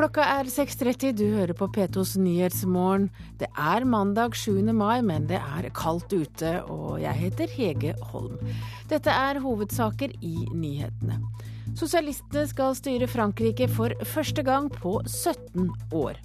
Klokka 0.00 0.24
er 0.24 0.48
6.30, 0.48 1.10
du 1.12 1.26
hører 1.34 1.52
på 1.52 1.66
P2s 1.74 2.14
Nyhetsmorgen. 2.24 3.10
Det 3.36 3.50
er 3.52 3.84
mandag 3.84 4.32
7. 4.32 4.62
mai, 4.72 5.02
men 5.04 5.26
det 5.28 5.36
er 5.36 5.66
kaldt 5.76 6.14
ute, 6.14 6.52
og 6.72 7.02
jeg 7.02 7.12
heter 7.18 7.52
Hege 7.52 7.92
Holm. 8.08 8.38
Dette 8.88 9.12
er 9.12 9.42
hovedsaker 9.44 10.14
i 10.24 10.46
nyhetene. 10.56 11.18
Sosialistene 11.76 12.46
skal 12.48 12.72
styre 12.78 13.10
Frankrike 13.12 13.68
for 13.68 13.92
første 14.08 14.40
gang 14.46 14.70
på 14.72 14.94
17 15.04 15.68
år. 15.92 16.16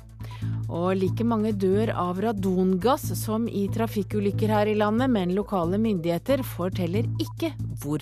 Og 0.72 0.94
like 1.02 1.28
mange 1.28 1.52
dør 1.52 1.92
av 1.92 2.24
radongass 2.24 3.12
som 3.26 3.50
i 3.52 3.66
trafikkulykker 3.76 4.56
her 4.56 4.72
i 4.72 4.78
landet, 4.80 5.12
men 5.12 5.36
lokale 5.36 5.76
myndigheter 5.84 6.48
forteller 6.48 7.12
ikke 7.20 7.52
hvor. 7.84 8.00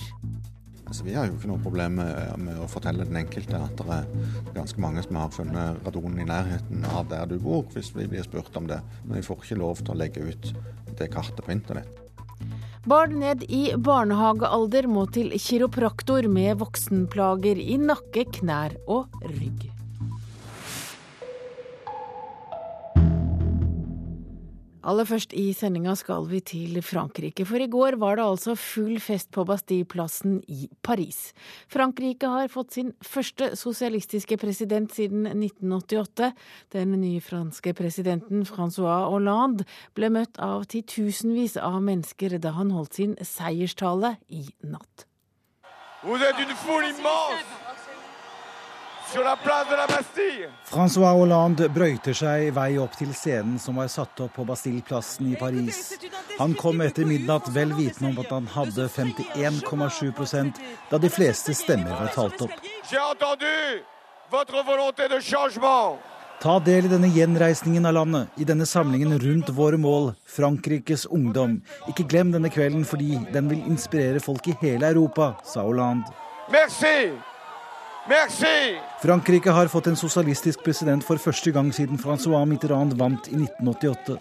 Altså, 0.93 1.07
vi 1.07 1.15
har 1.17 1.25
jo 1.25 1.33
ikke 1.33 1.49
noe 1.49 1.57
problem 1.57 1.95
med, 1.97 2.11
med, 2.37 2.57
å 2.61 2.67
fortelle 2.69 3.07
den 3.07 3.17
enkelte 3.17 3.57
at 3.57 3.79
det 3.79 3.95
er 3.95 4.51
ganske 4.53 4.83
mange 4.83 5.01
som 5.01 5.17
har 5.17 5.31
funnet 5.33 5.79
radon 5.87 6.19
i 6.21 6.27
nærheten 6.29 6.85
av 6.85 7.07
der 7.09 7.25
du 7.31 7.39
bor, 7.41 7.63
hvis 7.73 7.89
vi 7.95 8.05
blir 8.11 8.21
spurt 8.21 8.53
om 8.61 8.69
det. 8.69 8.77
Men 9.07 9.17
vi 9.17 9.23
får 9.25 9.41
ikke 9.41 9.57
lov 9.57 9.81
til 9.81 9.89
å 9.89 9.97
legge 9.97 10.21
ut 10.21 10.51
det 10.99 11.09
kartet 11.17 11.41
på 11.41 11.55
internett. 11.55 11.97
Barn 12.85 13.17
ned 13.23 13.41
i 13.49 13.63
barnehagealder 13.73 14.85
må 14.85 15.07
til 15.17 15.33
kiropraktor 15.33 16.29
med 16.29 16.61
voksenplager 16.61 17.57
i 17.57 17.81
nakke, 17.81 18.29
knær 18.37 18.77
og 18.85 19.17
rygg. 19.33 19.72
Aller 24.83 25.07
først 25.07 25.31
i 25.39 25.45
sendinga 25.55 25.93
skal 25.95 26.25
vi 26.27 26.41
til 26.43 26.81
Frankrike, 26.83 27.45
for 27.47 27.61
i 27.63 27.69
går 27.71 27.95
var 28.01 28.17
det 28.19 28.25
altså 28.25 28.55
full 28.59 28.97
fest 28.99 29.29
på 29.31 29.45
Bastilleplassen 29.47 30.41
i 30.51 30.67
Paris. 30.83 31.31
Frankrike 31.71 32.27
har 32.27 32.51
fått 32.51 32.75
sin 32.75 32.91
første 32.99 33.53
sosialistiske 33.55 34.35
president 34.41 34.91
siden 34.91 35.29
1988. 35.31 36.33
Den 36.75 36.97
nye 36.99 37.23
franske 37.23 37.71
presidenten 37.79 38.43
Francois 38.43 39.07
Hollande 39.07 39.63
ble 39.95 40.11
møtt 40.11 40.35
av 40.43 40.67
titusenvis 40.67 41.55
av 41.55 41.79
mennesker 41.79 42.35
da 42.43 42.51
han 42.59 42.75
holdt 42.75 42.99
sin 42.99 43.15
seierstale 43.23 44.17
i 44.27 44.49
natt. 44.67 45.07
Vous 46.03 46.19
êtes 46.19 46.39
une 46.43 46.55
foule 46.55 46.89
immense! 46.91 47.62
Francois 50.65 51.13
Hollande 51.13 51.67
brøyter 51.69 52.15
seg 52.17 52.47
vei 52.55 52.71
opp 52.81 52.95
til 52.97 53.11
scenen 53.13 53.59
som 53.61 53.77
var 53.77 53.89
satt 53.93 54.19
opp 54.25 54.33
på 54.39 54.45
Bastilleplassen 54.47 55.27
i 55.29 55.35
Paris. 55.37 55.93
Han 56.39 56.55
kom 56.57 56.81
etter 56.81 57.05
midnatt 57.05 57.49
vel 57.53 57.75
vitende 57.77 58.09
om 58.09 58.21
at 58.23 58.31
han 58.33 58.47
hadde 58.55 58.87
51,7% 58.89 60.61
da 60.89 60.97
de 60.97 61.11
fleste 61.13 61.53
stemmer 61.53 61.93
var 61.93 62.09
talt 62.15 62.41
opp. 62.47 62.55
Ta 66.43 66.55
del 66.59 66.87
i 66.87 66.91
denne 66.91 67.11
gjenreisningen 67.13 67.85
av 67.85 67.93
landet, 67.99 68.33
i 68.41 68.47
denne 68.49 68.65
samlingen 68.67 69.13
rundt 69.21 69.51
våre 69.53 69.77
mål, 69.77 70.09
Frankrikes 70.25 71.05
ungdom. 71.05 71.59
Ikke 71.91 72.07
glem 72.09 72.33
denne 72.33 72.49
kvelden 72.51 72.81
fordi 72.87 73.21
den 73.35 73.51
vil 73.51 73.61
inspirere 73.69 74.23
folk 74.23 74.49
i 74.49 74.57
hele 74.65 74.89
Europa, 74.89 75.35
sa 75.45 75.61
Hollande. 75.67 76.09
Merci! 76.51 77.13
Merci! 78.09 78.75
Frankrike 79.01 79.51
har 79.51 79.67
fått 79.67 79.87
en 79.87 79.95
sosialistisk 79.95 80.63
president 80.63 81.05
for 81.07 81.21
første 81.21 81.53
gang 81.55 81.69
siden 81.71 81.99
Francois 82.01 82.43
Mitterrand 82.49 82.97
vant 82.99 83.29
i 83.31 83.37
1988. 83.37 84.17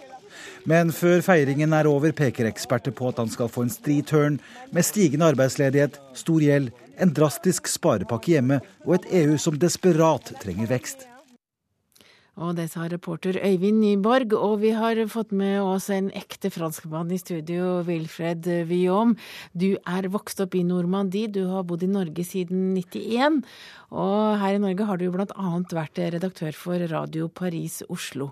Men 0.71 0.93
før 0.95 1.23
feiringen 1.27 1.75
er 1.75 1.89
over, 1.91 2.15
peker 2.15 2.47
eksperter 2.47 2.95
på 2.95 3.11
at 3.11 3.19
han 3.19 3.31
skal 3.31 3.51
få 3.51 3.67
en 3.67 3.75
stri 3.75 3.99
turn 4.07 4.39
med 4.71 4.87
stigende 4.87 5.33
arbeidsledighet, 5.35 5.99
stor 6.15 6.45
gjeld, 6.45 6.71
en 7.03 7.15
drastisk 7.17 7.67
sparepakke 7.67 8.37
hjemme 8.37 8.61
og 8.87 9.01
et 9.01 9.09
EU 9.25 9.39
som 9.41 9.59
desperat 9.59 10.31
trenger 10.45 10.71
vekst. 10.71 11.09
Og 12.41 12.55
det 12.57 12.71
sa 12.73 12.87
reporter 12.89 13.37
Øyvind 13.45 13.83
Nyborg, 13.83 14.33
og 14.33 14.63
vi 14.63 14.71
har 14.73 14.97
fått 15.13 15.35
med 15.37 15.59
oss 15.61 15.91
en 15.93 16.09
ekte 16.17 16.49
franskmann 16.49 17.11
i 17.13 17.19
studio, 17.21 17.83
Wilfred 17.85 18.47
Viom. 18.71 19.13
Du 19.53 19.77
er 19.77 20.09
vokst 20.09 20.41
opp 20.41 20.57
i 20.57 20.63
Normandie, 20.65 21.29
du 21.29 21.45
har 21.51 21.67
bodd 21.69 21.85
i 21.85 21.91
Norge 21.93 22.25
siden 22.25 22.73
91. 22.73 23.43
Og 23.93 24.41
her 24.41 24.57
i 24.57 24.63
Norge 24.63 24.87
har 24.89 24.97
du 24.97 25.11
blant 25.13 25.35
annet 25.37 25.75
vært 25.77 26.01
redaktør 26.15 26.57
for 26.57 26.87
Radio 26.89 27.29
Paris 27.29 27.83
Oslo. 27.93 28.31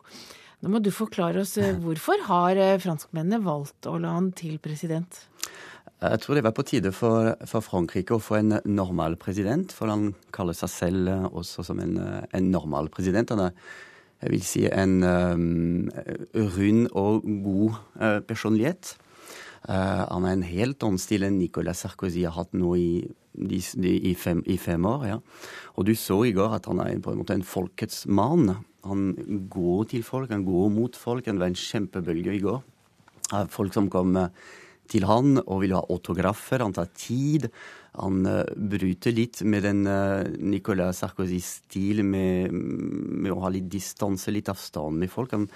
Nå 0.64 0.72
må 0.72 0.80
du 0.80 0.88
forklare 0.92 1.44
oss 1.44 1.58
eh, 1.60 1.76
hvorfor 1.84 2.24
har 2.26 2.56
eh, 2.56 2.78
franskmennene 2.80 3.40
valgt 3.44 3.88
Hollande 3.88 4.32
til 4.40 4.56
president? 4.64 5.26
Jeg 6.00 6.20
tror 6.24 6.36
det 6.36 6.46
var 6.46 6.56
på 6.56 6.64
tide 6.64 6.94
for, 6.96 7.34
for, 7.44 7.64
Frankrike 7.64 8.16
å 8.16 8.20
få 8.24 8.38
en 8.38 8.56
normal 8.64 9.18
president, 9.20 9.72
for 9.76 9.92
han 9.92 10.14
kaller 10.32 10.56
seg 10.56 10.72
selv 10.72 11.30
også 11.36 11.64
som 11.68 11.80
en, 11.84 11.96
en 12.24 12.50
normal 12.52 12.88
president. 12.92 13.32
Han 13.36 13.50
er 13.50 13.56
jeg 14.20 14.32
vil 14.34 14.42
si 14.44 14.66
en 14.68 14.98
um, 15.04 15.86
rund 16.34 16.88
og 16.92 17.24
god 17.24 17.78
uh, 17.96 18.18
personlighet. 18.20 18.94
Uh, 19.64 20.04
han 20.08 20.26
er 20.26 20.34
en 20.36 20.44
helt 20.44 20.84
annen 20.84 21.00
stil 21.00 21.24
enn 21.24 21.38
Nicolas 21.40 21.84
Sarkozy 21.84 22.26
har 22.26 22.36
hatt 22.36 22.52
nå 22.56 22.74
i, 22.76 22.90
de, 23.32 23.60
i, 23.96 24.12
fem, 24.18 24.42
i 24.44 24.58
fem, 24.60 24.84
år. 24.88 25.06
Ja. 25.08 25.18
Og 25.80 25.88
du 25.88 25.94
så 25.96 26.20
i 26.28 26.34
går 26.36 26.58
at 26.58 26.68
han 26.68 26.82
er 26.84 27.00
på 27.00 27.14
en 27.14 27.22
måte 27.22 27.36
en 27.36 27.46
folkets 27.46 28.04
mann. 28.08 28.50
Han 28.84 29.14
går 29.52 29.88
til 29.94 30.04
folk, 30.04 30.32
han 30.32 30.44
går 30.44 30.68
mot 30.74 30.96
folk. 30.96 31.24
Det 31.24 31.40
var 31.40 31.52
en 31.52 31.62
kjempebølge 31.64 32.36
i 32.36 32.44
går. 32.44 32.60
av 33.36 33.48
Folk 33.52 33.72
som 33.76 33.88
kom 33.92 34.16
til 34.90 35.06
han 35.08 35.38
og 35.42 35.62
vil 35.64 35.76
ha 35.76 35.82
autografer. 35.90 36.64
Han 36.64 36.74
tar 36.76 36.90
tid. 36.96 37.48
Han 37.98 38.24
uh, 38.26 38.44
bryter 38.54 39.14
litt 39.14 39.42
med 39.42 39.64
den 39.66 39.84
uh, 39.88 40.26
Nicolas 40.38 41.02
Sarkozy-stil 41.02 42.04
med, 42.06 42.54
med, 42.54 43.30
å 43.34 43.40
ha 43.44 43.52
litt 43.52 43.70
distanse, 43.72 44.30
litt 44.34 44.50
avstand 44.52 45.00
med 45.00 45.10
folk. 45.10 45.34
Han, 45.34 45.48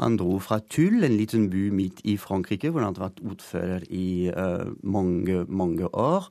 han 0.00 0.16
dro 0.20 0.38
fra 0.40 0.60
Tull, 0.64 1.02
en 1.04 1.16
liten 1.16 1.48
by 1.52 1.66
midt 1.76 2.02
i 2.08 2.16
Frankrike, 2.20 2.70
hvor 2.72 2.84
han 2.84 2.92
hadde 2.92 3.04
vært 3.04 3.24
ordfører 3.32 3.88
i 3.92 4.28
uh, 4.32 4.68
mange, 4.80 5.44
mange 5.48 5.88
år. 5.88 6.28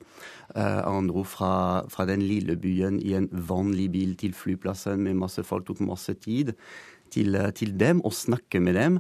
Uh, 0.56 0.82
han 0.86 1.10
dro 1.10 1.26
fra, 1.28 1.54
fra, 1.90 2.06
den 2.10 2.26
lille 2.26 2.58
byen 2.62 3.02
i 3.02 3.16
en 3.18 3.30
vanlig 3.30 3.90
bil 3.94 4.16
til 4.22 4.38
flyplassen 4.38 5.02
med 5.06 5.18
masse 5.22 5.46
folk, 5.46 5.68
tok 5.70 5.84
masse 5.86 6.18
tid 6.22 6.56
til, 7.14 7.38
til 7.58 7.74
dem 7.78 8.02
og 8.06 8.14
snakke 8.14 8.62
med 8.62 8.78
dem. 8.78 9.00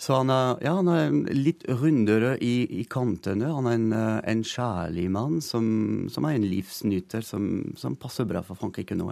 Så 0.00 0.16
han 0.16 0.32
er, 0.32 0.54
ja, 0.64 0.72
han 0.78 0.88
er 0.88 1.16
litt 1.36 1.66
rundere 1.68 2.32
i, 2.40 2.64
i 2.80 2.86
kantene. 2.88 3.50
Han 3.52 3.68
er 3.68 3.76
en, 3.76 3.90
eh, 3.92 4.20
en 4.32 4.44
kjærlig 4.46 5.10
mann 5.12 5.40
som, 5.44 5.66
som, 6.12 6.24
er 6.24 6.38
en 6.38 6.46
livsnyter, 6.48 7.24
som, 7.26 7.50
som 7.76 7.98
passer 8.00 8.28
bra 8.28 8.40
for 8.46 8.56
Frankrike 8.56 8.96
nå. 8.96 9.10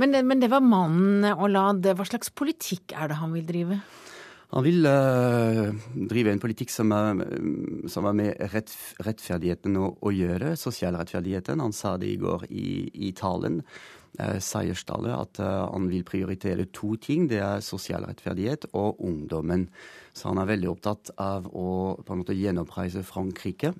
Men, 0.00 0.16
men 0.28 0.40
det 0.40 0.50
var 0.52 0.64
mannen 0.64 1.24
Hollande. 1.36 1.96
Hva 1.96 2.04
slags 2.08 2.32
politikk 2.32 2.92
er 2.96 3.08
det 3.08 3.18
han 3.22 3.32
vil 3.32 3.48
drive? 3.48 3.80
Han 4.52 4.66
vil 4.66 4.84
uh, 4.84 5.72
drive 6.12 6.34
en 6.34 6.40
politikk 6.40 6.68
som 6.68 6.92
er, 6.92 7.22
som 7.88 8.04
er 8.08 8.16
med 8.18 8.42
rett, 8.52 8.72
rettferdigheten 9.00 9.78
å, 9.80 9.94
å, 9.96 10.12
gjøre, 10.12 10.52
sosial 10.60 10.98
rettferdigheten. 11.00 11.64
Han 11.64 11.72
sa 11.72 11.94
det 12.00 12.10
i 12.12 12.20
går 12.20 12.44
i, 12.52 12.66
i 13.08 13.14
talen. 13.16 13.62
Seierstallet 14.12 14.44
Seierstadet 14.44 15.12
at 15.16 15.38
eh, 15.40 15.70
han 15.72 15.86
vil 15.88 16.02
prioritere 16.04 16.66
to 16.68 16.98
ting. 17.00 17.30
Det 17.30 17.38
er 17.40 17.64
sosial 17.64 18.04
rettferdighet 18.04 18.66
og 18.76 19.00
ungdommen. 19.00 19.70
Så 20.12 20.28
han 20.28 20.40
er 20.42 20.50
veldig 20.50 20.68
opptatt 20.72 21.14
av 21.20 21.48
å 21.48 21.96
på 22.04 22.14
en 22.14 22.22
måte 22.22 22.36
gjenoppreise 22.36 23.04
Frankrike 23.06 23.72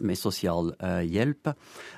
med 0.00 0.18
sosial 0.18 0.72
uh, 0.80 1.02
hjelp. 1.04 1.50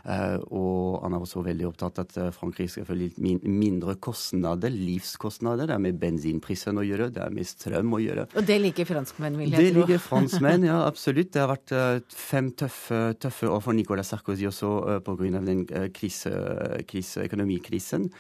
Uh, 0.03 0.39
og 0.51 1.03
han 1.05 1.15
er 1.15 1.25
også 1.25 1.43
veldig 1.47 1.69
opptatt 1.69 2.01
av 2.01 2.07
at 2.07 2.17
eh, 2.19 2.29
Frankrike 2.35 2.73
skal 2.73 2.87
få 2.89 2.97
litt 2.99 3.19
min 3.23 3.39
mindre 3.47 3.95
kostnader, 4.03 4.73
livskostnader. 4.73 5.69
Det 5.71 5.77
er 5.77 5.83
med 5.83 5.99
bensinprisen 6.03 6.81
å 6.81 6.85
gjøre, 6.87 7.11
det 7.15 7.23
er 7.25 7.35
med 7.35 7.49
strøm 7.49 7.95
å 7.97 8.01
gjøre. 8.03 8.27
Og 8.39 8.47
det 8.49 8.59
liker 8.63 8.89
franskmenn, 8.89 9.39
vil 9.39 9.53
jeg 9.53 9.59
det 9.59 9.73
tro. 9.73 9.87
Det 9.87 9.93
liker 9.93 10.05
franskmenn, 10.09 10.69
ja 10.69 10.81
absolutt. 10.87 11.33
Det 11.35 11.43
har 11.43 11.51
vært 11.53 11.75
uh, 11.77 12.17
fem 12.17 12.53
tøffe, 12.59 13.03
tøffe, 13.23 13.51
år 13.51 13.65
for 13.65 13.79
Nicolas 13.79 14.13
Sarkozy 14.15 14.49
også 14.51 14.73
uh, 14.89 14.95
pga. 15.05 15.43
den 15.47 15.67
krise, 15.95 16.33
krise, 16.89 17.27
økonomikrisen. 17.29 18.11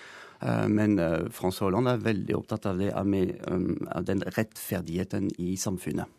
Men 0.42 0.96
François 1.30 1.68
Hollande 1.68 1.92
er 1.94 2.02
veldig 2.02 2.34
opptatt 2.34 2.66
av, 2.66 2.80
det, 2.80 2.90
av 2.96 4.04
den 4.08 4.24
rettferdigheten 4.26 5.30
i 5.38 5.52
samfunnet. 5.60 6.10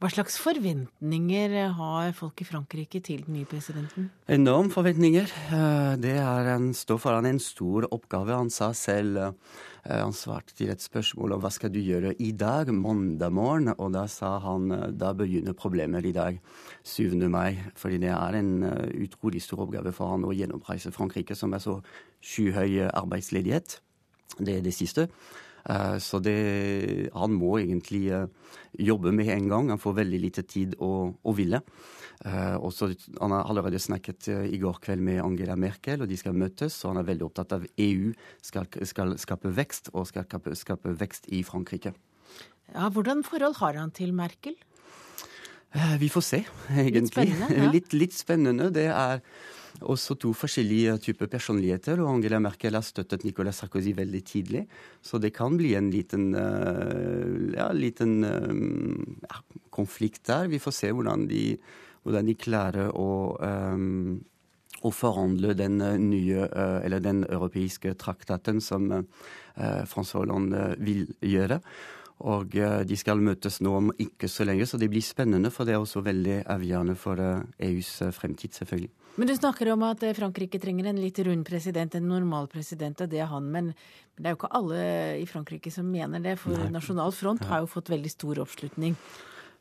Hva 0.00 0.08
slags 0.08 0.38
forventninger 0.40 1.52
har 1.76 2.14
folk 2.16 2.40
i 2.40 2.46
Frankrike 2.48 3.02
til 3.04 3.26
den 3.26 3.34
nye 3.36 3.48
presidenten? 3.48 4.06
Enorme 4.32 4.72
forventninger. 4.72 5.28
Eh, 5.52 5.96
det 6.00 6.14
er 6.16 6.48
en, 6.54 6.70
står 6.72 7.02
foran 7.02 7.28
en 7.28 7.40
stor 7.44 7.84
oppgave. 7.92 8.32
Han 8.32 8.48
sa 8.48 8.70
selv 8.72 9.18
eh, 9.20 9.34
Han 9.90 10.16
svarte 10.16 10.56
til 10.56 10.72
et 10.72 10.80
spørsmål 10.80 11.36
om 11.36 11.42
hva 11.44 11.50
skal 11.52 11.68
du 11.74 11.82
gjøre 11.84 12.14
i 12.16 12.30
dag, 12.32 12.72
mandag 12.72 13.28
morgen, 13.36 13.74
og 13.76 13.92
da 13.92 14.06
sa 14.08 14.38
han 14.40 14.72
eh, 14.72 14.86
da 14.96 15.12
begynner 15.12 15.52
problemer 15.52 16.08
i 16.08 16.16
dag, 16.16 16.40
7. 16.80 17.20
mai. 17.28 17.60
Fordi 17.76 18.00
det 18.00 18.14
er 18.16 18.40
en 18.40 18.54
utrolig 19.04 19.44
stor 19.44 19.66
oppgave 19.66 19.92
for 19.92 20.14
han 20.14 20.24
å 20.24 20.32
gjennomreise 20.32 20.96
Frankrike, 20.96 21.36
som 21.36 21.52
er 21.52 21.60
så 21.60 21.76
skyhøy 22.24 22.88
arbeidsledighet. 22.88 23.78
Det 24.38 24.58
er 24.58 24.64
det 24.64 24.74
siste. 24.76 25.08
Så 26.00 26.20
det, 26.24 27.10
han 27.12 27.34
må 27.36 27.58
egentlig 27.60 28.06
jobbe 28.80 29.12
med 29.12 29.28
en 29.34 29.48
gang. 29.50 29.72
Han 29.74 29.82
får 29.82 29.98
veldig 29.98 30.20
lite 30.22 30.44
tid 30.48 30.76
å, 30.80 31.10
å 31.12 31.34
ville. 31.36 31.60
Også, 32.60 32.88
han 33.20 33.34
har 33.34 33.48
allerede 33.48 33.80
snakket 33.80 34.30
i 34.48 34.60
går 34.60 34.80
kveld 34.84 35.04
med 35.04 35.20
Angela 35.24 35.56
Merkel, 35.60 36.00
og 36.00 36.08
de 36.08 36.16
skal 36.20 36.36
møtes. 36.36 36.78
Og 36.84 36.94
han 36.94 37.02
er 37.02 37.10
veldig 37.10 37.26
opptatt 37.28 37.52
av 37.58 37.68
EU 37.76 38.14
skal, 38.44 38.70
skal 38.88 39.16
skape 39.20 39.52
vekst, 39.56 39.92
og 39.92 40.08
skal 40.08 40.24
skape, 40.28 40.56
skape 40.56 40.96
vekst 41.00 41.28
i 41.28 41.42
Frankrike. 41.44 41.92
Ja, 42.72 42.88
hvordan 42.88 43.24
forhold 43.26 43.58
har 43.60 43.76
han 43.76 43.92
til 43.92 44.14
Merkel? 44.16 44.56
Vi 46.00 46.08
får 46.10 46.22
se, 46.26 46.44
egentlig. 46.72 47.02
Litt 47.04 47.12
spennende. 47.12 47.54
Ja. 47.54 47.70
Litt, 47.76 47.92
litt 47.94 48.16
spennende. 48.16 48.70
Det 48.74 48.88
er 48.90 49.20
også 49.80 50.16
to 50.20 50.32
forskjellige 50.36 50.96
typer 51.04 51.28
personligheter. 51.30 52.00
og 52.00 52.14
Angela 52.14 52.40
Merkel 52.40 52.74
har 52.74 52.82
støttet 52.82 53.24
Nicolas 53.24 53.60
Sarkozy 53.62 53.92
veldig 53.96 54.22
tidlig. 54.24 54.66
Så 55.02 55.18
det 55.18 55.32
kan 55.34 55.56
bli 55.56 55.74
en 55.74 55.90
liten, 55.90 56.34
uh, 56.34 57.54
ja, 57.54 57.70
liten 57.72 58.24
uh, 58.24 58.54
ja, 59.22 59.42
konflikt 59.70 60.26
der. 60.26 60.48
Vi 60.48 60.58
får 60.58 60.72
se 60.76 60.90
hvordan 60.92 61.26
de, 61.30 61.56
hvordan 62.02 62.26
de 62.26 62.34
klarer 62.34 62.90
å, 62.90 63.36
um, 63.40 64.18
å 64.82 64.90
forhandle 64.90 65.54
den 65.54 65.78
nye, 66.08 66.48
eller 66.84 67.00
den 67.04 67.24
europeiske 67.28 67.94
traktaten 68.00 68.62
som 68.64 68.86
François 69.90 70.22
Hollande 70.22 70.70
vil 70.80 71.04
gjøre. 71.20 71.58
Og 72.20 72.52
de 72.52 72.96
skal 73.00 73.22
møtes 73.24 73.62
nå 73.64 73.70
om 73.78 73.92
ikke 73.96 74.28
så 74.28 74.44
lenge, 74.44 74.66
så 74.68 74.76
det 74.76 74.90
blir 74.92 75.04
spennende. 75.04 75.48
For 75.54 75.64
det 75.64 75.72
er 75.72 75.80
også 75.80 76.02
veldig 76.04 76.42
avgjørende 76.52 76.96
for 77.00 77.20
EUs 77.20 77.94
fremtid, 78.12 78.52
selvfølgelig. 78.58 78.90
Men 79.20 79.28
du 79.28 79.34
snakker 79.34 79.72
om 79.72 79.82
at 79.88 80.04
eh, 80.06 80.14
Frankrike 80.16 80.60
trenger 80.62 80.90
en 80.90 81.00
litt 81.00 81.18
rund 81.26 81.42
president, 81.48 81.94
en 81.96 82.06
normal 82.08 82.46
president, 82.48 83.02
og 83.02 83.10
det 83.10 83.20
er 83.20 83.30
han. 83.30 83.48
Men 83.52 83.72
det 84.16 84.28
er 84.28 84.36
jo 84.36 84.38
ikke 84.38 84.52
alle 84.56 84.84
i 85.20 85.26
Frankrike 85.28 85.72
som 85.74 85.88
mener 85.90 86.22
det, 86.24 86.36
for 86.40 86.54
Nei. 86.56 86.70
Nasjonal 86.76 87.12
Front 87.16 87.44
har 87.50 87.64
jo 87.64 87.68
fått 87.70 87.90
veldig 87.92 88.12
stor 88.12 88.40
oppslutning. 88.44 88.96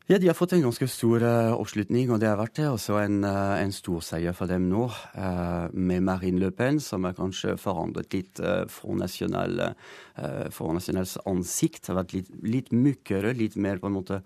Ja, 0.10 0.18
de 0.18 0.26
har 0.26 0.34
fått 0.34 0.56
en 0.56 0.64
ganske 0.66 0.88
stor 0.90 1.22
uh, 1.22 1.54
oppslutning, 1.54 2.10
og 2.10 2.18
det 2.18 2.32
har 2.32 2.40
vært 2.40 2.58
også 2.66 2.96
en, 2.98 3.20
uh, 3.22 3.62
en 3.62 3.70
stor 3.70 4.02
seier 4.02 4.34
for 4.34 4.50
dem 4.50 4.66
nå. 4.66 4.88
Uh, 5.14 5.70
med 5.70 6.02
Marine 6.08 6.42
Le 6.42 6.50
Pen, 6.50 6.80
som 6.82 7.06
har 7.06 7.14
kanskje 7.14 7.54
forandret 7.62 8.10
litt 8.18 8.42
Front 8.74 9.04
Nationals 9.04 11.14
ansikt. 11.30 11.92
Har 11.92 12.02
vært 12.02 12.18
litt, 12.18 12.32
litt 12.42 12.74
mykere, 12.74 13.38
litt 13.38 13.54
mer 13.62 13.78
på 13.78 13.92
en 13.92 14.00
måte 14.00 14.24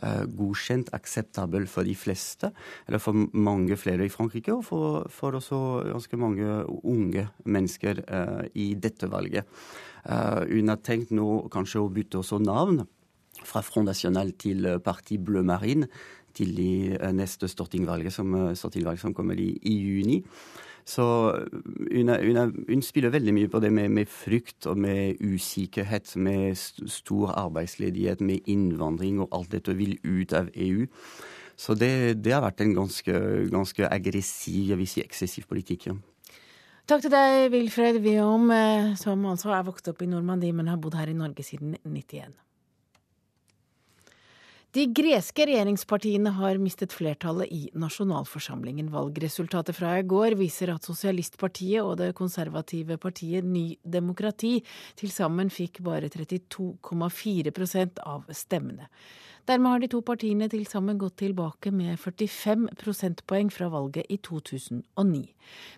Eh, 0.00 0.24
godkjent, 0.24 0.88
akseptabel 0.96 1.66
for 1.68 1.84
de 1.84 1.92
fleste, 1.94 2.48
eller 2.88 3.00
for 3.02 3.16
mange 3.36 3.76
flere 3.76 4.06
i 4.06 4.10
Frankrike, 4.10 4.54
og 4.54 4.64
for, 4.64 5.04
for 5.12 5.36
også 5.36 5.58
ganske 5.90 6.18
mange 6.18 6.46
unge 6.80 7.26
mennesker 7.44 8.00
i 8.56 8.72
dette 8.74 9.10
valget. 9.12 9.44
Hun 10.02 10.72
har 10.72 10.80
tenkt 10.82 11.12
nå 11.14 11.44
kanskje 11.52 11.84
å 11.84 11.92
bytte 11.92 12.22
også 12.22 12.40
navn 12.42 12.82
fra 13.48 13.62
Front 13.64 13.90
National 13.90 14.32
til 14.38 14.66
Parti 14.84 15.18
Blø 15.18 15.42
Marine 15.46 15.88
til 16.36 16.54
de 16.56 16.98
neste 17.12 17.48
stortingvalget 17.48 18.14
som, 18.14 18.34
stortingvalget 18.56 19.02
som 19.04 19.14
kommer 19.14 19.38
i, 19.38 19.50
i 19.62 19.74
juni. 19.78 20.22
Så 20.84 21.04
hun, 21.92 22.08
hun, 22.10 22.64
hun, 22.68 22.82
spiller 22.82 23.12
veldig 23.14 23.34
mye 23.34 23.50
på 23.50 23.60
det 23.62 23.70
med, 23.72 23.88
med 23.88 24.10
frykt 24.10 24.66
og 24.66 24.78
med 24.78 25.20
usikkerhet, 25.20 26.16
med 26.16 26.56
stor 26.90 27.30
arbeidsledighet, 27.38 28.20
med 28.20 28.48
innvandring 28.50 29.20
og 29.22 29.28
alt 29.32 29.52
dette 29.52 29.76
vil 29.78 29.98
ut 30.02 30.32
av 30.32 30.50
EU. 30.54 30.86
Så 31.56 31.76
det, 31.78 32.24
det 32.24 32.34
har 32.34 32.42
vært 32.42 32.64
en 32.64 32.74
ganske, 32.74 33.14
ganske 33.52 33.86
aggressiv, 33.86 34.72
jeg 34.72 34.80
vil 34.80 34.90
si 34.90 35.04
eksessiv 35.04 35.46
politikk. 35.46 35.92
Ja. 35.92 35.94
Takk 36.90 37.04
til 37.04 37.12
deg, 37.14 37.52
Wilfred 37.52 38.00
Wiom, 38.02 38.50
eh, 38.50 38.94
som 38.98 39.22
altså 39.30 39.52
er 39.54 39.62
vokst 39.68 39.86
opp 39.92 40.02
i 40.02 40.10
Normandie, 40.10 40.50
men 40.56 40.72
har 40.72 40.80
bodd 40.82 40.96
her 40.98 41.12
i 41.12 41.14
Norge 41.14 41.44
siden 41.46 41.76
91. 41.84 42.34
De 44.72 44.86
greske 44.88 45.44
regjeringspartiene 45.44 46.30
har 46.32 46.56
mistet 46.56 46.94
flertallet 46.96 47.50
i 47.52 47.66
nasjonalforsamlingen. 47.76 48.86
Valgresultatet 48.94 49.76
fra 49.76 49.98
i 50.00 50.04
går 50.08 50.32
viser 50.40 50.72
at 50.72 50.88
Sosialistpartiet 50.88 51.84
og 51.84 51.98
det 52.00 52.14
konservative 52.16 52.96
partiet 52.96 53.44
Ny 53.44 53.74
demokrati 53.84 54.54
til 54.96 55.12
sammen 55.12 55.52
fikk 55.52 55.82
bare 55.84 56.08
32,4% 56.08 58.00
av 58.14 58.32
stemmene. 58.32 58.88
Dermed 59.42 59.72
har 59.72 59.80
de 59.82 59.88
to 59.90 59.98
partiene 60.06 60.46
til 60.46 60.62
sammen 60.70 60.98
gått 61.00 61.16
tilbake 61.18 61.72
med 61.74 61.98
45 61.98 62.68
prosentpoeng 62.78 63.48
fra 63.50 63.66
valget 63.72 64.06
i 64.06 64.20
2009. 64.22 65.22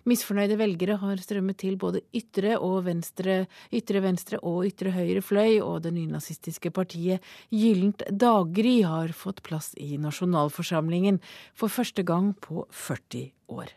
Misfornøyde 0.05 0.57
velgere 0.59 0.99
har 1.01 1.21
strømmet 1.23 1.57
til 1.63 1.79
både 1.81 2.03
ytre 2.13 2.59
og 2.59 2.83
venstre, 2.85 3.39
ytre 3.73 4.03
venstre 4.05 4.37
og 4.45 4.67
ytre 4.69 4.93
høyre 4.93 5.23
fløy, 5.25 5.57
og 5.65 5.81
det 5.85 5.95
nynazistiske 5.95 6.69
partiet 6.75 7.25
Gyllent 7.49 8.05
daggry 8.11 8.83
har 8.85 9.15
fått 9.17 9.41
plass 9.47 9.73
i 9.81 9.97
nasjonalforsamlingen 9.97 11.17
for 11.57 11.73
første 11.73 12.05
gang 12.05 12.35
på 12.37 12.67
40 12.69 13.31
år. 13.49 13.73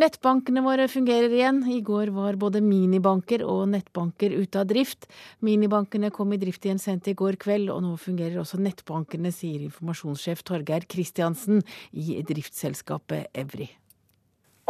Nettbankene 0.00 0.62
våre 0.64 0.86
fungerer 0.88 1.28
igjen. 1.28 1.58
I 1.68 1.82
går 1.84 2.08
var 2.16 2.36
både 2.40 2.62
minibanker 2.64 3.42
og 3.44 3.66
nettbanker 3.68 4.32
ute 4.32 4.62
av 4.62 4.70
drift. 4.70 5.04
Minibankene 5.44 6.08
kom 6.14 6.32
i 6.32 6.38
drift 6.40 6.64
igjen 6.64 6.80
sent 6.80 7.10
i 7.10 7.12
går 7.18 7.36
kveld, 7.42 7.68
og 7.68 7.82
nå 7.84 7.90
fungerer 8.00 8.38
også 8.40 8.62
nettbankene, 8.64 9.28
sier 9.34 9.66
informasjonssjef 9.66 10.40
Torgeir 10.48 10.86
Kristiansen 10.88 11.60
i 11.92 12.16
driftsselskapet 12.24 13.28
Evry. 13.42 13.68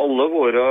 Alle 0.03 0.27
våre 0.35 0.67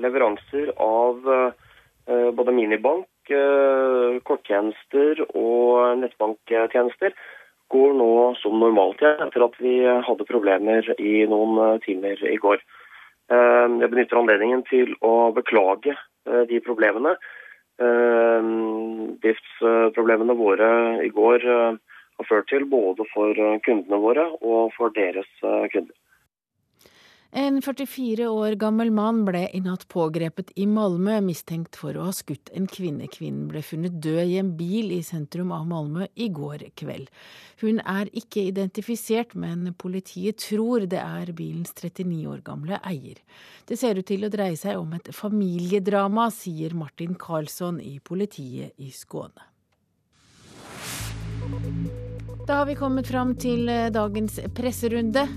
leveranser 0.00 0.72
av 0.80 1.28
eh, 1.34 2.32
både 2.32 2.56
minibank, 2.56 3.10
eh, 3.28 4.16
korttjenester 4.24 5.26
og 5.34 6.00
nettbanktjenester 6.00 7.12
går 7.68 7.96
nå 8.00 8.12
som 8.40 8.56
normalt 8.56 9.04
igjen, 9.04 9.26
etter 9.28 9.50
at 9.50 9.60
vi 9.60 9.78
hadde 9.84 10.32
problemer 10.32 10.94
i 10.96 11.18
noen 11.28 11.64
eh, 11.66 11.80
timer 11.84 12.24
i 12.24 12.40
går. 12.40 12.64
Eh, 13.28 13.66
jeg 13.82 13.90
benytter 13.92 14.20
anledningen 14.22 14.62
til 14.70 14.94
å 15.04 15.30
beklage 15.36 15.92
eh, 15.92 16.44
de 16.48 16.60
problemene. 16.64 17.16
Eh, 17.78 18.48
driftsproblemene 19.24 20.36
våre 20.38 20.70
i 21.04 21.10
går 21.12 21.44
har 21.48 22.26
ført 22.26 22.48
til 22.50 22.64
både 22.66 23.04
for 23.12 23.36
kundene 23.66 24.00
våre 24.02 24.24
og 24.40 24.72
for 24.74 24.94
deres 24.96 25.28
kunder. 25.42 25.94
En 27.30 27.62
44 27.62 28.24
år 28.32 28.54
gammel 28.56 28.88
mann 28.90 29.18
ble 29.26 29.42
i 29.52 29.58
natt 29.60 29.82
pågrepet 29.92 30.48
i 30.56 30.64
Malmö, 30.64 31.18
mistenkt 31.20 31.76
for 31.76 31.92
å 31.92 32.06
ha 32.06 32.12
skutt 32.16 32.48
en 32.56 32.64
kvinne. 32.64 33.04
Kvinnen 33.12 33.50
ble 33.50 33.60
funnet 33.60 33.98
død 34.00 34.30
i 34.32 34.38
en 34.40 34.54
bil 34.56 34.94
i 34.96 35.02
sentrum 35.04 35.52
av 35.52 35.66
Malmö 35.68 36.06
i 36.16 36.30
går 36.32 36.64
kveld. 36.80 37.10
Hun 37.60 37.82
er 37.84 38.08
ikke 38.16 38.46
identifisert, 38.48 39.34
men 39.36 39.74
politiet 39.76 40.40
tror 40.40 40.86
det 40.88 41.02
er 41.02 41.34
bilens 41.36 41.76
39 41.76 42.24
år 42.32 42.40
gamle 42.46 42.80
eier. 42.80 43.20
Det 43.68 43.76
ser 43.76 44.00
ut 44.00 44.08
til 44.08 44.24
å 44.24 44.32
dreie 44.32 44.56
seg 44.56 44.80
om 44.80 44.96
et 44.96 45.12
familiedrama, 45.12 46.30
sier 46.32 46.72
Martin 46.72 47.12
Karlsson 47.12 47.82
i 47.84 47.98
politiet 48.00 48.72
i 48.80 48.88
Skåne. 48.88 49.44
Da 52.48 52.62
har 52.62 52.66
vi 52.72 52.80
kommet 52.80 53.12
fram 53.12 53.36
til 53.36 53.68
dagens 53.92 54.40
presserunde. 54.56 55.28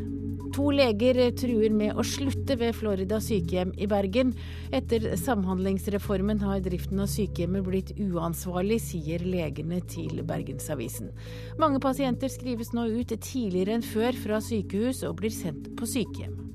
To 0.52 0.68
leger 0.76 1.16
truer 1.40 1.72
med 1.72 1.96
å 1.96 2.04
slutte 2.04 2.58
ved 2.60 2.76
Florida 2.76 3.22
sykehjem 3.24 3.72
i 3.80 3.88
Bergen. 3.88 4.34
Etter 4.76 5.14
samhandlingsreformen 5.16 6.44
har 6.44 6.60
driften 6.66 7.00
av 7.00 7.08
sykehjemmet 7.12 7.64
blitt 7.64 7.94
uansvarlig, 7.96 8.82
sier 8.84 9.24
legene 9.24 9.80
til 9.88 10.20
Bergensavisen. 10.28 11.14
Mange 11.62 11.80
pasienter 11.84 12.32
skrives 12.32 12.76
nå 12.76 12.90
ut 12.92 13.16
tidligere 13.16 13.80
enn 13.80 13.92
før 13.94 14.20
fra 14.26 14.44
sykehus 14.44 15.06
og 15.08 15.22
blir 15.24 15.32
sendt 15.32 15.72
på 15.80 15.88
sykehjem. 15.88 16.51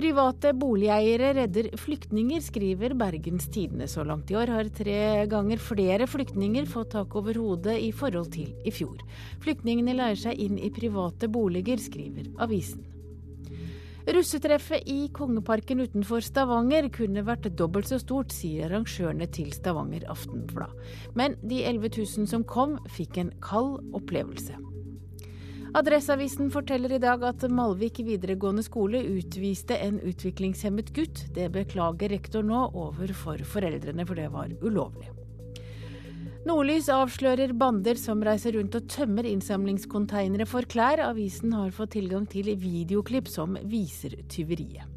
Private 0.00 0.54
boligeiere 0.56 1.34
redder 1.36 1.66
flyktninger, 1.76 2.40
skriver 2.40 2.94
Bergens 2.96 3.50
Tidende. 3.52 3.84
Så 3.84 4.00
langt 4.08 4.30
i 4.32 4.36
år 4.38 4.48
har 4.48 4.70
tre 4.72 5.26
ganger 5.28 5.60
flere 5.60 6.06
flyktninger 6.08 6.64
fått 6.70 6.94
tak 6.94 7.16
over 7.20 7.36
hodet 7.36 7.74
i 7.84 7.90
forhold 7.92 8.30
til 8.32 8.54
i 8.64 8.72
fjor. 8.72 9.02
Flyktningene 9.44 9.92
leier 9.98 10.16
seg 10.16 10.40
inn 10.40 10.56
i 10.56 10.72
private 10.72 11.28
boliger, 11.28 11.76
skriver 11.76 12.32
avisen. 12.40 12.86
Russetreffet 14.08 14.88
i 14.88 15.10
Kongeparken 15.12 15.84
utenfor 15.84 16.24
Stavanger 16.24 16.88
kunne 16.96 17.26
vært 17.28 17.52
dobbelt 17.60 17.92
så 17.92 18.00
stort, 18.00 18.32
sier 18.32 18.70
arrangørene 18.70 19.28
til 19.28 19.52
Stavanger 19.52 20.08
Aftenblad. 20.08 20.72
Men 21.12 21.36
de 21.44 21.60
11 21.68 21.92
000 22.00 22.32
som 22.32 22.48
kom, 22.48 22.78
fikk 22.88 23.20
en 23.20 23.36
kald 23.44 23.82
opplevelse. 23.92 24.56
Adresseavisen 25.70 26.48
forteller 26.50 26.96
i 26.96 26.98
dag 26.98 27.22
at 27.22 27.44
Malvik 27.46 28.00
videregående 28.02 28.62
skole 28.66 29.04
utviste 29.06 29.76
en 29.78 30.00
utviklingshemmet 30.02 30.90
gutt. 30.96 31.22
Det 31.36 31.46
beklager 31.54 32.10
rektor 32.10 32.42
nå 32.42 32.64
overfor 32.74 33.38
foreldrene, 33.46 34.02
for 34.06 34.18
det 34.18 34.26
var 34.34 34.50
ulovlig. 34.64 35.06
Nordlys 36.48 36.88
avslører 36.90 37.52
bander 37.54 38.00
som 38.00 38.22
reiser 38.26 38.56
rundt 38.56 38.74
og 38.74 38.90
tømmer 38.90 39.28
innsamlingskonteinere 39.30 40.48
for 40.48 40.66
klær. 40.66 41.04
Avisen 41.06 41.54
har 41.54 41.70
fått 41.76 41.94
tilgang 41.94 42.26
til 42.26 42.50
videoklipp 42.58 43.30
som 43.30 43.54
viser 43.70 44.18
tyveriet. 44.32 44.88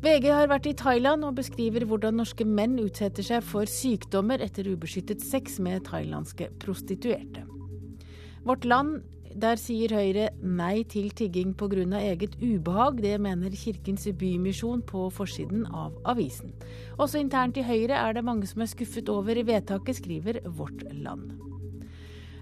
VG 0.00 0.30
har 0.32 0.48
vært 0.48 0.70
i 0.70 0.76
Thailand 0.78 1.26
og 1.26 1.34
beskriver 1.40 1.84
hvordan 1.88 2.22
norske 2.22 2.46
menn 2.46 2.78
utsetter 2.80 3.26
seg 3.26 3.42
for 3.44 3.68
sykdommer 3.68 4.40
etter 4.40 4.70
ubeskyttet 4.70 5.20
sex 5.20 5.58
med 5.60 5.82
thailandske 5.90 6.52
prostituerte. 6.62 7.42
Vårt 8.40 8.64
Land, 8.64 9.02
der 9.36 9.58
sier 9.60 9.92
Høyre 9.92 10.30
nei 10.40 10.82
til 10.88 11.10
tigging 11.12 11.52
pga. 11.54 11.84
eget 12.00 12.36
ubehag. 12.40 13.02
Det 13.02 13.20
mener 13.20 13.50
Kirkens 13.50 14.08
Bymisjon 14.16 14.80
på 14.82 15.10
forsiden 15.10 15.66
av 15.66 15.92
avisen. 16.04 16.52
Også 16.98 17.20
internt 17.20 17.56
i 17.56 17.62
Høyre 17.62 18.00
er 18.00 18.14
det 18.14 18.24
mange 18.24 18.46
som 18.46 18.62
er 18.62 18.72
skuffet 18.72 19.08
over 19.08 19.34
vedtaket, 19.44 19.96
skriver 19.96 20.40
Vårt 20.46 20.82
Land. 20.92 21.36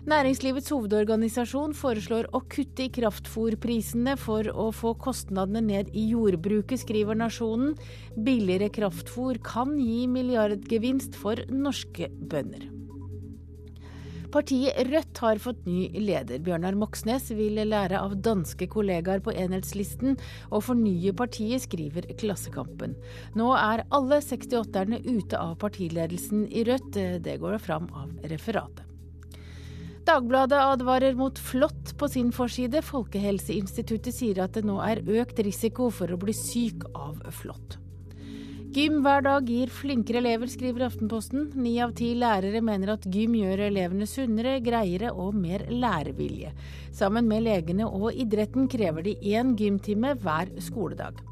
Næringslivets 0.08 0.70
hovedorganisasjon 0.70 1.74
foreslår 1.74 2.30
å 2.32 2.40
kutte 2.48 2.86
i 2.86 2.92
kraftfôrprisene 2.94 4.14
for 4.16 4.46
å 4.54 4.70
få 4.72 4.94
kostnadene 4.94 5.60
ned 5.60 5.90
i 5.92 6.06
jordbruket, 6.14 6.80
skriver 6.80 7.18
Nasjonen. 7.18 7.74
Billigere 8.16 8.70
kraftfôr 8.70 9.42
kan 9.44 9.76
gi 9.76 10.06
milliardgevinst 10.08 11.18
for 11.18 11.42
norske 11.50 12.08
bønder. 12.08 12.77
Partiet 14.28 14.76
Rødt 14.90 15.20
har 15.24 15.38
fått 15.40 15.62
ny 15.64 15.86
leder. 15.96 16.42
Bjørnar 16.44 16.76
Moxnes 16.76 17.30
vil 17.32 17.56
lære 17.70 17.96
av 17.96 18.18
danske 18.20 18.68
kollegaer 18.68 19.22
på 19.24 19.32
enhetslisten 19.32 20.18
og 20.50 20.66
fornye 20.66 21.14
partiet, 21.16 21.64
skriver 21.64 22.10
Klassekampen. 22.20 22.92
Nå 23.38 23.48
er 23.56 23.86
alle 23.88 24.20
68-erne 24.24 25.00
ute 25.06 25.40
av 25.40 25.56
partiledelsen 25.64 26.44
i 26.52 26.66
Rødt. 26.68 27.00
Det 27.24 27.38
går 27.40 27.56
fram 27.62 27.88
av 27.96 28.12
referatet. 28.28 28.84
Dagbladet 30.08 30.60
advarer 30.60 31.16
mot 31.16 31.36
flått 31.36 31.96
på 32.00 32.08
sin 32.08 32.30
forside. 32.32 32.80
Folkehelseinstituttet 32.84 34.16
sier 34.16 34.44
at 34.44 34.56
det 34.56 34.64
nå 34.68 34.78
er 34.84 35.04
økt 35.20 35.40
risiko 35.44 35.90
for 35.92 36.12
å 36.12 36.20
bli 36.20 36.36
syk 36.36 36.88
av 36.94 37.20
flått. 37.42 37.76
Gym 38.68 38.98
hver 39.00 39.22
dag 39.24 39.46
gir 39.48 39.70
flinkere 39.72 40.20
elever, 40.20 40.50
skriver 40.52 40.82
Aftenposten. 40.84 41.46
Ni 41.56 41.78
av 41.80 41.94
ti 41.96 42.10
lærere 42.20 42.60
mener 42.60 42.90
at 42.92 43.06
gym 43.08 43.32
gjør 43.38 43.62
elevene 43.64 44.04
sunnere, 44.04 44.58
greiere 44.60 45.08
og 45.08 45.38
mer 45.40 45.62
lærevilje. 45.72 46.50
Sammen 46.92 47.24
med 47.30 47.46
legene 47.46 47.86
og 47.88 48.12
idretten 48.12 48.66
krever 48.68 49.06
de 49.06 49.14
én 49.32 49.54
gymtime 49.56 50.12
hver 50.20 50.52
skoledag. 50.60 51.22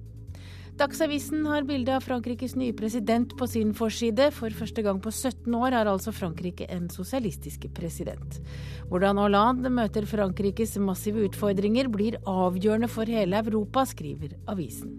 Dagsavisen 0.81 1.45
har 1.49 1.67
bilde 1.69 1.93
av 1.93 2.07
Frankrikes 2.07 2.57
nye 2.57 2.73
president 2.77 3.35
på 3.37 3.49
sin 3.53 3.75
forside. 3.77 4.31
For 4.33 4.57
første 4.57 4.85
gang 4.85 5.03
på 5.05 5.13
17 5.13 5.59
år 5.61 5.77
har 5.77 5.91
altså 5.93 6.15
Frankrike 6.17 6.71
en 6.73 6.89
sosialistisk 6.93 7.69
president. 7.77 8.41
Hvordan 8.89 9.21
Hollande 9.21 9.73
møter 9.73 10.09
Frankrikes 10.09 10.79
massive 10.81 11.29
utfordringer 11.29 11.93
blir 11.93 12.17
avgjørende 12.25 12.89
for 12.89 13.13
hele 13.13 13.45
Europa, 13.45 13.85
skriver 13.93 14.39
avisen. 14.49 14.97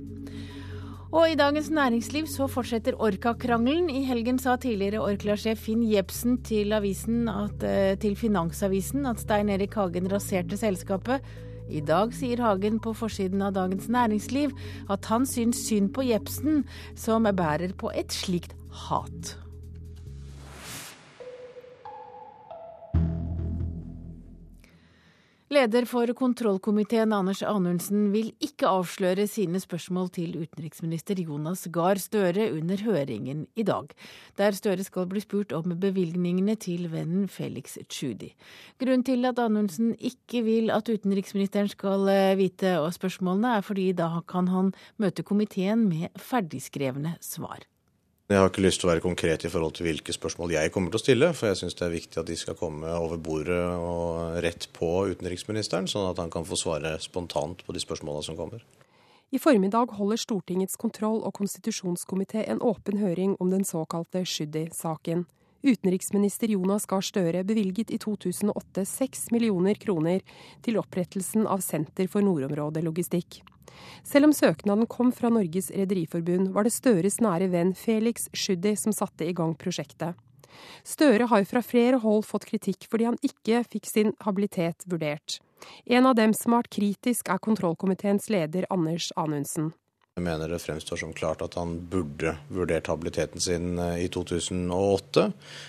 Og 1.07 1.29
i 1.31 1.37
Dagens 1.39 1.69
Næringsliv 1.71 2.25
så 2.27 2.49
fortsetter 2.51 2.97
Orka-krangelen. 2.99 3.87
I 3.89 4.03
helgen 4.03 4.39
sa 4.43 4.57
tidligere 4.59 4.99
Orkla-sjef 4.99 5.61
Finn 5.63 5.85
Jebsen 5.87 6.41
til, 6.43 6.73
eh, 6.73 7.95
til 7.95 8.15
Finansavisen 8.15 9.05
at 9.05 9.19
Stein 9.19 9.49
Erik 9.49 9.73
Hagen 9.73 10.11
raserte 10.11 10.57
selskapet. 10.57 11.21
I 11.69 11.79
dag 11.79 12.13
sier 12.13 12.41
Hagen 12.41 12.79
på 12.79 12.93
forsiden 12.93 13.41
av 13.41 13.53
Dagens 13.53 13.87
Næringsliv 13.87 14.51
at 14.89 15.05
han 15.05 15.25
syns 15.25 15.65
synd 15.67 15.93
på 15.93 16.01
Jepsen, 16.01 16.65
som 16.95 17.23
bærer 17.23 17.73
på 17.73 17.89
et 17.95 18.11
slikt 18.11 18.53
hat. 18.69 19.46
Leder 25.47 25.85
for 25.87 26.11
kontrollkomiteen 26.11 27.13
Anders 27.15 27.39
Anundsen 27.47 28.09
vil 28.11 28.33
ikke 28.43 28.67
avsløre 28.67 29.23
sine 29.31 29.61
spørsmål 29.63 30.09
til 30.17 30.33
utenriksminister 30.41 31.21
Jonas 31.23 31.61
Gahr 31.71 32.01
Støre 32.03 32.49
under 32.51 32.83
høringen 32.83 33.45
i 33.55 33.63
dag, 33.63 33.93
der 34.35 34.57
Støre 34.57 34.83
skal 34.83 35.07
bli 35.07 35.23
spurt 35.23 35.55
om 35.55 35.71
bevilgningene 35.79 36.57
til 36.59 36.89
vennen 36.91 37.29
Felix 37.31 37.77
Tschudi. 37.87 38.33
Grunnen 38.75 39.07
til 39.07 39.23
at 39.31 39.39
Anundsen 39.39 39.95
ikke 39.95 40.43
vil 40.43 40.67
at 40.75 40.91
utenriksministeren 40.91 41.71
skal 41.71 42.11
eh, 42.11 42.35
vite 42.35 42.75
spørsmålene, 42.99 43.55
er 43.55 43.63
fordi 43.63 43.93
da 43.95 44.19
kan 44.27 44.51
han 44.51 44.75
møte 44.99 45.23
komiteen 45.23 45.87
med 45.87 46.11
ferdigskrevne 46.19 47.15
svar. 47.23 47.63
Jeg 48.27 48.41
har 48.41 48.49
ikke 48.49 48.59
lyst 48.65 48.81
til 48.81 48.89
å 48.89 48.91
være 48.91 49.05
konkret 49.05 49.45
i 49.47 49.49
forhold 49.51 49.77
til 49.77 49.85
hvilke 49.87 50.11
spørsmål 50.11 50.51
jeg 50.51 50.71
kommer 50.75 50.91
til 50.91 50.99
å 50.99 51.03
stille, 51.03 51.29
for 51.31 51.47
jeg 51.47 51.61
syns 51.61 51.77
det 51.79 51.85
er 51.85 51.93
viktig 51.93 52.19
at 52.19 52.27
de 52.27 52.35
skal 52.35 52.57
komme 52.59 52.89
over 52.91 53.21
bordet 53.23 53.55
og 53.55 54.41
rett 54.43 54.67
på 54.75 54.89
utenriksministeren, 55.13 55.87
sånn 55.87 56.09
at 56.09 56.19
han 56.19 56.33
kan 56.33 56.43
få 56.43 56.59
svare 56.59 56.97
spontant 56.99 57.63
på 57.63 57.71
de 57.71 57.79
spørsmålene 57.79 58.27
som 58.27 58.35
kommer. 58.35 58.65
I 59.31 59.39
formiddag 59.39 59.95
holder 59.95 60.19
Stortingets 60.19 60.75
kontroll- 60.75 61.23
og 61.23 61.37
konstitusjonskomité 61.39 62.43
en 62.51 62.59
åpen 62.59 62.99
høring 62.99 63.39
om 63.39 63.55
den 63.55 63.63
såkalte 63.63 64.25
Sjuddi-saken. 64.27 65.23
Utenriksminister 65.63 66.51
Jonas 66.51 66.83
Gahr 66.85 67.07
Støre 67.07 67.47
bevilget 67.47 67.95
i 67.95 67.97
2008 68.03 68.83
6 68.91 69.29
millioner 69.31 69.79
kroner 69.79 70.19
til 70.67 70.83
opprettelsen 70.83 71.47
av 71.47 71.63
Senter 71.63 72.11
for 72.11 72.27
nordområdelogistikk. 72.27 73.39
Selv 74.07 74.29
om 74.29 74.35
søknaden 74.35 74.87
kom 74.89 75.11
fra 75.11 75.31
Norges 75.33 75.71
Rederiforbund, 75.71 76.51
var 76.55 76.67
det 76.67 76.75
Støres 76.75 77.19
nære 77.23 77.49
venn 77.51 77.73
Felix 77.75 78.29
Tschudi 78.33 78.75
som 78.79 78.95
satte 78.95 79.27
i 79.27 79.35
gang 79.35 79.55
prosjektet. 79.59 80.15
Støre 80.87 81.27
har 81.29 81.43
fra 81.45 81.61
flere 81.61 81.99
hold 82.01 82.23
fått 82.25 82.47
kritikk 82.49 82.87
fordi 82.89 83.09
han 83.09 83.19
ikke 83.25 83.63
fikk 83.67 83.89
sin 83.89 84.13
habilitet 84.25 84.87
vurdert. 84.89 85.39
En 85.85 86.05
av 86.05 86.15
dem 86.17 86.33
som 86.37 86.53
har 86.53 86.63
vært 86.63 86.77
kritisk, 86.77 87.29
er 87.29 87.41
kontrollkomiteens 87.43 88.29
leder 88.33 88.67
Anders 88.73 89.11
Anundsen. 89.17 89.73
Jeg 90.17 90.25
mener 90.25 90.49
det 90.49 90.57
fremstår 90.57 90.97
som 90.97 91.11
klart 91.13 91.43
at 91.45 91.53
han 91.59 91.75
burde 91.91 92.31
vurdert 92.49 92.87
habiliteten 92.89 93.41
sin 93.41 93.77
eh, 93.77 93.99
i 94.01 94.07
2008. 94.09 95.25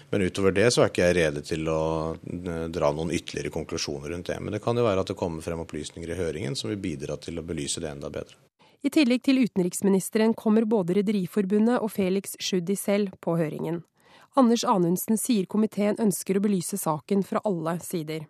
Men 0.08 0.22
utover 0.24 0.54
det 0.56 0.70
så 0.72 0.86
er 0.86 0.88
ikke 0.88 1.04
jeg 1.04 1.16
rede 1.18 1.42
til 1.44 1.68
å 1.68 1.82
eh, 2.16 2.62
dra 2.72 2.88
noen 2.96 3.12
ytterligere 3.12 3.52
konklusjoner 3.52 4.08
rundt 4.14 4.30
det. 4.32 4.38
Men 4.40 4.56
det 4.56 4.62
kan 4.64 4.80
jo 4.80 4.86
være 4.86 5.04
at 5.04 5.12
det 5.12 5.18
kommer 5.20 5.44
frem 5.44 5.60
opplysninger 5.66 6.14
i 6.14 6.16
høringen 6.16 6.56
som 6.56 6.72
vil 6.72 6.80
bidra 6.80 7.18
til 7.20 7.36
å 7.36 7.44
belyse 7.44 7.84
det 7.84 7.92
enda 7.92 8.08
bedre. 8.14 8.40
I 8.80 8.88
tillegg 8.94 9.26
til 9.28 9.42
utenriksministeren 9.44 10.32
kommer 10.32 10.64
både 10.64 10.96
Rederiforbundet 10.96 11.84
og 11.84 11.92
Felix 11.92 12.32
Tschudi 12.40 12.78
selv 12.80 13.18
på 13.20 13.36
høringen. 13.36 13.82
Anders 14.32 14.64
Anundsen 14.64 15.20
sier 15.20 15.44
komiteen 15.44 16.00
ønsker 16.00 16.40
å 16.40 16.46
belyse 16.48 16.80
saken 16.80 17.20
fra 17.26 17.44
alle 17.44 17.76
sider. 17.84 18.24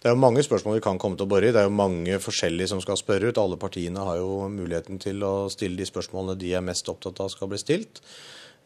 Det 0.00 0.10
er 0.10 0.14
jo 0.14 0.20
mange 0.20 0.44
spørsmål 0.44 0.78
vi 0.78 0.84
kan 0.84 1.00
komme 1.02 1.18
til 1.18 1.26
å 1.26 1.32
bore 1.32 1.48
i. 1.48 1.52
Det 1.54 1.62
er 1.62 1.68
jo 1.68 1.74
mange 1.74 2.20
forskjellige 2.22 2.72
som 2.74 2.80
skal 2.84 3.00
spørre 3.00 3.30
ut. 3.30 3.40
Alle 3.40 3.58
partiene 3.60 4.06
har 4.06 4.20
jo 4.20 4.46
muligheten 4.52 5.02
til 5.02 5.24
å 5.26 5.34
stille 5.52 5.80
de 5.80 5.88
spørsmålene 5.88 6.38
de 6.40 6.54
er 6.54 6.64
mest 6.64 6.88
opptatt 6.92 7.22
av 7.24 7.32
skal 7.32 7.50
bli 7.52 7.60
stilt. 7.62 8.02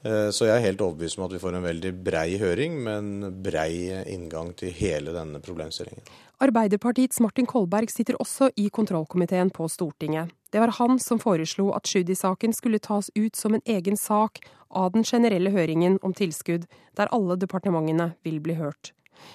Eh, 0.07 0.29
så 0.31 0.47
jeg 0.47 0.55
er 0.55 0.67
helt 0.69 0.83
overbevist 0.85 1.19
om 1.19 1.27
at 1.27 1.35
vi 1.35 1.41
får 1.43 1.57
en 1.59 1.67
veldig 1.67 1.93
brei 2.07 2.39
høring, 2.39 2.77
med 2.85 2.99
en 2.99 3.39
brei 3.43 3.73
inngang 4.07 4.53
til 4.59 4.71
hele 4.79 5.15
denne 5.17 5.41
problemstillingen. 5.43 6.05
Arbeiderpartiets 6.45 7.19
Martin 7.19 7.49
Kolberg 7.51 7.91
sitter 7.91 8.19
også 8.23 8.53
i 8.57 8.69
kontrollkomiteen 8.71 9.51
på 9.51 9.67
Stortinget. 9.67 10.31
Det 10.53 10.63
var 10.63 10.77
han 10.79 11.01
som 11.03 11.19
foreslo 11.19 11.73
at 11.77 11.89
Tschudi-saken 11.89 12.55
skulle 12.55 12.79
tas 12.79 13.11
ut 13.17 13.37
som 13.37 13.57
en 13.57 13.65
egen 13.67 13.99
sak 13.99 14.39
av 14.71 14.93
den 14.95 15.05
generelle 15.05 15.51
høringen 15.51 15.99
om 16.03 16.15
tilskudd, 16.15 16.69
der 16.97 17.11
alle 17.13 17.37
departementene 17.37 18.13
vil 18.23 18.39
bli 18.45 18.55
hørt. 18.61 18.93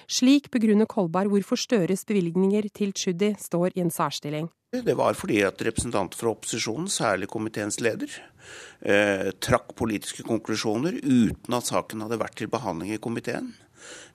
Slik 0.08 0.50
begrunner 0.54 0.88
Kolberg 0.90 1.32
hvorfor 1.32 1.60
Støres 1.60 2.04
bevilgninger 2.08 2.68
til 2.74 2.92
Tschudi 2.92 3.34
står 3.40 3.74
i 3.74 3.84
en 3.84 3.92
særstilling. 3.94 4.50
Det 4.74 4.96
var 4.98 5.14
fordi 5.14 5.38
at 5.46 5.60
representanter 5.62 6.18
fra 6.18 6.32
opposisjonen, 6.32 6.88
særlig 6.90 7.28
komiteens 7.30 7.78
leder, 7.84 8.10
eh, 8.82 9.30
trakk 9.38 9.74
politiske 9.78 10.24
konklusjoner 10.26 10.98
uten 10.98 11.54
at 11.54 11.70
saken 11.70 12.02
hadde 12.02 12.18
vært 12.18 12.40
til 12.40 12.50
behandling 12.50 12.96
i 12.96 12.98
komiteen. 12.98 13.52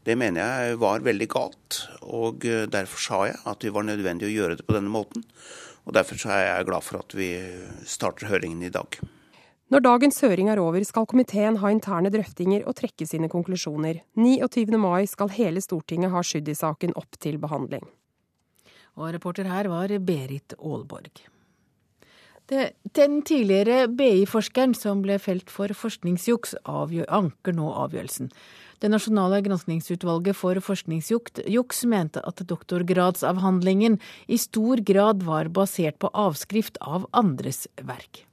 Det 0.03 0.17
mener 0.17 0.41
jeg 0.41 0.79
var 0.81 1.05
veldig 1.05 1.27
galt, 1.31 1.79
og 2.01 2.45
eh, 2.45 2.65
derfor 2.67 2.99
sa 2.99 3.21
jeg 3.29 3.39
at 3.45 3.63
det 3.63 3.71
var 3.75 3.87
nødvendig 3.87 4.27
å 4.27 4.35
gjøre 4.35 4.59
det 4.59 4.67
på 4.67 4.75
denne 4.75 4.91
måten. 4.91 5.23
Og 5.87 5.95
Derfor 5.95 6.19
er 6.29 6.43
jeg 6.45 6.67
glad 6.67 6.85
for 6.85 6.99
at 6.99 7.15
vi 7.17 7.31
starter 7.87 8.29
høringen 8.29 8.67
i 8.67 8.69
dag. 8.73 8.99
Når 9.69 9.83
dagens 9.85 10.15
høring 10.25 10.47
er 10.49 10.57
over, 10.57 10.81
skal 10.81 11.05
komiteen 11.05 11.59
ha 11.61 11.69
interne 11.69 12.09
drøftinger 12.09 12.63
og 12.65 12.73
trekke 12.79 13.05
sine 13.05 13.27
konklusjoner. 13.29 13.99
29. 14.17 14.77
mai 14.81 15.05
skal 15.05 15.29
hele 15.35 15.61
Stortinget 15.61 16.09
ha 16.09 16.23
Sjuddi-saken 16.25 16.95
opp 16.97 17.19
til 17.21 17.37
behandling. 17.37 17.83
Og 18.97 19.13
reporter 19.13 19.45
her 19.45 19.69
var 19.69 19.93
Berit 20.01 20.55
Aalborg. 20.57 21.21
Det, 22.49 22.63
den 22.97 23.19
tidligere 23.21 23.83
BI-forskeren 23.93 24.73
som 24.73 25.03
ble 25.05 25.19
felt 25.21 25.53
for 25.53 25.69
forskningsjuks, 25.69 26.55
anker 26.65 27.53
nå 27.53 27.69
avgjørelsen. 27.83 28.31
Det 28.81 28.89
nasjonale 28.89 29.43
granskingsutvalget 29.45 30.39
for 30.39 30.57
forskningsjuks 30.65 31.83
mente 31.93 32.23
at 32.25 32.41
doktorgradsavhandlingen 32.41 33.99
i 34.25 34.41
stor 34.41 34.81
grad 34.81 35.21
var 35.29 35.53
basert 35.53 36.01
på 36.01 36.09
avskrift 36.09 36.81
av 36.81 37.05
andres 37.13 37.67
verk. 37.85 38.23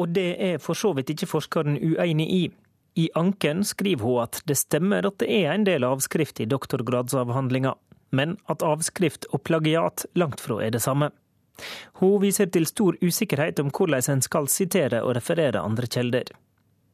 Og 0.00 0.12
det 0.16 0.36
er 0.40 0.60
for 0.62 0.78
så 0.78 0.92
vidt 0.96 1.12
ikke 1.12 1.28
forskeren 1.28 1.76
uenig 1.76 2.28
i. 2.32 2.42
I 2.94 3.08
anken 3.16 3.64
skriver 3.64 4.04
hun 4.04 4.22
at 4.26 4.42
det 4.48 4.58
stemmer 4.60 5.06
at 5.08 5.18
det 5.22 5.30
er 5.32 5.52
en 5.52 5.64
del 5.64 5.84
avskrift 5.84 6.40
i 6.44 6.48
doktorgradsavhandlinga, 6.48 7.74
men 8.12 8.36
at 8.52 8.64
avskrift 8.64 9.28
og 9.32 9.44
plagiat 9.48 10.04
langt 10.14 10.40
fra 10.40 10.60
er 10.64 10.74
det 10.74 10.82
samme. 10.84 11.10
Hun 12.00 12.20
viser 12.22 12.48
til 12.52 12.66
stor 12.68 12.96
usikkerhet 13.02 13.60
om 13.60 13.70
hvordan 13.72 14.16
en 14.16 14.24
skal 14.24 14.48
sitere 14.48 15.02
og 15.04 15.16
referere 15.16 15.60
andre 15.60 15.88
kilder. 15.88 16.32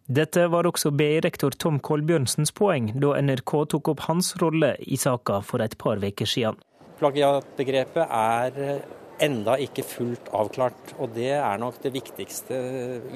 Dette 0.08 0.46
var 0.48 0.66
også 0.66 0.90
BI-rektor 0.96 1.52
Tom 1.60 1.80
Kolbjørnsens 1.84 2.54
poeng 2.56 2.94
da 3.02 3.12
NRK 3.20 3.52
tok 3.74 3.90
opp 3.92 4.06
hans 4.06 4.32
rolle 4.40 4.72
i 4.80 4.96
saka 4.96 5.42
for 5.44 5.60
et 5.60 5.76
par 5.78 6.00
uker 6.00 6.26
siden. 6.26 6.56
Plagiatbegrepet 6.98 8.06
er 8.08 8.80
enda 9.24 9.56
ikke 9.60 9.84
fullt 9.86 10.28
avklart, 10.34 10.94
og 10.98 11.14
det 11.16 11.32
er 11.36 11.60
nok 11.60 11.80
det 11.82 11.92
viktigste 11.94 12.58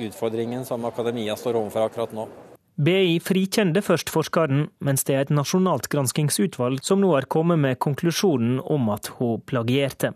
utfordringen 0.09 0.67
som 0.69 0.85
akademia 0.89 1.37
står 1.39 1.61
overfor 1.61 1.89
akkurat 1.89 2.17
nå. 2.17 2.27
BI 2.83 3.19
frikjente 3.21 3.83
først 3.85 4.09
forskeren, 4.09 4.67
mens 4.81 5.05
det 5.05 5.15
er 5.15 5.27
et 5.27 5.35
nasjonalt 5.35 5.91
granskingsutvalg 5.93 6.81
som 6.85 7.03
nå 7.03 7.13
har 7.13 7.29
kommet 7.31 7.61
med 7.61 7.79
konklusjonen 7.85 8.63
om 8.65 8.89
at 8.95 9.11
hun 9.19 9.43
plagierte. 9.45 10.15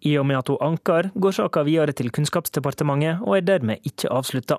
I 0.00 0.16
og 0.16 0.24
med 0.30 0.40
at 0.40 0.48
hun 0.48 0.62
anker, 0.64 1.10
går 1.12 1.36
saka 1.36 1.62
videre 1.68 1.92
til 1.92 2.08
Kunnskapsdepartementet 2.08 3.20
og 3.20 3.36
er 3.36 3.44
dermed 3.44 3.84
ikke 3.84 4.08
avslutta. 4.08 4.56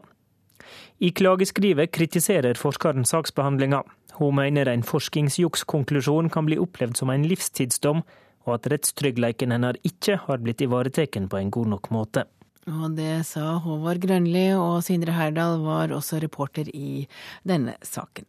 I 1.01 1.09
klageskrivet 1.17 1.89
kritiserer 1.89 2.59
forskeren 2.59 3.07
saksbehandlinga. 3.09 3.81
Hun 4.19 4.37
mener 4.37 4.69
en 4.69 4.85
forskningsjukskonklusjon 4.85 6.29
kan 6.29 6.45
bli 6.45 6.59
opplevd 6.61 7.01
som 7.01 7.09
en 7.09 7.25
livstidsdom, 7.25 8.03
og 8.45 8.57
at 8.57 8.69
rettstryggleiken 8.73 9.53
hennes 9.55 9.79
ikke 9.87 10.17
har 10.25 10.41
blitt 10.43 10.63
ivaretatt 10.65 11.17
på 11.29 11.39
en 11.39 11.51
god 11.53 11.73
nok 11.75 11.91
måte. 11.93 12.25
Og 12.69 12.93
det 12.97 13.23
sa 13.25 13.57
Håvard 13.63 14.03
Grønli, 14.03 14.51
og 14.53 14.83
Sindre 14.85 15.15
Herdal 15.17 15.63
var 15.63 15.93
også 15.95 16.19
reporter 16.21 16.69
i 16.69 17.07
denne 17.47 17.73
saken. 17.81 18.27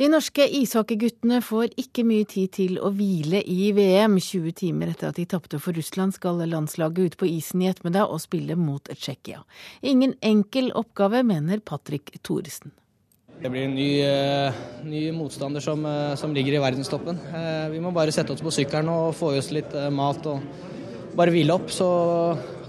De 0.00 0.06
norske 0.08 0.46
ishockeyguttene 0.56 1.42
får 1.44 1.74
ikke 1.80 2.06
mye 2.08 2.24
tid 2.24 2.52
til 2.56 2.78
å 2.80 2.88
hvile 2.96 3.42
i 3.44 3.66
VM. 3.76 4.14
20 4.16 4.54
timer 4.56 4.94
etter 4.94 5.10
at 5.10 5.18
de 5.20 5.26
tapte 5.28 5.60
for 5.60 5.76
Russland 5.76 6.16
skal 6.16 6.40
landslaget 6.48 7.00
ut 7.04 7.16
på 7.20 7.28
isen 7.28 7.60
i 7.60 7.68
ettermiddag 7.68 8.08
og 8.08 8.22
spille 8.24 8.56
mot 8.56 8.88
Tsjekkia. 8.88 9.42
Ingen 9.84 10.14
enkel 10.24 10.72
oppgave, 10.72 11.20
mener 11.20 11.60
Patrick 11.60 12.14
Thoresen. 12.24 12.72
Det 13.40 13.48
blir 13.48 13.64
en 13.64 13.74
ny, 13.74 13.90
uh, 14.04 14.56
ny 14.84 15.06
motstander 15.16 15.62
som, 15.64 15.84
uh, 15.86 16.14
som, 16.14 16.34
ligger 16.36 16.58
i 16.58 16.60
verdenstoppen. 16.60 17.16
Uh, 17.32 17.70
vi 17.72 17.80
må 17.80 17.88
bare 17.96 18.12
sette 18.12 18.34
oss 18.34 18.42
på 18.44 18.52
sykkelen 18.52 18.90
og 18.92 19.14
få 19.16 19.32
i 19.32 19.38
oss 19.40 19.48
litt 19.54 19.72
mat 19.96 20.26
og 20.28 20.44
bare 21.16 21.32
hvile 21.32 21.56
opp. 21.56 21.72
Så 21.72 21.88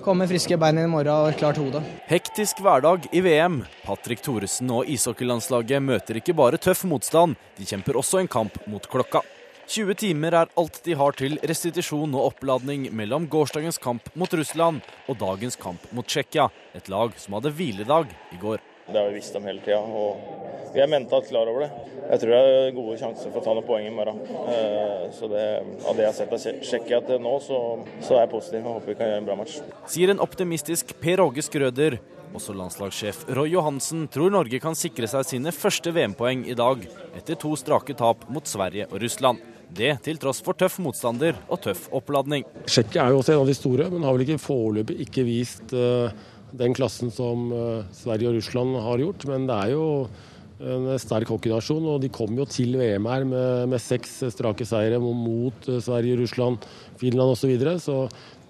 komme 0.06 0.30
friske 0.32 0.56
bein 0.62 0.80
i 0.80 0.88
morgen 0.88 1.28
og 1.28 1.36
klart 1.42 1.60
hode. 1.60 1.84
Hektisk 2.08 2.64
hverdag 2.64 3.10
i 3.12 3.20
VM. 3.26 3.60
Patrick 3.84 4.24
Thoresen 4.24 4.72
og 4.72 4.88
ishockeylandslaget 4.88 5.84
møter 5.84 6.22
ikke 6.22 6.38
bare 6.40 6.62
tøff 6.62 6.86
motstand, 6.88 7.36
de 7.60 7.68
kjemper 7.68 8.00
også 8.00 8.24
en 8.24 8.32
kamp 8.32 8.56
mot 8.72 8.88
klokka. 8.88 9.26
20 9.72 10.00
timer 10.00 10.36
er 10.40 10.56
alt 10.60 10.82
de 10.88 10.96
har 11.00 11.20
til 11.20 11.38
restitusjon 11.48 12.16
og 12.16 12.32
oppladning 12.32 12.88
mellom 12.96 13.28
gårsdagens 13.32 13.80
kamp 13.80 14.08
mot 14.20 14.34
Russland 14.40 14.82
og 15.12 15.20
dagens 15.20 15.60
kamp 15.60 15.84
mot 15.96 16.08
Tsjekkia, 16.08 16.48
et 16.76 16.92
lag 16.92 17.16
som 17.20 17.38
hadde 17.38 17.56
hviledag 17.60 18.12
i 18.32 18.40
går. 18.42 18.71
Det 18.92 19.00
har 19.00 19.08
vi 19.08 19.20
visst 19.22 19.36
om 19.36 19.46
hele 19.48 19.62
tida, 19.64 19.80
og 19.80 20.74
vi 20.74 20.80
er 20.80 20.88
mentalt 20.92 21.28
klar 21.28 21.50
over 21.52 21.66
det. 21.66 21.72
Jeg 22.12 22.22
tror 22.22 22.32
det 22.32 22.40
er 22.40 22.74
gode 22.76 22.96
sjanser 23.00 23.32
for 23.32 23.40
å 23.42 23.44
ta 23.44 23.54
noen 23.56 23.68
poeng 23.68 23.86
i 23.88 23.92
morgen. 23.94 24.18
Eh, 24.52 25.06
så 25.16 25.28
det, 25.32 25.44
Av 25.88 25.96
det 25.96 26.06
jeg 26.06 26.10
har 26.10 26.18
sett 26.18 26.34
av 26.36 26.42
Tsjekkia 26.64 27.02
til 27.08 27.22
nå, 27.24 27.36
så, 27.44 27.60
så, 28.00 28.16
er 28.16 28.26
jeg 28.26 28.32
positiv 28.34 28.66
og 28.66 28.80
håper 28.80 28.92
vi 28.92 28.98
kan 29.00 29.12
gjøre 29.12 29.22
en 29.24 29.30
bra 29.30 29.38
match. 29.40 29.60
Sier 29.92 30.12
en 30.12 30.24
optimistisk 30.24 30.96
Per 31.04 31.24
Åge 31.24 31.46
Skrøder. 31.48 32.00
Også 32.32 32.56
landslagssjef 32.56 33.26
Roy 33.36 33.52
Johansen 33.52 34.06
tror 34.12 34.32
Norge 34.32 34.60
kan 34.64 34.76
sikre 34.80 35.08
seg 35.12 35.28
sine 35.28 35.52
første 35.52 35.92
VM-poeng 35.92 36.46
i 36.48 36.56
dag, 36.56 36.86
etter 37.20 37.40
to 37.40 37.52
strake 37.60 37.96
tap 38.00 38.24
mot 38.32 38.48
Sverige 38.48 38.88
og 38.88 39.02
Russland. 39.04 39.44
Det 39.72 39.92
til 40.04 40.20
tross 40.20 40.40
for 40.44 40.56
tøff 40.56 40.78
motstander 40.84 41.36
og 41.52 41.60
tøff 41.64 41.90
oppladning. 41.96 42.48
Tsjekkia 42.68 43.06
er 43.06 43.16
jo 43.16 43.20
også 43.20 43.36
en 43.36 43.44
av 43.44 43.52
de 43.52 43.56
store, 43.56 43.88
men 43.92 44.08
har 44.08 44.16
vel 44.16 44.24
ikke 44.26 44.44
foreløpig 44.44 45.00
ikke 45.08 45.28
vist 45.28 45.76
uh 45.76 46.12
den 46.58 46.76
klassen 46.76 47.12
som 47.14 47.50
eh, 47.56 47.88
Sverige 47.96 48.32
og 48.32 48.38
Russland 48.40 48.78
har 48.84 49.02
gjort. 49.04 49.26
Men 49.30 49.48
det 49.50 49.58
er 49.58 49.74
jo 49.76 49.86
en 50.62 50.92
sterk 51.02 51.32
hockeynasjon, 51.32 51.88
og 51.90 52.04
de 52.04 52.12
kom 52.14 52.36
jo 52.38 52.46
til 52.46 52.76
VM 52.78 53.08
her 53.10 53.24
med, 53.26 53.72
med 53.72 53.82
seks 53.82 54.20
strake 54.36 54.68
seire 54.68 55.00
mot 55.02 55.70
eh, 55.70 55.82
Sverige, 55.82 56.20
Russland, 56.22 56.68
Finland 57.02 57.34
osv. 57.34 57.42
Så, 57.42 57.52
videre. 57.52 57.80
så 57.82 57.98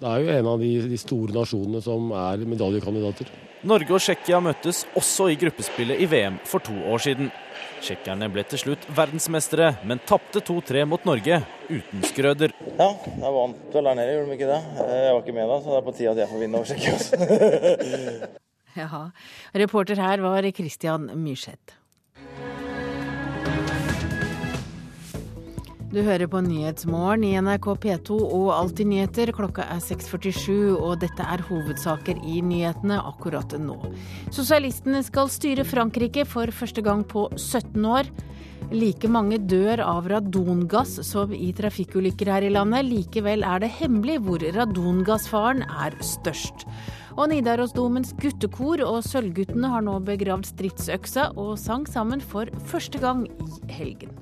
det 0.01 0.09
er 0.09 0.25
jo 0.25 0.35
en 0.39 0.51
av 0.55 0.65
de, 0.65 0.73
de 0.91 0.99
store 0.99 1.35
nasjonene 1.35 1.83
som 1.85 2.11
er 2.17 2.43
medaljekandidater. 2.49 3.31
Norge 3.61 3.93
og 3.93 4.01
Tsjekkia 4.01 4.39
møttes 4.41 4.87
også 4.97 5.27
i 5.29 5.37
gruppespillet 5.37 6.01
i 6.01 6.07
VM 6.09 6.39
for 6.49 6.63
to 6.65 6.73
år 6.89 7.03
siden. 7.03 7.29
Tsjekkerne 7.81 8.27
ble 8.29 8.43
til 8.45 8.61
slutt 8.61 8.83
verdensmestere, 8.93 9.71
men 9.89 10.01
tapte 10.05 10.43
2-3 10.45 10.83
mot 10.85 11.05
Norge 11.07 11.39
uten 11.65 12.03
skrøder. 12.05 12.53
Ja, 12.77 12.91
jeg 12.93 13.33
vant 13.37 13.73
vel 13.73 13.89
der 13.89 13.97
nede, 13.97 14.13
gjorde 14.13 14.29
de 14.29 14.37
ikke 14.37 14.51
det? 14.51 14.61
Jeg 14.91 15.15
var 15.15 15.21
ikke 15.23 15.37
med 15.39 15.49
da, 15.49 15.57
så 15.63 15.73
det 15.73 15.79
er 15.79 15.87
på 15.87 15.95
tide 15.97 16.13
at 16.13 16.21
jeg 16.21 16.31
får 16.31 16.43
vinne 16.43 16.61
over 16.61 16.69
Tsjekkia. 16.69 18.31
ja, 18.83 19.03
reporter 19.65 20.05
her 20.05 20.25
var 20.27 20.51
Christian 20.53 21.09
Myrseth. 21.17 21.80
Du 25.91 25.97
hører 25.99 26.29
på 26.31 26.39
Nyhetsmorgen 26.39 27.25
i 27.27 27.33
NRK 27.43 27.65
P2 27.83 28.15
og 28.23 28.45
Alltid 28.55 28.87
nyheter. 28.87 29.33
Klokka 29.35 29.65
er 29.73 29.81
6.47, 29.83 30.77
og 30.77 31.01
dette 31.01 31.25
er 31.27 31.43
hovedsaker 31.49 32.21
i 32.23 32.37
nyhetene 32.47 32.95
akkurat 33.09 33.51
nå. 33.59 33.75
Sosialistene 34.31 35.01
skal 35.03 35.27
styre 35.33 35.65
Frankrike 35.67 36.23
for 36.23 36.47
første 36.55 36.79
gang 36.85 37.03
på 37.03 37.25
17 37.35 37.83
år. 37.83 38.07
Like 38.71 39.11
mange 39.11 39.41
dør 39.51 39.83
av 39.83 40.07
radongass 40.07 41.01
som 41.03 41.35
i 41.35 41.51
trafikkulykker 41.59 42.31
her 42.37 42.47
i 42.47 42.53
landet. 42.55 42.87
Likevel 42.87 43.43
er 43.43 43.59
det 43.59 43.73
hemmelig 43.81 44.21
hvor 44.23 44.47
radongassfaren 44.55 45.67
er 45.67 45.99
størst. 45.99 46.63
Og 47.17 47.33
Nidarosdomens 47.33 48.15
guttekor 48.23 48.87
og 48.87 49.03
Sølvguttene 49.11 49.75
har 49.75 49.83
nå 49.83 49.99
begravd 50.07 50.53
stridsøksa 50.53 51.33
og 51.35 51.57
sang 51.59 51.83
sammen 51.83 52.23
for 52.23 52.47
første 52.71 53.03
gang 53.03 53.27
i 53.27 53.75
helgen. 53.75 54.20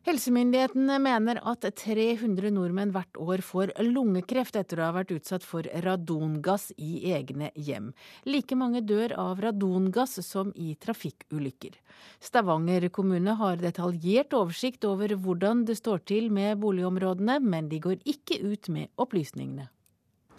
Helsemyndighetene 0.00 0.94
mener 1.04 1.38
at 1.44 1.66
300 1.76 2.48
nordmenn 2.56 2.92
hvert 2.94 3.18
år 3.20 3.42
får 3.44 3.72
lungekreft 3.84 4.56
etter 4.56 4.80
å 4.80 4.86
ha 4.86 4.94
vært 4.96 5.10
utsatt 5.12 5.44
for 5.44 5.66
radongass 5.84 6.70
i 6.80 7.12
egne 7.12 7.50
hjem. 7.52 7.90
Like 8.24 8.56
mange 8.56 8.80
dør 8.80 9.12
av 9.20 9.42
radongass 9.44 10.16
som 10.24 10.54
i 10.56 10.72
trafikkulykker. 10.80 11.76
Stavanger 12.16 12.88
kommune 12.88 13.34
har 13.42 13.60
detaljert 13.60 14.32
oversikt 14.38 14.88
over 14.88 15.12
hvordan 15.20 15.66
det 15.68 15.76
står 15.82 16.00
til 16.08 16.32
med 16.32 16.56
boligområdene, 16.64 17.36
men 17.44 17.68
de 17.68 17.82
går 17.84 18.00
ikke 18.08 18.40
ut 18.40 18.72
med 18.72 18.88
opplysningene. 18.96 19.68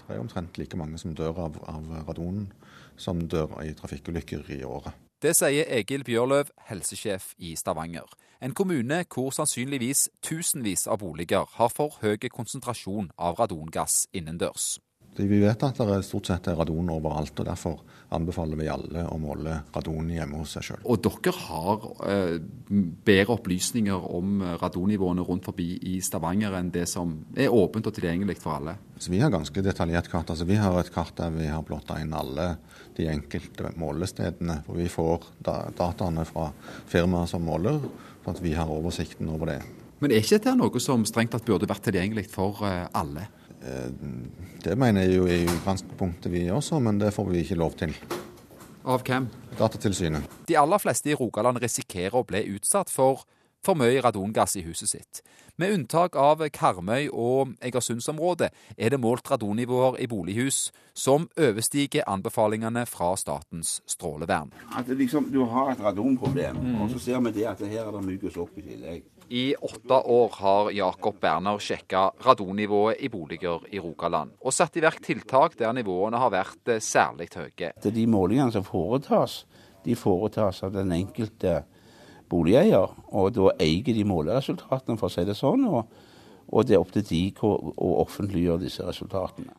Det 0.07 0.17
er 0.17 0.25
omtrent 0.25 0.57
like 0.57 0.81
mange 0.81 0.97
som 0.97 1.13
dør 1.13 1.37
av, 1.45 1.61
av 1.69 1.93
radon 2.09 2.47
som 2.97 3.21
dør 3.29 3.59
i 3.61 3.77
trafikkulykker 3.77 4.49
i 4.57 4.63
året. 4.65 4.97
Det 5.21 5.35
sier 5.37 5.67
Egil 5.69 6.01
Bjørløv, 6.01 6.47
helsesjef 6.65 7.35
i 7.37 7.51
Stavanger. 7.53 8.09
En 8.41 8.55
kommune 8.57 9.03
hvor 9.05 9.29
sannsynligvis 9.29 10.07
tusenvis 10.25 10.87
av 10.89 11.03
boliger 11.03 11.45
har 11.59 11.69
for 11.69 11.99
høy 12.01 12.25
konsentrasjon 12.25 13.11
av 13.21 13.37
radongass 13.37 14.07
innendørs. 14.17 14.79
Vi 15.19 15.41
vet 15.43 15.61
at 15.67 15.77
det 15.77 15.99
stort 16.07 16.31
sett 16.31 16.49
er 16.49 16.57
radon 16.57 16.89
overalt, 16.89 17.37
og 17.37 17.45
derfor 17.45 17.81
anbefaler 18.15 18.57
vi 18.57 18.69
alle 18.71 19.03
å 19.11 19.19
måle 19.21 19.59
radon 19.75 20.09
hjemme 20.09 20.39
hos 20.39 20.55
seg 20.55 20.65
sjøl. 20.71 20.81
Og 20.89 21.03
dere 21.05 21.33
har 21.37 21.85
eh, 22.07 22.35
bedre 23.05 23.35
opplysninger 23.35 24.07
om 24.17 24.41
radonnivåene 24.63 25.25
rundt 25.27 25.45
forbi 25.51 25.75
i 25.91 25.99
Stavanger 26.01 26.57
enn 26.57 26.73
det 26.73 26.87
som 26.89 27.13
er 27.35 27.53
åpent 27.53 27.91
og 27.91 27.99
tilgjengelig 27.99 28.39
for 28.41 28.57
alle? 28.57 28.79
Så 28.97 29.13
vi 29.13 29.21
har 29.21 29.29
ganske 29.33 29.61
detaljert 29.69 30.09
kart. 30.09 30.33
Altså, 30.33 30.49
vi 30.49 30.57
har 30.57 30.79
et 30.81 30.93
kart 30.95 31.13
der 31.19 31.35
vi 31.35 31.51
har 31.51 31.61
blotta 31.67 32.01
inn 32.01 32.15
alle 32.17 32.55
de 32.97 33.09
enkelte 33.11 33.71
målestedene. 33.79 34.61
hvor 34.65 34.79
Vi 34.79 34.87
får 34.91 35.27
dataene 35.43 36.25
fra 36.25 36.51
firmaet 36.89 37.31
som 37.31 37.43
måler, 37.45 37.79
sånn 38.23 38.35
at 38.35 38.41
vi 38.43 38.55
har 38.57 38.71
oversikten 38.71 39.29
over 39.33 39.53
det. 39.53 39.61
Men 40.01 40.11
er 40.11 40.23
ikke 40.23 40.39
dette 40.39 40.55
noe 40.57 40.81
som 40.81 41.05
strengt 41.05 41.35
tatt 41.35 41.45
burde 41.45 41.69
vært 41.69 41.85
tilgjengelig 41.85 42.25
for 42.33 42.63
eh, 42.65 42.87
alle? 42.97 43.27
Eh, 43.61 43.89
det 44.63 44.77
mener 44.79 45.05
jeg 45.05 45.19
jo 45.19 45.27
i 45.29 45.43
utgangspunktet 45.45 46.31
vi 46.33 46.47
også, 46.49 46.79
men 46.81 46.97
det 47.01 47.13
får 47.13 47.29
vi 47.29 47.43
ikke 47.45 47.59
lov 47.61 47.77
til. 47.77 47.93
Av 48.89 49.03
hvem? 49.05 49.27
Datatilsynet. 49.59 50.25
De 50.49 50.57
aller 50.57 50.81
fleste 50.81 51.11
i 51.11 51.17
Rogaland 51.17 51.61
risikerer 51.61 52.17
å 52.17 52.25
bli 52.25 52.47
utsatt 52.55 52.89
for 52.89 53.27
for 53.65 53.77
mye 53.77 54.01
radongass 54.01 54.57
i 54.57 54.65
huset 54.65 54.89
sitt. 54.89 55.21
Med 55.61 55.73
unntak 55.75 56.15
av 56.17 56.41
Karmøy 56.49 57.09
og 57.11 57.51
Egersundsområdet 57.61 58.49
er 58.77 58.93
det 58.93 58.99
målt 59.01 59.27
radonnivåer 59.29 59.99
i 60.01 60.07
bolighus 60.09 60.71
som 60.97 61.27
overstiger 61.37 62.07
anbefalingene 62.09 62.87
fra 62.89 63.11
Statens 63.19 63.79
strålevern. 63.85 64.49
At 64.77 64.89
liksom, 64.89 65.29
Du 65.31 65.43
har 65.45 65.71
et 65.71 65.83
radonproblem, 65.83 66.57
mm. 66.57 66.81
og 66.81 66.89
så 66.91 66.99
ser 66.99 67.19
vi 67.27 67.31
det 67.35 67.45
at 67.51 67.61
her 67.61 67.87
er 67.87 67.91
det 67.91 68.05
mye 68.07 68.31
opp 68.41 68.57
i 68.57 68.65
tillegg. 68.65 69.03
I 69.31 69.55
åtte 69.55 69.99
år 70.11 70.33
har 70.41 70.71
Jakob 70.75 71.19
Berner 71.21 71.59
sjekka 71.61 72.09
radonnivået 72.25 72.99
i 72.99 73.09
boliger 73.09 73.61
i 73.71 73.79
Rogaland, 73.79 74.33
og 74.41 74.51
satt 74.51 74.75
i 74.75 74.83
verk 74.83 74.99
tiltak 75.05 75.55
der 75.59 75.71
nivåene 75.77 76.19
har 76.19 76.33
vært 76.33 76.73
eh, 76.73 76.81
særlig 76.83 77.29
høye. 77.37 77.71
De 77.85 78.07
målingene 78.07 78.51
som 78.51 78.65
foretas, 78.67 79.45
de 79.85 79.95
foretas 79.95 80.63
av 80.67 80.73
den 80.75 80.91
enkelte 80.91 81.61
boligeier. 82.31 82.95
Og 83.11 83.33
da 83.35 83.51
eier 83.61 83.93
de 83.93 84.07
måleresultatene, 84.07 84.97
for 84.99 85.09
å 85.09 85.13
si 85.13 85.25
det 85.27 85.37
sånn. 85.39 85.67
Og, 85.69 85.91
og 86.51 86.67
det 86.67 86.77
er 86.77 86.83
opp 86.83 86.93
til 86.95 87.05
de 87.07 87.23
å 87.43 87.91
offentliggjøre 88.05 88.63
disse 88.65 88.87
resultatene. 88.87 89.53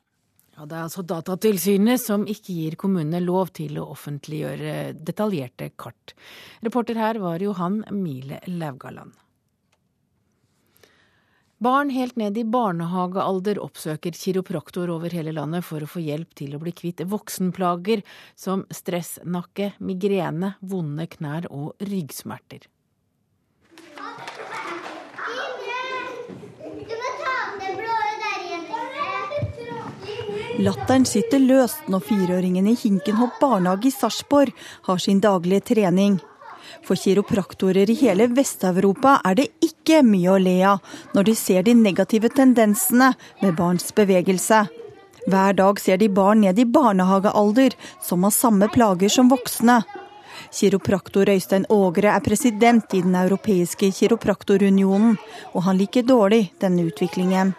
Ja, 0.57 0.67
Det 0.67 0.77
er 0.77 0.85
altså 0.85 1.03
Datatilsynet 1.03 2.01
som 2.03 2.27
ikke 2.29 2.53
gir 2.53 2.77
kommunene 2.81 3.23
lov 3.25 3.55
til 3.57 3.79
å 3.81 3.89
offentliggjøre 3.95 4.93
detaljerte 5.01 5.71
kart. 5.81 6.13
Reporter 6.63 7.01
her 7.01 7.19
var 7.23 7.41
Johan 7.41 7.81
Mile 7.91 8.43
Laugaland. 8.47 9.17
Barn 11.63 11.91
helt 11.95 12.17
ned 12.17 12.39
i 12.39 12.43
barnehagealder 12.45 13.61
oppsøker 13.63 14.17
kiropraktor 14.19 14.91
over 14.91 15.13
hele 15.15 15.31
landet 15.37 15.63
for 15.63 15.85
å 15.85 15.87
få 15.87 16.01
hjelp 16.03 16.33
til 16.35 16.57
å 16.57 16.59
bli 16.59 16.73
kvitt 16.75 17.05
voksenplager 17.07 18.03
som 18.35 18.65
stressnakke, 18.67 19.69
migrene, 19.79 20.57
vonde 20.59 21.07
knær 21.13 21.47
og 21.55 21.87
ryggsmerter. 21.87 22.67
Latteren 30.67 31.07
sitter 31.07 31.47
løst 31.47 31.87
når 31.87 32.09
fireåringen 32.11 32.67
i 32.75 32.75
Hinkenhopp 32.83 33.39
barnehage 33.39 33.93
i 33.93 33.95
Sarpsborg 33.95 34.51
har 34.91 35.07
sin 35.07 35.23
daglige 35.23 35.69
trening. 35.77 36.19
For 36.87 36.97
kiropraktorer 36.97 37.91
i 37.91 37.97
hele 38.01 38.29
Vest-Europa 38.33 39.19
er 39.29 39.39
det 39.39 39.49
ikke 39.65 40.03
mye 40.07 40.33
å 40.33 40.41
le 40.41 40.59
av 40.75 40.95
når 41.17 41.29
de 41.29 41.35
ser 41.39 41.67
de 41.67 41.75
negative 41.77 42.33
tendensene 42.35 43.13
med 43.43 43.57
barns 43.59 43.93
bevegelse. 43.97 44.65
Hver 45.31 45.59
dag 45.59 45.81
ser 45.81 46.01
de 46.01 46.09
barn 46.11 46.43
ned 46.43 46.59
i 46.59 46.67
barnehagealder 46.67 47.77
som 48.03 48.25
har 48.27 48.35
samme 48.35 48.69
plager 48.73 49.13
som 49.13 49.31
voksne. 49.31 49.83
Kiropraktor 50.53 51.31
Øystein 51.31 51.67
Ågre 51.71 52.17
er 52.17 52.25
president 52.25 52.95
i 52.95 53.03
Den 53.03 53.15
europeiske 53.15 53.93
kiropraktorunionen, 53.93 55.17
og 55.55 55.63
han 55.69 55.79
liker 55.79 56.03
dårlig 56.03 56.51
denne 56.61 56.89
utviklingen. 56.89 57.55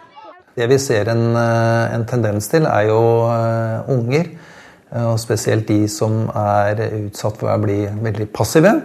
Det 0.54 0.66
vi 0.70 0.78
ser 0.78 1.08
en, 1.08 1.34
eh, 1.36 1.94
en 1.94 2.04
tendens 2.06 2.46
til, 2.48 2.66
er 2.66 2.86
jo 2.86 3.00
uh, 3.26 3.90
unger. 3.90 4.28
Eh, 4.94 5.06
og 5.12 5.18
spesielt 5.18 5.66
de 5.68 5.88
som 5.90 6.28
er 6.30 6.78
utsatt 7.06 7.40
for 7.40 7.50
å 7.50 7.58
bli 7.62 7.82
veldig 7.88 8.28
passive. 8.34 8.76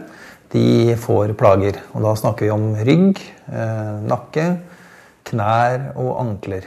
De 0.53 0.95
får 0.97 1.35
plager. 1.39 1.77
Og 1.93 2.05
da 2.05 2.15
snakker 2.17 2.47
vi 2.47 2.53
om 2.53 2.71
rygg, 2.87 3.21
uh, 3.51 3.99
nakke, 4.05 4.47
knær 5.29 5.91
og 5.99 6.13
ankler. 6.23 6.65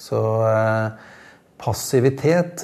Så 0.00 0.18
uh, 0.18 1.08
passivitet 1.60 2.62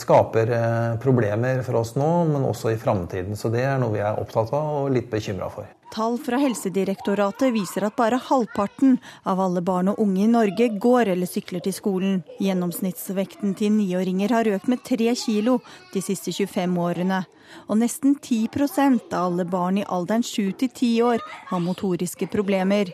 skaper 0.00 0.50
problemer 0.98 1.60
for 1.62 1.78
oss 1.78 1.92
nå, 1.94 2.10
men 2.32 2.48
også 2.48 2.72
i 2.72 2.80
framtiden. 2.80 3.38
Så 3.38 3.52
det 3.54 3.62
er 3.62 3.78
noe 3.78 3.94
vi 3.94 4.02
er 4.02 4.18
opptatt 4.18 4.50
av 4.50 4.80
og 4.82 4.90
litt 4.96 5.06
bekymra 5.12 5.46
for. 5.54 5.70
Tall 5.94 6.16
fra 6.18 6.40
Helsedirektoratet 6.42 7.52
viser 7.54 7.84
at 7.86 7.94
bare 7.94 8.18
halvparten 8.18 8.96
av 9.30 9.38
alle 9.38 9.60
barn 9.62 9.92
og 9.92 10.00
unge 10.02 10.24
i 10.24 10.30
Norge 10.30 10.66
går 10.82 11.12
eller 11.12 11.28
sykler 11.30 11.62
til 11.62 11.76
skolen. 11.76 12.16
Gjennomsnittsvekten 12.42 13.52
til 13.54 13.70
niåringer 13.76 14.34
har 14.34 14.50
økt 14.56 14.66
med 14.72 14.82
tre 14.82 15.12
kilo 15.14 15.60
de 15.92 16.02
siste 16.02 16.34
25 16.34 16.74
årene. 16.82 17.20
Og 17.68 17.78
nesten 17.78 18.16
10% 18.18 19.14
av 19.14 19.28
alle 19.28 19.46
barn 19.46 19.78
i 19.78 19.86
alderen 19.86 20.26
7 20.26 20.56
til 20.64 20.72
10 20.72 20.90
år 21.12 21.22
har 21.52 21.62
motoriske 21.62 22.26
problemer. 22.32 22.90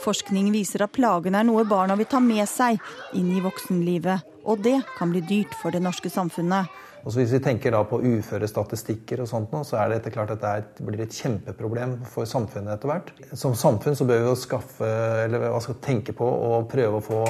Forskning 0.00 0.48
viser 0.54 0.86
at 0.86 0.96
plagene 0.96 1.42
er 1.42 1.50
noe 1.50 1.66
barna 1.68 1.98
vil 2.00 2.08
ta 2.08 2.22
med 2.24 2.48
seg 2.48 2.80
inn 3.12 3.28
i 3.36 3.44
voksenlivet. 3.44 4.24
Og 4.48 4.64
det 4.64 4.78
kan 4.96 5.12
bli 5.12 5.20
dyrt 5.20 5.52
for 5.60 5.68
det 5.68 5.84
norske 5.84 6.08
samfunnet. 6.08 6.72
Og 7.02 7.16
Hvis 7.16 7.32
vi 7.34 7.40
tenker 7.42 7.74
da 7.74 7.82
på 7.86 7.98
uførestatistikker, 7.98 9.24
og 9.24 9.30
sånt 9.30 9.54
så 9.66 9.80
er 9.80 9.96
det 9.96 10.12
klart 10.14 10.30
at 10.36 10.44
det 10.78 10.86
blir 10.86 11.02
et 11.02 11.16
kjempeproblem 11.16 11.96
for 12.06 12.28
samfunnet 12.30 12.76
etter 12.76 12.92
hvert. 12.92 13.10
Som 13.34 13.56
samfunn 13.58 13.98
så 13.98 14.06
bør 14.06 14.22
vi 14.22 14.30
jo 14.30 14.36
skaffe, 14.38 14.92
eller 15.24 15.48
skal 15.64 15.80
tenke 15.82 16.14
på 16.14 16.26
å 16.26 16.62
prøve 16.70 17.00
å 17.00 17.02
få 17.02 17.24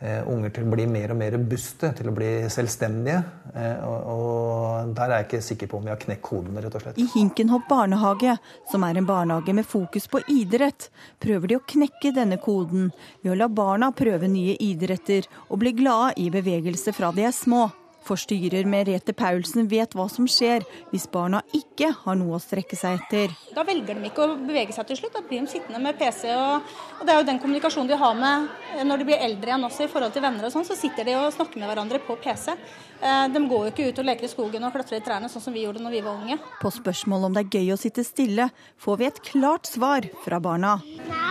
eh, 0.00 0.20
unger 0.28 0.52
til 0.52 0.66
å 0.66 0.74
bli 0.74 0.84
mer 0.90 1.14
og 1.14 1.18
mer 1.22 1.32
robuste, 1.38 1.94
til 1.96 2.10
å 2.10 2.14
bli 2.16 2.28
selvstendige. 2.52 3.22
Eh, 3.54 3.86
og, 3.88 4.92
Der 4.96 5.08
er 5.08 5.22
jeg 5.22 5.26
ikke 5.26 5.40
sikker 5.42 5.72
på 5.72 5.80
om 5.80 5.88
vi 5.88 5.94
har 5.94 6.02
knekt 6.04 6.22
koden, 6.28 6.60
rett 6.60 6.76
og 6.76 6.84
slett. 6.84 7.00
I 7.00 7.08
Hinkenhopp 7.14 7.64
barnehage, 7.68 8.36
som 8.70 8.84
er 8.84 9.00
en 9.00 9.08
barnehage 9.08 9.56
med 9.56 9.66
fokus 9.66 10.06
på 10.06 10.20
idrett, 10.28 10.90
prøver 11.18 11.48
de 11.48 11.58
å 11.58 11.64
knekke 11.64 12.12
denne 12.12 12.36
koden 12.36 12.92
ved 13.22 13.32
å 13.32 13.40
la 13.40 13.48
barna 13.48 13.90
prøve 13.96 14.28
nye 14.28 14.60
idretter 14.60 15.26
og 15.48 15.64
bli 15.64 15.72
glade 15.80 16.14
i 16.20 16.28
bevegelse 16.30 16.92
fra 16.92 17.10
de 17.16 17.24
er 17.24 17.34
små. 17.34 17.64
Forstyrer 18.06 18.68
Merete 18.70 19.14
Paulsen 19.16 19.66
vet 19.70 19.94
hva 19.96 20.06
som 20.12 20.28
skjer 20.30 20.64
hvis 20.92 21.08
barna 21.12 21.42
ikke 21.56 21.90
har 22.04 22.18
noe 22.18 22.38
å 22.38 22.42
strekke 22.42 22.78
seg 22.78 23.00
etter. 23.00 23.34
Da 23.56 23.64
velger 23.66 23.98
de 23.98 24.10
ikke 24.10 24.24
å 24.24 24.36
bevege 24.38 24.74
seg 24.76 24.88
til 24.88 25.00
slutt, 25.00 25.14
da 25.16 25.24
blir 25.26 25.42
de 25.42 25.50
sittende 25.50 25.80
med 25.82 25.98
PC. 25.98 26.30
Og, 26.34 26.72
og 27.00 27.04
Det 27.06 27.14
er 27.14 27.20
jo 27.20 27.28
den 27.30 27.40
kommunikasjonen 27.42 27.90
de 27.90 28.00
har 28.00 28.16
med 28.18 28.48
når 28.86 29.02
de 29.02 29.08
blir 29.10 29.24
eldre 29.28 29.52
igjen 29.52 29.68
også 29.68 29.86
i 29.86 29.92
forhold 29.92 30.14
til 30.14 30.24
venner 30.24 30.46
og 30.46 30.54
sånn, 30.54 30.66
så 30.68 30.78
sitter 30.78 31.08
de 31.08 31.16
og 31.18 31.32
snakker 31.34 31.62
med 31.62 31.70
hverandre 31.72 32.02
på 32.06 32.18
PC. 32.22 32.54
Eh, 33.00 33.24
de 33.32 33.44
går 33.50 33.68
jo 33.68 33.74
ikke 33.74 33.90
ut 33.90 34.02
og 34.02 34.10
leker 34.10 34.28
i 34.28 34.32
skogen 34.32 34.66
og 34.66 34.74
klatrer 34.76 35.00
i 35.00 35.06
trærne 35.06 35.30
sånn 35.32 35.44
som 35.44 35.56
vi 35.56 35.66
gjorde 35.66 35.82
når 35.84 35.98
vi 35.98 36.04
var 36.06 36.20
unge. 36.20 36.38
På 36.62 36.72
spørsmål 36.74 37.28
om 37.28 37.36
det 37.36 37.46
er 37.46 37.58
gøy 37.60 37.74
å 37.74 37.80
sitte 37.80 38.06
stille, 38.06 38.50
får 38.82 39.00
vi 39.00 39.10
et 39.10 39.24
klart 39.32 39.68
svar 39.70 40.08
fra 40.24 40.40
barna. 40.42 40.78
Nei! 41.08 41.26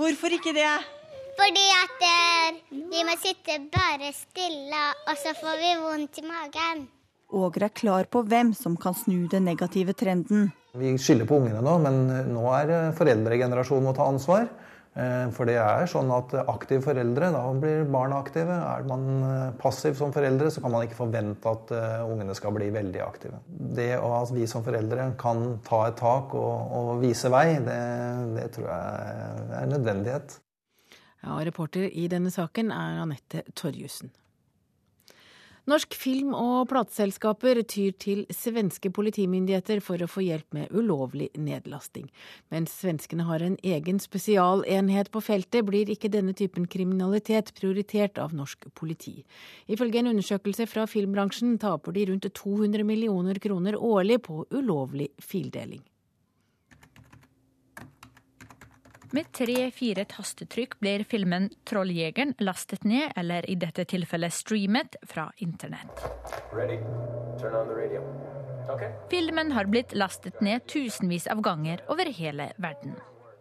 Hvorfor 0.00 0.32
ikke 0.32 0.54
det? 0.54 0.70
Fordi 1.40 1.68
at 1.72 2.02
vi 2.04 2.90
de 2.92 3.04
må 3.08 3.14
sitte 3.16 3.54
bare 3.72 4.10
stille, 4.12 4.80
og 5.08 5.16
så 5.16 5.30
får 5.38 5.54
vi 5.56 5.68
vondt 5.80 6.18
i 6.20 6.24
magen. 6.26 6.82
Åger 7.32 7.64
er 7.64 7.72
klar 7.72 8.08
på 8.12 8.20
hvem 8.28 8.50
som 8.58 8.74
kan 8.76 8.92
snu 8.98 9.22
den 9.30 9.46
negative 9.48 9.94
trenden. 9.96 10.50
Vi 10.76 10.90
skylder 11.00 11.28
på 11.30 11.38
ungene 11.40 11.62
nå, 11.64 11.78
men 11.80 12.02
nå 12.34 12.42
er 12.58 12.90
foreldregenerasjonen 12.98 13.88
må 13.88 13.94
ta 13.96 14.10
ansvar. 14.10 14.50
Eh, 14.98 15.30
for 15.32 15.48
det 15.48 15.54
er 15.62 15.88
sånn 15.88 16.12
at 16.12 16.34
aktive 16.42 16.82
foreldre, 16.84 17.30
da 17.32 17.46
blir 17.62 17.88
barna 17.94 18.20
aktive. 18.20 18.58
Er 18.74 18.84
man 18.90 19.08
eh, 19.30 19.56
passiv 19.62 19.96
som 19.96 20.12
foreldre, 20.12 20.52
så 20.52 20.60
kan 20.60 20.76
man 20.76 20.84
ikke 20.84 21.00
forvente 21.00 21.56
at 21.56 21.72
ungene 22.04 22.36
skal 22.36 22.52
bli 22.58 22.68
veldig 22.74 23.02
aktive. 23.06 23.40
Det 23.80 23.94
at 23.96 24.36
vi 24.36 24.50
som 24.50 24.66
foreldre 24.66 25.08
kan 25.24 25.56
ta 25.64 25.86
et 25.88 25.98
tak 26.04 26.36
og, 26.36 26.76
og 26.82 26.92
vise 27.06 27.32
vei, 27.32 27.46
det, 27.64 27.80
det 28.36 28.48
tror 28.58 28.70
jeg 28.74 29.18
er 29.48 29.58
en 29.64 29.76
nødvendighet. 29.78 30.40
Ja, 31.20 31.36
reporter 31.44 31.90
i 31.92 32.08
denne 32.08 32.32
saken 32.32 32.72
er 32.72 33.02
Anette 33.02 33.44
Torjussen. 33.54 34.10
Norsk 35.68 35.92
film- 35.94 36.32
og 36.34 36.70
plateselskaper 36.70 37.60
tyr 37.68 37.92
til 38.00 38.22
svenske 38.32 38.90
politimyndigheter 38.90 39.82
for 39.84 40.00
å 40.00 40.08
få 40.08 40.24
hjelp 40.24 40.56
med 40.56 40.72
ulovlig 40.72 41.28
nedlasting. 41.36 42.08
Mens 42.50 42.72
svenskene 42.80 43.26
har 43.28 43.44
en 43.44 43.58
egen 43.62 44.00
spesialenhet 44.00 45.12
på 45.12 45.20
feltet, 45.22 45.66
blir 45.68 45.92
ikke 45.92 46.10
denne 46.10 46.32
typen 46.34 46.66
kriminalitet 46.66 47.52
prioritert 47.60 48.18
av 48.18 48.34
norsk 48.34 48.70
politi. 48.74 49.20
Ifølge 49.68 50.00
en 50.00 50.10
undersøkelse 50.14 50.66
fra 50.66 50.88
filmbransjen 50.90 51.58
taper 51.60 51.92
de 51.92 52.08
rundt 52.08 52.32
200 52.34 52.82
millioner 52.82 53.38
kroner 53.38 53.76
årlig 53.76 54.22
på 54.26 54.46
ulovlig 54.50 55.12
fildeling. 55.20 55.84
Med 59.10 59.26
tre-fire 59.34 60.04
tastetrykk 60.06 60.76
blir 60.78 61.02
filmen 61.02 61.48
'Trolljegeren' 61.66 62.36
lastet 62.38 62.84
ned, 62.84 63.10
eller 63.18 63.48
i 63.50 63.56
dette 63.58 63.84
tilfellet 63.84 64.32
streamet, 64.32 64.96
fra 65.02 65.32
internett. 65.42 66.04
Okay. 68.70 68.92
Filmen 69.10 69.50
har 69.52 69.66
blitt 69.66 69.96
lastet 69.98 70.38
ned 70.40 70.62
tusenvis 70.70 71.26
av 71.26 71.42
ganger 71.42 71.82
over 71.90 72.06
hele 72.06 72.52
verden. 72.56 72.94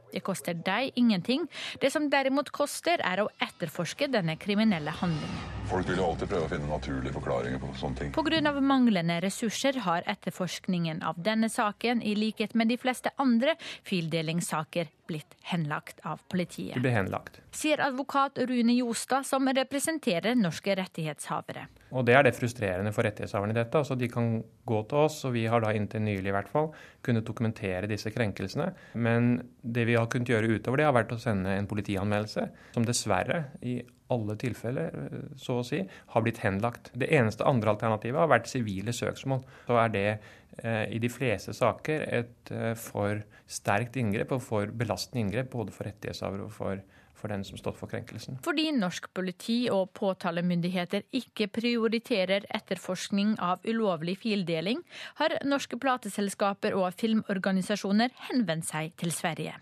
Det 0.10 0.24
koster 0.26 0.58
deg 0.58 0.92
ingenting. 0.98 1.46
Det 1.82 1.94
som 1.94 2.10
derimot 2.10 2.50
koster, 2.50 2.98
er 3.06 3.22
å 3.22 3.30
etterforske 3.38 4.10
denne 4.10 4.40
kriminelle 4.42 4.90
handlingen. 4.90 5.59
Folk 5.70 5.86
vil 5.86 6.00
jo 6.02 6.06
alltid 6.10 6.32
prøve 6.32 6.48
å 6.48 6.50
finne 6.50 6.66
naturlige 6.66 7.14
forklaringer 7.14 7.60
på 7.62 7.68
sånne 7.78 8.00
ting. 8.00 8.14
Pga. 8.16 8.54
manglende 8.58 9.20
ressurser 9.22 9.76
har 9.86 10.02
etterforskningen 10.10 11.04
av 11.06 11.20
denne 11.22 11.46
saken, 11.50 12.02
i 12.02 12.16
likhet 12.18 12.56
med 12.58 12.72
de 12.72 12.78
fleste 12.82 13.12
andre 13.22 13.54
fildelingssaker, 13.86 14.90
blitt 15.06 15.36
henlagt 15.52 16.02
av 16.06 16.24
politiet. 16.30 16.74
Det 16.74 16.82
blir 16.82 16.96
henlagt. 16.96 17.38
Sier 17.54 17.84
advokat 17.86 18.40
Rune 18.50 18.74
Jostad, 18.80 19.28
som 19.30 19.46
representerer 19.46 20.34
norske 20.38 20.74
rettighetshavere. 20.74 21.68
Og 21.94 22.06
Det 22.06 22.18
er 22.18 22.26
det 22.26 22.34
frustrerende 22.38 22.94
for 22.94 23.06
rettighetshaverne 23.06 23.54
i 23.54 23.60
dette. 23.60 23.78
altså 23.78 23.98
De 23.98 24.10
kan 24.10 24.44
gå 24.66 24.82
til 24.90 25.04
oss, 25.06 25.22
og 25.26 25.34
vi 25.38 25.46
har 25.46 25.62
da 25.62 25.70
inntil 25.74 26.02
nylig 26.02 26.34
i 26.34 26.36
hvert 26.40 26.50
fall 26.50 26.72
kunnet 27.06 27.26
dokumentere 27.30 27.90
disse 27.90 28.10
krenkelsene. 28.10 28.72
Men 28.94 29.52
det 29.62 29.86
vi 29.86 30.02
har 30.02 30.10
kunnet 30.10 30.34
gjøre 30.34 30.50
utover 30.50 30.82
det, 30.82 30.90
har 30.90 30.98
vært 30.98 31.14
å 31.14 31.22
sende 31.22 31.54
en 31.54 31.70
politianmeldelse, 31.70 32.50
som 32.74 32.90
dessverre 32.90 33.44
i 33.62 33.80
alle 34.14 34.36
tilfeller, 34.40 34.96
så 35.38 35.60
å 35.60 35.66
si, 35.66 35.82
har 36.14 36.26
blitt 36.26 36.42
henlagt. 36.44 36.92
Det 36.98 37.10
eneste 37.16 37.48
andre 37.48 37.76
alternativet 37.76 38.20
har 38.20 38.32
vært 38.32 38.50
sivile 38.52 38.94
søksmål. 38.96 39.44
Så 39.68 39.80
er 39.82 39.94
det 39.94 40.06
eh, 40.10 40.86
i 40.96 41.02
de 41.02 41.12
fleste 41.14 41.56
saker 41.56 42.06
et 42.22 42.54
eh, 42.54 42.72
for 42.80 43.22
sterkt 43.50 44.00
inngrep 44.00 44.34
og 44.38 44.44
for 44.46 44.72
belastende 44.74 45.26
inngrep 45.26 45.52
både 45.54 45.76
for 45.76 45.90
rettighetshaver 45.90 46.48
og 46.48 46.56
for 46.56 46.82
for 47.20 47.32
den 47.32 47.44
som 47.44 47.60
stått 47.60 47.78
for 47.80 47.92
krenkelsen. 47.92 48.40
Fordi 48.46 48.70
norsk 48.76 49.10
politi 49.16 49.58
og 49.74 49.92
påtalemyndigheter 49.98 51.04
ikke 51.20 51.50
prioriterer 51.52 52.48
etterforskning 52.56 53.36
av 53.44 53.66
ulovlig 53.68 54.20
fildeling, 54.24 54.84
har 55.20 55.36
norske 55.44 55.80
plateselskaper 55.82 56.78
og 56.80 56.94
filmorganisasjoner 57.00 58.16
henvendt 58.30 58.70
seg 58.72 58.96
til 59.00 59.14
Sverige. 59.16 59.58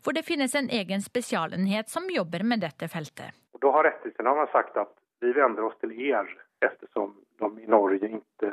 For 0.00 0.14
det 0.16 0.24
finnes 0.26 0.54
en 0.54 0.70
egen 0.70 1.02
spesialenhet 1.02 1.90
som 1.90 2.06
jobber 2.10 2.46
med 2.46 2.62
dette 2.64 2.88
feltet. 2.88 3.43
Da 3.64 3.70
har 3.72 3.86
rettighetsinnehaverne 3.88 4.52
sagt 4.52 4.76
at 4.76 4.92
vi 5.24 5.32
vender 5.32 5.64
oss 5.64 5.76
til 5.80 5.94
er, 5.96 6.28
ettersom 6.60 7.14
de 7.40 7.48
i 7.64 7.70
Norge 7.72 8.10
ikke 8.12 8.50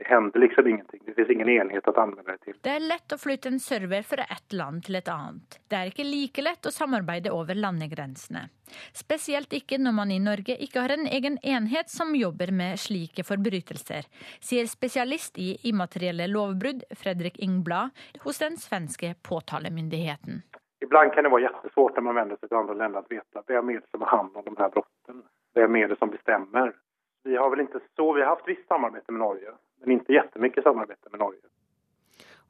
det 0.00 0.08
hender 0.08 0.40
liksom 0.40 0.66
ingenting. 0.66 1.00
Det 1.06 1.14
finnes 1.14 1.30
ingen 1.30 1.48
enhet 1.48 1.88
å 1.88 1.92
anvende 2.00 2.32
det 2.32 2.44
til. 2.44 2.54
Det 2.64 2.72
er 2.72 2.84
lett 2.84 3.12
å 3.12 3.18
flytte 3.20 3.50
en 3.52 3.60
server 3.60 4.04
fra 4.08 4.24
ett 4.32 4.52
land 4.56 4.84
til 4.86 4.96
et 4.96 5.08
annet. 5.12 5.58
Det 5.68 5.76
er 5.76 5.90
ikke 5.90 6.06
like 6.06 6.44
lett 6.44 6.68
å 6.68 6.72
samarbeide 6.72 7.32
over 7.36 7.56
landegrensene. 7.56 8.46
Spesielt 8.96 9.52
ikke 9.56 9.80
når 9.80 9.96
man 9.96 10.14
i 10.14 10.20
Norge 10.22 10.56
ikke 10.56 10.84
har 10.86 10.94
en 10.96 11.08
egen 11.08 11.36
enhet 11.42 11.92
som 11.92 12.14
jobber 12.16 12.52
med 12.52 12.80
slike 12.80 13.24
forbrytelser, 13.28 14.08
sier 14.40 14.68
spesialist 14.72 15.40
i 15.40 15.52
immaterielle 15.68 16.30
lovbrudd 16.32 16.86
Fredrik 16.96 17.40
Ingblad 17.44 17.92
hos 18.24 18.40
den 18.40 18.56
svenske 18.60 19.14
påtalemyndigheten. 19.28 20.44
Ibland 20.80 21.12
kan 21.12 21.24
det 21.24 21.30
være 21.30 21.42
jättesvårt 21.42 21.96
när 21.96 22.02
man 22.02 22.14
vänder 22.14 22.36
seg 22.36 22.48
til 22.48 22.56
andre 22.56 22.74
land 22.74 22.96
att 22.96 23.10
veta 23.10 23.42
vem 23.46 23.70
er 23.70 23.80
det 23.80 23.90
som 23.90 24.00
har 24.00 24.16
hand 24.16 24.36
om 24.36 24.44
de 24.44 24.56
her 24.58 24.68
brottene. 24.68 25.24
Vem 25.54 25.76
er 25.76 25.88
det 25.88 25.98
som 25.98 26.10
bestemmer? 26.10 26.72
Vi 27.24 27.36
har 27.36 27.50
vel 27.50 27.66
ikke 27.66 27.82
så, 27.96 28.12
vi 28.12 28.22
har 28.22 28.32
haft 28.32 28.48
visst 28.48 28.68
samarbeid 28.68 29.04
med 29.08 29.20
Norge 29.20 29.52
men 29.80 30.00
ikke 30.00 30.12
jättemycket 30.12 30.64
samarbete 30.64 31.10
med 31.10 31.20
Norge. 31.20 31.48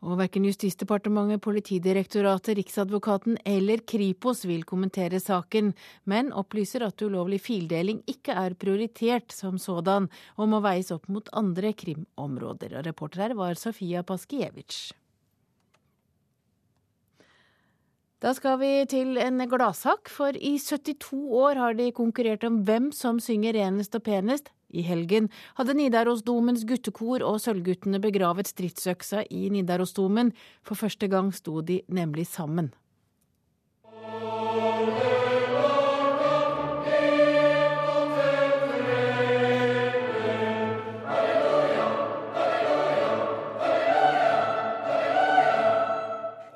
Og 0.00 0.16
verken 0.16 0.46
Justisdepartementet, 0.48 1.42
Politidirektoratet, 1.44 2.54
Riksadvokaten 2.56 3.36
eller 3.44 3.82
Kripos 3.84 4.46
vil 4.48 4.62
kommentere 4.64 5.20
saken, 5.20 5.74
men 6.08 6.32
opplyser 6.32 6.86
at 6.86 7.04
ulovlig 7.04 7.42
fildeling 7.44 8.00
ikke 8.08 8.32
er 8.32 8.56
prioritert 8.56 9.34
som 9.36 9.58
sådan, 9.60 10.08
og 10.40 10.48
må 10.48 10.62
veies 10.64 10.88
opp 10.96 11.04
mot 11.12 11.28
andre 11.36 11.74
krimområder. 11.76 12.78
Og 12.80 12.88
reporter 12.88 13.26
her 13.26 13.36
var 13.36 13.60
Sofia 13.60 14.00
Paskiewicz. 14.02 14.94
Da 18.20 18.35
skal 18.37 18.59
vi 18.61 18.70
til 18.85 19.16
en 19.16 19.40
gladsak, 19.48 20.11
for 20.12 20.37
i 20.37 20.59
72 20.61 21.16
år 21.40 21.56
har 21.56 21.76
de 21.78 21.87
konkurrert 21.96 22.44
om 22.44 22.59
hvem 22.68 22.90
som 22.92 23.16
synger 23.16 23.56
renest 23.56 23.96
og 23.96 24.04
penest, 24.04 24.50
i 24.70 24.85
helgen 24.87 25.30
hadde 25.59 25.74
Nidarosdomens 25.74 26.66
guttekor 26.68 27.24
og 27.26 27.40
Sølvguttene 27.42 27.98
begravet 28.02 28.50
stridsøksa 28.52 29.24
i 29.33 29.48
Nidarosdomen. 29.50 30.30
For 30.62 30.78
første 30.78 31.09
gang 31.11 31.33
sto 31.35 31.59
de 31.64 31.80
nemlig 31.88 32.28
sammen. 32.30 32.70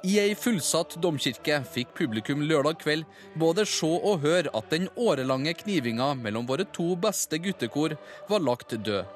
I 0.05 0.19
ei 0.21 0.35
fullsatt 0.37 0.99
domkirke 1.01 1.62
fikk 1.73 1.95
publikum 1.97 2.43
lørdag 2.45 2.77
kveld 2.83 3.07
både 3.40 3.62
se 3.64 3.88
og 3.88 4.21
høre 4.21 4.51
at 4.53 4.67
den 4.69 4.90
årelange 5.01 5.55
knivinga 5.62 6.11
mellom 6.19 6.45
våre 6.51 6.67
to 6.77 6.90
beste 7.01 7.38
guttekor 7.40 7.95
var 8.29 8.45
lagt 8.45 8.75
død. 8.77 9.09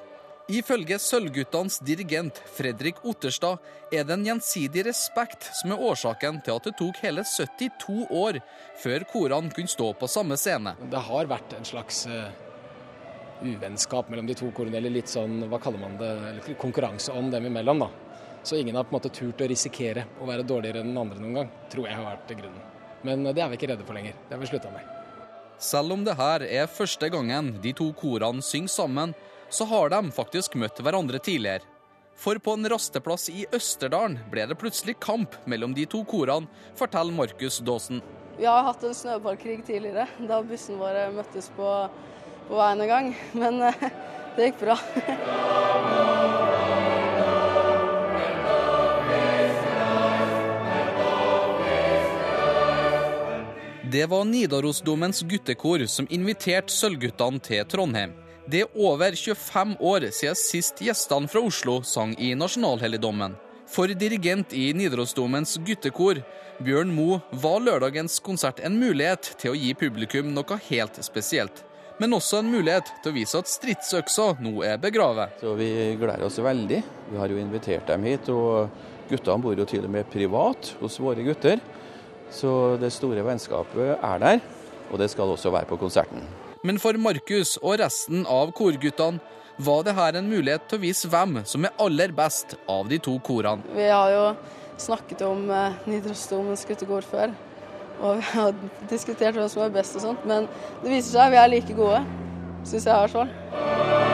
Ifølge 0.49 0.97
Sølvguttenes 0.97 1.77
dirigent 1.85 2.41
Fredrik 2.57 3.05
Otterstad 3.05 3.61
er 3.93 4.09
det 4.09 4.17
en 4.17 4.25
gjensidig 4.31 4.87
respekt 4.89 5.51
som 5.61 5.77
er 5.77 5.85
årsaken 5.91 6.41
til 6.41 6.57
at 6.57 6.71
det 6.71 6.77
tok 6.81 7.05
hele 7.05 7.27
72 7.37 8.09
år 8.09 8.41
før 8.81 9.05
korene 9.13 9.53
kunne 9.53 9.69
stå 9.69 9.93
på 9.93 10.09
samme 10.09 10.41
scene. 10.41 10.73
Det 10.89 11.05
har 11.11 11.29
vært 11.29 11.53
en 11.59 11.69
slags 11.69 12.07
uh, 12.09 12.33
uvennskap 13.45 14.09
mellom 14.09 14.25
de 14.25 14.41
to 14.41 14.49
korene, 14.57 14.81
eller 14.81 14.97
litt 14.97 15.13
sånn, 15.13 15.43
hva 15.53 15.61
kaller 15.61 15.85
man 15.85 16.01
det, 16.01 16.15
konkurranseånd 16.57 17.37
dem 17.37 17.53
imellom. 17.53 17.85
da. 17.85 18.08
Så 18.43 18.57
ingen 18.57 18.77
har 18.77 18.85
på 18.87 18.95
en 18.95 18.99
måte 18.99 19.13
turt 19.15 19.41
å 19.43 19.49
risikere 19.51 20.07
å 20.21 20.29
være 20.29 20.47
dårligere 20.47 20.83
enn 20.83 20.93
den 20.93 21.01
andre 21.01 21.23
noen 21.23 21.41
gang, 21.41 21.51
tror 21.73 21.89
jeg 21.89 21.99
har 21.99 22.07
vært 22.07 22.37
grunnen. 22.39 22.63
Men 23.07 23.27
det 23.31 23.43
er 23.43 23.51
vi 23.51 23.59
ikke 23.59 23.73
redde 23.73 23.87
for 23.87 23.99
lenger. 23.99 24.17
Det 24.29 24.35
har 24.37 24.43
vi 24.43 24.51
slutta 24.51 24.71
med. 24.75 24.95
Selv 25.59 25.93
om 25.93 26.05
det 26.07 26.15
her 26.19 26.45
er 26.47 26.71
første 26.71 27.09
gangen 27.11 27.57
de 27.63 27.73
to 27.75 27.89
korene 27.99 28.45
synger 28.47 28.71
sammen, 28.71 29.15
så 29.51 29.67
har 29.67 29.91
de 29.91 30.01
faktisk 30.15 30.55
møtt 30.61 30.79
hverandre 30.85 31.19
tidligere. 31.19 31.67
For 32.19 32.39
på 32.43 32.57
en 32.57 32.67
rasteplass 32.71 33.29
i 33.31 33.45
Østerdalen 33.55 34.19
ble 34.31 34.47
det 34.51 34.59
plutselig 34.59 34.97
kamp 35.03 35.37
mellom 35.47 35.75
de 35.75 35.87
to 35.87 36.03
korene, 36.07 36.51
forteller 36.79 37.15
Markus 37.15 37.61
Daasen. 37.63 38.03
Vi 38.39 38.47
har 38.47 38.67
hatt 38.67 38.83
en 38.87 38.95
snøballkrig 38.95 39.65
tidligere, 39.67 40.07
da 40.31 40.43
bussen 40.47 40.79
våre 40.79 41.09
møttes 41.15 41.51
på, 41.57 41.71
på 42.51 42.59
veien 42.59 42.85
en 42.87 42.93
gang. 42.95 43.15
Men 43.39 43.63
det 44.39 44.51
gikk 44.51 44.63
bra. 44.67 44.79
Det 53.93 54.07
var 54.07 54.25
Nidarosdomens 54.25 55.23
guttekor 55.23 55.87
som 55.87 56.07
inviterte 56.11 56.73
Sølvguttene 56.73 57.41
til 57.41 57.63
Trondheim. 57.65 58.11
Det 58.45 58.67
er 58.67 58.75
over 58.77 59.15
25 59.17 59.71
år 59.81 60.05
siden 60.13 60.37
sist 60.37 60.83
gjestene 60.85 61.31
fra 61.33 61.41
Oslo 61.41 61.79
sang 61.89 62.13
i 62.21 62.35
nasjonalhelligdommen. 62.37 63.39
For 63.69 63.89
dirigent 63.89 64.53
i 64.53 64.67
Nidarosdomens 64.77 65.57
guttekor, 65.65 66.21
Bjørn 66.61 66.93
Moe, 66.93 67.23
var 67.33 67.65
lørdagens 67.65 68.19
konsert 68.21 68.61
en 68.61 68.77
mulighet 68.77 69.31
til 69.41 69.55
å 69.55 69.57
gi 69.57 69.73
publikum 69.73 70.35
noe 70.37 70.61
helt 70.69 71.01
spesielt. 71.07 71.65
Men 71.97 72.13
også 72.19 72.43
en 72.43 72.53
mulighet 72.53 72.93
til 73.01 73.15
å 73.15 73.17
vise 73.17 73.41
at 73.41 73.49
stridsøksa 73.49 74.35
nå 74.45 74.53
er 74.69 74.77
begravet. 74.85 75.41
Så 75.41 75.57
Vi 75.57 75.73
gleder 75.97 76.29
oss 76.29 76.37
veldig. 76.37 76.85
Vi 77.09 77.17
har 77.17 77.33
jo 77.33 77.41
invitert 77.41 77.89
dem 77.89 78.05
hit. 78.05 78.29
og 78.29 78.69
Guttene 79.09 79.41
bor 79.41 79.57
jo 79.57 79.65
til 79.65 79.89
og 79.89 79.97
med 79.97 80.13
privat 80.13 80.75
hos 80.83 81.01
våre 81.01 81.25
gutter. 81.25 81.57
Så 82.31 82.77
det 82.81 82.93
store 82.93 83.25
vennskapet 83.25 83.97
er 83.97 84.23
der, 84.23 84.45
og 84.91 85.01
det 85.01 85.11
skal 85.13 85.33
også 85.33 85.53
være 85.55 85.69
på 85.71 85.79
konserten. 85.81 86.23
Men 86.67 86.79
for 86.83 86.97
Markus 86.99 87.57
og 87.63 87.79
resten 87.81 88.27
av 88.27 88.51
korguttene 88.57 89.21
var 89.59 89.83
det 89.87 89.95
her 89.95 90.19
en 90.19 90.31
mulighet 90.31 90.69
til 90.71 90.79
å 90.79 90.83
vise 90.83 91.11
hvem 91.11 91.41
som 91.49 91.67
er 91.67 91.75
aller 91.83 92.15
best 92.15 92.55
av 92.71 92.91
de 92.91 92.99
to 93.03 93.17
korene. 93.27 93.63
Vi 93.75 93.89
har 93.91 94.13
jo 94.15 94.25
snakket 94.79 95.25
om 95.27 95.49
eh, 95.51 95.81
Nidarosdomens 95.91 96.63
guttekor 96.69 97.07
før, 97.07 97.35
og 97.99 98.21
vi 98.21 98.29
har 98.35 98.55
diskutert 98.93 99.39
hvem 99.39 99.51
som 99.51 99.67
er 99.67 99.75
best 99.75 99.99
og 99.99 100.07
sånt, 100.11 100.29
men 100.29 100.47
det 100.85 100.93
viser 100.93 101.17
seg 101.17 101.27
at 101.27 101.35
vi 101.35 101.43
er 101.43 101.53
like 101.57 101.79
gode, 101.79 102.05
syns 102.63 102.87
jeg 102.87 102.95
i 102.95 103.03
hvert 103.03 103.19
fall. 103.19 104.08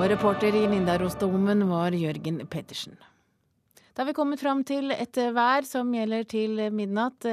Og 0.00 0.06
reporter 0.08 0.54
i 0.56 0.62
Nidarosdomen 0.64 1.66
var 1.68 1.92
Jørgen 1.92 2.38
Pettersen. 2.48 2.94
Da 3.92 4.00
har 4.00 4.06
vi 4.08 4.14
kommet 4.16 4.40
fram 4.40 4.62
til 4.64 4.94
et 4.94 5.18
vær 5.36 5.66
som 5.68 5.90
gjelder 5.92 6.24
til 6.24 6.62
midnatt. 6.72 7.26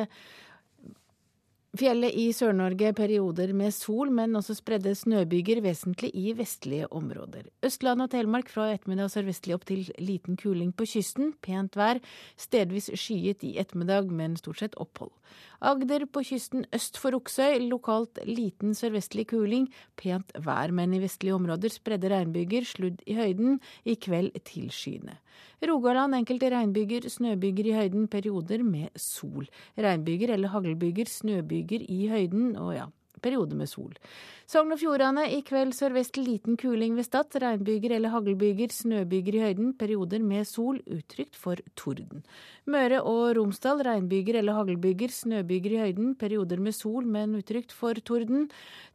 Fjellet 1.80 2.12
i 2.20 2.26
Sør-Norge 2.36 2.92
perioder 2.98 3.54
med 3.56 3.72
sol, 3.72 4.12
men 4.12 4.36
også 4.36 4.58
spredde 4.58 4.92
snøbyger, 5.00 5.62
vesentlig 5.64 6.12
i 6.12 6.34
vestlige 6.36 6.92
områder. 6.92 7.48
Østland 7.64 8.04
og 8.04 8.12
Telemark 8.12 8.52
fra 8.52 8.74
ettermiddag 8.74 9.14
sørvestlig 9.16 9.56
opp 9.56 9.64
til 9.70 9.88
liten 10.04 10.36
kuling 10.36 10.76
på 10.76 10.90
kysten. 10.92 11.38
Pent 11.40 11.80
vær, 11.80 12.04
stedvis 12.36 12.92
skyet 13.00 13.48
i 13.48 13.54
ettermiddag, 13.64 14.12
men 14.12 14.36
stort 14.36 14.60
sett 14.60 14.76
opphold. 14.76 15.14
Agder 15.62 16.06
på 16.06 16.22
kysten 16.22 16.68
øst 16.76 17.00
for 17.02 17.16
Oksøy, 17.18 17.58
lokalt 17.66 18.20
liten 18.30 18.76
sørvestlig 18.78 19.26
kuling. 19.32 19.66
Pent 19.98 20.30
vær, 20.46 20.70
men 20.72 20.94
i 20.94 21.02
vestlige 21.02 21.34
områder 21.34 21.74
spredde 21.74 22.12
regnbyger, 22.14 22.68
sludd 22.68 23.02
i 23.10 23.16
høyden. 23.18 23.58
I 23.86 23.96
kveld 23.98 24.38
tilskyende. 24.46 25.18
Rogaland 25.66 26.14
enkelte 26.14 26.52
regnbyger, 26.54 27.10
snøbyger 27.10 27.72
i 27.72 27.74
høyden, 27.74 28.06
perioder 28.08 28.62
med 28.64 28.94
sol. 29.02 29.50
Regnbyger 29.78 30.36
eller 30.36 30.54
haglbyger, 30.54 31.10
snøbyger 31.10 31.90
i 31.90 32.06
høyden 32.12 32.54
og 32.56 32.76
ja, 32.76 32.86
periode 33.22 33.58
med 33.58 33.70
sol. 33.70 33.94
Sogn 34.48 34.72
og 34.72 34.80
Fjordane 34.80 35.26
i 35.36 35.42
kveld 35.44 35.74
sørvest 35.76 36.18
liten 36.20 36.58
kuling 36.60 36.96
ved 36.96 37.08
Stad. 37.08 37.36
Regnbyger 37.44 37.98
eller 37.98 38.14
haglbyger, 38.14 38.72
snøbyger 38.72 39.36
i 39.36 39.44
høyden, 39.44 39.74
perioder 39.78 40.24
med 40.24 40.48
sol, 40.48 40.80
utrygt 40.88 41.36
for 41.36 41.60
torden. 41.76 42.24
Møre 42.66 43.02
og 43.04 43.36
Romsdal 43.38 43.84
regnbyger 43.88 44.40
eller 44.42 44.56
haglbyger, 44.60 45.12
snøbyger 45.12 45.76
i 45.76 45.82
høyden, 45.86 46.14
perioder 46.16 46.62
med 46.64 46.76
sol, 46.78 47.06
men 47.06 47.36
utrygt 47.40 47.76
for 47.76 48.00
torden. 48.08 48.48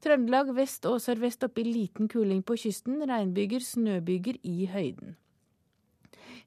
Trøndelag 0.05 0.55
vest 0.57 0.87
og 0.89 1.03
sørvest 1.05 1.45
opp 1.45 1.61
i 1.61 1.67
liten 1.69 2.09
kuling 2.09 2.41
på 2.47 2.57
kysten, 2.65 3.03
regnbyger, 3.09 3.61
snøbyger 3.61 4.41
i 4.43 4.71
høyden. 4.73 5.17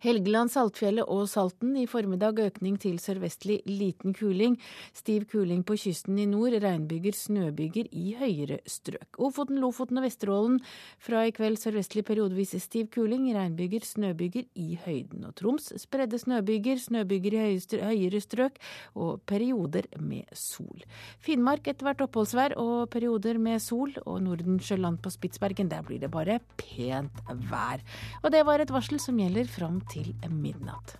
Helgeland, 0.03 0.51
Saltfjellet 0.51 1.08
og 1.12 1.27
Salten 1.31 1.75
i 1.79 1.86
formiddag 1.89 2.39
økning 2.43 2.75
til 2.81 2.97
sørvestlig 3.01 3.62
liten 3.69 4.15
kuling. 4.15 4.58
Stiv 4.95 5.25
kuling 5.31 5.63
på 5.67 5.77
kysten 5.79 6.19
i 6.19 6.27
nord, 6.29 6.58
regnbyger, 6.63 7.15
snøbyger 7.15 7.88
i 7.95 8.15
høyere 8.19 8.60
strøk. 8.69 9.19
Ofoten, 9.21 9.60
Lofoten 9.63 10.01
og 10.01 10.05
Vesterålen 10.08 10.60
fra 11.01 11.25
i 11.27 11.34
kveld 11.36 11.60
sørvestlig 11.62 12.05
periodevis 12.08 12.55
stiv 12.63 12.89
kuling, 12.93 13.29
regnbyger, 13.36 13.86
snøbyger 13.88 14.49
i 14.60 14.79
høyden. 14.86 15.25
Og 15.29 15.36
Troms 15.39 15.71
spredde 15.81 16.19
snøbyger, 16.19 16.81
snøbyger 16.81 17.38
i 17.39 17.60
høyere 17.86 18.21
strøk 18.23 18.60
og 18.95 19.23
perioder 19.29 19.88
med 20.01 20.27
sol. 20.36 20.84
Finnmark 21.23 21.67
etter 21.71 21.88
hvert 21.88 22.03
oppholdsvær 22.05 22.58
og 22.62 22.89
perioder 22.93 23.39
med 23.41 23.63
sol, 23.63 23.95
og 24.05 24.21
Nordensjøland 24.25 24.99
på 25.03 25.13
Spitsbergen, 25.13 25.71
der 25.71 25.86
blir 25.86 26.01
det 26.01 26.12
bare 26.13 26.39
pent 26.60 27.23
vær. 27.49 27.84
Og 28.23 28.31
det 28.34 28.43
var 28.47 28.62
et 28.62 28.73
varsel 28.73 28.99
som 29.01 29.19
gjelder 29.19 29.49
fram 29.49 29.81
til 29.91 30.13
midnatt. 30.30 30.98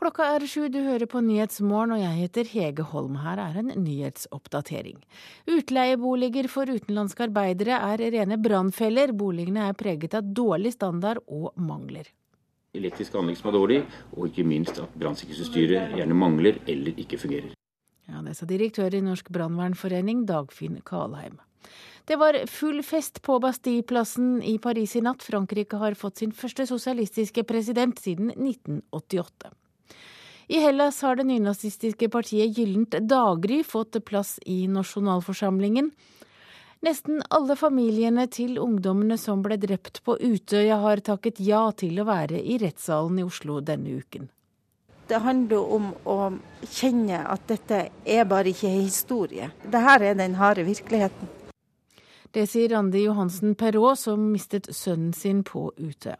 Klokka 0.00 0.26
er 0.34 0.46
sju, 0.48 0.62
du 0.72 0.78
hører 0.80 1.04
på 1.06 1.20
Nyhetsmorgen, 1.20 1.92
og 1.92 2.00
jeg 2.00 2.16
heter 2.22 2.48
Hege 2.48 2.86
Holm. 2.88 3.18
Her 3.20 3.42
er 3.42 3.58
en 3.60 3.74
nyhetsoppdatering. 3.84 4.96
Utleieboliger 5.44 6.48
for 6.48 6.72
utenlandske 6.72 7.28
arbeidere 7.28 7.76
er 7.92 8.06
rene 8.16 8.40
brannfeller. 8.40 9.12
Boligene 9.12 9.68
er 9.68 9.76
preget 9.76 10.16
av 10.16 10.32
dårlig 10.34 10.72
standard 10.78 11.20
og 11.28 11.52
mangler 11.60 12.08
elektriske 12.76 13.18
anlegg 13.18 13.38
som 13.40 13.50
er 13.50 13.56
dårlig, 13.58 13.80
og 14.16 14.28
ikke 14.30 14.46
minst 14.46 14.78
at 14.82 14.96
brannsikkerhetsutstyret 14.98 15.96
gjerne 15.98 16.16
mangler 16.16 16.60
eller 16.70 16.98
ikke 17.00 17.18
fungerer. 17.18 17.54
Ja, 18.10 18.22
Det 18.22 18.36
sa 18.36 18.46
direktør 18.46 18.94
i 18.94 19.00
Norsk 19.00 19.30
brannvernforening, 19.30 20.26
Dagfinn 20.26 20.80
Kalheim. 20.84 21.38
Det 22.06 22.16
var 22.18 22.34
full 22.50 22.82
fest 22.82 23.20
på 23.22 23.38
Bastilleplassen 23.38 24.42
i 24.42 24.58
Paris 24.58 24.96
i 24.96 25.02
natt. 25.04 25.22
Frankrike 25.22 25.78
har 25.78 25.94
fått 25.94 26.18
sin 26.18 26.32
første 26.32 26.66
sosialistiske 26.66 27.44
president 27.46 28.00
siden 28.02 28.32
1988. 28.34 29.52
I 30.50 30.58
Hellas 30.58 30.98
har 31.06 31.14
det 31.14 31.28
nynazistiske 31.28 32.08
partiet 32.10 32.56
Gyllent 32.56 32.96
daggry 33.06 33.60
fått 33.62 34.00
plass 34.04 34.40
i 34.42 34.64
nasjonalforsamlingen. 34.66 35.92
Nesten 36.80 37.18
alle 37.28 37.58
familiene 37.60 38.24
til 38.32 38.56
ungdommene 38.56 39.18
som 39.20 39.42
ble 39.44 39.58
drept 39.60 40.00
på 40.06 40.14
Utøya, 40.16 40.78
har 40.80 41.02
takket 41.04 41.40
ja 41.44 41.66
til 41.76 42.00
å 42.00 42.06
være 42.08 42.40
i 42.40 42.56
rettssalen 42.62 43.18
i 43.20 43.24
Oslo 43.26 43.58
denne 43.60 43.98
uken. 44.00 44.30
Det 45.10 45.18
handler 45.20 45.74
om 45.76 45.90
å 46.08 46.16
kjenne 46.64 47.18
at 47.28 47.44
dette 47.50 47.82
er 48.06 48.24
bare 48.30 48.54
ikke 48.54 48.70
historie. 48.78 49.50
Dette 49.66 49.96
er 49.98 50.16
den 50.16 50.38
harde 50.40 50.64
virkeligheten. 50.64 51.28
Det 52.32 52.46
sier 52.48 52.70
Randi 52.72 53.02
Johansen 53.04 53.56
Perrault, 53.58 53.98
som 53.98 54.30
mistet 54.30 54.70
sønnen 54.72 55.12
sin 55.12 55.42
på 55.44 55.72
Utøya. 55.76 56.16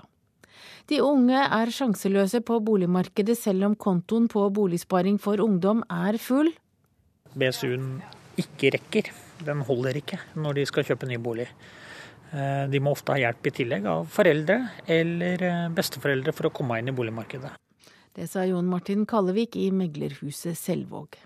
De 0.90 0.98
unge 1.00 1.38
er 1.38 1.70
sjanseløse 1.72 2.42
på 2.44 2.58
boligmarkedet 2.66 3.38
selv 3.38 3.70
om 3.70 3.78
kontoen 3.78 4.26
på 4.28 4.42
Boligsparing 4.52 5.20
for 5.22 5.40
ungdom 5.40 5.84
er 5.88 6.18
full. 6.20 6.50
BSU-en 7.38 8.02
ikke 8.42 8.74
rekker. 8.74 9.12
Den 9.46 9.64
holder 9.66 9.96
ikke 10.00 10.20
når 10.38 10.60
de 10.60 10.66
skal 10.68 10.86
kjøpe 10.88 11.08
ny 11.08 11.18
bolig. 11.22 11.48
Eh, 12.30 12.66
de 12.70 12.80
må 12.82 12.92
ofte 12.94 13.14
ha 13.14 13.22
hjelp 13.24 13.48
i 13.50 13.54
tillegg 13.60 13.88
av 13.90 14.06
foreldre 14.12 14.60
eller 14.98 15.46
eh, 15.48 15.64
besteforeldre 15.74 16.34
for 16.36 16.50
å 16.50 16.54
komme 16.54 16.78
inn 16.78 16.92
i 16.92 16.96
boligmarkedet. 16.96 17.56
Det 18.14 18.26
sa 18.30 18.44
Jon 18.46 18.68
Martin 18.70 19.06
Kallevik 19.08 19.56
i 19.58 19.70
meglerhuset 19.74 20.58
Selvåg. 20.58 21.18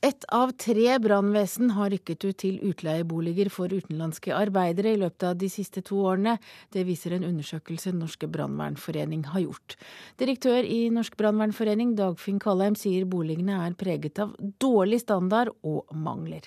Ett 0.00 0.24
av 0.28 0.50
tre 0.50 0.98
brannvesen 0.98 1.72
har 1.74 1.90
rykket 1.90 2.24
ut 2.24 2.36
til 2.38 2.58
utleieboliger 2.62 3.48
for 3.50 3.72
utenlandske 3.74 4.30
arbeidere 4.30 4.92
i 4.94 4.98
løpet 5.00 5.24
av 5.26 5.40
de 5.40 5.48
siste 5.50 5.82
to 5.82 5.98
årene. 6.06 6.36
Det 6.70 6.84
viser 6.86 7.16
en 7.16 7.26
undersøkelse 7.26 7.90
Norske 7.96 8.28
brannvernforening 8.30 9.24
har 9.32 9.42
gjort. 9.42 9.74
Direktør 10.22 10.62
i 10.62 10.84
Norsk 10.94 11.18
brannvernforening, 11.18 11.96
Dagfinn 11.98 12.38
Kallheim, 12.38 12.78
sier 12.78 13.08
boligene 13.10 13.58
er 13.64 13.74
preget 13.80 14.22
av 14.22 14.36
dårlig 14.38 15.00
standard 15.02 15.50
og 15.66 15.90
mangler. 15.90 16.46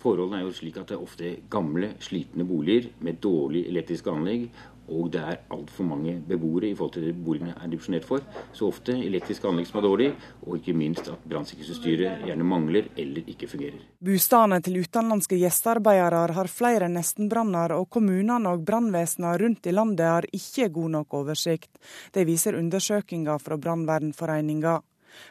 Forholdene 0.00 0.40
er 0.40 0.48
jo 0.48 0.56
slik 0.56 0.80
at 0.80 0.90
det 0.90 0.96
er 0.96 1.06
ofte 1.06 1.30
gamle, 1.52 1.92
slitne 2.02 2.48
boliger 2.48 2.90
med 3.04 3.22
dårlig 3.22 3.66
elektriske 3.70 4.10
anlegg 4.10 4.48
og 4.90 5.10
det 5.14 5.20
er 5.22 5.38
altfor 5.54 5.86
mange 5.86 6.16
beboere 6.26 6.68
i 6.70 6.74
forhold 6.74 6.94
til 6.96 7.06
det 7.08 7.14
boligene 7.24 7.54
er 7.54 7.70
dimensjonert 7.70 8.06
for. 8.08 8.24
Så 8.52 8.68
ofte 8.68 8.96
elektriske 8.96 9.48
anlegg 9.48 9.68
som 9.70 9.80
er 9.80 9.86
dårlig, 9.86 10.08
og 10.46 10.58
ikke 10.58 10.74
minst 10.76 11.08
at 11.12 11.24
brannsikkerhetsutstyret 11.30 12.26
gjerne 12.28 12.46
mangler 12.46 12.90
eller 12.98 13.30
ikke 13.30 13.48
fungerer. 13.50 13.80
Bostadene 14.04 14.60
til 14.64 14.80
utenlandske 14.82 15.38
gjestearbeidere 15.40 16.36
har 16.36 16.52
flere 16.52 16.90
nestenbranner, 16.92 17.76
og 17.78 17.88
kommunene 17.90 18.54
og 18.54 18.64
brannvesenene 18.66 19.36
rundt 19.44 19.66
i 19.66 19.74
landet 19.74 20.06
har 20.06 20.28
ikke 20.32 20.70
god 20.74 20.94
nok 20.98 21.18
oversikt. 21.22 21.70
Det 22.12 22.26
viser 22.28 22.58
undersøkelser 22.58 23.42
fra 23.42 23.58
Brannvernforeninga. 23.60 24.80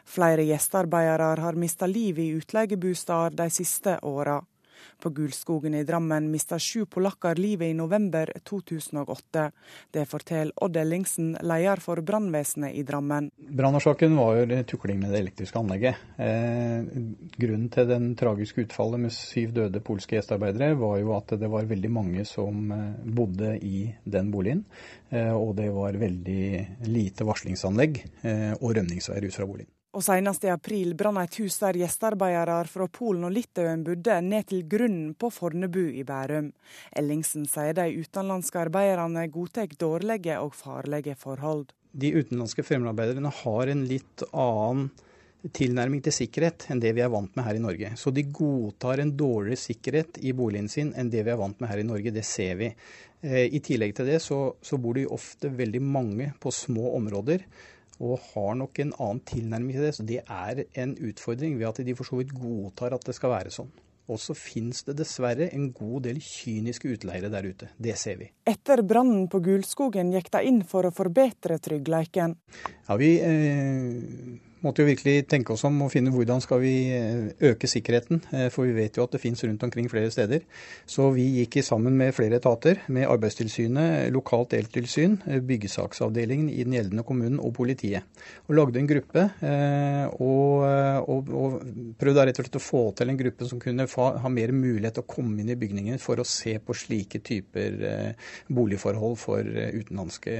Flere 0.05 0.43
gjestearbeidere 0.47 1.39
har 1.39 1.59
mista 1.59 1.87
livet 1.87 2.25
i 2.25 2.37
utleiebosteder 2.39 3.35
de 3.37 3.49
siste 3.53 3.97
åra. 4.03 4.39
På 4.99 5.09
Gulskogen 5.09 5.75
i 5.75 5.83
Drammen 5.83 6.31
mista 6.31 6.59
sju 6.59 6.85
polakker 6.85 7.35
livet 7.39 7.71
i 7.71 7.73
november 7.73 8.31
2008. 8.43 9.45
Det 9.91 10.05
forteller 10.05 10.51
Odd 10.63 10.77
Ellingsen, 10.77 11.37
leder 11.41 11.79
for 11.83 12.01
brannvesenet 12.03 12.75
i 12.75 12.83
Drammen. 12.83 13.29
Brannårsaken 13.37 14.17
var 14.19 14.41
jo 14.41 14.59
tukling 14.67 14.99
med 14.99 15.13
det 15.15 15.23
elektriske 15.23 15.59
anlegget. 15.59 16.03
Eh, 16.19 16.83
grunnen 17.39 17.69
til 17.71 17.87
den 17.87 18.11
tragiske 18.19 18.67
utfallet 18.67 19.05
med 19.05 19.15
syv 19.15 19.55
døde 19.55 19.83
polske 19.85 20.17
gjestearbeidere 20.17 20.75
var 20.79 20.99
jo 20.99 21.15
at 21.15 21.35
det 21.39 21.51
var 21.51 21.69
veldig 21.69 21.93
mange 21.95 22.27
som 22.27 22.71
eh, 22.75 22.85
bodde 23.05 23.55
i 23.63 23.87
den 24.03 24.31
boligen. 24.35 24.65
Eh, 25.09 25.31
og 25.31 25.55
det 25.57 25.71
var 25.73 25.95
veldig 25.99 26.45
lite 26.91 27.27
varslingsanlegg 27.27 28.03
eh, 28.21 28.55
og 28.59 28.75
rømningsveier 28.75 29.29
ut 29.29 29.37
fra 29.39 29.47
boligen. 29.47 29.71
Og 29.89 30.03
senest 30.05 30.43
i 30.45 30.51
april 30.53 30.91
brann 30.93 31.17
et 31.17 31.39
hus 31.41 31.55
der 31.63 31.77
gjestearbeidere 31.81 32.59
fra 32.69 32.85
Polen 32.93 33.25
og 33.25 33.31
Litauen 33.33 33.81
bodde, 33.87 34.19
ned 34.21 34.45
til 34.51 34.67
grunnen 34.69 35.15
på 35.17 35.31
Fornebu 35.33 35.81
i 35.97 36.03
Bærum. 36.05 36.51
Ellingsen 36.93 37.47
sier 37.49 37.73
de 37.73 37.87
utenlandske 37.97 38.61
arbeiderne 38.67 39.23
godtar 39.33 39.73
dårlige 39.81 40.35
og 40.43 40.53
farlige 40.53 41.15
forhold. 41.17 41.71
De 41.89 42.11
utenlandske 42.13 42.61
fremmedarbeiderne 42.67 43.31
har 43.33 43.71
en 43.73 43.81
litt 43.89 44.27
annen 44.29 44.91
tilnærming 45.57 46.03
til 46.05 46.13
sikkerhet 46.13 46.67
enn 46.69 46.83
det 46.83 46.91
vi 46.93 47.01
er 47.01 47.09
vant 47.09 47.33
med 47.33 47.47
her 47.47 47.57
i 47.57 47.63
Norge. 47.63 47.91
Så 47.97 48.13
de 48.13 48.27
godtar 48.29 49.01
en 49.01 49.15
dårligere 49.17 49.63
sikkerhet 49.63 50.21
i 50.21 50.35
boligen 50.37 50.69
sin 50.69 50.93
enn 50.93 51.09
det 51.09 51.25
vi 51.25 51.33
er 51.33 51.41
vant 51.41 51.57
med 51.57 51.71
her 51.71 51.81
i 51.81 51.87
Norge. 51.87 52.13
Det 52.13 52.27
ser 52.27 52.61
vi. 52.61 52.69
Eh, 53.25 53.47
I 53.49 53.63
tillegg 53.65 53.97
til 53.97 54.13
det 54.13 54.21
så, 54.21 54.53
så 54.61 54.77
bor 54.77 54.99
de 54.99 55.09
ofte 55.09 55.49
veldig 55.49 55.81
mange 55.81 56.29
på 56.37 56.53
små 56.53 56.93
områder 56.99 57.47
og 57.99 58.23
har 58.31 58.55
nok 58.59 58.79
en 58.79 58.95
annen 58.95 59.21
tilnærming 59.27 59.75
til 59.75 59.85
det. 59.85 59.93
Så 59.97 60.07
det 60.07 60.23
er 60.23 60.63
en 60.81 60.95
utfordring 60.95 61.59
ved 61.59 61.69
at 61.71 61.83
de 61.85 61.95
for 61.97 62.07
så 62.07 62.19
vidt 62.21 62.33
godtar 62.35 62.95
at 62.95 63.05
det 63.05 63.15
skal 63.17 63.33
være 63.35 63.53
sånn. 63.53 63.71
Og 64.09 64.17
så 64.17 64.33
finnes 64.33 64.81
det 64.87 64.95
dessverre 64.97 65.51
en 65.53 65.67
god 65.75 66.07
del 66.07 66.17
kyniske 66.23 66.89
utleiere 66.95 67.29
der 67.29 67.45
ute. 67.45 67.69
Det 67.77 67.93
ser 67.99 68.17
vi. 68.17 68.31
Etter 68.49 68.81
brannen 68.81 69.27
på 69.29 69.41
Gulskogen 69.45 70.09
gikk 70.15 70.31
de 70.33 70.41
inn 70.49 70.63
for 70.65 70.87
å 70.89 70.93
forbedre 70.95 71.59
tryggleiken. 71.61 72.33
Ja, 72.87 72.97
vi 72.97 73.11
eh, 73.21 74.39
måtte 74.65 74.83
jo 74.83 74.89
virkelig 74.89 75.23
tenke 75.31 75.53
oss 75.53 75.63
om 75.67 75.77
og 75.85 75.91
finne 75.93 76.11
hvordan 76.13 76.41
skal 76.43 76.61
vi 76.63 76.73
eh, 76.93 77.29
øke 77.51 77.67
sikkerheten. 77.69 78.21
Eh, 78.35 78.47
for 78.53 78.67
vi 78.67 78.75
vet 78.75 78.97
jo 78.97 79.05
at 79.05 79.15
det 79.15 79.21
finnes 79.23 79.43
rundt 79.45 79.63
omkring 79.65 79.89
flere 79.91 80.11
steder. 80.11 80.43
Så 80.89 81.09
vi 81.15 81.27
gikk 81.39 81.59
sammen 81.65 81.95
med 81.97 82.13
flere 82.15 82.39
etater, 82.39 82.83
med 82.87 83.07
Arbeidstilsynet, 83.09 84.09
lokalt 84.13 84.53
eltilsyn, 84.57 85.19
eh, 85.27 85.39
byggesaksavdelingen 85.39 86.49
i 86.51 86.65
den 86.67 86.75
gjeldende 86.77 87.05
kommunen 87.07 87.39
og 87.39 87.53
politiet. 87.57 88.03
Og 88.47 88.57
lagde 88.57 88.81
en 88.81 88.89
gruppe. 88.89 89.25
Og, 90.19 90.63
og, 91.11 91.29
og 91.41 91.55
prøvde 91.99 92.25
rett 92.27 92.41
og 92.41 92.45
slett 92.45 92.59
å 92.59 92.63
få 92.63 92.81
til 92.97 93.11
en 93.11 93.19
gruppe 93.19 93.47
som 93.49 93.61
kunne 93.61 93.87
fa, 93.91 94.11
ha 94.21 94.31
mer 94.33 94.53
mulighet 94.55 94.99
til 94.99 95.05
å 95.05 95.09
komme 95.09 95.41
inn 95.41 95.53
i 95.53 95.57
bygningen 95.59 96.01
for 96.01 96.19
å 96.19 96.27
se 96.27 96.57
på 96.63 96.75
slike 96.75 97.23
typer 97.25 97.79
boligforhold 98.51 99.17
for 99.21 99.45
utenlandske 99.45 100.37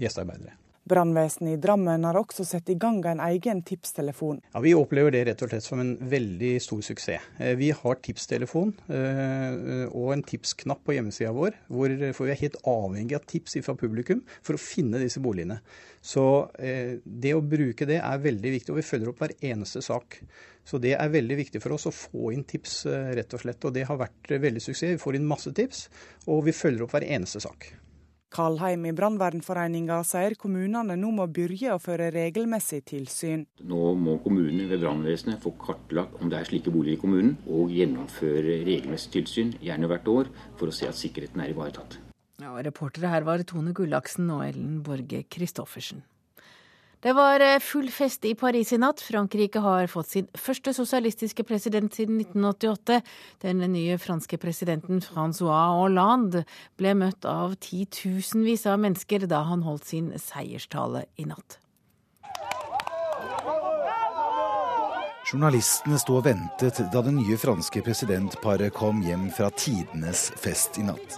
gjestearbeidere. 0.00 0.56
Brannvesenet 0.82 1.54
i 1.54 1.60
Drammen 1.62 2.02
har 2.02 2.16
også 2.18 2.42
satt 2.46 2.70
i 2.72 2.74
gang 2.80 2.96
en 3.06 3.20
egen 3.22 3.60
tipstelefon. 3.62 4.40
Ja, 4.50 4.60
Vi 4.64 4.72
opplever 4.74 5.14
det 5.14 5.20
rett 5.28 5.42
og 5.44 5.52
slett 5.52 5.62
som 5.62 5.78
en 5.78 5.92
veldig 6.10 6.56
stor 6.62 6.80
suksess. 6.82 7.28
Eh, 7.38 7.54
vi 7.58 7.70
har 7.70 8.00
tipstelefon 8.02 8.72
eh, 8.90 9.86
og 9.86 10.12
en 10.16 10.24
tipsknapp 10.26 10.82
på 10.82 10.96
hjemmesida 10.96 11.30
vår, 11.36 11.54
hvor 11.70 11.94
vi 11.94 12.32
er 12.34 12.40
helt 12.40 12.58
avhengig 12.66 13.14
av 13.14 13.26
tips 13.30 13.60
fra 13.62 13.76
publikum 13.78 14.24
for 14.40 14.58
å 14.58 14.62
finne 14.62 14.98
disse 15.02 15.22
boligene. 15.22 15.60
Så 16.02 16.24
eh, 16.58 16.98
det 17.04 17.36
å 17.36 17.44
bruke 17.46 17.86
det 17.86 18.00
er 18.02 18.24
veldig 18.26 18.54
viktig, 18.56 18.74
og 18.74 18.80
vi 18.80 18.86
følger 18.88 19.12
opp 19.12 19.22
hver 19.22 19.36
eneste 19.38 19.84
sak. 19.86 20.18
Så 20.66 20.82
det 20.82 20.96
er 20.96 21.14
veldig 21.14 21.38
viktig 21.44 21.62
for 21.62 21.76
oss 21.76 21.86
å 21.90 21.94
få 21.94 22.32
inn 22.34 22.42
tips, 22.46 22.84
rett 23.18 23.34
og 23.34 23.42
slett. 23.42 23.62
Og 23.66 23.74
det 23.74 23.86
har 23.86 23.98
vært 23.98 24.34
veldig 24.34 24.62
suksess. 24.62 24.96
Vi 24.96 25.02
får 25.02 25.18
inn 25.18 25.30
masse 25.30 25.54
tips, 25.54 25.86
og 26.26 26.42
vi 26.46 26.54
følger 26.54 26.86
opp 26.86 26.94
hver 26.94 27.06
eneste 27.06 27.42
sak. 27.42 27.70
Kalheim 28.32 28.86
i 28.88 28.92
Brannvernforeninga 28.96 29.98
sier 30.08 30.32
kommunene 30.40 30.94
nå 30.96 31.10
må 31.12 31.26
begynne 31.28 31.74
å 31.74 31.80
føre 31.82 32.06
regelmessig 32.14 32.80
tilsyn. 32.88 33.42
Nå 33.68 33.92
må 34.00 34.14
kommunene 34.24 34.70
ved 34.70 34.80
brannvesenet 34.80 35.42
få 35.42 35.52
kartlagt 35.60 36.16
om 36.22 36.30
det 36.32 36.38
er 36.38 36.48
slike 36.48 36.72
boliger 36.72 36.96
i 36.96 37.02
kommunen, 37.02 37.34
og 37.44 37.74
gjennomføre 37.76 38.62
regelmessig 38.64 39.12
tilsyn, 39.18 39.52
gjerne 39.60 39.90
hvert 39.92 40.08
år, 40.08 40.32
for 40.56 40.72
å 40.72 40.76
se 40.76 40.88
at 40.88 40.96
sikkerheten 40.96 41.44
er 41.44 41.52
ivaretatt. 41.52 41.98
Ja, 42.40 42.54
reportere 42.64 43.12
her 43.12 43.28
var 43.28 43.44
Tone 43.44 43.76
Gullaksen 43.76 44.32
og 44.32 44.46
Ellen 44.46 44.80
Borge 44.86 45.26
Christoffersen. 45.28 46.00
Det 47.02 47.12
var 47.18 47.42
eh, 47.42 47.58
full 47.58 47.88
fest 47.90 48.24
i 48.30 48.34
Paris 48.38 48.70
i 48.72 48.78
natt. 48.78 49.00
Frankrike 49.02 49.58
har 49.64 49.88
fått 49.90 50.12
sin 50.12 50.28
første 50.38 50.70
sosialistiske 50.76 51.42
president 51.48 51.96
siden 51.98 52.20
1988. 52.22 53.00
Den 53.42 53.64
nye 53.72 53.96
franske 53.98 54.38
presidenten 54.38 55.02
Francois 55.02 55.74
Hollande 55.80 56.44
ble 56.78 56.94
møtt 57.00 57.26
av 57.26 57.56
titusenvis 57.58 58.68
av 58.70 58.78
mennesker 58.84 59.26
da 59.26 59.42
han 59.50 59.66
holdt 59.66 59.90
sin 59.90 60.12
seierstale 60.14 61.08
i 61.18 61.26
natt. 61.26 61.61
Journalistene 65.32 65.96
sto 65.96 66.18
og 66.18 66.26
ventet 66.26 66.76
da 66.92 67.00
det 67.00 67.12
nye 67.16 67.38
franske 67.40 67.80
presidentparet 67.86 68.74
kom 68.76 68.98
hjem 69.00 69.30
fra 69.32 69.46
tidenes 69.56 70.26
fest 70.36 70.76
i 70.76 70.84
natt. 70.84 71.14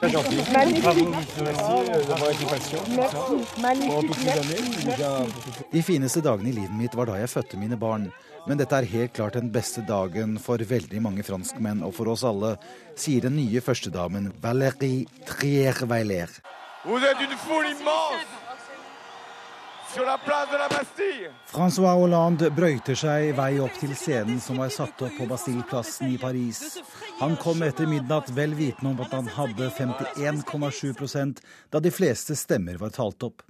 De 5.72 5.82
fineste 5.82 6.22
dagene 6.22 6.52
i 6.52 6.54
livet 6.60 6.78
mitt 6.78 6.94
var 6.94 7.10
da 7.10 7.18
jeg 7.18 7.32
fødte 7.34 7.58
mine 7.58 7.80
barn. 7.80 8.06
Men 8.46 8.62
dette 8.62 8.78
er 8.78 8.86
helt 8.92 9.16
klart 9.18 9.34
den 9.40 9.50
beste 9.50 9.82
dagen 9.88 10.38
for 10.38 10.62
veldig 10.62 11.02
mange 11.02 11.26
franskmenn 11.26 11.82
og 11.82 11.96
for 11.98 12.14
oss 12.14 12.22
alle, 12.28 12.54
sier 12.94 13.26
den 13.26 13.34
nye 13.40 13.64
førstedamen 13.64 14.30
Valérie 14.44 15.08
Trier-Weiler. 15.26 16.38
Vous 16.84 17.02
êtes 17.02 17.18
une 17.18 17.36
foule 17.48 17.66
immense! 17.66 18.43
Francois 21.46 21.94
Hollande 21.94 22.48
brøyter 22.50 22.96
seg 22.98 23.28
vei 23.38 23.60
opp 23.62 23.76
til 23.78 23.92
scenen 23.94 24.40
som 24.42 24.58
var 24.58 24.72
satt 24.74 25.02
opp 25.06 25.14
på 25.20 25.26
Bastilleplassen 25.30 26.10
i 26.10 26.18
Paris. 26.18 26.80
Han 27.20 27.36
kom 27.38 27.62
etter 27.62 27.86
midnatt 27.86 28.32
vel 28.34 28.56
vitende 28.58 28.90
om 28.90 29.02
at 29.04 29.14
han 29.14 29.28
hadde 29.30 29.68
51,7% 29.76 31.42
da 31.70 31.82
de 31.82 31.92
fleste 31.94 32.34
stemmer 32.34 32.80
var 32.80 32.90
talt 32.96 33.22
opp. 33.22 33.44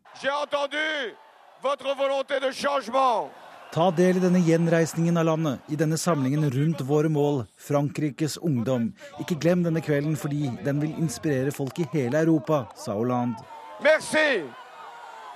Ta 3.74 3.86
del 3.90 4.20
i 4.20 4.22
denne 4.22 4.42
gjenreisningen 4.44 5.16
av 5.16 5.24
landet, 5.30 5.62
i 5.72 5.78
denne 5.80 5.96
samlingen 5.98 6.44
rundt 6.52 6.84
våre 6.84 7.08
mål, 7.08 7.40
Frankrikes 7.56 8.36
ungdom. 8.36 8.90
Ikke 9.24 9.38
glem 9.40 9.64
denne 9.64 9.80
kvelden 9.82 10.14
fordi 10.20 10.52
den 10.66 10.84
vil 10.84 10.92
inspirere 11.00 11.54
folk 11.56 11.80
i 11.80 11.88
hele 11.96 12.20
Europa, 12.20 12.66
sa 12.76 12.92
Hollande. 13.00 13.40
Merci! 13.82 14.44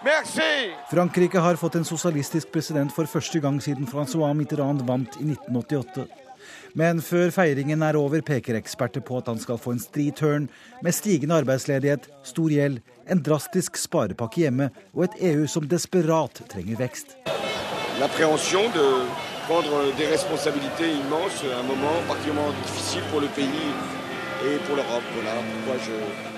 Merci! 0.04 0.70
Frankrike 0.90 1.38
har 1.38 1.56
fått 1.56 1.74
en 1.74 1.84
sosialistisk 1.84 2.52
president 2.54 2.92
for 2.94 3.10
første 3.10 3.40
gang 3.42 3.58
siden 3.62 3.88
Francois 3.90 4.34
Mitterrand 4.38 4.84
vant 4.86 5.18
i 5.18 5.26
1988. 5.32 6.06
Men 6.78 7.00
før 7.02 7.32
feiringen 7.34 7.82
er 7.82 7.98
over, 7.98 8.22
peker 8.22 8.54
eksperter 8.54 9.02
på 9.02 9.18
at 9.18 9.26
han 9.26 9.40
skal 9.42 9.58
få 9.58 9.74
en 9.74 9.82
stri 9.82 10.10
turn 10.14 10.46
med 10.86 10.94
stigende 10.94 11.40
arbeidsledighet, 11.42 12.06
stor 12.22 12.54
gjeld, 12.54 12.78
en 13.10 13.22
drastisk 13.26 13.80
sparepakke 13.80 14.44
hjemme 14.44 14.70
og 14.94 15.08
et 15.08 15.18
EU 15.32 15.46
som 15.50 15.66
desperat 15.66 16.44
trenger 16.52 16.78
vekst. 16.78 17.16
L'appréhension 17.98 18.70
de 18.70 18.86
prendre 19.48 19.90
des 19.98 20.06
responsabilités 20.06 20.92
immenses, 20.92 21.42
un 21.42 21.66
moment 21.66 22.06
particulièrement 22.06 22.52
difficile 22.62 23.02
pour 23.10 23.20
le 23.20 23.28
pays 23.34 23.97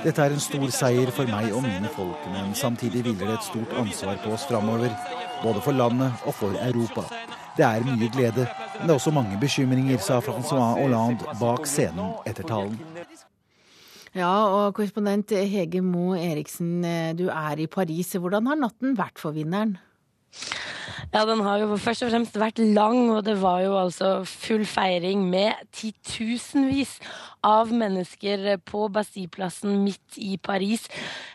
dette 0.04 0.22
er 0.24 0.32
en 0.32 0.40
stor 0.40 0.70
seier 0.72 1.10
for 1.12 1.28
meg 1.28 1.50
og 1.52 1.60
mine 1.64 1.90
folk, 1.92 2.22
men 2.32 2.54
samtidig 2.56 3.02
hviler 3.04 3.26
det 3.28 3.34
et 3.36 3.48
stort 3.48 3.74
ansvar 3.76 4.16
på 4.24 4.32
oss 4.36 4.46
framover. 4.48 4.94
Både 5.42 5.60
for 5.64 5.76
landet 5.76 6.24
og 6.28 6.34
for 6.36 6.56
Europa. 6.64 7.04
Det 7.56 7.64
er 7.64 7.84
mye 7.84 8.08
glede, 8.12 8.46
men 8.78 8.88
det 8.88 8.92
er 8.92 8.98
også 8.98 9.12
mange 9.12 9.36
bekymringer, 9.40 10.00
sa 10.00 10.20
Francois 10.24 10.80
Hollande 10.80 11.36
bak 11.40 11.68
scenen 11.68 12.14
etter 12.28 12.48
talen. 12.48 12.78
Ja, 14.16 14.32
og 14.48 14.74
korrespondent 14.74 15.30
Hege 15.30 15.80
Moe 15.84 16.18
Eriksen, 16.18 16.80
du 17.16 17.28
er 17.28 17.60
i 17.62 17.68
Paris. 17.70 18.16
Hvordan 18.16 18.48
har 18.50 18.58
natten 18.58 18.96
vært 18.98 19.20
for 19.22 19.36
vinneren? 19.36 19.76
Ja, 21.10 21.24
den 21.26 21.40
har 21.42 21.58
jo 21.58 21.74
først 21.74 22.04
og 22.06 22.12
fremst 22.12 22.36
vært 22.38 22.60
lang, 22.62 23.08
og 23.10 23.24
det 23.26 23.34
var 23.42 23.64
jo 23.64 23.72
altså 23.80 24.20
full 24.22 24.62
feiring 24.62 25.24
med 25.26 25.58
titusenvis 25.74 27.00
av 27.46 27.70
mennesker 27.72 28.58
på 28.68 28.84
Bastilleplassen 28.92 29.80
midt 29.84 30.18
i 30.20 30.36
Paris. 30.38 30.86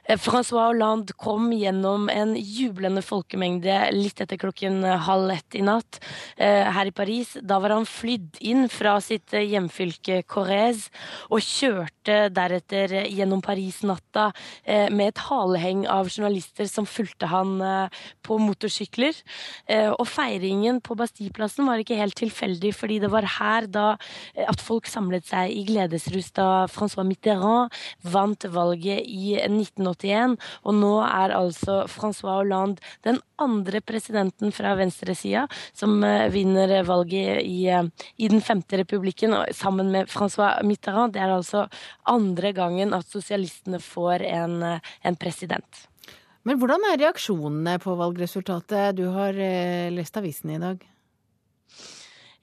Eh, 0.05 0.19
Francois 0.21 0.67
Hollande 0.69 1.15
kom 1.17 1.49
gjennom 1.53 2.09
en 2.13 2.35
jublende 2.37 3.01
folkemengde 3.05 3.77
litt 3.95 4.21
etter 4.21 4.39
klokken 4.41 4.83
halv 5.07 5.33
ett 5.33 5.57
i 5.57 5.63
natt 5.65 5.99
eh, 6.37 6.69
her 6.75 6.91
i 6.91 6.95
Paris. 6.95 7.35
Da 7.41 7.57
var 7.63 7.73
han 7.73 7.89
flydd 7.89 8.39
inn 8.45 8.69
fra 8.69 8.99
sitt 9.03 9.33
hjemfylke 9.33 10.21
Corrèze 10.29 10.93
og 11.31 11.41
kjørte 11.41 12.29
deretter 12.33 12.99
gjennom 13.09 13.41
Paris-natta 13.45 14.29
eh, 14.63 14.87
med 14.93 15.13
et 15.13 15.25
haleheng 15.25 15.85
av 15.89 16.11
journalister 16.11 16.69
som 16.69 16.85
fulgte 16.89 17.29
han 17.31 17.57
på 18.25 18.37
motorsykler. 18.41 19.17
Og 19.65 20.05
feiringen 20.05 20.77
på 20.85 20.93
Bastilleplassen 20.97 21.65
var 21.65 21.81
ikke 21.81 21.97
helt 21.97 22.17
tilfeldig, 22.19 22.71
fordi 22.77 22.99
det 23.01 23.09
var 23.13 23.25
her 23.39 23.65
da 23.71 23.85
at 24.37 24.61
folk 24.61 24.85
samlet 24.89 25.25
seg 25.25 25.53
i 25.53 25.63
gledesrus 25.65 26.29
da 26.37 26.65
Francois 26.71 27.07
Mitterrand 27.07 27.73
vant 28.05 28.45
valget 28.53 29.01
i 29.05 29.35
1981. 29.39 30.35
Og 30.65 30.77
nå 30.77 30.93
er 31.07 31.33
altså 31.37 31.79
Francois 31.89 32.37
Hollande 32.37 32.93
den 33.07 33.17
andre 33.41 33.81
presidenten 33.81 34.53
fra 34.55 34.75
venstresida 34.79 35.45
som 35.75 35.97
vinner 36.31 36.77
valget 36.87 37.41
i, 37.43 37.65
i 37.67 38.29
Den 38.31 38.43
femte 38.45 38.79
republikken 38.83 39.35
sammen 39.55 39.91
med 39.91 40.11
Francois 40.13 40.61
Mitterrand. 40.63 41.15
Det 41.15 41.23
er 41.23 41.33
altså 41.33 41.65
andre 42.05 42.53
gangen 42.55 42.93
at 42.93 43.09
sosialistene 43.09 43.81
får 43.83 44.25
en, 44.29 44.61
en 44.77 45.19
president. 45.19 45.85
Men 46.45 46.59
hvordan 46.61 46.83
er 46.91 46.99
reaksjonene 47.01 47.79
på 47.81 47.95
valgresultatet? 47.97 48.99
Du 48.99 49.07
har 49.15 49.33
eh, 49.33 49.89
lest 49.93 50.17
avisen 50.21 50.53
i 50.53 50.61
dag. 50.61 50.83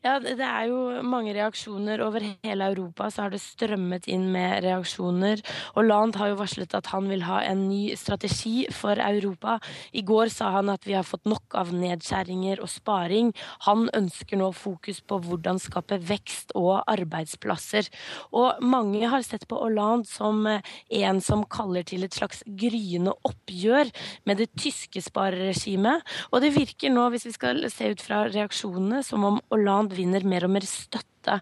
Ja, 0.03 0.17
det 0.19 0.35
er 0.43 0.65
jo 0.67 0.99
mange 1.07 1.31
reaksjoner. 1.31 2.01
Over 2.03 2.25
hele 2.43 2.67
Europa 2.73 3.07
så 3.07 3.23
har 3.23 3.31
det 3.31 3.39
strømmet 3.39 4.09
inn 4.11 4.25
med 4.35 4.65
reaksjoner. 4.65 5.39
Hollande 5.77 6.19
har 6.19 6.33
jo 6.33 6.41
varslet 6.41 6.73
at 6.75 6.89
han 6.91 7.07
vil 7.07 7.23
ha 7.23 7.37
en 7.47 7.69
ny 7.69 7.95
strategi 7.95 8.65
for 8.75 8.99
Europa. 8.99 9.61
I 9.95 10.03
går 10.03 10.33
sa 10.35 10.49
han 10.57 10.73
at 10.75 10.89
vi 10.89 10.97
har 10.97 11.07
fått 11.07 11.31
nok 11.31 11.55
av 11.55 11.71
nedskjæringer 11.71 12.59
og 12.65 12.73
sparing. 12.73 13.31
Han 13.69 13.85
ønsker 13.95 14.41
nå 14.41 14.49
fokus 14.59 14.99
på 15.07 15.21
hvordan 15.23 15.63
skape 15.63 16.01
vekst 16.09 16.51
og 16.59 16.83
arbeidsplasser. 16.91 17.87
Og 18.35 18.59
mange 18.59 19.07
har 19.07 19.23
sett 19.23 19.47
på 19.47 19.61
Hollande 19.63 20.11
som 20.11 20.43
en 20.51 21.23
som 21.23 21.47
kaller 21.47 21.87
til 21.87 22.03
et 22.09 22.19
slags 22.19 22.43
gryende 22.59 23.15
oppgjør 23.23 23.95
med 24.27 24.43
det 24.43 24.51
tyske 24.59 24.99
spareregimet. 25.07 26.03
Og 26.35 26.43
det 26.43 26.57
virker 26.59 26.91
nå, 26.91 27.07
hvis 27.15 27.31
vi 27.31 27.37
skal 27.39 27.65
se 27.71 27.95
ut 27.95 28.03
fra 28.03 28.25
reaksjonene, 28.27 29.05
som 29.07 29.31
om 29.31 29.39
Hollande 29.55 29.92
vinner 29.95 30.25
mer 30.27 30.49
og 30.49 30.51
mer 30.57 30.67
støtte 30.67 31.22
støtte 31.23 31.41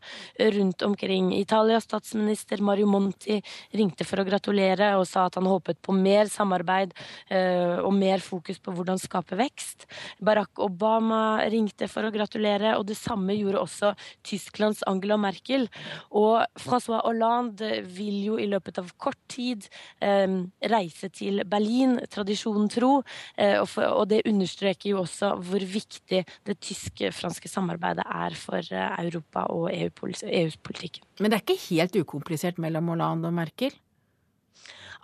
rundt 0.57 0.83
omkring. 0.83 1.33
Italias 1.35 1.85
statsminister 1.85 2.61
Mario 2.61 2.87
Monti 2.87 3.41
ringte 3.73 4.05
for 4.05 4.21
å 4.21 4.27
gratulere 4.27 4.97
og 4.99 5.07
sa 5.09 5.27
at 5.27 5.37
han 5.39 5.49
håpet 5.49 5.81
på 5.83 5.93
mer 5.93 6.29
samarbeid 6.29 6.93
eh, 7.29 7.81
og 7.81 7.93
mer 7.95 8.21
fokus 8.21 8.59
på 8.61 8.73
hvordan 8.73 8.99
skape 9.01 9.37
vekst. 9.37 9.87
Barack 10.21 10.59
Obama 10.61 11.41
ringte 11.51 11.89
for 11.89 12.05
å 12.05 12.13
gratulere, 12.13 12.77
og 12.77 12.87
det 12.89 12.99
samme 12.99 13.35
gjorde 13.37 13.61
også 13.61 13.93
Tysklands 14.27 14.83
Angela 14.87 15.17
Merkel. 15.21 15.69
Og 16.11 16.45
Francois 16.61 17.03
Hollande 17.05 17.81
vil 17.85 18.21
jo 18.25 18.39
i 18.39 18.49
løpet 18.51 18.81
av 18.81 18.93
kort 18.99 19.21
tid 19.31 19.67
eh, 20.01 20.29
reise 20.71 21.11
til 21.15 21.45
Berlin, 21.49 21.99
tradisjonen 22.11 22.69
tro, 22.71 23.01
eh, 23.37 23.59
og 23.61 24.05
det 24.11 24.25
understreker 24.29 24.93
jo 24.93 25.03
også 25.05 25.35
hvor 25.41 25.63
viktig 25.65 26.25
det 26.47 26.59
tyske-franske 26.61 27.49
samarbeidet 27.51 28.05
er 28.05 28.37
for 28.39 28.65
Europa 28.71 29.47
og 29.55 29.70
EUs 29.73 30.57
politikk. 30.61 31.01
Men 31.21 31.31
det 31.31 31.39
er 31.39 31.45
ikke 31.45 31.69
helt 31.69 31.97
ukomplisert 32.03 32.61
mellom 32.63 32.91
Hollande 32.93 33.31
og 33.31 33.37
Merkel? 33.37 33.75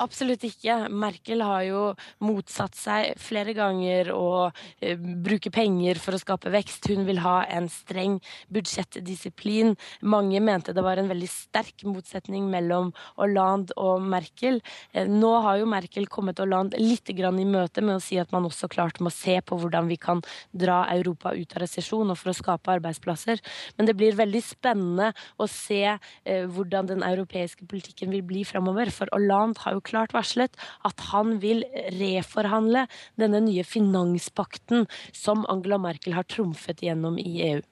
Absolutt 0.02 0.44
ikke. 0.44 0.74
Merkel 0.92 1.40
har 1.40 1.62
jo 1.64 1.82
motsatt 2.24 2.76
seg 2.76 3.14
flere 3.20 3.54
ganger 3.56 4.10
å 4.12 4.50
eh, 4.84 4.96
bruke 4.96 5.48
penger 5.54 6.00
for 6.02 6.16
å 6.16 6.20
skape 6.20 6.52
vekst. 6.52 6.90
Hun 6.92 7.06
vil 7.08 7.22
ha 7.24 7.38
en 7.48 7.70
streng 7.72 8.18
budsjettdisiplin. 8.52 9.74
Mange 10.04 10.42
mente 10.44 10.74
det 10.76 10.84
var 10.84 11.00
en 11.00 11.08
veldig 11.08 11.30
sterk 11.32 11.86
motsetning 11.88 12.50
mellom 12.52 12.92
Hollande 13.16 13.76
og 13.80 14.04
Merkel. 14.04 14.60
Eh, 14.92 15.08
nå 15.08 15.32
har 15.46 15.62
jo 15.62 15.70
Merkel 15.70 16.10
kommet 16.12 16.42
Hollande 16.42 16.80
litt 16.82 17.08
i 17.08 17.16
møte 17.16 17.82
med 17.84 17.96
å 17.96 18.02
si 18.02 18.18
at 18.20 18.32
man 18.34 18.44
også 18.48 18.68
klart 18.68 19.00
må 19.00 19.10
se 19.14 19.38
på 19.40 19.56
hvordan 19.60 19.88
vi 19.88 19.96
kan 19.96 20.20
dra 20.52 20.82
Europa 20.92 21.32
ut 21.32 21.56
av 21.56 21.62
resesjon 21.64 22.10
og 22.12 22.18
for 22.20 22.32
å 22.32 22.36
skape 22.36 22.74
arbeidsplasser. 22.76 23.40
Men 23.78 23.88
det 23.88 23.96
blir 23.96 24.18
veldig 24.18 24.42
spennende 24.44 25.12
å 25.40 25.48
se 25.48 25.82
eh, 25.86 26.44
hvordan 26.44 26.92
den 26.92 27.06
europeiske 27.06 27.66
politikken 27.70 28.12
vil 28.12 28.24
bli 28.26 28.44
framover. 28.44 28.92
For 28.92 29.08
Hollande 29.14 29.62
har 29.64 29.76
jo 29.76 29.85
klart 29.86 30.14
varslet 30.16 30.56
at 30.86 31.06
han 31.12 31.36
vil 31.42 31.64
reforhandle 31.96 32.86
denne 33.20 33.42
nye 33.46 33.64
finanspakten 33.66 34.86
som 35.14 35.46
Angela 35.52 35.78
Merkel 35.82 36.16
har 36.18 36.28
trumfet 36.28 36.84
gjennom 36.84 37.18
i 37.22 37.40
EU. 37.52 37.64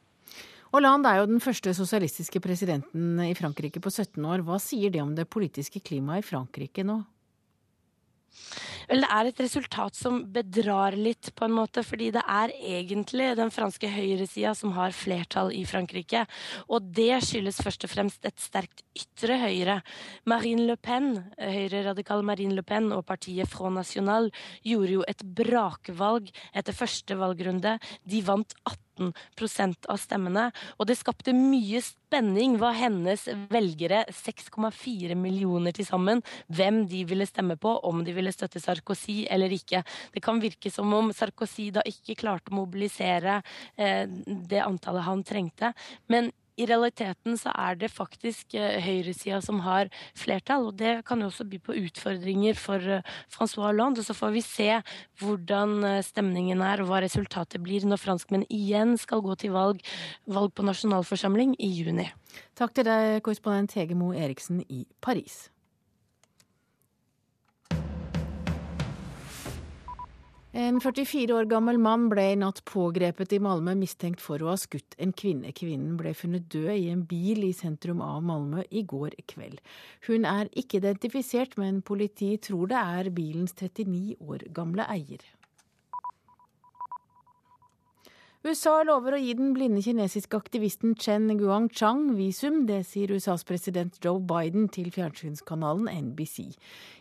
Hollande 0.75 1.07
er 1.07 1.21
jo 1.21 1.31
den 1.31 1.43
første 1.43 1.71
sosialistiske 1.77 2.41
presidenten 2.43 3.21
i 3.23 3.35
Frankrike 3.39 3.79
på 3.79 3.93
17 3.93 4.19
år. 4.27 4.43
Hva 4.43 4.59
sier 4.59 4.91
det 4.91 5.05
om 5.05 5.13
det 5.15 5.29
politiske 5.31 5.79
klimaet 5.79 6.25
i 6.25 6.27
Frankrike 6.27 6.83
nå? 6.87 7.05
Vel, 8.89 9.05
det 9.05 9.11
er 9.11 9.29
et 9.31 9.41
resultat 9.41 9.97
som 9.97 10.21
bedrar 10.35 10.97
litt, 10.99 11.31
på 11.35 11.47
en 11.47 11.55
måte, 11.57 11.85
fordi 11.87 12.11
det 12.15 12.23
er 12.29 12.53
egentlig 12.55 13.31
den 13.39 13.53
franske 13.55 13.89
høyresida 13.91 14.53
som 14.59 14.75
har 14.77 14.95
flertall 14.97 15.53
i 15.57 15.65
Frankrike. 15.69 16.25
Og 16.69 16.91
det 16.97 17.23
skyldes 17.25 17.63
først 17.65 17.87
og 17.87 17.93
fremst 17.95 18.29
et 18.29 18.39
sterkt 18.43 18.85
ytre 18.99 19.39
høyre. 19.41 19.81
Marine 20.29 20.69
Le 20.69 20.77
Pen, 20.77 21.17
høyreradikal 21.41 22.25
Marine 22.27 22.57
Le 22.57 22.65
Pen 22.67 22.93
og 22.95 23.07
partiet 23.09 23.51
Front 23.51 23.81
National 23.81 24.31
gjorde 24.67 24.99
jo 24.99 25.05
et 25.09 25.25
brakvalg 25.25 26.31
etter 26.55 26.77
første 26.77 27.19
valgrunde. 27.19 27.79
De 28.05 28.25
vant 28.27 28.59
18 28.65 28.84
18 28.99 29.75
av 29.91 29.99
stemmene. 30.01 30.49
Og 30.79 30.89
det 30.89 30.97
skapte 30.99 31.35
mye 31.37 31.81
spenning 31.85 32.57
hva 32.61 32.73
hennes 32.77 33.27
velgere, 33.51 34.05
6,4 34.11 35.17
millioner 35.19 35.75
til 35.75 35.87
sammen, 35.89 36.23
hvem 36.47 36.85
de 36.91 37.05
ville 37.09 37.27
stemme 37.27 37.57
på, 37.61 37.77
om 37.89 38.05
de 38.05 38.15
ville 38.17 38.33
støtte 38.35 38.63
Sarkozy 38.63 39.25
eller 39.31 39.53
ikke. 39.55 39.83
Det 40.15 40.23
kan 40.25 40.41
virke 40.43 40.73
som 40.73 40.93
om 40.95 41.13
Sarkozy 41.15 41.71
da 41.75 41.85
ikke 41.89 42.19
klarte 42.21 42.53
å 42.53 42.61
mobilisere 42.61 43.41
eh, 43.77 44.07
det 44.09 44.63
antallet 44.65 45.09
han 45.09 45.25
trengte. 45.27 45.75
Men 46.13 46.31
i 46.61 46.67
realiteten 46.69 47.39
så 47.41 47.53
er 47.55 47.79
det 47.81 47.91
faktisk 47.93 48.55
eh, 48.59 48.79
høyresida 48.85 49.41
som 49.45 49.61
har 49.65 49.91
flertall. 50.19 50.69
Og 50.71 50.79
det 50.79 50.97
kan 51.09 51.23
jo 51.23 51.31
også 51.31 51.47
by 51.49 51.61
på 51.65 51.77
utfordringer 51.85 52.59
for 52.59 52.83
eh, 52.83 53.15
Francois 53.33 53.71
Hollande. 53.71 54.03
Og 54.03 54.09
så 54.09 54.17
får 54.17 54.35
vi 54.37 54.45
se 54.47 54.69
hvordan 55.23 55.77
eh, 55.89 56.03
stemningen 56.07 56.63
er 56.65 56.83
og 56.83 56.93
hva 56.93 57.03
resultatet 57.05 57.63
blir 57.65 57.87
når 57.89 58.03
franskmenn 58.03 58.47
igjen 58.53 58.97
skal 59.01 59.25
gå 59.25 59.39
til 59.41 59.55
valg, 59.57 59.83
valg 60.31 60.55
på 60.55 60.67
nasjonalforsamling 60.67 61.57
i 61.59 61.73
juni. 61.81 62.11
Takk 62.59 62.75
til 62.75 62.87
deg, 62.87 63.21
korrespondent 63.25 63.75
Hege 63.79 63.99
Moe 63.99 64.19
Eriksen 64.19 64.63
i 64.69 64.85
Paris. 65.03 65.54
En 70.55 70.77
44 70.79 71.35
år 71.35 71.49
gammel 71.51 71.81
mann 71.83 72.05
ble 72.07 72.29
i 72.31 72.35
natt 72.39 72.61
pågrepet 72.71 73.33
i 73.35 73.41
Malmö 73.43 73.73
mistenkt 73.75 74.21
for 74.23 74.39
å 74.39 74.53
ha 74.53 74.55
skutt 74.55 74.95
en 75.03 75.11
kvinne. 75.11 75.51
Kvinnen 75.51 75.97
ble 75.99 76.13
funnet 76.15 76.47
død 76.55 76.71
i 76.77 76.93
en 76.93 77.01
bil 77.11 77.43
i 77.43 77.51
sentrum 77.59 77.99
av 77.99 78.21
Malmö 78.23 78.63
i 78.71 78.85
går 78.87 79.17
kveld. 79.33 79.59
Hun 80.07 80.23
er 80.31 80.47
ikke 80.55 80.79
identifisert, 80.79 81.57
men 81.59 81.83
politiet 81.83 82.47
tror 82.47 82.71
det 82.71 82.79
er 82.79 83.11
bilens 83.17 83.59
39 83.59 84.15
år 84.23 84.47
gamle 84.55 84.87
eier. 84.95 85.27
USA 88.45 88.83
lover 88.85 89.15
å 89.17 89.19
gi 89.23 89.31
den 89.39 89.55
blinde 89.57 89.81
kinesiske 89.81 90.37
aktivisten 90.37 90.91
Chen 91.01 91.31
Guangchang 91.39 92.11
visum. 92.13 92.67
Det 92.69 92.83
sier 92.85 93.15
USAs 93.17 93.41
president 93.49 93.97
Joe 94.05 94.21
Biden 94.21 94.67
til 94.69 94.91
fjernsynskanalen 94.93 95.89
NBC. 96.11 96.51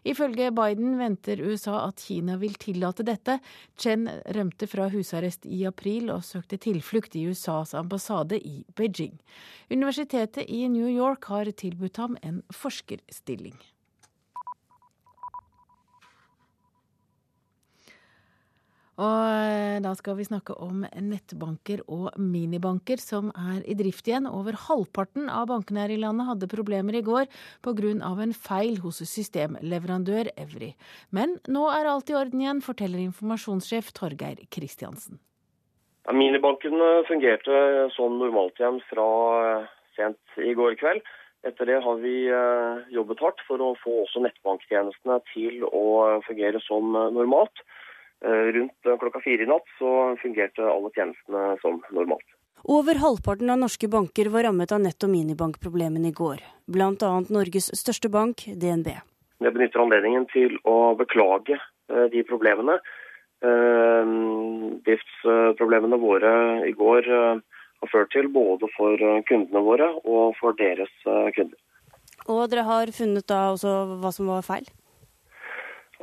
Ifølge 0.07 0.53
Biden 0.55 0.95
venter 1.01 1.43
USA 1.43 1.81
at 1.89 1.99
Kina 1.99 2.37
vil 2.39 2.55
tillate 2.63 3.03
dette. 3.03 3.41
Chen 3.75 4.07
rømte 4.39 4.71
fra 4.71 4.87
husarrest 4.95 5.43
i 5.43 5.65
april 5.67 6.13
og 6.15 6.23
søkte 6.23 6.61
tilflukt 6.63 7.19
i 7.19 7.25
USAs 7.27 7.75
ambassade 7.75 8.39
i 8.39 8.63
Beijing. 8.79 9.19
Universitetet 9.67 10.47
i 10.47 10.63
New 10.71 10.87
York 10.87 11.27
har 11.27 11.51
tilbudt 11.51 11.99
ham 11.99 12.15
en 12.23 12.39
forskerstilling. 12.55 13.59
Og 19.01 19.25
eh, 19.25 19.79
da 19.81 19.91
skal 19.97 20.19
vi 20.19 20.25
snakke 20.27 20.53
om 20.61 20.83
nettbanker 20.85 21.81
og 21.89 22.13
minibanker 22.21 23.01
som 23.01 23.31
er 23.33 23.63
i 23.65 23.73
drift 23.77 24.05
igjen. 24.05 24.27
Over 24.29 24.57
halvparten 24.67 25.31
av 25.33 25.47
bankene 25.49 25.81
her 25.81 25.93
i 25.95 25.97
landet 26.01 26.29
hadde 26.29 26.51
problemer 26.51 26.99
i 26.99 27.01
går 27.05 27.25
pga. 27.65 27.89
en 27.89 28.33
feil 28.37 28.77
hos 28.85 29.01
systemleverandør 29.01 30.29
Evry. 30.37 30.75
Men 31.09 31.39
nå 31.47 31.65
er 31.73 31.89
alt 31.89 32.09
i 32.09 32.17
orden 32.19 32.41
igjen, 32.41 32.61
forteller 32.61 33.01
informasjonssjef 33.01 33.91
Torgeir 33.97 34.45
Kristiansen. 34.53 35.17
Ja, 36.05 36.13
minibankene 36.13 37.03
fungerte 37.07 37.89
som 37.95 38.19
normalt 38.19 38.59
igjen 38.59 38.81
fra 38.91 39.09
eh, 39.41 39.69
sent 39.97 40.37
i 40.37 40.53
går 40.53 40.77
kveld. 40.77 41.01
Etter 41.43 41.65
det 41.65 41.81
har 41.81 41.97
vi 41.97 42.27
eh, 42.29 42.83
jobbet 42.93 43.25
hardt 43.25 43.41
for 43.47 43.57
å 43.57 43.73
få 43.81 44.03
også 44.03 44.21
nettbanktjenestene 44.21 45.17
til 45.33 45.65
å 45.65 46.21
fungere 46.27 46.61
som 46.61 46.93
normalt. 46.93 47.65
Eh, 48.23 48.29
rundt 48.29 48.85
eh, 48.85 48.97
klokka 48.97 49.19
fire 49.19 49.43
i 49.43 49.45
natt 49.45 49.65
så 49.77 50.15
fungerte 50.21 50.63
alle 50.63 50.89
tjenestene 50.95 51.57
som 51.61 51.83
normalt. 51.91 52.23
Over 52.63 52.95
halvparten 53.03 53.49
av 53.51 53.59
norske 53.59 53.87
banker 53.91 54.29
var 54.31 54.43
rammet 54.47 54.71
av 54.71 54.79
nett- 54.79 55.03
og 55.03 55.11
minibankproblemene 55.11 56.07
i 56.07 56.15
går. 56.15 56.39
Bl.a. 56.71 57.19
Norges 57.27 57.67
største 57.75 58.07
bank, 58.07 58.47
DNB. 58.47 58.95
Jeg 59.43 59.51
benytter 59.57 59.83
anledningen 59.83 60.23
til 60.31 60.55
å 60.63 60.95
beklage 60.95 61.59
eh, 61.59 62.07
de 62.13 62.23
problemene. 62.29 62.79
Driftsproblemene 63.43 65.97
våre 65.99 66.63
i 66.63 66.71
går 66.79 67.03
har 67.11 67.89
ført 67.91 68.07
til 68.15 68.31
både 68.31 68.71
for 68.71 68.95
kundene 69.27 69.59
våre 69.65 69.89
og 69.99 70.31
for 70.37 70.55
deres 70.55 70.93
kunder. 71.03 71.59
Og 72.31 72.47
dere 72.47 72.63
har 72.63 72.87
funnet 72.95 73.27
da 73.27 73.51
også 73.51 73.99
hva 73.99 74.15
som 74.15 74.31
var 74.31 74.47
feil? 74.47 74.63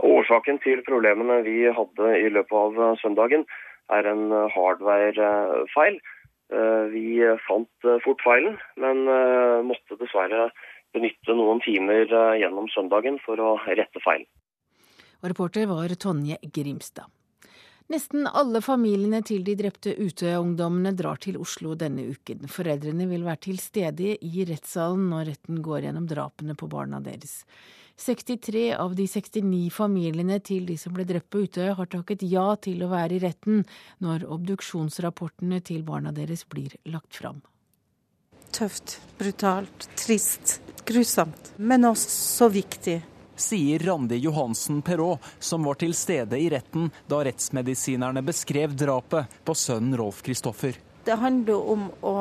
Årsaken 0.07 0.61
til 0.64 0.80
problemene 0.86 1.40
vi 1.46 1.64
hadde 1.68 2.14
i 2.18 2.30
løpet 2.32 2.57
av 2.57 2.96
søndagen, 3.03 3.44
er 3.90 4.07
en 4.07 4.30
hardware-feil. 4.55 5.98
Eh, 6.51 6.84
vi 6.90 7.22
fant 7.46 7.88
fort 8.05 8.22
feilen, 8.26 8.57
men 8.82 9.05
eh, 9.07 9.61
måtte 9.66 9.98
dessverre 10.01 10.48
benytte 10.94 11.36
noen 11.38 11.62
timer 11.62 12.11
eh, 12.11 12.40
gjennom 12.42 12.66
søndagen 12.74 13.20
for 13.22 13.38
å 13.38 13.55
rette 13.68 14.03
feilen. 14.03 14.26
Og 15.20 15.30
reporter 15.30 15.68
var 15.70 15.92
Tonje 16.01 16.40
Grimstad. 16.55 17.07
Nesten 17.91 18.22
alle 18.22 18.61
familiene 18.62 19.18
til 19.26 19.43
de 19.43 19.57
drepte 19.59 19.97
Utøya-ungdommene 19.99 20.93
drar 20.95 21.18
til 21.18 21.41
Oslo 21.43 21.72
denne 21.74 22.05
uken. 22.12 22.45
Foreldrene 22.47 23.09
vil 23.11 23.24
være 23.26 23.43
til 23.49 23.59
stede 23.59 24.12
i 24.14 24.45
rettssalen 24.47 25.09
når 25.11 25.32
retten 25.32 25.59
går 25.64 25.88
gjennom 25.88 26.07
drapene 26.07 26.55
på 26.55 26.68
barna 26.70 27.01
deres. 27.03 27.41
63 27.99 28.62
av 28.78 28.95
de 28.95 29.09
69 29.11 29.74
familiene 29.74 30.38
til 30.38 30.70
de 30.70 30.78
som 30.78 30.95
ble 30.95 31.05
drept 31.09 31.32
på 31.34 31.43
Utøya, 31.49 31.74
har 31.74 31.91
takket 31.91 32.22
ja 32.30 32.47
til 32.62 32.86
å 32.86 32.93
være 32.95 33.18
i 33.18 33.22
retten 33.26 33.64
når 33.99 34.28
obduksjonsrapportene 34.38 35.59
til 35.66 35.82
barna 35.82 36.14
deres 36.14 36.47
blir 36.47 36.78
lagt 36.86 37.18
fram. 37.18 37.43
Tøft, 38.55 39.01
brutalt, 39.18 39.91
trist, 39.99 40.61
grusomt, 40.86 41.57
men 41.59 41.91
også 41.91 42.14
så 42.14 42.55
viktig. 42.55 43.01
Sier 43.41 43.82
Randi 43.86 44.20
Johansen 44.20 44.82
Perrault, 44.84 45.24
som 45.38 45.64
var 45.64 45.80
til 45.80 45.95
stede 45.97 46.38
i 46.38 46.51
retten 46.53 46.91
da 47.09 47.22
rettsmedisinerne 47.24 48.22
beskrev 48.22 48.76
drapet 48.76 49.41
på 49.45 49.57
sønnen 49.57 49.97
Rolf 49.99 50.22
Kristoffer. 50.26 50.76
Det 51.05 51.16
handler 51.16 51.70
om 51.72 51.86
å 52.05 52.14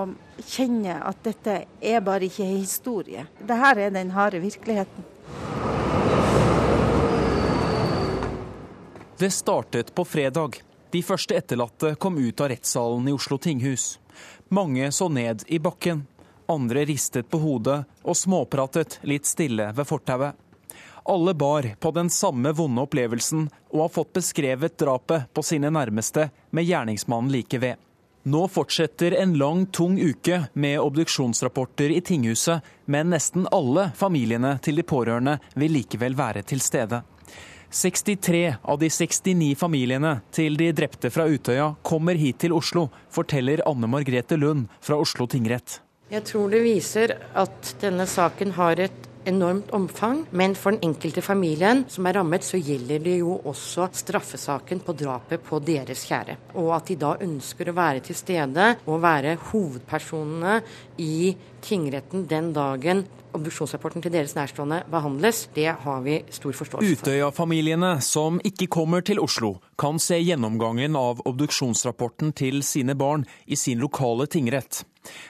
kjenne 0.48 0.96
at 1.04 1.20
dette 1.26 1.56
er 1.84 2.00
bare 2.02 2.30
ikke 2.30 2.48
historie. 2.48 3.28
Dette 3.42 3.74
er 3.76 3.92
den 3.92 4.16
harde 4.16 4.40
virkeligheten. 4.40 5.04
Det 9.20 9.32
startet 9.36 9.92
på 9.96 10.06
fredag. 10.06 10.62
De 10.92 11.04
første 11.04 11.36
etterlatte 11.36 11.92
kom 12.00 12.18
ut 12.18 12.42
av 12.42 12.50
rettssalen 12.50 13.08
i 13.12 13.14
Oslo 13.14 13.38
tinghus. 13.38 14.00
Mange 14.48 14.92
så 14.96 15.10
ned 15.12 15.44
i 15.48 15.60
bakken. 15.60 16.06
Andre 16.48 16.86
ristet 16.88 17.28
på 17.30 17.38
hodet 17.44 17.84
og 18.02 18.18
småpratet 18.18 18.96
litt 19.04 19.28
stille 19.28 19.68
ved 19.76 19.86
fortauet. 19.86 20.40
Alle 21.10 21.34
bar 21.34 21.76
på 21.80 21.92
den 21.92 22.10
samme 22.10 22.52
vonde 22.54 22.84
opplevelsen 22.86 23.48
og 23.72 23.80
har 23.82 23.88
fått 23.90 24.12
beskrevet 24.14 24.76
drapet 24.78 25.32
på 25.34 25.42
sine 25.42 25.72
nærmeste 25.74 26.28
med 26.54 26.68
gjerningsmannen 26.70 27.32
like 27.34 27.58
ved. 27.58 27.80
Nå 28.30 28.44
fortsetter 28.54 29.16
en 29.18 29.34
lang, 29.42 29.64
tung 29.74 29.98
uke 29.98 30.44
med 30.54 30.78
obduksjonsrapporter 30.84 31.90
i 31.96 31.98
tinghuset, 32.06 32.62
men 32.86 33.10
nesten 33.10 33.50
alle 33.50 33.88
familiene 33.98 34.60
til 34.62 34.78
de 34.78 34.86
pårørende 34.86 35.40
vil 35.58 35.74
likevel 35.80 36.14
være 36.20 36.46
til 36.46 36.62
stede. 36.62 37.02
63 37.74 38.46
av 38.62 38.78
de 38.78 38.94
69 38.94 39.56
familiene 39.58 40.20
til 40.30 40.62
de 40.62 40.70
drepte 40.78 41.10
fra 41.10 41.26
Utøya 41.26 41.72
kommer 41.82 42.22
hit 42.22 42.44
til 42.46 42.54
Oslo, 42.54 42.92
forteller 43.10 43.66
Anne 43.66 43.90
Margrethe 43.90 44.38
Lund 44.38 44.70
fra 44.78 45.02
Oslo 45.02 45.26
tingrett. 45.26 45.82
Jeg 46.14 46.30
tror 46.30 46.54
det 46.54 46.62
viser 46.66 47.18
at 47.34 47.76
denne 47.82 48.06
saken 48.10 48.54
har 48.62 48.86
et 48.86 49.09
enormt 49.28 49.72
omfang, 49.76 50.24
men 50.32 50.56
for 50.56 50.76
den 50.76 50.92
enkelte 50.92 51.24
familien 51.26 51.84
som 51.92 52.08
er 52.08 52.20
rammet, 52.20 52.46
så 52.46 52.60
gjelder 52.62 53.04
det 53.04 53.18
jo 53.20 53.40
også 53.50 53.90
straffesaken 54.00 54.84
på 54.86 54.96
drapet 54.98 55.44
på 55.46 55.60
deres 55.64 56.06
kjære. 56.08 56.38
Og 56.62 56.72
at 56.78 56.90
de 56.90 56.98
da 57.00 57.16
ønsker 57.26 57.70
å 57.70 57.78
være 57.78 58.04
til 58.06 58.18
stede 58.18 58.72
og 58.86 59.04
være 59.04 59.38
hovedpersonene 59.52 60.60
i 61.04 61.36
tingretten 61.64 62.28
den 62.30 62.54
dagen 62.56 63.06
obduksjonsrapporten 63.38 64.04
til 64.04 64.14
deres 64.14 64.36
nærstående 64.38 64.82
behandles, 64.90 65.44
det 65.54 65.68
har 65.84 66.04
vi 66.06 66.20
stor 66.34 66.56
forståelse 66.56 66.96
for. 66.98 67.10
Utøya-familiene 67.10 67.92
som 68.06 68.40
ikke 68.46 68.70
kommer 68.72 69.06
til 69.06 69.22
Oslo, 69.22 69.58
kan 69.80 70.00
se 70.02 70.18
gjennomgangen 70.20 70.98
av 70.98 71.22
obduksjonsrapporten 71.30 72.34
til 72.38 72.64
sine 72.66 72.98
barn 72.98 73.26
i 73.46 73.60
sin 73.60 73.82
lokale 73.84 74.28
tingrett. 74.28 74.84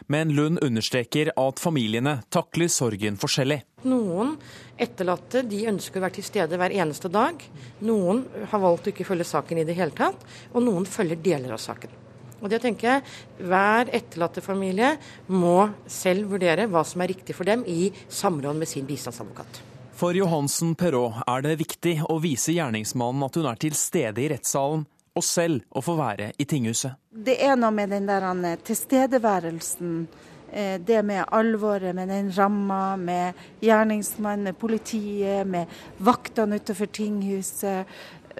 Men 0.08 0.34
Lund 0.36 0.64
understreker 0.66 1.32
at 1.38 1.62
familiene 1.62 2.20
takler 2.34 2.72
sorgen 2.74 3.20
forskjellig. 3.22 3.62
Noen 3.88 4.34
etterlatte 4.80 5.44
de 5.48 5.62
ønsker 5.70 6.00
å 6.00 6.08
være 6.08 6.18
til 6.18 6.28
stede 6.28 6.60
hver 6.60 6.74
eneste 6.76 7.12
dag. 7.14 7.40
Noen 7.86 8.26
har 8.50 8.64
valgt 8.64 8.90
å 8.90 8.94
ikke 8.94 9.08
følge 9.08 9.28
saken 9.30 9.62
i 9.62 9.68
det 9.68 9.78
hele 9.78 9.96
tatt, 9.96 10.24
og 10.54 10.66
noen 10.66 10.88
følger 10.90 11.22
deler 11.24 11.56
av 11.56 11.64
saken. 11.64 11.94
Og 12.40 12.50
det 12.52 12.62
tenker 12.64 12.94
jeg, 12.94 13.08
Hver 13.40 13.92
etterlattefamilie 13.96 14.94
må 15.32 15.70
selv 15.88 16.32
vurdere 16.34 16.68
hva 16.72 16.84
som 16.88 17.04
er 17.04 17.14
riktig 17.14 17.36
for 17.38 17.48
dem, 17.48 17.66
i 17.68 17.92
samråd 18.10 18.60
med 18.60 18.70
sin 18.70 18.88
bistandsadvokat. 18.88 19.64
For 20.00 20.16
Johansen 20.16 20.78
Perrault 20.80 21.26
er 21.28 21.44
det 21.44 21.58
viktig 21.60 21.98
å 22.08 22.16
vise 22.24 22.54
gjerningsmannen 22.56 23.26
at 23.26 23.36
hun 23.36 23.50
er 23.50 23.60
til 23.60 23.76
stede 23.76 24.24
i 24.24 24.30
rettssalen, 24.32 24.86
og 25.20 25.26
selv 25.26 25.66
å 25.76 25.84
få 25.84 25.98
være 26.00 26.32
i 26.40 26.48
tinghuset. 26.48 26.96
Det 27.12 27.36
er 27.44 27.58
noe 27.60 27.74
med 27.76 27.92
den 27.92 28.08
der 28.08 28.24
tilstedeværelsen, 28.64 30.08
eh, 30.54 30.78
det 30.80 31.02
med 31.04 31.26
alvoret, 31.36 31.96
med 31.96 32.08
den 32.08 32.32
ramma, 32.32 32.96
med 32.96 33.34
gjerningsmannen, 33.60 34.44
med 34.44 34.58
politiet, 34.58 35.48
med 35.48 35.68
vaktene 35.98 36.62
utenfor 36.62 36.86
tinghuset 36.86 37.86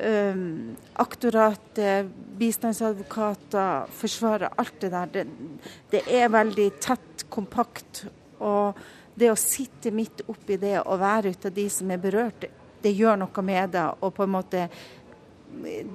um, 0.04 0.76
aktoratet, 0.94 2.08
bistandsadvokater, 2.40 3.90
forsvaret, 3.92 4.54
alt 4.58 4.80
det 4.82 4.92
der. 4.94 5.12
Det, 5.14 5.26
det, 5.92 6.04
er 6.20 6.32
veldig 6.34 6.70
tett, 6.82 7.26
kompakt. 7.30 8.06
Og 8.40 8.80
det 9.20 9.32
å 9.32 9.40
sitte 9.40 9.92
midt 9.92 10.24
oppi 10.32 10.58
det 10.60 10.78
og 10.82 11.02
være 11.02 11.34
ut 11.36 11.50
av 11.50 11.56
de 11.56 11.68
som 11.74 11.92
er 11.92 12.02
berørt, 12.02 12.48
det 12.80 12.96
gjør 12.96 13.20
noe 13.20 13.44
med 13.44 13.76
deg. 13.76 14.00
Og 14.06 14.16
på 14.16 14.26
en 14.26 14.36
måte 14.38 14.70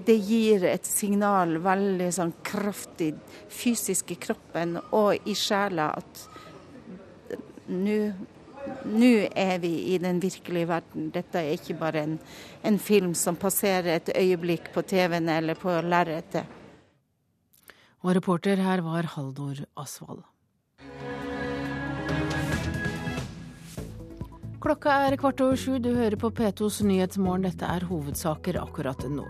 det 0.04 0.16
gir 0.26 0.64
et 0.66 0.86
signal 0.86 1.60
veldig 1.62 2.08
sånn 2.12 2.32
kraftig 2.44 3.12
fysisk 3.54 4.10
i 4.10 4.18
kroppen 4.18 4.76
og 4.96 5.28
i 5.30 5.36
sjela 5.38 5.92
at 5.94 6.24
nå 7.70 7.98
nå 8.84 9.12
er 9.36 9.58
vi 9.62 9.72
i 9.94 9.98
den 10.02 10.20
virkelige 10.22 10.68
verden. 10.68 11.08
Dette 11.14 11.40
er 11.40 11.56
ikke 11.56 11.76
bare 11.78 12.04
en, 12.04 12.18
en 12.64 12.78
film 12.78 13.14
som 13.18 13.36
passerer 13.36 13.96
et 13.96 14.12
øyeblikk 14.16 14.72
på 14.74 14.82
TV-en 14.82 15.28
eller 15.28 15.58
på 15.58 15.74
lerretet. 15.84 16.44
Og 18.04 18.16
reporter 18.16 18.60
her 18.60 18.84
var 18.84 19.08
Haldor 19.14 19.64
Asvald. 19.80 20.24
Klokka 24.64 24.94
er 25.04 25.12
kvart 25.20 25.42
over 25.44 25.58
sju, 25.60 25.74
du 25.76 25.90
hører 25.92 26.14
på 26.16 26.30
P2s 26.32 26.78
Nyhetsmorgen. 26.88 27.42
Dette 27.44 27.68
er 27.68 27.84
hovedsaker 27.84 28.56
akkurat 28.62 29.02
nå. 29.12 29.26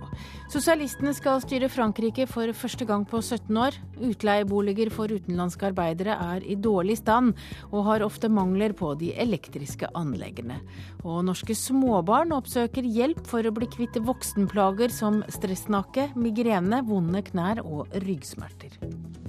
Sosialistene 0.53 1.11
skal 1.17 1.41
styre 1.43 1.67
Frankrike 1.75 2.29
for 2.31 2.53
første 2.55 2.87
gang 2.87 3.03
på 3.11 3.19
17 3.19 3.59
år. 3.59 3.75
Utleieboliger 3.99 4.93
for 4.95 5.11
utenlandske 5.11 5.73
arbeidere 5.73 6.15
er 6.37 6.47
i 6.47 6.55
dårlig 6.55 7.01
stand, 7.01 7.35
og 7.73 7.83
har 7.89 8.07
ofte 8.07 8.31
mangler 8.31 8.77
på 8.79 8.93
de 9.01 9.11
elektriske 9.27 9.91
anleggene. 9.99 10.61
Og 11.03 11.25
norske 11.27 11.59
småbarn 11.59 12.31
oppsøker 12.39 12.87
hjelp 12.87 13.27
for 13.27 13.43
å 13.43 13.57
bli 13.59 13.67
kvitt 13.75 13.99
voksenplager 14.07 14.95
som 14.95 15.25
stressnakke, 15.35 16.13
migrene, 16.15 16.85
vonde 16.87 17.27
knær 17.27 17.67
og 17.67 17.91
ryggsmerter. 18.07 19.24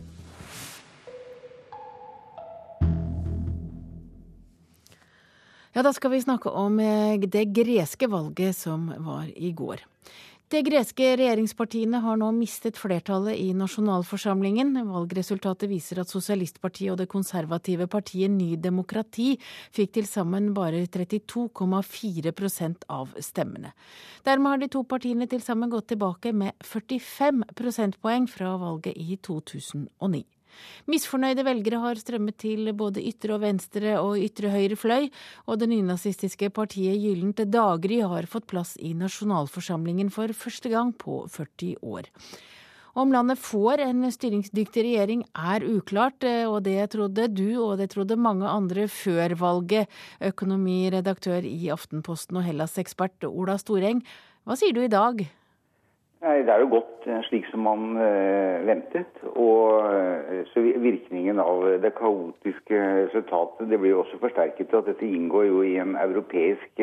Ja, 5.75 5.81
da 5.83 5.91
skal 5.93 6.13
vi 6.13 6.21
snakke 6.23 6.49
om 6.55 6.77
eh, 6.79 7.19
det 7.19 7.49
greske 7.51 8.07
valget 8.07 8.55
som 8.55 8.85
var 9.03 9.27
i 9.35 9.51
går. 9.51 9.81
De 10.47 10.61
greske 10.63 11.09
regjeringspartiene 11.19 11.99
har 11.99 12.15
nå 12.21 12.29
mistet 12.31 12.77
flertallet 12.79 13.35
i 13.41 13.49
nasjonalforsamlingen. 13.57 14.71
Valgresultatet 14.87 15.67
viser 15.67 15.99
at 15.99 16.13
sosialistpartiet 16.13 16.93
og 16.93 17.01
det 17.01 17.09
konservative 17.11 17.89
partiet 17.91 18.31
Ny 18.31 18.53
demokrati 18.61 19.33
fikk 19.75 19.97
til 19.97 20.07
sammen 20.07 20.53
bare 20.55 20.85
32,4% 20.85 22.87
av 22.95 23.11
stemmene. 23.19 23.73
Dermed 24.23 24.53
har 24.53 24.63
de 24.63 24.71
to 24.77 24.85
partiene 24.87 25.27
til 25.27 25.43
sammen 25.43 25.73
gått 25.73 25.89
tilbake 25.91 26.31
med 26.31 26.55
45 26.63 27.49
prosentpoeng 27.57 28.29
fra 28.31 28.55
valget 28.61 28.95
i 28.95 29.17
2009. 29.17 30.23
Misfornøyde 30.91 31.45
velgere 31.47 31.81
har 31.83 32.01
strømmet 32.01 32.37
til 32.41 32.71
både 32.77 33.03
ytre 33.05 33.37
og 33.37 33.43
venstre 33.45 33.95
og 34.01 34.19
ytre 34.21 34.51
høyre 34.53 34.79
fløy, 34.79 35.07
og 35.49 35.61
det 35.61 35.69
nynazistiske 35.71 36.51
partiet 36.55 36.99
Gyllent 37.01 37.43
daggry 37.51 38.01
har 38.03 38.27
fått 38.29 38.49
plass 38.51 38.75
i 38.77 38.93
nasjonalforsamlingen 38.97 40.11
for 40.13 40.31
første 40.35 40.71
gang 40.73 40.93
på 40.97 41.23
40 41.31 41.79
år. 41.83 42.11
Om 42.95 43.11
landet 43.11 43.41
får 43.43 43.81
en 43.83 44.05
styringsdyktig 44.07 44.85
regjering 44.85 45.25
er 45.35 45.65
uklart, 45.67 46.23
og 46.47 46.61
det 46.63 46.79
trodde 46.93 47.27
du 47.27 47.57
og 47.59 47.73
det 47.81 47.89
trodde 47.91 48.15
mange 48.15 48.47
andre 48.47 48.85
før 48.87 49.35
valget. 49.41 49.91
Økonomiredaktør 50.23 51.43
i 51.43 51.67
Aftenposten 51.75 52.39
og 52.39 52.47
Hellas-ekspert 52.47 53.27
Ola 53.27 53.57
Storeng, 53.59 53.99
hva 54.47 54.55
sier 54.55 54.71
du 54.71 54.79
i 54.85 54.91
dag? 54.91 55.25
Nei, 56.25 56.39
Det 56.41 56.49
er 56.49 56.63
jo 56.63 56.71
gått 56.71 57.03
eh, 57.05 57.19
slik 57.27 57.45
som 57.51 57.61
man 57.67 57.99
uh, 57.99 58.63
ventet. 58.65 59.19
Og 59.37 59.85
uh, 59.85 60.39
så 60.49 60.63
virkningen 60.81 61.37
av 61.37 61.67
det 61.83 61.91
kaotiske 61.99 62.79
resultatet 63.03 63.69
det 63.69 63.77
blir 63.77 63.93
jo 63.93 63.99
også 64.01 64.17
forsterket 64.23 64.73
at 64.73 64.89
dette 64.89 65.05
inngår 65.05 65.45
jo 65.51 65.61
i 65.61 65.75
en 65.83 65.93
europeisk 66.01 66.81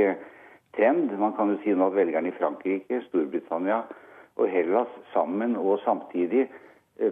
trend. 0.78 1.11
Man 1.18 1.34
kan 1.34 1.51
jo 1.51 1.59
si 1.64 1.74
nå 1.74 1.88
at 1.90 1.97
velgerne 1.99 2.30
i 2.30 2.36
Frankrike, 2.36 3.01
Storbritannia 3.09 3.80
og 4.38 4.47
Hellas 4.49 4.93
sammen 5.11 5.59
og 5.59 5.82
samtidig 5.82 6.47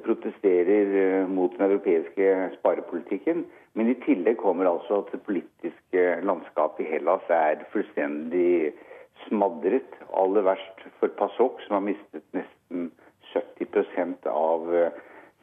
protesterer 0.05 1.26
mot 1.26 1.57
den 1.57 1.66
europeiske 1.66 2.28
sparepolitikken. 2.61 3.43
Men 3.74 3.91
i 3.91 3.99
tillegg 4.05 4.39
kommer 4.39 4.70
altså 4.70 5.03
at 5.03 5.11
det 5.16 5.24
politiske 5.26 6.07
landskapet 6.22 6.87
i 6.87 6.93
Hellas 6.93 7.26
er 7.35 7.66
fullstendig 7.74 8.70
smadret. 9.27 9.95
Aller 10.16 10.45
verst 10.47 10.85
for 10.99 11.12
PASOK, 11.18 11.62
som 11.66 11.79
har 11.79 11.87
mistet 11.91 12.25
nesten 12.37 12.91
70 13.33 14.27
av 14.27 14.75
eh, 14.75 14.91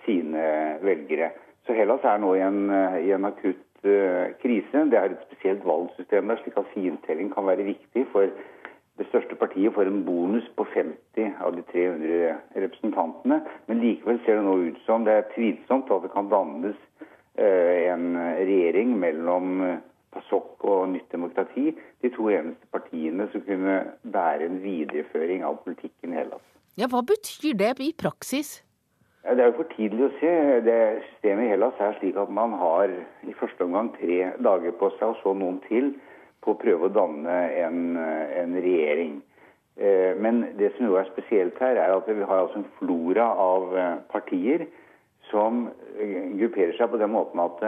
sine 0.05 0.77
velgere. 0.81 1.31
Så 1.65 1.75
Hellas 1.75 2.03
er 2.07 2.19
nå 2.23 2.33
i 2.35 2.43
en, 2.43 2.69
eh, 2.71 2.99
i 3.07 3.13
en 3.15 3.27
akutt 3.27 3.63
uh, 3.85 4.33
krise. 4.41 4.85
Det 4.91 4.99
er 4.99 5.13
et 5.13 5.25
spesielt 5.27 5.65
valgsystem 5.67 6.29
der, 6.31 6.39
slik 6.41 6.57
at 6.59 6.71
fintelling 6.73 7.29
kan 7.33 7.47
være 7.47 7.67
viktig. 7.67 8.05
For 8.13 8.31
det 8.97 9.07
største 9.09 9.37
partiet 9.39 9.75
får 9.75 9.89
en 9.91 10.03
bonus 10.07 10.47
på 10.57 10.65
50 10.73 11.35
av 11.43 11.55
de 11.55 11.63
300 11.71 12.37
representantene. 12.55 13.41
Men 13.67 13.83
likevel 13.83 14.21
ser 14.25 14.39
det 14.39 14.47
nå 14.47 14.55
ut 14.69 14.79
som 14.87 15.05
det 15.05 15.13
er 15.13 15.29
tvilsomt 15.35 15.91
at 15.93 16.07
det 16.07 16.13
kan 16.15 16.31
dannes 16.31 16.79
uh, 17.37 17.75
en 17.93 18.09
regjering 18.17 18.97
mellom 18.99 19.61
PASOK 20.15 20.63
og 20.67 20.89
Nytt 20.93 21.11
demokrati 21.11 21.71
de 22.03 22.11
to 22.13 22.29
eneste 22.31 22.69
partiene 22.71 23.27
som 23.31 23.43
kunne 23.47 23.79
bære 24.03 24.47
en 24.47 24.61
videreføring 24.63 25.43
av 25.47 25.59
politikken 25.65 26.13
i 26.13 26.21
Hellas. 26.21 26.45
Ja, 26.77 26.87
Hva 26.91 27.01
betyr 27.01 27.57
det 27.57 27.75
i 27.83 27.91
praksis? 27.97 28.61
Ja, 29.25 29.33
det 29.35 29.43
er 29.43 29.49
jo 29.51 29.57
for 29.59 29.71
tidlig 29.75 30.05
å 30.07 30.13
se. 30.21 30.33
Det 30.63 30.79
Systemet 31.09 31.47
i 31.47 31.51
Hellas 31.51 31.79
er 31.83 31.97
slik 31.99 32.19
at 32.21 32.29
man 32.31 32.53
har 32.55 32.93
i 33.27 33.33
første 33.35 33.65
omgang 33.65 33.89
tre 33.97 34.19
dager 34.39 34.75
på 34.79 34.91
seg, 34.95 35.09
og 35.09 35.17
så 35.23 35.33
noen 35.35 35.57
til, 35.65 35.95
på 36.45 36.53
å 36.53 36.59
prøve 36.61 36.87
å 36.87 36.93
danne 36.95 37.39
en, 37.65 37.97
en 37.97 38.53
regjering. 38.55 39.17
Eh, 39.75 40.13
men 40.17 40.45
det 40.57 40.71
som 40.77 40.87
jo 40.87 40.95
er 40.97 41.09
spesielt 41.11 41.59
her, 41.59 41.75
er 41.75 41.97
at 41.97 42.07
vi 42.07 42.23
har 42.23 42.45
altså 42.45 42.61
en 42.61 42.71
flora 42.79 43.27
av 43.41 43.75
eh, 43.77 43.97
partier 44.13 44.63
som 45.27 45.67
eh, 45.99 46.31
grupperer 46.39 46.73
seg 46.77 46.89
på 46.93 47.01
den 47.01 47.13
måten 47.13 47.43
at 47.43 47.61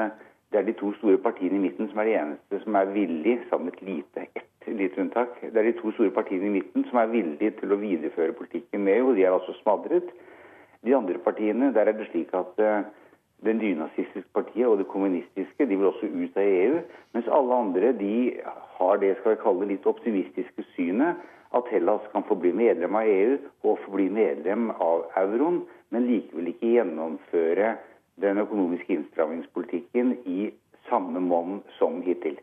det 0.51 0.59
er 0.59 0.65
de 0.65 0.73
to 0.79 0.91
store 0.97 1.17
partiene 1.21 1.59
i 1.59 1.63
midten 1.67 1.89
som 1.89 1.99
er 2.01 2.09
de 2.09 2.15
eneste 2.17 2.59
som 2.63 2.75
er 2.75 2.93
villige, 2.93 3.41
sammen 3.49 3.69
med 3.69 3.73
et 3.77 3.83
lite, 3.89 4.25
ett 4.35 4.71
lite 4.79 5.01
unntak, 5.01 5.35
det 5.41 5.57
er 5.57 5.67
de 5.69 5.75
to 5.81 5.91
store 5.97 6.13
partiene 6.15 6.49
i 6.49 6.55
midten 6.57 6.85
som 6.89 6.97
er 7.01 7.11
villige 7.11 7.51
til 7.59 7.73
å 7.73 7.77
videreføre 7.81 8.33
politikken 8.37 8.83
med 8.85 9.01
og 9.03 9.15
De 9.17 9.25
er 9.25 9.33
altså 9.35 9.53
smadret. 9.61 10.09
De 10.85 10.95
andre 10.95 11.17
partiene, 11.19 11.73
der 11.73 11.89
er 11.89 11.97
det 11.97 12.07
slik 12.11 12.33
at 12.33 12.55
den 12.57 12.85
det 13.43 13.55
nynazistiske 13.55 14.29
partiet 14.33 14.67
og 14.67 14.77
det 14.77 14.87
kommunistiske 14.87 15.65
de 15.65 15.75
vil 15.77 15.87
også 15.87 16.07
ut 16.11 16.37
av 16.37 16.43
EU. 16.43 16.79
Mens 17.15 17.27
alle 17.31 17.55
andre 17.55 17.91
de 17.99 18.15
har 18.77 18.97
det 18.99 19.13
skal 19.19 19.35
vi 19.35 19.43
kalle 19.43 19.67
litt 19.69 19.87
optimistiske 19.87 20.65
synet 20.73 21.21
at 21.55 21.69
Hellas 21.71 22.03
kan 22.11 22.25
få 22.27 22.35
bli 22.35 22.51
medlem 22.53 22.95
av 22.99 23.07
EU 23.07 23.37
og 23.63 23.79
få 23.85 23.93
bli 23.95 24.09
medlem 24.13 24.69
av 24.71 25.07
euroen, 25.17 25.63
men 25.89 26.05
likevel 26.05 26.51
ikke 26.51 26.75
gjennomføre 26.75 27.71
den 28.21 28.41
økonomiske 28.43 28.95
innstrammingspolitikken 28.95 30.15
i 30.27 30.51
samme 30.89 31.21
monn 31.23 31.59
som 31.77 32.01
hittil. 32.05 32.39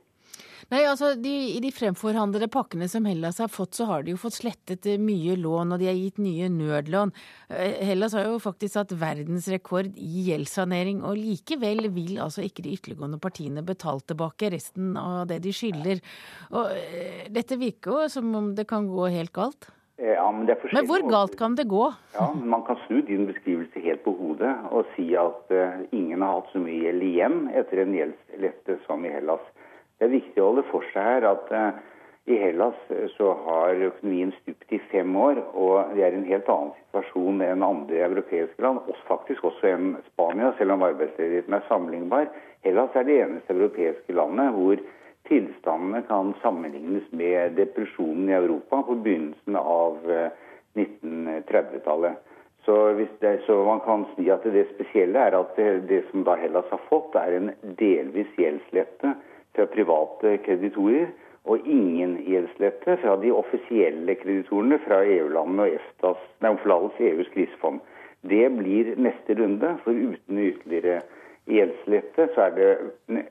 Nei, 0.66 0.81
altså 0.83 1.12
de, 1.14 1.31
I 1.55 1.61
de 1.62 1.70
fremforhandlede 1.70 2.49
pakkene 2.51 2.89
som 2.91 3.05
Hellas 3.07 3.39
har 3.39 3.51
fått, 3.53 3.77
så 3.79 3.87
har 3.87 4.03
de 4.03 4.16
jo 4.16 4.18
fått 4.18 4.41
slettet 4.41 4.89
eh, 4.91 4.99
mye 4.99 5.37
lån, 5.39 5.77
og 5.77 5.79
de 5.79 5.87
har 5.87 5.95
gitt 5.95 6.18
nye 6.18 6.49
nødlån. 6.51 7.12
Eh, 7.55 7.77
Hellas 7.87 8.16
har 8.18 8.27
jo 8.27 8.41
faktisk 8.43 8.81
hatt 8.81 8.97
verdensrekord 8.99 9.93
i 9.95 10.24
gjeldssanering, 10.27 11.05
og 11.07 11.20
likevel 11.20 11.87
vil 11.95 12.18
altså 12.24 12.43
ikke 12.43 12.66
de 12.66 12.74
ytterliggående 12.74 13.22
partiene 13.22 13.62
betale 13.66 14.03
tilbake 14.11 14.51
resten 14.57 14.97
av 14.99 15.29
det 15.31 15.39
de 15.47 15.55
skylder. 15.55 16.03
Og 16.51 16.74
eh, 16.74 17.24
dette 17.31 17.61
virker 17.62 17.95
jo 17.95 18.11
som 18.18 18.35
om 18.35 18.51
det 18.59 18.66
kan 18.66 18.91
gå 18.91 19.07
helt 19.14 19.35
galt? 19.39 19.70
Ja, 19.97 20.27
men, 20.33 20.45
men, 20.45 20.87
hvor 20.87 21.01
galt 21.09 21.39
kan 21.41 21.55
det 21.57 21.65
gå? 21.73 21.87
Ja, 22.13 22.27
Man 22.37 22.63
kan 22.67 22.77
snu 22.85 23.01
din 23.01 23.25
beskrivelse 23.27 23.81
helt 23.81 24.03
på 24.05 24.13
hodet 24.19 24.53
og 24.69 24.91
si 24.93 25.07
at 25.17 25.49
uh, 25.49 25.79
ingen 25.89 26.21
har 26.21 26.35
hatt 26.35 26.51
så 26.53 26.61
mye 26.61 26.83
gjeld 26.83 27.07
igjen 27.07 27.39
etter 27.57 27.81
en 27.81 27.95
gjeldslette 27.97 28.77
som 28.85 29.07
i 29.09 29.13
Hellas. 29.15 29.45
Det 29.97 30.05
er 30.05 30.19
viktig 30.19 30.43
å 30.43 30.51
holde 30.51 30.67
for 30.69 30.85
seg 30.93 31.09
her 31.09 31.29
at 31.31 31.49
uh, 31.49 31.79
i 32.27 32.37
Hellas 32.43 32.75
eh, 32.89 33.07
så 33.17 33.33
har 33.47 33.81
økonomien 33.89 34.33
stupt 34.43 34.73
i 34.75 34.81
fem 34.91 35.17
år, 35.17 35.39
og 35.55 35.95
det 35.95 36.03
er 36.05 36.17
en 36.17 36.27
helt 36.27 36.49
annen 36.51 36.73
situasjon 36.81 37.43
enn 37.47 37.65
andre 37.65 38.01
europeiske 38.09 38.63
land, 38.63 38.83
og 38.83 38.99
faktisk 39.07 39.47
også 39.47 39.71
enn 39.71 39.93
Spania, 40.11 40.51
selv 40.59 40.75
om 40.75 40.85
arbeidsledigheten 40.87 41.55
er 41.55 41.67
sammenlignbar. 41.71 42.29
Hellas 42.67 42.99
er 42.99 43.07
det 43.07 43.21
eneste 43.23 43.55
europeiske 43.55 44.17
landet 44.19 44.53
hvor 44.59 44.83
tilstandene 45.29 46.03
kan 46.09 46.35
sammenlignes 46.43 47.07
med 47.11 47.57
depresjonen 47.59 48.29
i 48.31 48.39
Europa 48.39 48.83
på 48.87 48.95
begynnelsen 49.05 49.57
av 49.57 49.99
1930-tallet. 50.77 52.12
Eh, 52.12 52.33
så, 52.66 52.95
så, 53.47 53.64
man 53.64 53.81
kan 53.81 54.05
si 54.16 54.27
at 54.31 54.43
det 54.43 54.66
spesielle 54.74 55.20
er 55.29 55.37
at 55.39 55.55
det, 55.57 55.68
det 55.91 56.03
som 56.11 56.24
da 56.27 56.35
Hellas 56.41 56.66
har 56.70 56.83
fått, 56.89 57.14
er 57.14 57.37
en 57.39 57.53
delvis 57.79 58.33
gjeldslette 58.39 59.14
fra 59.55 59.66
private 59.70 60.37
kreditorer, 60.47 61.12
og 61.47 61.62
ingen 61.70 62.16
gjeldslette 62.27 62.97
fra 63.03 63.14
de 63.22 63.31
offisielle 63.31 64.16
kreditorene 64.18 64.81
fra 64.83 65.05
EU-landene 65.07 65.68
og 65.68 65.77
EFTAs, 65.77 66.24
nei, 66.43 66.51
EUs 67.12 67.31
krisefond. 67.37 67.79
Det 68.27 68.49
blir 68.57 68.97
neste 68.99 69.37
runde, 69.39 69.77
for 69.85 69.95
uten 69.95 70.41
ytterligere 70.43 71.05
gjeldslette 71.51 72.29
så 72.35 72.49
er 72.49 72.55
det 72.57 72.71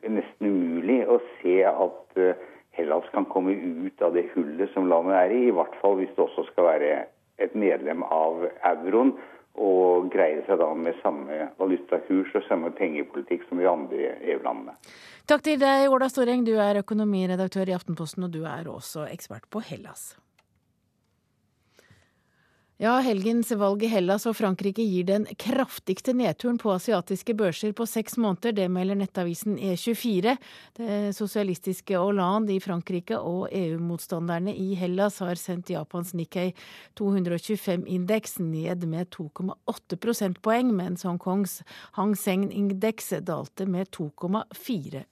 nesten 0.07 0.49
umulig 0.49 1.01
å 1.07 1.19
se 1.39 1.61
at 1.69 2.19
eh, 2.21 2.43
Hellas 2.75 3.05
kan 3.13 3.27
komme 3.31 3.53
ut 3.55 4.01
av 4.03 4.15
det 4.17 4.25
hullet 4.33 4.71
som 4.73 4.89
landet 4.91 5.15
er 5.15 5.31
i, 5.31 5.45
i 5.47 5.53
hvert 5.55 5.75
fall 5.79 5.95
hvis 5.99 6.11
det 6.17 6.25
også 6.25 6.43
skal 6.49 6.67
være 6.73 6.89
et 7.39 7.55
medlem 7.55 8.03
av 8.03 8.43
euroen 8.67 9.13
og 9.55 10.09
greie 10.11 10.41
seg 10.47 10.59
da 10.59 10.67
med 10.75 10.97
samme 10.99 11.49
valutakurs 11.59 12.33
og 12.35 12.43
samme 12.49 12.73
pengepolitikk 12.75 13.45
som 13.47 13.61
de 13.61 13.69
andre 13.71 14.11
EU-landene. 14.33 14.75
Takk 15.25 15.45
til 15.47 15.61
deg, 15.61 15.87
Ola 15.87 16.09
Storeng, 16.11 16.43
du 16.45 16.57
er 16.59 16.81
økonomiredaktør 16.83 17.71
i 17.71 17.77
Aftenposten, 17.77 18.27
og 18.27 18.35
du 18.35 18.43
er 18.43 18.67
også 18.69 19.07
ekspert 19.07 19.47
på 19.49 19.63
Hellas. 19.63 20.13
Ja, 22.77 22.97
helgens 22.99 23.53
valg 23.55 23.85
i 23.85 23.87
Hellas 23.87 24.25
og 24.27 24.33
Frankrike 24.35 24.83
gir 24.83 25.05
den 25.07 25.25
kraftigste 25.39 26.11
nedturen 26.11 26.57
på 26.59 26.73
asiatiske 26.73 27.31
børser 27.39 27.71
på 27.71 27.85
seks 27.87 28.17
måneder. 28.19 28.51
Det 28.51 28.65
melder 28.67 28.99
nettavisen 28.99 29.55
E24. 29.55 30.33
Det 30.75 30.97
sosialistiske 31.15 31.95
Hollande 31.95 32.51
i 32.51 32.59
Frankrike 32.59 33.15
og 33.15 33.47
EU-motstanderne 33.55 34.51
i 34.51 34.73
Hellas 34.75 35.21
har 35.23 35.39
sendt 35.39 35.71
Japans 35.71 36.11
Nikkei 36.19 36.49
225-indeks 36.99 38.41
ned 38.43 38.83
med 38.91 39.07
2,8 39.15 39.95
prosentpoeng, 39.95 40.75
mens 40.75 41.07
Hongkongs 41.07 41.61
Hang 41.95 42.11
Seng-indeks 42.19 43.13
dalte 43.23 43.71
med 43.71 43.87
2,4 43.95 45.07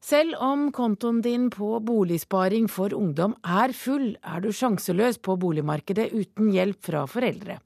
selv 0.00 0.38
om 0.40 0.68
kontoen 0.72 1.20
din 1.24 1.48
på 1.50 1.76
Boligsparing 1.84 2.68
for 2.70 2.94
ungdom 2.94 3.34
er 3.42 3.74
full, 3.74 4.12
er 4.22 4.42
du 4.44 4.52
sjanseløs 4.54 5.18
på 5.18 5.36
boligmarkedet 5.40 6.10
uten 6.14 6.52
hjelp 6.54 6.82
fra 6.86 7.06
foreldre. 7.10 7.58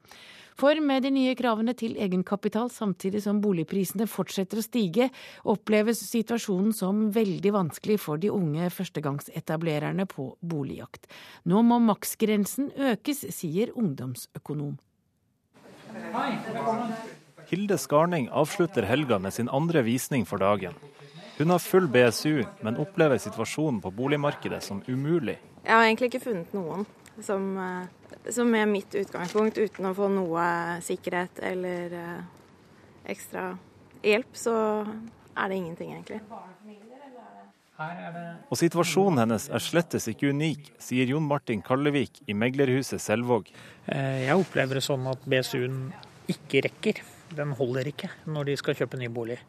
For 0.58 0.78
med 0.84 1.02
de 1.06 1.10
nye 1.12 1.32
kravene 1.36 1.72
til 1.76 1.96
egenkapital 2.00 2.68
samtidig 2.70 3.22
som 3.24 3.40
boligprisene 3.42 4.06
fortsetter 4.10 4.60
å 4.60 4.64
stige, 4.64 5.08
oppleves 5.48 6.02
situasjonen 6.06 6.74
som 6.76 7.08
veldig 7.14 7.54
vanskelig 7.56 7.98
for 8.02 8.20
de 8.20 8.30
unge 8.32 8.68
førstegangsetablererne 8.70 10.06
på 10.10 10.28
boligjakt. 10.38 11.08
Nå 11.48 11.64
må 11.66 11.80
maksgrensen 11.82 12.70
økes, 12.92 13.24
sier 13.34 13.72
ungdomsøkonom. 13.74 14.76
Hilde 17.50 17.76
Skarning 17.80 18.28
avslutter 18.30 18.86
helga 18.88 19.18
med 19.20 19.34
sin 19.34 19.50
andre 19.52 19.82
visning 19.84 20.24
for 20.28 20.40
dagen. 20.40 20.76
Hun 21.38 21.50
har 21.50 21.58
full 21.58 21.88
BSU, 21.88 22.44
men 22.60 22.76
opplever 22.76 23.18
situasjonen 23.18 23.80
på 23.80 23.90
boligmarkedet 23.90 24.60
som 24.62 24.82
umulig. 24.86 25.38
Jeg 25.64 25.72
har 25.72 25.86
egentlig 25.86 26.12
ikke 26.12 26.26
funnet 26.26 26.52
noen 26.56 26.86
som, 27.22 27.58
eh, 27.58 28.30
som 28.30 28.54
er 28.54 28.66
mitt 28.66 28.94
utgangspunkt, 28.94 29.58
uten 29.58 29.88
å 29.88 29.94
få 29.96 30.08
noe 30.12 30.44
sikkerhet 30.84 31.42
eller 31.42 31.98
eh, 31.98 32.22
ekstra 33.12 33.52
hjelp, 34.02 34.32
så 34.36 34.54
er 35.36 35.48
det 35.48 35.56
ingenting, 35.56 35.92
egentlig. 35.96 36.20
Og 38.52 38.58
situasjonen 38.60 39.24
hennes 39.24 39.48
er 39.48 39.62
slettes 39.64 40.06
ikke 40.10 40.30
unik, 40.30 40.74
sier 40.82 41.08
Jon 41.08 41.24
Martin 41.26 41.62
Kallevik 41.64 42.20
i 42.28 42.36
meglerhuset 42.36 43.00
Selvåg. 43.02 43.48
Eh, 43.86 44.28
jeg 44.28 44.38
opplever 44.38 44.78
det 44.78 44.84
sånn 44.84 45.08
at 45.10 45.24
BSU-en 45.26 45.86
ikke 46.30 46.62
rekker. 46.68 47.00
Den 47.32 47.54
holder 47.56 47.88
ikke 47.88 48.12
når 48.28 48.50
de 48.50 48.56
skal 48.60 48.76
kjøpe 48.78 49.00
ny 49.00 49.08
bolig. 49.12 49.40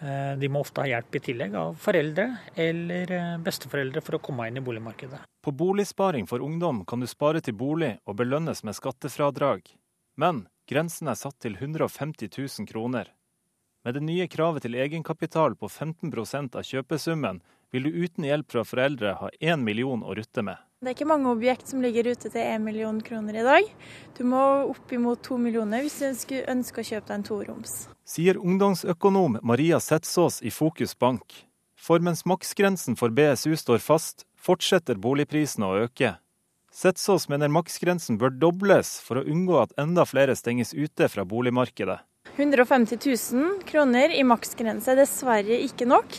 Eh, 0.00 0.38
de 0.38 0.48
må 0.48 0.62
ofte 0.64 0.80
ha 0.80 0.88
hjelp 0.88 1.18
i 1.18 1.20
tillegg 1.20 1.54
av 1.60 1.74
foreldre 1.76 2.24
eller 2.56 3.10
eh, 3.12 3.34
besteforeldre 3.44 4.00
for 4.00 4.16
å 4.16 4.22
komme 4.24 4.46
inn 4.48 4.56
i 4.56 4.64
boligmarkedet. 4.64 5.20
På 5.44 5.52
Boligsparing 5.52 6.28
for 6.30 6.40
ungdom 6.40 6.86
kan 6.88 7.04
du 7.04 7.08
spare 7.10 7.42
til 7.44 7.56
bolig 7.60 7.98
og 8.08 8.16
belønnes 8.16 8.64
med 8.64 8.78
skattefradrag. 8.78 9.68
Men 10.16 10.46
grensen 10.70 11.10
er 11.12 11.20
satt 11.20 11.36
til 11.44 11.58
150 11.58 12.32
000 12.32 12.70
kroner. 12.70 13.12
Med 13.84 13.96
det 13.96 14.04
nye 14.04 14.28
kravet 14.28 14.64
til 14.64 14.76
egenkapital 14.80 15.56
på 15.60 15.68
15% 15.68 16.56
av 16.56 16.64
kjøpesummen 16.64 17.44
vil 17.72 17.84
du 17.84 18.00
uten 18.00 18.24
hjelp 18.24 18.50
fra 18.52 18.64
foreldre 18.64 19.14
ha 19.20 19.30
1 19.40 19.64
million 19.64 20.04
å 20.04 20.16
rutte 20.16 20.44
med. 20.44 20.56
Det 20.80 20.88
er 20.88 20.94
ikke 20.94 21.10
mange 21.10 21.28
objekt 21.28 21.68
som 21.68 21.82
ligger 21.84 22.06
ute 22.08 22.30
til 22.32 22.40
1 22.40 22.62
million 22.64 23.02
kroner 23.04 23.36
i 23.36 23.42
dag. 23.44 23.66
Du 24.16 24.22
må 24.24 24.40
opp 24.70 24.92
imot 24.96 25.20
2 25.26 25.36
millioner 25.36 25.82
hvis 25.84 26.24
du 26.24 26.38
ønsker 26.48 26.80
å 26.80 26.84
kjøpe 26.88 27.10
deg 27.10 27.18
en 27.18 27.24
toroms. 27.26 27.74
Sier 28.08 28.38
ungdomsøkonom 28.40 29.36
Maria 29.44 29.76
Setsås 29.84 30.38
i 30.40 30.48
Fokus 30.48 30.94
Bank. 30.96 31.34
For 31.76 32.00
mens 32.00 32.24
maksgrensen 32.24 32.96
for 32.96 33.12
BSU 33.12 33.58
står 33.60 33.82
fast, 33.84 34.24
fortsetter 34.40 34.96
boligprisene 34.96 35.68
å 35.68 35.82
øke. 35.82 36.14
Setsås 36.72 37.28
mener 37.28 37.52
maksgrensen 37.52 38.16
bør 38.16 38.32
dobles 38.40 38.94
for 39.04 39.20
å 39.20 39.26
unngå 39.28 39.58
at 39.60 39.76
enda 39.84 40.06
flere 40.08 40.32
stenges 40.38 40.72
ute 40.72 41.10
fra 41.12 41.26
boligmarkedet. 41.28 41.98
150 42.38 43.04
000 43.04 43.60
kroner 43.68 44.16
i 44.16 44.24
maksgrense 44.24 44.94
er 44.94 45.02
dessverre 45.02 45.60
ikke 45.60 45.84
nok 45.92 46.16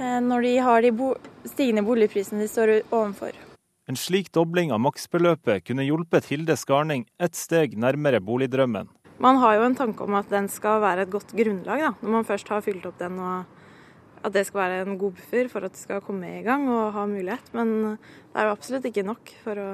eh, 0.00 0.16
når 0.24 0.48
de 0.48 0.56
har 0.64 0.88
de 0.88 1.12
stigende 1.52 1.84
boligprisene 1.84 2.40
de 2.40 2.48
står 2.48 2.74
overfor. 2.88 3.36
En 3.88 3.96
slik 3.96 4.26
dobling 4.36 4.68
av 4.68 4.82
maksbeløpet 4.84 5.64
kunne 5.64 5.86
hjulpet 5.86 6.26
Hilde 6.28 6.58
Skarning 6.60 7.06
et 7.24 7.36
steg 7.38 7.72
nærmere 7.80 8.20
boligdrømmen. 8.20 8.90
Man 9.16 9.38
har 9.40 9.54
jo 9.56 9.62
en 9.64 9.76
tanke 9.78 10.04
om 10.04 10.16
at 10.18 10.28
den 10.28 10.50
skal 10.52 10.82
være 10.82 11.06
et 11.06 11.14
godt 11.14 11.32
grunnlag, 11.32 11.80
da, 11.80 11.94
når 12.02 12.12
man 12.18 12.26
først 12.28 12.52
har 12.52 12.60
fylt 12.66 12.84
opp 12.84 12.98
den. 13.00 13.16
og 13.16 13.48
At 14.20 14.34
det 14.34 14.44
skal 14.44 14.60
være 14.60 14.82
en 14.84 14.98
god 15.00 15.16
buffer 15.16 15.48
for 15.48 15.64
at 15.64 15.72
det 15.72 15.80
skal 15.80 16.04
komme 16.04 16.34
i 16.36 16.44
gang 16.44 16.68
og 16.68 16.92
ha 16.92 17.06
mulighet. 17.08 17.48
Men 17.56 17.72
det 17.96 18.36
er 18.36 18.50
jo 18.50 18.54
absolutt 18.58 18.92
ikke 18.92 19.08
nok 19.08 19.32
for 19.46 19.62
å 19.64 19.70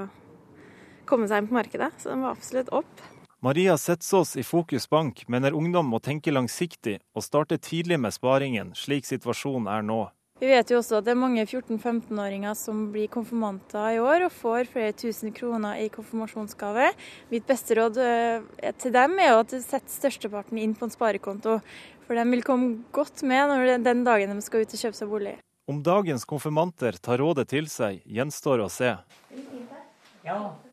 komme 1.11 1.27
seg 1.27 1.43
inn 1.43 1.51
på 1.51 1.59
markedet, 1.59 1.91
så 1.99 2.15
den 2.15 2.23
må 2.23 2.31
absolutt 2.31 2.71
opp. 2.71 3.03
Maria 3.45 3.75
Setsås 3.77 4.39
i 4.39 4.47
Fokus 4.47 4.87
Bank 4.89 5.27
mener 5.29 5.59
ungdom 5.59 5.91
må 5.91 5.99
tenke 5.99 6.33
langsiktig 6.33 7.01
og 7.13 7.27
starte 7.27 7.59
tidlig 7.59 7.99
med 8.01 8.15
sparingen, 8.15 8.77
slik 8.79 9.11
situasjonen 9.11 9.67
er 9.69 9.83
nå. 9.83 10.05
Vi 10.43 10.49
vet 10.51 10.67
jo 10.67 10.81
også 10.81 10.99
at 10.99 11.07
det 11.07 11.13
er 11.13 11.19
mange 11.21 11.45
14-15-åringer 11.47 12.57
som 12.59 12.89
blir 12.91 13.07
konfirmanter 13.13 13.95
i 13.95 14.01
år 14.03 14.25
og 14.27 14.33
får 14.35 14.67
flere 14.73 14.95
tusen 14.99 15.31
kroner 15.37 15.79
i 15.79 15.87
konfirmasjonsgave. 15.95 16.89
Mitt 17.31 17.47
beste 17.47 17.77
råd 17.79 18.01
eh, 18.03 18.73
til 18.83 18.97
dem 18.97 19.15
er 19.23 19.37
at 19.37 19.55
de 19.55 19.63
setter 19.63 19.95
størsteparten 19.95 20.59
inn 20.59 20.75
på 20.75 20.89
en 20.89 20.95
sparekonto. 20.97 21.61
For 22.09 22.19
de 22.19 22.27
vil 22.35 22.43
komme 22.43 22.83
godt 22.93 23.23
med 23.23 23.47
når 23.53 23.87
den 23.87 24.03
dagen 24.03 24.35
de 24.35 24.43
skal 24.43 24.67
ut 24.67 24.75
og 24.75 24.83
kjøpe 24.83 24.99
seg 24.99 25.15
bolig. 25.15 25.37
Om 25.71 25.81
dagens 25.87 26.27
konfirmanter 26.29 26.99
tar 26.99 27.23
rådet 27.23 27.47
til 27.55 27.71
seg, 27.71 28.03
gjenstår 28.03 28.67
å 28.67 28.69
se. 28.69 28.91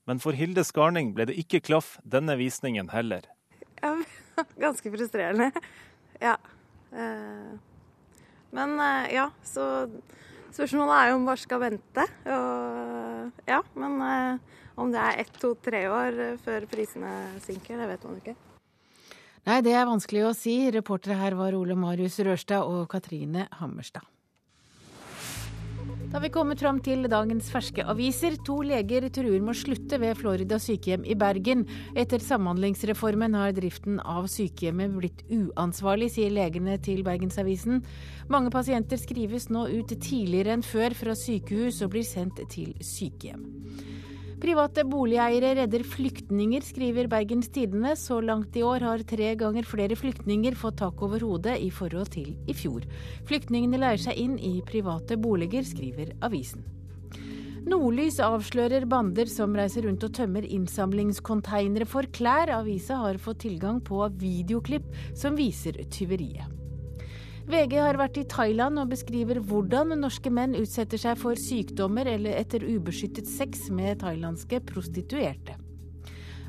Men 0.10 0.26
for 0.26 0.36
Hilde 0.36 0.66
Skarning 0.66 1.14
ble 1.14 1.30
det 1.30 1.38
ikke 1.38 1.62
klaff 1.70 2.00
denne 2.02 2.34
visningen 2.42 2.90
heller. 2.98 3.30
Ja, 3.78 3.94
ganske 4.66 4.90
frustrerende. 4.90 5.54
Ja. 6.18 6.40
Eh, 6.92 7.60
men 8.56 8.78
eh, 8.80 9.16
ja, 9.18 9.30
så 9.46 9.88
spørsmålet 10.52 10.96
er 10.98 11.10
jo 11.12 11.18
om 11.20 11.28
bare 11.30 11.42
skal 11.42 11.64
vente. 11.64 12.06
Og, 12.28 13.44
ja, 13.50 13.60
men 13.80 13.98
eh, 14.06 14.62
om 14.82 14.94
det 14.94 15.02
er 15.02 15.26
ett, 15.26 15.34
to, 15.42 15.54
tre 15.64 15.84
år 15.92 16.22
før 16.44 16.70
prisene 16.72 17.12
synker, 17.44 17.80
det 17.82 17.92
vet 17.92 18.08
man 18.08 18.22
ikke. 18.22 18.38
Nei, 19.50 19.58
det 19.66 19.74
er 19.74 19.90
vanskelig 19.90 20.26
å 20.28 20.36
si. 20.38 20.56
Reportere 20.74 21.18
her 21.18 21.34
var 21.40 21.56
Ole 21.58 21.74
Marius 21.80 22.20
Rørstad 22.22 22.68
og 22.68 22.86
Katrine 22.92 23.48
Hammerstad. 23.58 24.06
Da 26.12 26.18
har 26.18 26.26
vi 26.26 26.30
kommet 26.36 26.60
fram 26.60 26.80
til 26.84 27.06
dagens 27.08 27.46
ferske 27.54 27.86
aviser. 27.88 28.34
To 28.44 28.58
leger 28.68 29.06
truer 29.16 29.38
med 29.40 29.54
å 29.54 29.56
slutte 29.56 29.96
ved 30.02 30.18
Florida 30.20 30.58
sykehjem 30.60 31.06
i 31.08 31.16
Bergen. 31.16 31.62
Etter 31.96 32.20
samhandlingsreformen 32.20 33.38
har 33.40 33.54
driften 33.56 34.02
av 34.04 34.28
sykehjemmet 34.28 34.98
blitt 34.98 35.24
uansvarlig, 35.32 36.12
sier 36.12 36.36
legene 36.36 36.76
til 36.84 37.00
Bergensavisen. 37.08 37.80
Mange 38.28 38.52
pasienter 38.52 39.00
skrives 39.00 39.48
nå 39.56 39.70
ut 39.72 39.96
tidligere 40.04 40.58
enn 40.58 40.68
før 40.68 41.00
fra 41.00 41.16
sykehus 41.16 41.80
og 41.88 41.96
blir 41.96 42.04
sendt 42.04 42.44
til 42.52 42.76
sykehjem. 42.84 43.48
Private 44.42 44.82
boligeiere 44.90 45.52
redder 45.60 45.84
flyktninger, 45.86 46.64
skriver 46.66 47.06
Bergens 47.12 47.52
Tidende. 47.54 47.94
Så 47.96 48.18
langt 48.26 48.56
i 48.58 48.64
år 48.66 48.82
har 48.82 49.04
tre 49.06 49.36
ganger 49.38 49.68
flere 49.70 49.94
flyktninger 49.96 50.56
fått 50.58 50.80
tak 50.82 51.02
over 51.06 51.22
hodet 51.22 51.60
i 51.62 51.70
forhold 51.70 52.10
til 52.16 52.32
i 52.50 52.56
fjor. 52.58 52.88
Flyktningene 53.30 53.78
leier 53.84 54.02
seg 54.02 54.18
inn 54.18 54.40
i 54.42 54.56
private 54.66 55.20
boliger, 55.22 55.62
skriver 55.68 56.16
avisen. 56.26 56.66
Nordlys 57.70 58.18
avslører 58.26 58.88
bander 58.90 59.30
som 59.30 59.54
reiser 59.54 59.86
rundt 59.86 60.08
og 60.08 60.16
tømmer 60.18 60.48
innsamlingskonteinere 60.50 61.86
for 61.86 62.10
klær. 62.10 62.50
Avisa 62.58 62.98
har 63.04 63.22
fått 63.22 63.44
tilgang 63.46 63.78
på 63.86 64.02
videoklipp 64.18 64.90
som 65.14 65.38
viser 65.38 65.78
tyveriet. 65.94 66.61
VG 67.50 67.78
har 67.82 67.98
vært 67.98 68.20
i 68.22 68.28
Thailand 68.30 68.80
og 68.82 68.92
beskriver 68.92 69.40
hvordan 69.42 69.96
norske 69.98 70.30
menn 70.34 70.54
utsetter 70.60 71.02
seg 71.02 71.18
for 71.18 71.40
sykdommer 71.40 72.06
eller 72.10 72.38
etter 72.38 72.64
ubeskyttet 72.68 73.30
sex 73.30 73.70
med 73.74 74.04
thailandske 74.04 74.62
prostituerte. 74.70 75.58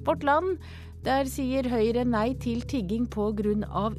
Vårt 0.04 0.26
Land 0.26 0.58
der 1.02 1.26
sier 1.26 1.66
Høyre 1.66 2.04
nei 2.06 2.28
til 2.38 2.60
tigging 2.62 3.08
pga. 3.10 3.32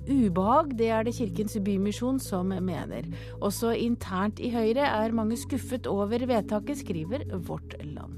ubehag. 0.07 0.77
Det 0.77 0.87
er 0.87 1.03
det 1.03 1.15
Kirkens 1.17 1.57
Bymisjon 1.59 2.19
som 2.19 2.47
mener. 2.47 3.03
Også 3.41 3.73
internt 3.75 4.39
i 4.39 4.53
Høyre 4.53 4.87
er 4.87 5.11
mange 5.11 5.35
skuffet 5.35 5.87
over 5.87 6.23
vedtaket, 6.25 6.79
skriver 6.79 7.25
Vårt 7.43 7.75
Land. 7.83 8.15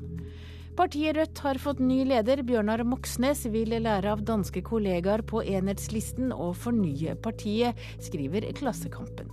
Partiet 0.75 1.15
Rødt 1.15 1.39
har 1.39 1.55
fått 1.63 1.79
ny 1.79 2.01
leder. 2.03 2.41
Bjørnar 2.43 2.81
Moxnes 2.83 3.45
vil 3.47 3.71
lære 3.79 4.11
av 4.11 4.25
danske 4.27 4.59
kollegaer 4.65 5.23
på 5.23 5.39
enhetslisten 5.39 6.33
og 6.35 6.57
fornye 6.59 7.15
partiet, 7.23 7.79
skriver 8.03 8.49
Klassekampen. 8.57 9.31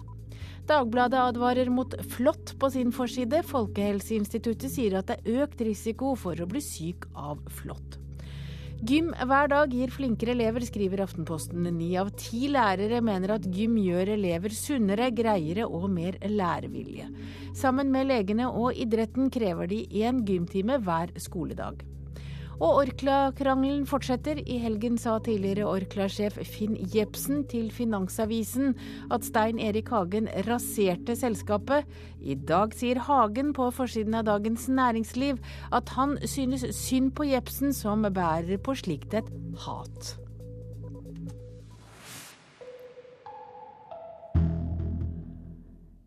Dagbladet 0.71 1.19
advarer 1.19 1.71
mot 1.75 1.97
flått 2.15 2.55
på 2.63 2.71
sin 2.71 2.95
forside. 2.95 3.43
Folkehelseinstituttet 3.51 4.71
sier 4.71 5.01
at 5.01 5.11
det 5.11 5.19
er 5.19 5.43
økt 5.43 5.67
risiko 5.67 6.15
for 6.15 6.39
å 6.39 6.47
bli 6.47 6.63
syk 6.63 7.11
av 7.19 7.43
flått. 7.59 7.99
Gym 8.83 9.13
hver 9.15 9.47
dag 9.47 9.71
gir 9.71 9.93
flinkere 9.95 10.33
elever, 10.35 10.65
skriver 10.67 11.05
Aftenposten. 11.05 11.69
Ni 11.77 11.93
av 12.01 12.09
ti 12.19 12.49
lærere 12.51 12.99
mener 12.99 13.37
at 13.37 13.45
gym 13.47 13.77
gjør 13.79 14.11
elever 14.17 14.51
sunnere, 14.59 15.13
greiere 15.15 15.69
og 15.69 15.87
mer 15.95 16.19
lærevilje. 16.27 17.07
Sammen 17.55 17.95
med 17.95 18.11
legene 18.11 18.51
og 18.51 18.75
idretten 18.75 19.31
krever 19.31 19.71
de 19.71 19.85
én 20.03 20.25
gymtime 20.27 20.81
hver 20.83 21.15
skoledag. 21.15 21.92
Og 22.63 22.77
Orkla-krangelen 22.85 23.89
fortsetter. 23.91 24.39
I 24.47 24.61
helgen 24.63 24.95
sa 25.01 25.17
tidligere 25.19 25.67
Orkla-sjef 25.67 26.37
Finn 26.47 26.77
Jepsen 26.95 27.43
til 27.51 27.73
Finansavisen 27.75 28.77
at 29.11 29.27
Stein 29.27 29.59
Erik 29.59 29.91
Hagen 29.91 30.29
raserte 30.47 31.17
selskapet. 31.19 31.89
I 32.23 32.37
dag 32.39 32.77
sier 32.79 33.03
Hagen 33.03 33.51
på 33.57 33.67
forsiden 33.75 34.15
av 34.15 34.29
Dagens 34.31 34.69
Næringsliv 34.71 35.43
at 35.75 35.91
han 35.97 36.15
synes 36.23 36.69
synd 36.79 37.17
på 37.19 37.27
Jepsen 37.33 37.75
som 37.75 38.07
bærer 38.07 38.63
på 38.63 38.79
slikt 38.79 39.19
et 39.19 39.35
hat. 39.67 40.15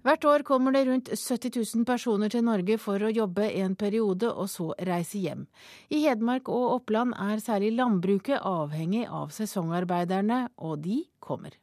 Hvert 0.06 0.26
år 0.30 0.44
kommer 0.46 0.70
det 0.76 0.84
rundt 0.86 1.08
70 1.10 1.56
000 1.76 1.86
personer 1.90 2.30
til 2.30 2.44
Norge 2.46 2.76
for 2.78 3.02
å 3.02 3.10
jobbe 3.10 3.48
en 3.58 3.74
periode 3.74 4.30
og 4.30 4.46
så 4.54 4.68
reise 4.86 5.18
hjem. 5.18 5.48
I 5.90 6.04
Hedmark 6.04 6.52
og 6.54 6.76
Oppland 6.76 7.16
er 7.18 7.42
særlig 7.42 7.72
landbruket 7.74 8.38
avhengig 8.46 9.08
av 9.10 9.34
sesongarbeiderne, 9.34 10.44
og 10.62 10.84
de 10.86 11.00
kommer. 11.18 11.58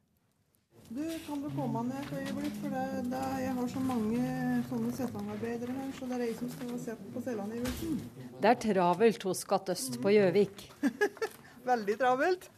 Du, 0.90 1.05
Kan 1.28 1.38
du 1.40 1.49
komme 1.55 1.84
ned 1.86 2.03
et 2.03 2.11
øyeblikk, 2.18 2.59
for 2.64 2.74
det, 2.74 3.07
det, 3.14 3.22
jeg 3.45 3.55
har 3.61 3.70
så 3.76 3.86
mange 3.86 4.34
sånne 4.72 4.90
sesongarbeidere 4.99 5.78
her, 5.78 5.95
så 6.01 6.11
det 6.11 6.18
er 6.18 6.26
jeg 6.26 6.36
som 6.43 6.51
står 6.59 6.74
og 6.74 6.82
ser 6.82 7.01
på 7.14 7.22
selvangivelsen. 7.30 7.97
Det 8.43 8.51
er 8.51 8.61
travelt 8.66 9.30
hos 9.30 9.47
Skatt 9.47 9.70
øst 9.72 10.03
på 10.03 10.16
Gjøvik. 10.18 10.66
Veldig 11.72 12.01
travelt. 12.03 12.51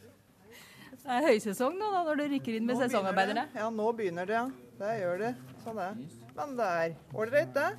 Det 1.05 1.13
er 1.13 1.29
høysesong 1.29 1.77
nå, 1.77 1.93
da, 1.93 2.07
når 2.09 2.23
du 2.23 2.29
rykker 2.33 2.57
inn 2.57 2.65
med 2.65 2.73
nå 2.73 2.87
sesongarbeidere? 2.87 3.51
Ja, 3.53 3.69
nå 3.69 3.93
begynner 3.93 4.25
det. 4.25 4.41
ja. 4.41 4.47
Det 4.75 4.95
gjør 4.99 5.21
det. 5.21 5.35
Sånn 5.65 5.79
er 5.81 5.95
Men 6.35 6.51
det 6.59 6.65
er 6.79 6.91
ålreit, 7.17 7.53
det. 7.55 7.69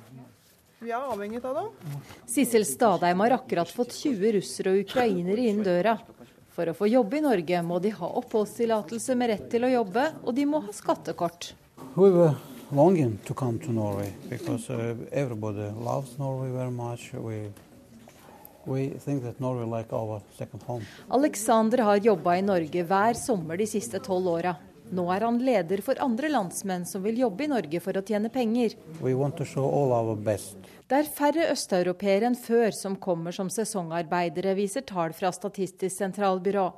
Vi 0.83 0.91
er 0.91 1.05
avhengig 1.07 1.39
av 1.47 1.55
dem. 1.55 1.69
Sissel 2.27 2.65
Stadheim 2.67 3.21
har 3.23 3.37
akkurat 3.37 3.71
fått 3.71 3.95
20 3.95 4.33
russere 4.35 4.73
og 4.75 4.81
ukrainere 4.83 5.45
inn 5.47 5.63
døra. 5.63 5.95
For 6.51 6.67
å 6.67 6.75
få 6.75 6.89
jobbe 6.89 7.19
i 7.19 7.23
Norge 7.23 7.61
må 7.63 7.79
de 7.79 7.93
ha 7.95 8.09
oppholdstillatelse 8.19 9.15
med 9.15 9.31
rett 9.31 9.47
til 9.53 9.63
å 9.63 9.71
jobbe, 9.71 10.03
og 10.25 10.35
de 10.35 10.45
må 10.49 10.61
ha 10.65 10.75
skattekort. 10.75 11.53
We 11.95 12.11
longing 12.71 13.17
to 13.25 13.33
come 13.33 13.57
to 13.59 13.71
Norway 13.71 14.11
because 14.29 14.69
uh, 14.69 14.95
everybody 15.11 15.71
loves 15.79 16.17
Norway 16.19 16.51
very 16.51 16.71
much. 16.71 17.13
We 17.13 17.51
like 18.67 19.87
Alexander 21.09 21.77
har 21.77 21.95
jobba 21.95 22.35
i 22.35 22.41
Norge 22.41 22.83
hver 22.83 23.13
sommer 23.13 23.57
de 23.57 23.67
siste 23.67 23.99
tolv 24.03 24.27
åra. 24.27 24.55
Nå 24.91 25.03
er 25.11 25.25
han 25.25 25.37
leder 25.43 25.81
for 25.83 25.99
andre 25.99 26.29
landsmenn 26.31 26.85
som 26.87 27.03
vil 27.03 27.19
jobbe 27.19 27.43
i 27.43 27.49
Norge 27.51 27.81
for 27.83 27.97
å 27.99 28.03
tjene 28.07 28.29
penger. 28.31 28.75
Det 30.87 30.99
er 30.99 31.09
færre 31.17 31.47
østeuropeere 31.51 32.29
enn 32.29 32.37
før 32.39 32.71
som 32.75 32.95
kommer 32.95 33.35
som 33.35 33.49
sesongarbeidere, 33.51 34.55
viser 34.55 34.85
tall 34.87 35.15
fra 35.17 35.33
Statistisk 35.35 35.97
sentralbyrå. 35.97 36.69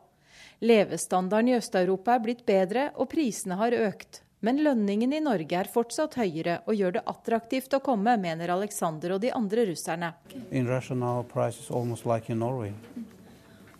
Levestandarden 0.66 1.54
i 1.54 1.60
Øst-Europa 1.60 2.16
er 2.18 2.26
blitt 2.26 2.42
bedre, 2.48 2.90
og 2.98 3.12
prisene 3.14 3.60
har 3.62 3.76
økt. 3.78 4.24
Men 4.42 4.62
lønningen 4.64 5.14
i 5.14 5.20
Norge 5.20 5.56
er 5.60 5.68
fortsatt 5.68 6.16
høyere 6.16 6.62
og 6.66 6.76
gjør 6.80 6.98
det 6.98 7.04
attraktivt 7.12 7.74
å 7.76 7.82
komme, 7.84 8.16
mener 8.18 8.52
Alexander 8.54 9.18
og 9.18 9.22
de 9.24 9.34
andre 9.36 9.66
russerne. 9.68 10.14
Like 10.52 12.34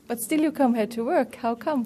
But 0.08 0.20
still 0.20 0.42
you 0.42 0.52
come 0.52 0.76
here 0.76 0.88
to 0.88 1.04
work. 1.06 1.36
How 1.36 1.56
come? 1.56 1.86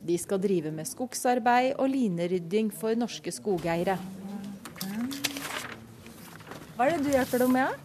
De 0.00 0.16
skal 0.18 0.40
drive 0.40 0.72
med 0.72 0.88
skogsarbeid 0.88 1.74
og 1.76 1.90
linerydding 1.92 2.70
for 2.72 2.96
norske 2.96 3.32
skogeiere. 3.34 3.98
Hva 6.76 6.86
er 6.86 6.96
det 6.96 7.04
du 7.04 7.10
hjelper 7.12 7.42
dem 7.44 7.52
med? 7.52 7.76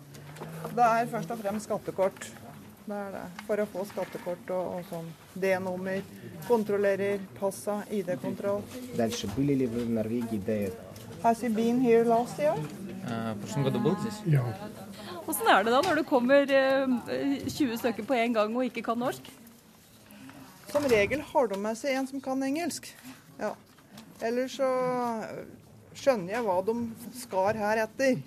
Det 0.76 0.86
er 0.86 1.10
først 1.12 1.32
og 1.36 1.42
fremst 1.42 1.68
skattekort. 1.68 2.28
Det 2.86 2.96
er 2.96 3.12
det. 3.12 3.24
For 3.48 3.60
å 3.60 3.66
få 3.68 3.84
skattekort 3.90 4.52
og, 4.56 4.78
og 4.78 4.88
sånn. 4.92 5.08
D-nummer. 5.36 6.02
Kontrollerer 6.48 7.24
passa, 7.40 7.82
ID-kontroll. 7.92 8.62
Has 11.26 11.42
he 11.42 11.50
been 11.50 11.82
here 11.82 12.04
last 12.06 12.40
year? 12.40 12.56
Hvordan 15.26 15.50
er 15.50 15.66
det 15.66 15.74
da 15.74 15.82
når 15.82 16.00
du 16.00 16.04
kommer 16.08 16.52
eh, 16.54 16.86
20 17.50 17.82
stykker 17.82 18.06
på 18.06 18.16
en 18.18 18.34
gang 18.38 18.56
og 18.56 18.70
ikke 18.70 18.86
kan 18.86 19.02
norsk? 19.02 19.28
Som 20.76 20.84
regel 20.84 21.22
har 21.22 21.48
de 21.48 21.56
med 21.64 21.78
seg 21.80 21.96
en 21.96 22.08
som 22.08 22.20
kan 22.20 22.42
engelsk. 22.44 22.90
Ja. 23.40 23.54
Eller 24.20 24.50
så 24.52 24.68
skjønner 25.96 26.34
jeg 26.34 26.44
hva 26.44 26.56
de 26.68 26.74
skar 27.16 27.56
her 27.56 27.80
etter. 27.86 28.18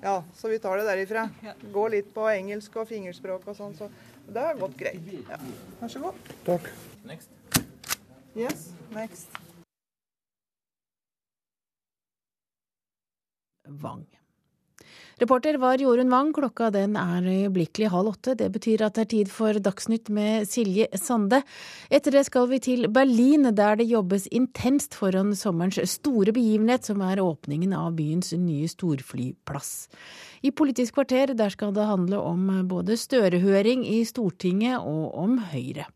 Ja, 0.00 0.22
så 0.38 0.48
vi 0.48 0.56
tar 0.62 0.80
det 0.80 0.86
derifra. 0.88 1.26
Gå 1.74 1.82
litt 1.92 2.08
på 2.14 2.24
engelsk 2.32 2.78
og 2.80 2.88
fingerspråk 2.88 3.44
og 3.52 3.58
sånn. 3.58 3.76
Så 3.76 3.90
det 4.24 4.40
har 4.40 4.56
gått 4.56 4.78
greit. 4.80 5.10
Ja. 5.28 5.36
Vær 5.82 5.92
så 5.92 6.00
god. 6.06 6.32
Takk. 6.48 6.70
Next. 7.10 7.60
Yes, 8.32 8.70
next. 8.96 9.28
Vang. 13.84 14.06
Reporter 15.18 15.56
var 15.58 15.80
Jorunn 15.82 16.10
Wang. 16.10 16.28
Klokka 16.30 16.68
den 16.70 16.94
er 16.94 17.24
øyeblikkelig 17.26 17.88
halv 17.90 18.12
åtte. 18.12 18.36
Det 18.38 18.52
betyr 18.54 18.84
at 18.86 18.94
det 18.94 19.02
er 19.02 19.10
tid 19.10 19.32
for 19.34 19.58
Dagsnytt 19.58 20.12
med 20.14 20.46
Silje 20.46 20.86
Sande. 20.94 21.40
Etter 21.90 22.14
det 22.14 22.22
skal 22.28 22.46
vi 22.52 22.60
til 22.62 22.86
Berlin, 22.86 23.50
der 23.50 23.80
det 23.80 23.88
jobbes 23.90 24.28
intenst 24.30 24.94
foran 24.94 25.34
sommerens 25.34 25.98
store 25.98 26.30
begivenhet, 26.30 26.86
som 26.86 27.02
er 27.02 27.18
åpningen 27.18 27.74
av 27.74 27.98
byens 27.98 28.30
nye 28.38 28.70
storflyplass. 28.70 29.88
I 30.46 30.54
Politisk 30.54 30.94
kvarter 31.00 31.34
der 31.34 31.50
skal 31.50 31.74
det 31.74 31.90
handle 31.90 32.22
om 32.22 32.46
både 32.70 32.94
Støre-høring 32.94 33.88
i 33.90 34.04
Stortinget 34.06 34.78
og 34.78 35.18
om 35.18 35.40
Høyre. 35.50 35.90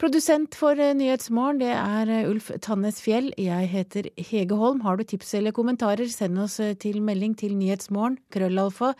Produsent 0.00 0.54
for 0.56 0.80
eh, 0.80 0.94
Nyhetsmorgen, 0.96 1.58
det 1.60 1.74
er 1.76 2.08
eh, 2.08 2.28
Ulf 2.30 2.46
Tannes 2.64 3.02
Fjell. 3.04 3.26
Jeg 3.36 3.66
heter 3.68 4.06
Hege 4.16 4.56
Holm. 4.56 4.78
Har 4.80 4.96
du 4.96 5.04
tips 5.04 5.34
eller 5.36 5.52
kommentarer, 5.52 6.08
send 6.08 6.40
oss 6.40 6.56
eh, 6.64 6.72
til 6.72 7.02
melding 7.04 7.34
til 7.36 7.52
Nyhetsmorgen, 7.58 8.16
krøllalfa, 8.32 8.94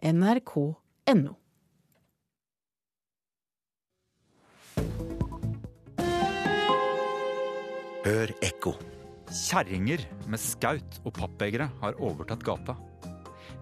nrk.no. 0.00 1.34
Hør 8.06 8.34
ekko. 8.48 8.72
Kjerringer 9.28 10.08
med 10.24 10.40
skaut 10.40 11.02
og 11.04 11.12
pappbegre 11.20 11.68
har 11.82 12.00
overtatt 12.00 12.48
gata. 12.48 12.78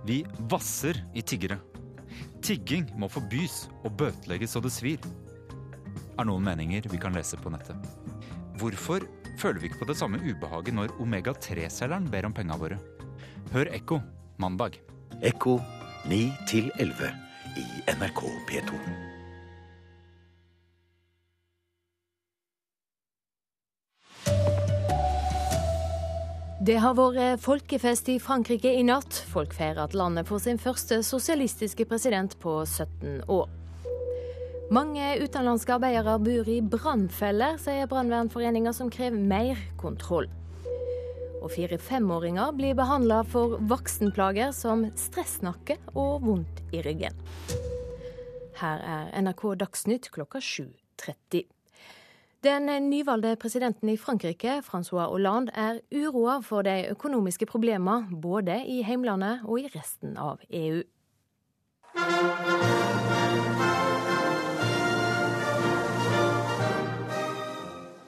Vi 0.07 0.22
vasser 0.47 1.03
i 1.11 1.26
tiggere. 1.26 1.59
Tigging 2.45 2.86
må 2.95 3.11
forbys 3.11 3.64
og 3.82 3.97
bøtelegges 3.99 4.55
så 4.55 4.62
det 4.62 4.70
svir 4.70 5.03
er 6.19 6.29
noen 6.29 6.45
meninger 6.47 6.89
vi 6.91 7.01
kan 7.01 7.15
lese 7.17 7.39
på 7.41 7.53
nettet. 7.53 7.77
Hvorfor 8.61 9.07
føler 9.41 9.61
vi 9.61 9.71
ikke 9.71 9.83
på 9.83 9.91
det 9.91 9.99
samme 9.99 10.21
ubehaget 10.23 10.77
når 10.77 10.95
omega-3-selgeren 11.03 12.11
ber 12.12 12.29
om 12.29 12.37
penga 12.37 12.59
våre? 12.61 12.79
Hør 13.55 13.71
Ekko 13.75 14.01
mandag. 14.39 14.79
Ekko 15.23 15.59
9 16.11 16.21
11 16.79 17.11
i 17.57 17.67
NRK 17.99 18.23
P2. 18.51 18.79
Det 26.65 26.79
har 26.81 26.95
vært 26.97 27.43
folkefest 27.45 28.07
i 28.09 28.15
Frankrike 28.23 28.71
i 28.73 28.85
natt. 28.87 29.19
Folk 29.29 29.53
feirer 29.53 29.83
at 29.85 29.97
landet 29.99 30.31
får 30.31 30.47
sin 30.47 30.61
første 30.62 31.03
sosialistiske 31.05 31.85
president 31.91 32.39
på 32.41 32.62
17 32.65 33.27
år. 33.29 33.51
Mange 34.73 35.19
utenlandske 35.21 35.75
arbeidere 35.77 36.15
bor 36.25 36.49
i 36.49 36.61
brannfeller, 36.65 37.59
sier 37.61 37.89
brannvernforeninga, 37.91 38.73
som 38.73 38.89
krever 38.93 39.21
mer 39.21 39.61
kontroll. 39.77 40.31
Og 41.45 41.53
fire-femåringer 41.53 42.55
blir 42.57 42.77
behandla 42.79 43.21
for 43.29 43.59
voksenplager 43.69 44.55
som 44.57 44.87
stressnakke 44.97 45.77
og 45.93 46.25
vondt 46.25 46.62
i 46.73 46.81
ryggen. 46.87 47.19
Her 48.57 48.81
er 48.81 49.11
NRK 49.21 49.45
Dagsnytt 49.61 50.09
klokka 50.15 50.41
7.30. 50.41 51.45
Den 52.45 52.69
nyvalgte 52.89 53.37
presidenten 53.41 53.89
i 53.93 53.99
Frankrike, 54.01 54.62
Francois 54.65 55.09
Hollande, 55.12 55.53
er 55.53 55.81
uroa 55.93 56.41
for 56.45 56.65
de 56.65 56.87
økonomiske 56.93 57.49
problemene 57.49 58.09
både 58.21 58.62
i 58.69 58.81
heimlandet 58.85 59.45
og 59.45 59.61
i 59.61 59.69
resten 59.77 60.17
av 60.21 60.41
EU. 60.49 60.83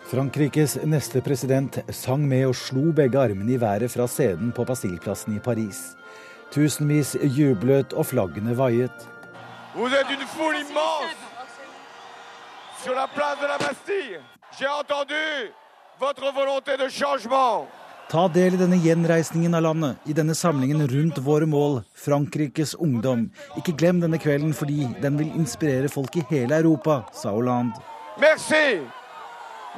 Frankrikes 0.06 0.76
neste 0.86 1.18
president 1.18 1.80
sang 1.90 2.22
med 2.30 2.44
og 2.46 2.54
slo 2.54 2.92
begge 2.94 3.18
armene 3.18 3.56
i 3.56 3.58
været 3.58 3.90
fra 3.90 4.04
scenen 4.06 4.52
på 4.54 4.62
Basilplassen 4.64 5.34
i 5.34 5.40
Paris. 5.42 5.96
Tusenvis 6.54 7.16
jublet 7.34 7.90
og 7.92 8.06
flaggene 8.06 8.54
vaiet. 8.54 8.94
Ta 18.06 18.28
del 18.30 18.54
i 18.54 18.60
denne 18.60 18.78
gjenreisningen 18.78 19.58
av 19.58 19.64
landet, 19.66 19.96
i 20.06 20.14
denne 20.14 20.36
samlingen 20.38 20.86
rundt 20.92 21.18
våre 21.18 21.48
mål, 21.50 21.80
Frankrikes 21.98 22.76
ungdom. 22.78 23.26
Ikke 23.58 23.74
glem 23.74 23.98
denne 24.04 24.22
kvelden 24.22 24.54
fordi 24.54 24.86
den 25.02 25.18
vil 25.18 25.34
inspirere 25.34 25.90
folk 25.90 26.14
i 26.14 26.24
hele 26.30 26.62
Europa, 26.62 27.00
sa 27.10 27.34
Hollande. 27.34 27.74
Merci! 28.22 28.86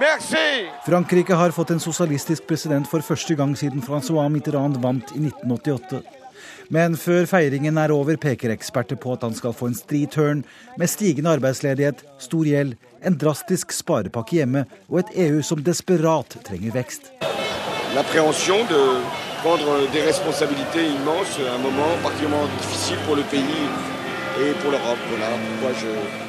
Merci! 0.00 0.68
Frankrike 0.86 1.34
har 1.34 1.50
fått 1.50 1.70
en 1.70 1.80
sosialistisk 1.80 2.46
president 2.46 2.86
for 2.86 3.02
første 3.02 3.34
gang 3.34 3.56
siden 3.58 3.82
Francois 3.82 4.30
Mitterrand 4.30 4.78
vant 4.82 5.10
i 5.16 5.18
1988. 5.24 6.02
Men 6.70 6.94
før 7.00 7.26
feiringen 7.26 7.80
er 7.80 7.90
over, 7.90 8.18
peker 8.20 8.52
eksperter 8.54 8.98
på 9.00 9.16
at 9.16 9.24
han 9.26 9.34
skal 9.34 9.56
få 9.56 9.70
en 9.70 9.78
stri 9.78 10.04
turn 10.06 10.44
med 10.78 10.92
stigende 10.92 11.32
arbeidsledighet, 11.34 12.04
stor 12.22 12.46
gjeld, 12.46 12.76
en 13.02 13.18
drastisk 13.18 13.72
sparepakke 13.74 14.38
hjemme 14.38 14.66
og 14.88 15.02
et 15.02 15.14
EU 15.26 15.42
som 15.42 15.62
desperat 15.64 16.38
trenger 16.46 16.76
vekst. 16.78 17.12
De 17.88 19.42
prendre 19.42 19.86
des 19.92 20.02
responsabilités 20.02 20.86
immenses, 20.86 21.38
un 21.38 21.58
moment 21.58 21.96
particulièrement 22.02 22.48
difficile 22.58 22.98
pour 23.06 23.14
le 23.14 23.22
pays 23.22 23.97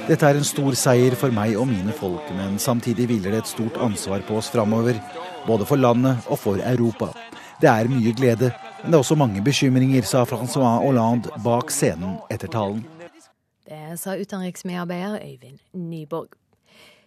dette 0.09 0.25
er 0.25 0.37
en 0.39 0.47
stor 0.47 0.73
seier 0.73 1.13
for 1.19 1.29
meg 1.33 1.53
og 1.59 1.67
mine 1.69 1.93
folk, 1.93 2.25
men 2.33 2.57
samtidig 2.61 3.05
hviler 3.11 3.35
det 3.35 3.43
et 3.43 3.51
stort 3.51 3.77
ansvar 3.85 4.23
på 4.25 4.39
oss 4.39 4.49
framover. 4.49 4.97
Både 5.45 5.67
for 5.69 5.77
landet 5.77 6.25
og 6.27 6.39
for 6.41 6.57
Europa. 6.57 7.11
Det 7.61 7.69
er 7.69 7.91
mye 7.91 8.13
glede, 8.17 8.49
men 8.81 8.89
det 8.89 8.97
er 8.97 9.03
også 9.03 9.17
mange 9.19 9.43
bekymringer, 9.45 10.01
sa 10.07 10.25
Francois 10.25 10.81
Hollande 10.81 11.29
bak 11.45 11.69
scenen 11.73 12.17
etter 12.33 12.49
talen. 12.51 12.81
Det 13.69 13.99
sa 14.01 14.17
utenriksmedarbeider 14.17 15.21
Øyvind 15.21 15.59
Nyborg. 15.77 16.33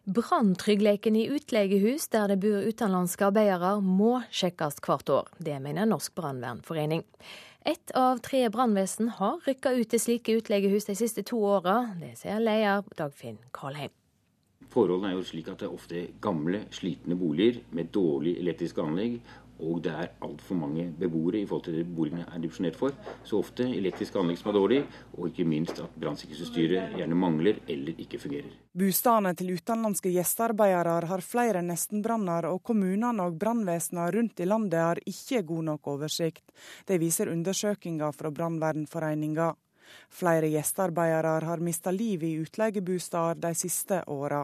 Branntryggleiken 0.02 1.16
i 1.18 1.28
utleiehus 1.30 2.08
der 2.10 2.30
det 2.30 2.40
bor 2.42 2.62
utenlandske 2.62 3.26
arbeidere, 3.26 3.80
må 3.82 4.20
sjekkes 4.30 4.78
hvert 4.82 5.10
år. 5.10 5.30
Det 5.38 5.58
mener 5.62 5.86
Norsk 5.86 6.14
brannvernforening. 6.14 7.02
Ett 7.64 7.90
av 7.94 8.18
tre 8.18 8.48
brannvesen 8.48 9.08
har 9.08 9.36
rykka 9.46 9.70
ut 9.72 9.92
til 9.92 10.00
slike 10.02 10.34
utleiehus 10.34 10.88
de 10.88 10.96
siste 10.98 11.22
to 11.22 11.38
åra. 11.46 11.92
Det 12.00 12.16
sier 12.18 12.40
leder 12.42 12.82
Dagfinn 12.98 13.38
Karlheim. 13.54 13.92
Forholdene 14.72 15.12
er 15.12 15.20
jo 15.20 15.26
slik 15.28 15.50
at 15.52 15.60
det 15.60 15.68
er 15.68 15.76
ofte 15.76 16.02
gamle, 16.24 16.64
slitne 16.74 17.14
boliger 17.20 17.60
med 17.76 17.92
dårlig 17.94 18.34
elektrisk 18.40 18.80
anlegg 18.82 19.20
og 19.62 19.82
det 19.84 19.92
er 19.94 20.10
altfor 20.26 20.58
mange 20.58 20.88
beboere 20.98 21.40
i 21.40 21.46
forhold 21.46 21.64
til 21.68 21.78
det 21.78 21.86
boligene 21.96 22.26
er 22.26 22.42
dimensjonert 22.42 22.78
for. 22.78 22.94
Så 23.24 23.38
ofte 23.38 23.66
elektriske 23.68 24.18
anlegg 24.18 24.40
som 24.40 24.50
er 24.50 24.58
dårlig, 24.58 24.80
og 25.16 25.30
ikke 25.30 25.46
minst 25.48 25.78
at 25.82 25.96
brannsikkerhetsutstyret 26.02 26.96
gjerne 26.98 27.18
mangler 27.18 27.60
eller 27.70 27.98
ikke 28.02 28.20
fungerer. 28.22 28.52
Bostadene 28.78 29.34
til 29.38 29.52
utenlandske 29.54 30.12
gjestearbeidere 30.14 31.10
har 31.10 31.24
flere 31.26 31.62
nestenbranner, 31.66 32.48
og 32.50 32.62
kommunene 32.66 33.26
og 33.28 33.36
brannvesenene 33.38 34.08
rundt 34.16 34.40
i 34.40 34.48
landet 34.48 34.80
har 34.80 35.02
ikke 35.06 35.44
god 35.52 35.68
nok 35.70 35.92
oversikt. 35.94 36.44
Det 36.88 36.98
viser 37.00 37.30
undersøkelser 37.32 38.16
fra 38.16 38.30
Brannvernforeninga. 38.30 39.52
Flere 40.12 40.48
gjestearbeidere 40.52 41.44
har 41.44 41.60
mista 41.60 41.92
livet 41.92 42.30
i 42.30 42.40
utleiebosteder 42.40 43.40
de 43.42 43.54
siste 43.58 44.02
åra. 44.08 44.42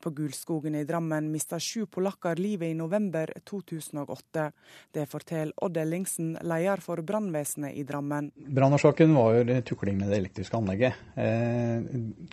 På 0.00 0.10
Gulskogen 0.10 0.74
i 0.74 0.84
Drammen 0.84 1.30
mista 1.32 1.58
sju 1.60 1.86
polakker 1.86 2.38
livet 2.38 2.70
i 2.70 2.74
november 2.74 3.32
2008. 3.44 4.52
Det 4.94 5.06
forteller 5.10 5.52
Odd 5.64 5.76
Ellingsen, 5.76 6.36
leder 6.42 6.82
for 6.84 7.02
brannvesenet 7.02 7.74
i 7.74 7.82
Drammen. 7.88 8.30
Brannårsaken 8.36 9.14
var 9.14 9.34
jo 9.34 9.58
tukling 9.66 9.98
med 9.98 10.12
det 10.12 10.20
elektriske 10.22 10.56
anlegget. 10.56 11.02
Eh, 11.18 11.82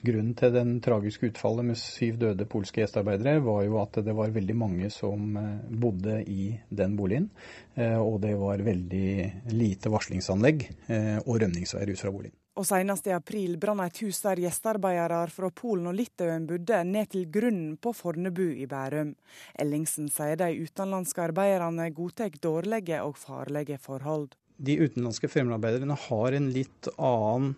grunnen 0.05 0.35
til 0.37 0.53
den 0.53 0.77
tragiske 0.85 1.31
utfallet 1.31 1.71
med 1.71 1.81
syv 1.81 2.21
døde 2.21 2.45
polske 2.49 2.83
gjestearbeidere 2.83 3.41
var 3.45 3.65
jo 3.65 3.81
at 3.81 3.97
det 4.05 4.13
var 4.13 4.33
veldig 4.35 4.59
mange 4.61 4.93
som 4.93 5.35
eh, 5.41 5.51
bodde 5.69 6.21
i 6.29 6.53
den 6.69 6.95
boligen. 6.99 7.31
Eh, 7.73 7.97
og 7.97 8.21
det 8.21 8.37
var 8.39 8.61
veldig 8.61 9.51
lite 9.57 9.93
varslingsanlegg 9.93 10.67
eh, 10.87 11.17
og 11.25 11.39
rømningsveier 11.41 11.95
ut 11.95 12.01
fra 12.05 12.13
boligen. 12.13 12.37
Og 12.55 12.63
senest 12.63 13.07
i 13.09 13.11
april 13.11 13.57
brann 13.59 13.81
et 13.83 13.97
hus 14.05 14.21
der 14.23 14.39
gjestearbeidere 14.39 15.25
fra 15.27 15.49
Polen 15.51 15.89
og 15.91 15.97
Litauen 15.97 16.45
bodde, 16.47 16.77
ned 16.87 17.09
til 17.11 17.25
grunnen 17.27 17.73
på 17.75 17.91
Fornebu 17.91 18.45
i 18.55 18.67
Bærum. 18.71 19.11
Ellingsen 19.59 20.07
sier 20.07 20.39
de 20.39 20.47
utenlandske 20.63 21.25
arbeiderne 21.25 21.89
godtar 21.97 22.37
dårlige 22.39 23.01
og 23.03 23.19
farlige 23.19 23.79
forhold. 23.83 24.29
De 24.55 24.77
utenlandske 24.79 25.27
fremmedarbeiderne 25.27 25.99
har 26.07 26.37
en 26.37 26.47
litt 26.55 26.87
annen 26.95 27.57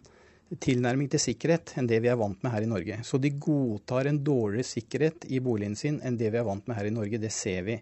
tilnærming 0.64 1.12
til 1.14 1.22
sikkerhet 1.22 1.76
enn 1.78 1.90
det 1.90 2.00
vi 2.02 2.10
er 2.10 2.18
vant 2.18 2.42
med 2.42 2.56
her 2.56 2.66
i 2.66 2.72
Norge. 2.72 3.00
Så 3.06 3.22
de 3.22 3.36
godtar 3.38 4.10
en 4.10 4.24
dårligere 4.24 4.66
sikkerhet 4.66 5.30
i 5.30 5.44
boligen 5.44 5.78
sin 5.78 6.02
enn 6.02 6.18
det 6.18 6.34
vi 6.34 6.42
er 6.42 6.48
vant 6.48 6.66
med 6.66 6.80
her 6.80 6.90
i 6.90 6.96
Norge. 6.98 7.22
Det 7.22 7.34
ser 7.36 7.68
vi. 7.68 7.78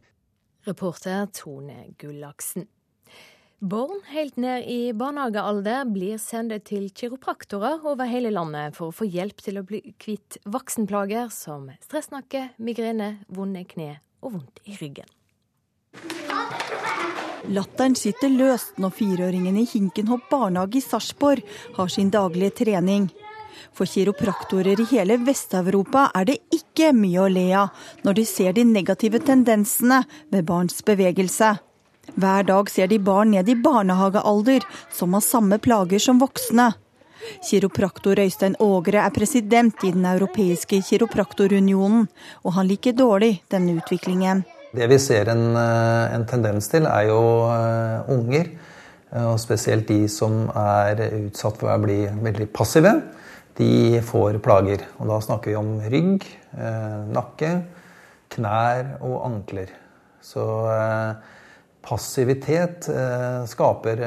Reporter 0.67 1.29
Tone 1.31 1.93
Gullaksen. 2.01 2.67
Barn 3.65 4.01
helt 4.05 4.35
ned 4.37 4.67
i 4.69 4.93
barnehagealder 4.93 5.87
blir 5.89 6.19
sendt 6.21 6.67
til 6.69 6.83
kiropraktorer 6.93 7.81
over 7.89 8.05
hele 8.05 8.29
landet 8.29 8.75
for 8.77 8.91
å 8.91 8.93
få 8.93 9.07
hjelp 9.09 9.41
til 9.41 9.57
å 9.57 9.63
bli 9.65 9.79
kvitt 9.97 10.37
voksenplager 10.45 11.31
som 11.33 11.71
stressnakke, 11.81 12.51
migrene, 12.61 13.23
vonde 13.25 13.65
kne 13.65 13.95
og 14.21 14.35
vondt 14.35 14.61
i 14.69 14.77
ryggen. 14.77 15.09
Latteren 17.57 17.97
sitter 17.97 18.29
løst 18.29 18.77
når 18.77 18.93
fireåringen 19.01 19.57
i 19.57 19.65
Hinkenhopp 19.73 20.29
barnehage 20.29 20.83
i 20.83 20.85
Sarpsborg 20.85 21.41
har 21.79 21.89
sin 21.89 22.13
daglige 22.13 22.59
trening. 22.61 23.09
For 23.73 23.89
kiropraktorer 23.89 24.77
i 24.77 24.91
hele 24.93 25.17
Vest-Europa 25.25 26.11
er 26.13 26.29
det 26.29 26.41
ikke 26.53 26.93
mye 26.93 27.25
å 27.25 27.31
le 27.33 27.49
av 27.65 27.87
når 28.05 28.21
de 28.21 28.29
ser 28.29 28.53
de 28.53 28.69
negative 28.77 29.25
tendensene 29.25 30.03
ved 30.29 30.45
barns 30.45 30.85
bevegelse. 30.85 31.55
Hver 32.13 32.45
dag 32.47 32.69
ser 32.69 32.87
de 32.87 32.99
barn 33.01 33.33
ned 33.33 33.49
i 33.49 33.55
barnehagealder 33.57 34.65
som 34.93 35.15
har 35.17 35.23
samme 35.25 35.57
plager 35.57 35.99
som 35.99 36.21
voksne. 36.21 36.73
Kiropraktor 37.49 38.19
Øystein 38.21 38.55
Ågre 38.61 39.01
er 39.01 39.13
president 39.13 39.83
i 39.83 39.91
Den 39.91 40.05
europeiske 40.05 40.81
kiropraktorunionen, 40.85 42.07
og 42.43 42.53
han 42.53 42.67
liker 42.69 42.93
dårlig 42.93 43.41
denne 43.51 43.79
utviklingen. 43.79 44.43
Det 44.75 44.87
vi 44.91 44.99
ser 44.99 45.29
en, 45.31 45.55
eh, 45.55 46.15
en 46.15 46.25
tendens 46.25 46.67
til, 46.67 46.85
er 46.85 47.07
jo 47.07 47.19
uh, 47.47 48.09
unger, 48.11 48.49
og 49.15 49.39
spesielt 49.39 49.87
de 49.87 50.09
som 50.11 50.49
er 50.51 50.99
utsatt 51.23 51.57
for 51.61 51.71
å 51.71 51.79
bli 51.79 52.01
veldig 52.09 52.49
passive. 52.51 52.91
De 53.55 54.01
får 54.03 54.41
plager. 54.43 54.83
Og 54.99 55.07
da 55.07 55.21
snakker 55.23 55.53
vi 55.53 55.55
om 55.55 55.69
rygg, 55.79 56.25
nakke, 57.15 57.51
knær 58.35 58.97
og 58.99 59.21
ankler. 59.29 59.71
Så 60.19 60.43
passivitet 61.85 62.89
skaper 63.49 64.01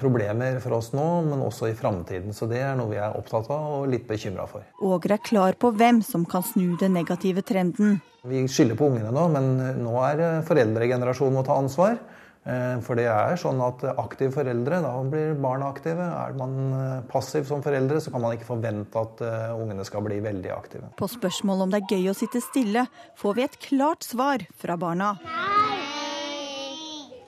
problemer 0.00 0.60
for 0.62 0.76
oss 0.78 0.92
nå, 0.96 1.08
men 1.26 1.42
også 1.44 1.70
i 1.70 1.76
framtiden. 1.76 2.34
Så 2.36 2.48
det 2.50 2.60
er 2.62 2.76
noe 2.78 2.92
vi 2.92 3.00
er 3.00 3.16
opptatt 3.18 3.50
av 3.52 3.80
og 3.80 3.90
litt 3.92 4.06
bekymra 4.08 4.46
for. 4.50 4.66
Åger 4.84 5.16
er 5.16 5.22
klar 5.24 5.58
på 5.60 5.72
hvem 5.76 6.02
som 6.06 6.26
kan 6.28 6.44
snu 6.46 6.74
den 6.80 6.96
negative 6.96 7.44
trenden. 7.46 8.00
Vi 8.28 8.44
skylder 8.46 8.78
på 8.78 8.92
ungene 8.92 9.10
nå, 9.14 9.28
men 9.32 9.54
nå 9.82 9.94
er 10.06 10.42
foreldregenerasjonen 10.46 11.40
må 11.40 11.46
ta 11.46 11.56
ansvar. 11.58 11.96
Eh, 12.42 12.78
for 12.82 12.98
det 12.98 13.06
er 13.06 13.36
sånn 13.38 13.60
at 13.62 13.84
aktive 13.92 14.34
foreldre, 14.34 14.80
da 14.82 14.92
blir 15.06 15.36
barna 15.38 15.68
aktive. 15.70 16.02
Er 16.02 16.34
man 16.38 16.56
eh, 16.74 16.96
passiv 17.10 17.46
som 17.46 17.62
foreldre, 17.62 18.02
så 18.02 18.14
kan 18.14 18.24
man 18.24 18.34
ikke 18.36 18.50
forvente 18.50 18.98
at 18.98 19.22
eh, 19.26 19.54
ungene 19.54 19.86
skal 19.86 20.02
bli 20.08 20.18
veldig 20.24 20.54
aktive. 20.54 20.90
På 20.98 21.10
spørsmål 21.10 21.66
om 21.66 21.74
det 21.74 21.84
er 21.84 21.96
gøy 21.96 22.10
å 22.10 22.18
sitte 22.18 22.42
stille, 22.42 22.88
får 23.20 23.38
vi 23.38 23.46
et 23.46 23.58
klart 23.70 24.06
svar 24.06 24.46
fra 24.58 24.78
barna. 24.80 25.14
Nei. 25.22 25.91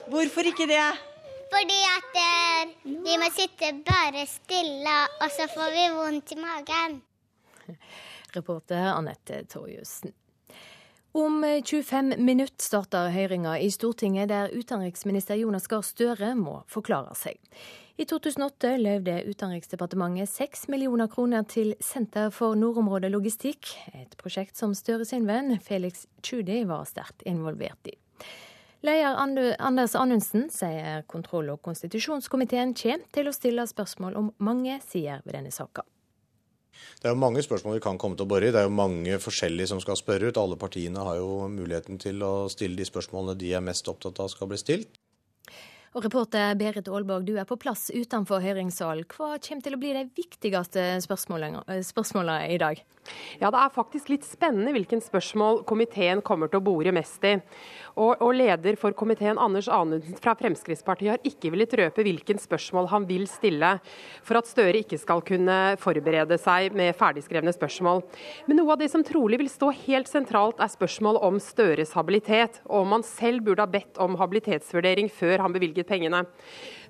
Hvorfor 0.09 0.45
ikke 0.45 0.67
det? 0.69 0.81
Fordi 1.49 1.79
at 1.89 2.19
vi 2.83 3.15
må 3.21 3.29
sitte 3.33 3.71
bare 3.87 4.25
stille, 4.29 4.97
og 5.21 5.31
så 5.33 5.47
får 5.49 5.71
vi 5.73 5.85
vondt 5.95 6.35
i 6.35 6.37
magen. 6.41 6.99
Reporter 8.35 8.91
Anette 8.91 9.43
Torjussen. 9.49 10.13
Om 11.15 11.41
25 11.65 12.17
minutter 12.19 12.59
starter 12.59 13.09
høringa 13.09 13.55
i 13.63 13.69
Stortinget 13.71 14.29
der 14.29 14.51
utenriksminister 14.51 15.39
Jonas 15.39 15.69
Gahr 15.71 15.85
Støre 15.85 16.33
må 16.35 16.59
forklare 16.67 17.15
seg. 17.15 17.39
I 17.95 18.03
2008 18.03 18.73
løyvde 18.81 19.21
Utenriksdepartementet 19.31 20.27
6 20.27 20.67
millioner 20.73 21.07
kroner 21.07 21.47
til 21.47 21.71
Senter 21.79 22.27
for 22.35 22.59
nordområdelogistikk, 22.59 23.71
et 23.95 24.17
prosjekt 24.19 24.59
som 24.59 24.75
Støre 24.75 25.07
sin 25.07 25.23
venn 25.29 25.55
Felix 25.63 26.03
Tschudi 26.19 26.65
var 26.67 26.83
sterkt 26.91 27.23
involvert 27.23 27.87
i. 27.87 27.95
Leder 28.83 29.15
Anders 29.59 29.95
Anundsen 29.95 30.49
sier 30.53 31.03
kontroll- 31.07 31.49
og 31.53 31.61
konstitusjonskomiteen 31.65 32.75
kommer 32.77 33.07
til 33.15 33.29
å 33.29 33.33
stille 33.33 33.65
spørsmål 33.67 34.17
om 34.19 34.31
mange 34.37 34.79
sider 34.85 35.23
ved 35.25 35.39
denne 35.39 35.51
saka. 35.51 35.85
Det 37.01 37.07
er 37.07 37.15
jo 37.15 37.21
mange 37.21 37.43
spørsmål 37.43 37.77
vi 37.77 37.85
kan 37.85 37.97
komme 37.97 38.17
til 38.17 38.27
å 38.27 38.29
bore 38.29 38.49
i. 38.49 38.51
Det 38.51 38.61
er 38.61 38.67
jo 38.67 38.75
mange 38.75 39.17
forskjellige 39.21 39.71
som 39.71 39.81
skal 39.83 39.97
spørre 39.99 40.29
ut. 40.29 40.39
Alle 40.41 40.57
partiene 40.59 41.07
har 41.07 41.19
jo 41.21 41.47
muligheten 41.51 41.99
til 42.01 42.23
å 42.25 42.49
stille 42.51 42.77
de 42.79 42.87
spørsmålene 42.87 43.37
de 43.39 43.53
er 43.55 43.63
mest 43.63 43.87
opptatt 43.91 44.19
av 44.19 44.31
skal 44.33 44.51
bli 44.51 44.59
stilt. 44.59 44.99
Og 45.95 46.03
Reporter 46.03 46.57
Berit 46.59 46.89
Aalborg, 46.91 47.23
du 47.23 47.37
er 47.39 47.45
på 47.47 47.55
plass 47.55 47.85
utenfor 47.87 48.41
høringssalen. 48.43 49.05
Hva 49.07 49.37
kommer 49.39 49.63
til 49.63 49.77
å 49.77 49.79
bli 49.79 49.93
de 49.95 50.01
viktigste 50.17 50.83
spørsmålene 51.05 52.49
i 52.51 52.57
dag? 52.59 52.81
Ja, 53.39 53.47
Det 53.49 53.61
er 53.61 53.71
faktisk 53.71 54.09
litt 54.11 54.27
spennende 54.27 54.73
hvilken 54.75 54.99
spørsmål 54.99 55.63
komiteen 55.63 56.21
kommer 56.21 56.51
til 56.51 56.59
å 56.59 56.65
bore 56.67 56.91
mest 56.91 57.23
i. 57.23 57.37
Og, 57.95 58.19
og 58.19 58.33
Leder 58.35 58.75
for 58.79 58.95
komiteen, 58.97 59.39
Anders 59.39 59.69
Anundsen 59.71 60.17
fra 60.19 60.33
Fremskrittspartiet, 60.35 61.13
har 61.13 61.27
ikke 61.27 61.51
villet 61.53 61.75
røpe 61.79 62.03
hvilken 62.03 62.41
spørsmål 62.41 62.89
han 62.91 63.07
vil 63.07 63.23
stille, 63.31 63.69
for 64.25 64.39
at 64.39 64.49
Støre 64.49 64.81
ikke 64.81 64.99
skal 64.99 65.23
kunne 65.25 65.59
forberede 65.79 66.37
seg 66.41 66.75
med 66.75 66.95
ferdigskrevne 66.99 67.55
spørsmål. 67.55 68.03
Men 68.49 68.59
noe 68.59 68.75
av 68.75 68.81
det 68.83 68.91
som 68.91 69.05
trolig 69.05 69.39
vil 69.39 69.51
stå 69.51 69.71
helt 69.85 70.11
sentralt, 70.11 70.59
er 70.59 70.73
spørsmål 70.75 71.21
om 71.23 71.39
Støres 71.39 71.95
habilitet, 71.95 72.59
og 72.67 72.83
om 72.83 72.97
han 72.97 73.07
selv 73.07 73.45
burde 73.47 73.63
ha 73.63 73.71
bedt 73.77 74.01
om 74.03 74.19
habilitetsvurdering 74.19 75.07
før 75.13 75.45
han 75.45 75.55
bevilget 75.55 75.87
pengene. 75.87 76.25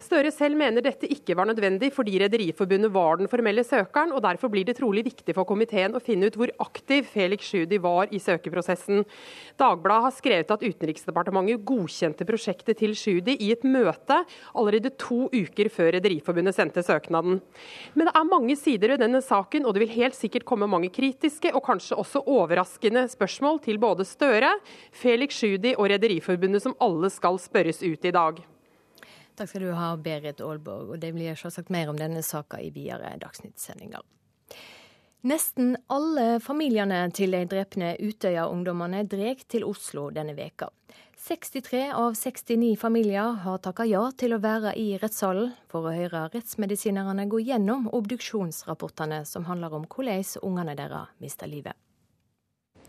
Støre 0.03 0.31
selv 0.33 0.57
mener 0.59 0.83
dette 0.83 1.07
ikke 1.11 1.35
var 1.37 1.47
nødvendig 1.49 1.91
fordi 1.95 2.17
Rederiforbundet 2.21 2.91
var 2.93 3.19
den 3.19 3.29
formelle 3.31 3.63
søkeren, 3.65 4.13
og 4.15 4.23
derfor 4.25 4.51
blir 4.51 4.65
det 4.67 4.77
trolig 4.79 5.05
viktig 5.07 5.35
for 5.37 5.47
komiteen 5.47 5.95
å 5.95 6.01
finne 6.03 6.29
ut 6.29 6.37
hvor 6.39 6.51
aktiv 6.63 7.07
Felix 7.11 7.47
Tschudi 7.47 7.79
var 7.81 8.11
i 8.11 8.19
søkeprosessen. 8.21 9.03
Dagbladet 9.59 10.07
har 10.07 10.15
skrevet 10.15 10.53
at 10.55 10.65
Utenriksdepartementet 10.65 11.63
godkjente 11.67 12.27
prosjektet 12.27 12.79
til 12.81 12.95
Tschudi 12.97 13.37
i 13.39 13.51
et 13.55 13.65
møte 13.67 14.21
allerede 14.53 14.93
to 15.01 15.25
uker 15.33 15.69
før 15.73 15.93
Rederiforbundet 15.97 16.57
sendte 16.57 16.83
søknaden. 16.85 17.39
Men 17.95 18.09
det 18.09 18.15
er 18.15 18.29
mange 18.29 18.57
sider 18.59 18.95
ved 18.95 19.03
denne 19.03 19.21
saken, 19.23 19.65
og 19.65 19.75
det 19.75 19.85
vil 19.85 19.95
helt 19.99 20.17
sikkert 20.17 20.47
komme 20.47 20.69
mange 20.71 20.91
kritiske 20.93 21.53
og 21.55 21.63
kanskje 21.67 21.99
også 22.01 22.23
overraskende 22.25 23.07
spørsmål 23.11 23.61
til 23.65 23.79
både 23.81 24.07
Støre, 24.07 24.55
Felix 24.95 25.39
Tschudi 25.39 25.75
og 25.77 25.89
Rederiforbundet, 25.93 26.63
som 26.65 26.77
alle 26.83 27.11
skal 27.13 27.39
spørres 27.41 27.83
ut 27.85 28.05
i 28.05 28.13
dag. 28.15 28.43
Takk 29.35 29.51
skal 29.51 29.65
du 29.67 29.71
ha, 29.75 29.95
Berit 29.99 30.41
Aalborg. 30.41 30.93
Og 30.95 30.99
det 31.03 31.11
blir 31.15 31.35
selvsagt 31.35 31.71
mer 31.73 31.91
om 31.91 31.99
denne 31.99 32.23
saka 32.23 32.61
i 32.63 32.71
videre 32.75 33.15
Dagsnytt-sendinger. 33.19 34.03
Nesten 35.25 35.73
alle 35.89 36.39
familiene 36.39 36.99
til 37.17 37.33
de 37.33 37.41
drepne 37.49 37.95
Utøya-ungdommene 37.97 39.01
dreg 39.09 39.41
til 39.49 39.65
Oslo 39.65 40.11
denne 40.13 40.35
veka. 40.37 40.69
63 41.25 41.87
av 41.97 42.13
69 42.13 42.75
familier 42.77 43.39
har 43.41 43.57
takka 43.65 43.87
ja 43.89 44.03
til 44.13 44.35
å 44.35 44.41
være 44.43 44.75
i 44.77 44.99
rettssalen 45.01 45.55
for 45.71 45.87
å 45.87 45.95
høre 45.95 46.27
rettsmedisinerne 46.35 47.25
gå 47.31 47.39
gjennom 47.47 47.87
obduksjonsrapportene 47.97 49.23
som 49.25 49.47
handler 49.49 49.73
om 49.73 49.87
hvordan 49.89 50.45
ungene 50.45 50.77
deres 50.77 51.17
mista 51.23 51.49
livet. 51.49 51.73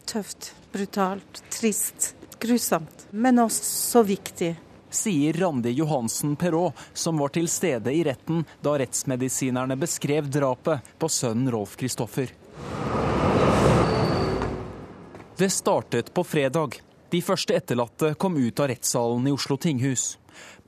Tøft, 0.04 0.52
brutalt, 0.76 1.40
trist, 1.48 2.12
grusomt, 2.38 3.08
men 3.10 3.40
også 3.40 3.64
så 3.64 4.04
viktig 4.06 4.52
sier 4.90 5.32
Randi 5.32 5.70
Johansen 5.70 6.36
Perrault, 6.36 6.74
som 6.92 7.18
var 7.18 7.34
til 7.34 7.48
stede 7.48 7.92
i 7.92 8.04
retten 8.06 8.44
da 8.64 8.76
rettsmedisinerne 8.78 9.76
beskrev 9.76 10.30
drapet 10.32 10.94
på 10.98 11.08
sønnen 11.08 11.50
Rolf 11.52 11.76
Kristoffer. 11.76 12.32
Det 15.36 15.50
startet 15.50 16.14
på 16.14 16.24
fredag. 16.24 16.80
De 17.10 17.22
første 17.22 17.54
etterlatte 17.54 18.14
kom 18.14 18.36
ut 18.36 18.60
av 18.60 18.70
rettssalen 18.72 19.26
i 19.28 19.32
Oslo 19.34 19.56
tinghus. 19.60 20.18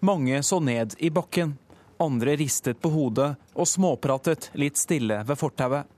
Mange 0.01 0.43
så 0.43 0.61
ned 0.61 0.95
i 0.99 1.11
bakken. 1.11 1.57
Andre 1.99 2.37
ristet 2.37 2.81
på 2.81 2.93
hodet 2.93 3.33
og 3.55 3.69
småpratet 3.69 4.51
litt 4.55 4.79
stille 4.79 5.23
ved 5.27 5.41
fortauet. 5.41 5.89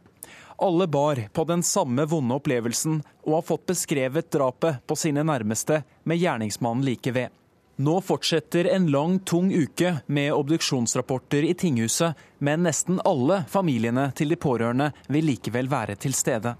Alle 0.61 0.87
bar 0.87 1.19
på 1.33 1.45
den 1.45 1.63
samme 1.63 2.05
vonde 2.07 2.37
opplevelsen 2.37 3.03
og 3.25 3.35
har 3.35 3.45
fått 3.49 3.67
beskrevet 3.67 4.31
drapet 4.33 4.81
på 4.87 4.97
sine 4.97 5.25
nærmeste 5.25 5.83
med 6.05 6.21
gjerningsmannen 6.21 6.85
like 6.85 7.13
ved. 7.17 7.40
Nå 7.81 8.01
fortsetter 8.01 8.65
en 8.65 8.91
lang, 8.91 9.19
tung 9.25 9.53
uke 9.57 9.95
med 10.07 10.33
obduksjonsrapporter 10.33 11.47
i 11.49 11.55
tinghuset, 11.55 12.13
men 12.39 12.67
nesten 12.67 12.99
alle 13.09 13.39
familiene 13.49 14.11
til 14.13 14.29
de 14.29 14.37
pårørende 14.37 14.91
vil 15.09 15.25
likevel 15.31 15.71
være 15.73 15.97
til 15.97 16.13
stede. 16.13 16.53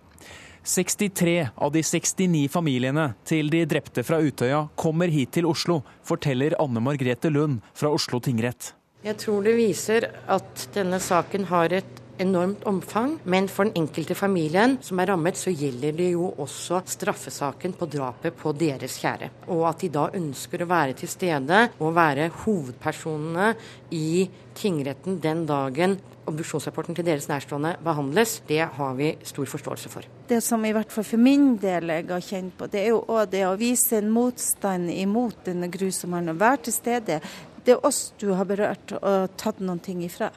63 0.65 1.35
av 1.57 1.75
de 1.75 1.83
69 1.85 2.49
familiene 2.49 3.11
til 3.29 3.53
de 3.53 3.67
drepte 3.69 4.01
fra 4.01 4.17
Utøya 4.25 4.63
kommer 4.81 5.13
hit 5.13 5.35
til 5.37 5.51
Oslo, 5.51 5.83
forteller 6.09 6.57
Anne 6.57 6.81
Margrethe 6.81 7.29
Lund 7.29 7.61
fra 7.77 7.93
Oslo 7.93 8.23
tingrett. 8.25 8.73
Jeg 9.05 9.21
tror 9.21 9.45
det 9.45 9.59
viser 9.61 10.09
at 10.25 10.69
denne 10.73 11.05
saken 11.05 11.51
har 11.53 11.77
et 11.83 12.00
enormt 12.21 12.67
omfang. 12.69 13.17
Men 13.25 13.49
for 13.51 13.69
den 13.69 13.83
enkelte 13.83 14.17
familien 14.19 14.79
som 14.85 15.01
er 15.01 15.11
rammet, 15.13 15.39
så 15.41 15.53
gjelder 15.53 15.97
det 15.97 16.11
jo 16.13 16.31
også 16.41 16.83
straffesaken 16.95 17.75
på 17.79 17.89
drapet 17.91 18.37
på 18.37 18.53
deres 18.57 18.99
kjære. 19.01 19.31
Og 19.51 19.67
at 19.71 19.83
de 19.83 19.93
da 19.95 20.07
ønsker 20.17 20.65
å 20.65 20.71
være 20.71 20.99
til 21.01 21.11
stede 21.11 21.67
og 21.81 21.97
være 21.97 22.31
hovedpersonene 22.45 23.53
i 23.97 24.29
tingretten 24.61 25.21
den 25.23 25.47
dagen 25.49 25.99
obduksjonsrapporten 26.31 26.95
til 26.95 27.07
deres 27.07 27.29
nærstående 27.31 27.75
behandles, 27.85 28.37
det 28.49 28.61
har 28.77 28.95
vi 28.99 29.13
stor 29.27 29.49
forståelse 29.51 29.93
for. 29.93 30.07
Det 30.29 30.41
som 30.45 30.65
i 30.65 30.73
hvert 30.77 30.93
fall 30.93 31.07
for 31.07 31.23
min 31.23 31.55
del 31.61 31.91
jeg 31.91 32.07
har 32.11 32.27
kjent 32.27 32.57
på, 32.59 32.69
det 32.71 32.85
er 32.85 32.93
jo 32.93 33.01
òg 33.09 33.33
det 33.33 33.47
å 33.49 33.57
vise 33.61 33.99
en 33.99 34.13
motstand 34.15 34.93
imot 34.95 35.43
denne 35.49 35.71
grusomheten. 35.73 36.39
Være 36.41 36.67
til 36.69 36.77
stede. 36.77 37.19
Det 37.65 37.75
er 37.75 37.87
oss 37.87 38.13
du 38.21 38.31
har 38.37 38.49
berørt 38.49 38.95
og 39.01 39.35
tatt 39.41 39.61
noen 39.65 39.83
ting 39.83 40.05
ifra. 40.07 40.31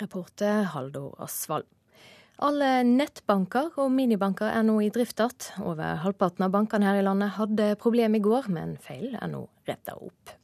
Reporter 0.00 0.68
Haldor 0.74 1.14
Asvald. 1.22 1.66
Alle 2.38 2.84
nettbanker 2.86 3.72
og 3.82 3.90
minibanker 3.90 4.52
er 4.54 4.62
nå 4.62 4.76
i 4.84 4.92
drift 4.94 5.18
igjen. 5.18 5.64
Over 5.66 5.98
halvparten 6.04 6.46
av 6.46 6.52
bankene 6.54 6.86
her 6.86 7.00
i 7.00 7.06
landet 7.06 7.34
hadde 7.34 7.72
problemer 7.82 8.20
i 8.20 8.22
går, 8.22 8.46
men 8.54 8.76
feil 8.78 9.16
er 9.18 9.32
nå 9.32 9.48
retta 9.66 9.96
opp. 9.98 10.38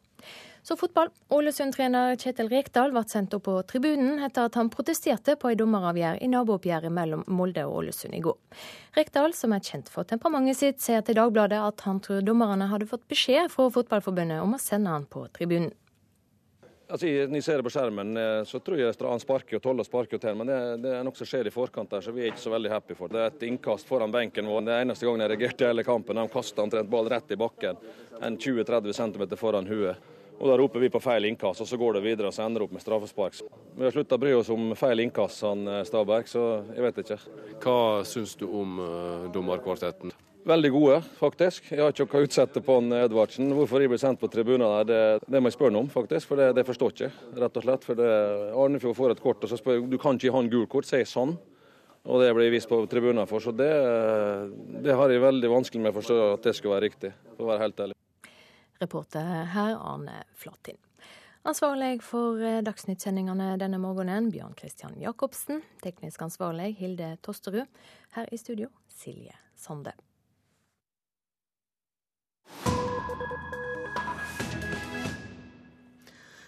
Så 0.64 0.78
fotball. 0.80 1.10
Ålesund-trener 1.28 2.16
Kjetil 2.16 2.48
Rekdal 2.48 2.94
ble 2.94 3.02
sendt 3.06 3.34
opp 3.36 3.44
på 3.44 3.58
tribunen 3.68 4.22
etter 4.24 4.48
at 4.48 4.56
han 4.56 4.70
protesterte 4.72 5.36
på 5.36 5.50
en 5.52 5.58
dommeravgjør 5.60 6.22
i 6.24 6.30
nabooppgjøret 6.32 6.94
mellom 6.98 7.26
Molde 7.28 7.66
og 7.68 7.82
Ålesund 7.82 8.16
i 8.16 8.22
går. 8.24 8.38
Rekdal, 8.96 9.36
som 9.36 9.52
er 9.52 9.62
kjent 9.62 9.92
for 9.92 10.08
temperamentet 10.08 10.62
sitt, 10.62 10.80
sier 10.80 11.04
til 11.04 11.20
Dagbladet 11.20 11.60
at 11.60 11.84
han 11.84 12.00
tror 12.02 12.24
dommerne 12.24 12.70
hadde 12.72 12.88
fått 12.88 13.04
beskjed 13.12 13.52
fra 13.52 13.68
Fotballforbundet 13.76 14.40
om 14.40 14.56
å 14.56 14.62
sende 14.62 14.96
han 14.96 15.04
på 15.04 15.26
tribunen. 15.36 15.74
Altså, 16.84 17.08
jeg 17.08 17.42
ser 17.42 17.60
det 17.60 17.64
på 17.64 17.72
skjermen, 17.72 18.10
eh, 18.20 18.42
så 18.44 18.58
tror 18.60 18.76
jeg 18.76 18.92
han 19.00 19.22
sparker 19.22 19.56
og 19.56 19.62
Tolle 19.64 19.84
sparker 19.86 20.20
til, 20.20 20.34
men 20.36 20.50
det, 20.50 20.56
det 20.84 20.90
er 20.92 21.06
noe 21.06 21.16
som 21.16 21.28
skjer 21.28 21.48
i 21.48 21.52
forkant 21.54 21.88
der, 21.90 22.02
så 22.04 22.12
vi 22.12 22.26
er 22.26 22.32
ikke 22.32 22.42
så 22.42 22.52
veldig 22.52 22.72
happy 22.74 22.96
for 22.98 23.08
det. 23.08 23.22
Er 23.22 23.32
et 23.32 23.46
innkast 23.48 23.88
foran 23.88 24.12
benken 24.12 24.50
vår. 24.50 24.66
Det 24.66 24.80
eneste 24.82 25.08
gangen 25.08 25.24
jeg 25.24 25.32
reagerte 25.32 25.64
i 25.64 25.70
hele 25.70 25.84
kampen. 25.86 26.20
De 26.20 26.32
kasta 26.32 26.66
omtrent 26.66 26.90
ball 26.92 27.08
rett 27.08 27.32
i 27.32 27.40
bakken, 27.40 27.80
en 28.20 28.36
20-30 28.36 28.98
cm 29.00 29.24
foran 29.40 29.70
huet. 29.70 30.12
Og 30.34 30.50
Da 30.50 30.58
roper 30.58 30.82
vi 30.82 30.90
på 30.90 31.00
feil 31.00 31.24
innkast, 31.24 31.62
og 31.62 31.70
så 31.70 31.78
går 31.80 31.96
det 31.96 32.04
videre 32.04 32.28
og 32.28 32.34
så 32.36 32.44
ender 32.44 32.66
opp 32.66 32.74
med 32.74 32.82
straffespark. 32.82 33.40
Vi 33.78 33.86
har 33.86 33.94
slutta 33.94 34.18
å 34.18 34.20
bry 34.20 34.34
oss 34.36 34.50
om 34.52 34.74
feil 34.76 35.06
innkast, 35.06 35.40
han 35.46 35.64
eh, 35.70 35.84
Stabæk, 35.88 36.28
så 36.28 36.44
jeg 36.74 36.84
vet 36.84 37.02
ikke. 37.04 37.20
Hva 37.64 37.78
syns 38.08 38.34
du 38.36 38.44
om 38.50 38.80
uh, 38.82 39.30
dommerkvartetten? 39.32 40.12
Veldig 40.44 40.70
gode, 40.74 40.96
faktisk. 41.16 41.70
Jeg 41.72 41.80
har 41.80 41.94
ikke 41.94 42.04
noe 42.04 42.20
å 42.20 42.26
utsette 42.26 42.60
på 42.60 42.74
han 42.76 42.92
Edvardsen. 42.98 43.48
Hvorfor 43.56 43.80
jeg 43.80 43.88
blir 43.88 44.00
sendt 44.02 44.20
på 44.20 44.28
tribunen 44.28 44.66
det, 44.84 45.00
det 45.24 45.40
må 45.40 45.48
jeg 45.48 45.56
spørre 45.56 45.72
ham 45.72 45.86
om, 45.86 45.88
faktisk. 45.88 46.28
For 46.28 46.40
det, 46.40 46.50
det 46.58 46.66
forstår 46.68 46.92
jeg 46.92 47.12
ikke, 47.14 47.40
rett 47.40 47.56
og 47.56 47.64
slett. 47.64 47.86
For 47.88 47.96
det, 47.96 48.10
Arnefjord 48.52 48.98
får 48.98 49.14
et 49.14 49.22
kort, 49.24 49.40
og 49.40 49.48
så 49.48 49.56
spør 49.56 49.78
jeg 49.78 49.88
du 49.88 49.96
kan 50.02 50.20
ikke 50.20 50.28
gi 50.28 50.34
han 50.36 50.52
gult 50.52 50.70
kort. 50.76 50.90
Sier 50.90 51.08
sånn. 51.08 51.32
Og 52.04 52.20
det 52.20 52.28
blir 52.36 52.52
vist 52.52 52.68
på 52.68 52.82
tribunen 52.92 53.24
for. 53.30 53.40
Så 53.40 53.56
det, 53.56 53.72
det 54.84 55.00
har 55.00 55.16
jeg 55.16 55.24
veldig 55.24 55.54
vanskelig 55.54 55.86
med 55.86 55.94
å 55.94 55.98
forstå 56.02 56.20
at 56.34 56.44
det 56.44 56.56
skulle 56.58 56.76
være 56.76 56.90
riktig, 56.90 57.14
for 57.32 57.46
å 57.46 57.52
være 57.54 57.64
helt 57.64 57.84
ærlig. 57.88 58.00
Reporter 58.84 59.34
her 59.56 59.80
Arne 59.80 60.20
Flatin. 60.36 60.76
Ansvarlig 61.48 62.02
for 62.04 62.40
dagsnyttsendingene 62.64 63.54
denne 63.60 63.80
morgenen, 63.80 64.28
Bjørn 64.32 64.56
Christian 64.60 64.96
Jacobsen. 65.00 65.64
Teknisk 65.84 66.28
ansvarlig, 66.28 66.74
Hilde 66.80 67.14
Tosterud. 67.24 67.86
Her 68.18 68.28
i 68.28 68.40
studio, 68.40 68.68
Silje 68.92 69.32
Sande. 69.56 69.96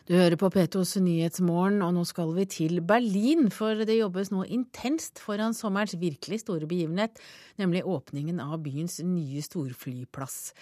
Du 0.07 0.13
hører 0.15 0.39
på 0.39 0.47
P2s 0.55 1.01
Nyhetsmorgen, 1.03 1.81
og 1.83 1.97
nå 1.97 2.05
skal 2.07 2.29
vi 2.37 2.45
til 2.47 2.79
Berlin. 2.87 3.49
For 3.51 3.81
det 3.83 3.97
jobbes 3.97 4.29
nå 4.31 4.45
intenst 4.55 5.19
foran 5.19 5.57
sommerens 5.57 5.97
virkelig 5.99 6.45
store 6.45 6.69
begivenhet, 6.71 7.19
nemlig 7.59 7.83
åpningen 7.91 8.39
av 8.45 8.61
byens 8.63 9.01
nye 9.03 9.43
storflyplass. 9.43 10.53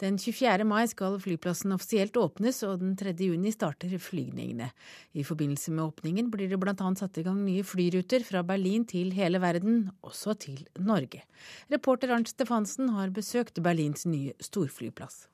Den 0.00 0.16
24. 0.16 0.64
mai 0.64 0.86
skal 0.88 1.18
flyplassen 1.20 1.76
offisielt 1.76 2.16
åpnes, 2.16 2.62
og 2.64 2.80
den 2.80 2.96
3. 2.96 3.12
juni 3.26 3.52
starter 3.52 3.92
flygningene. 4.00 4.70
I 5.12 5.26
forbindelse 5.28 5.76
med 5.76 5.84
åpningen 5.84 6.32
blir 6.32 6.48
det 6.48 6.62
bl.a. 6.64 6.88
satt 6.96 7.20
i 7.20 7.26
gang 7.28 7.44
nye 7.44 7.66
flyruter 7.68 8.24
fra 8.24 8.40
Berlin 8.40 8.88
til 8.88 9.12
hele 9.12 9.44
verden, 9.44 9.90
også 10.00 10.32
til 10.48 10.64
Norge. 10.80 11.26
Reporter 11.68 12.16
Arnt 12.16 12.32
Stefansen 12.32 12.96
har 12.96 13.12
besøkt 13.12 13.60
Berlins 13.60 14.08
nye 14.08 14.32
storflyplass. 14.40 15.26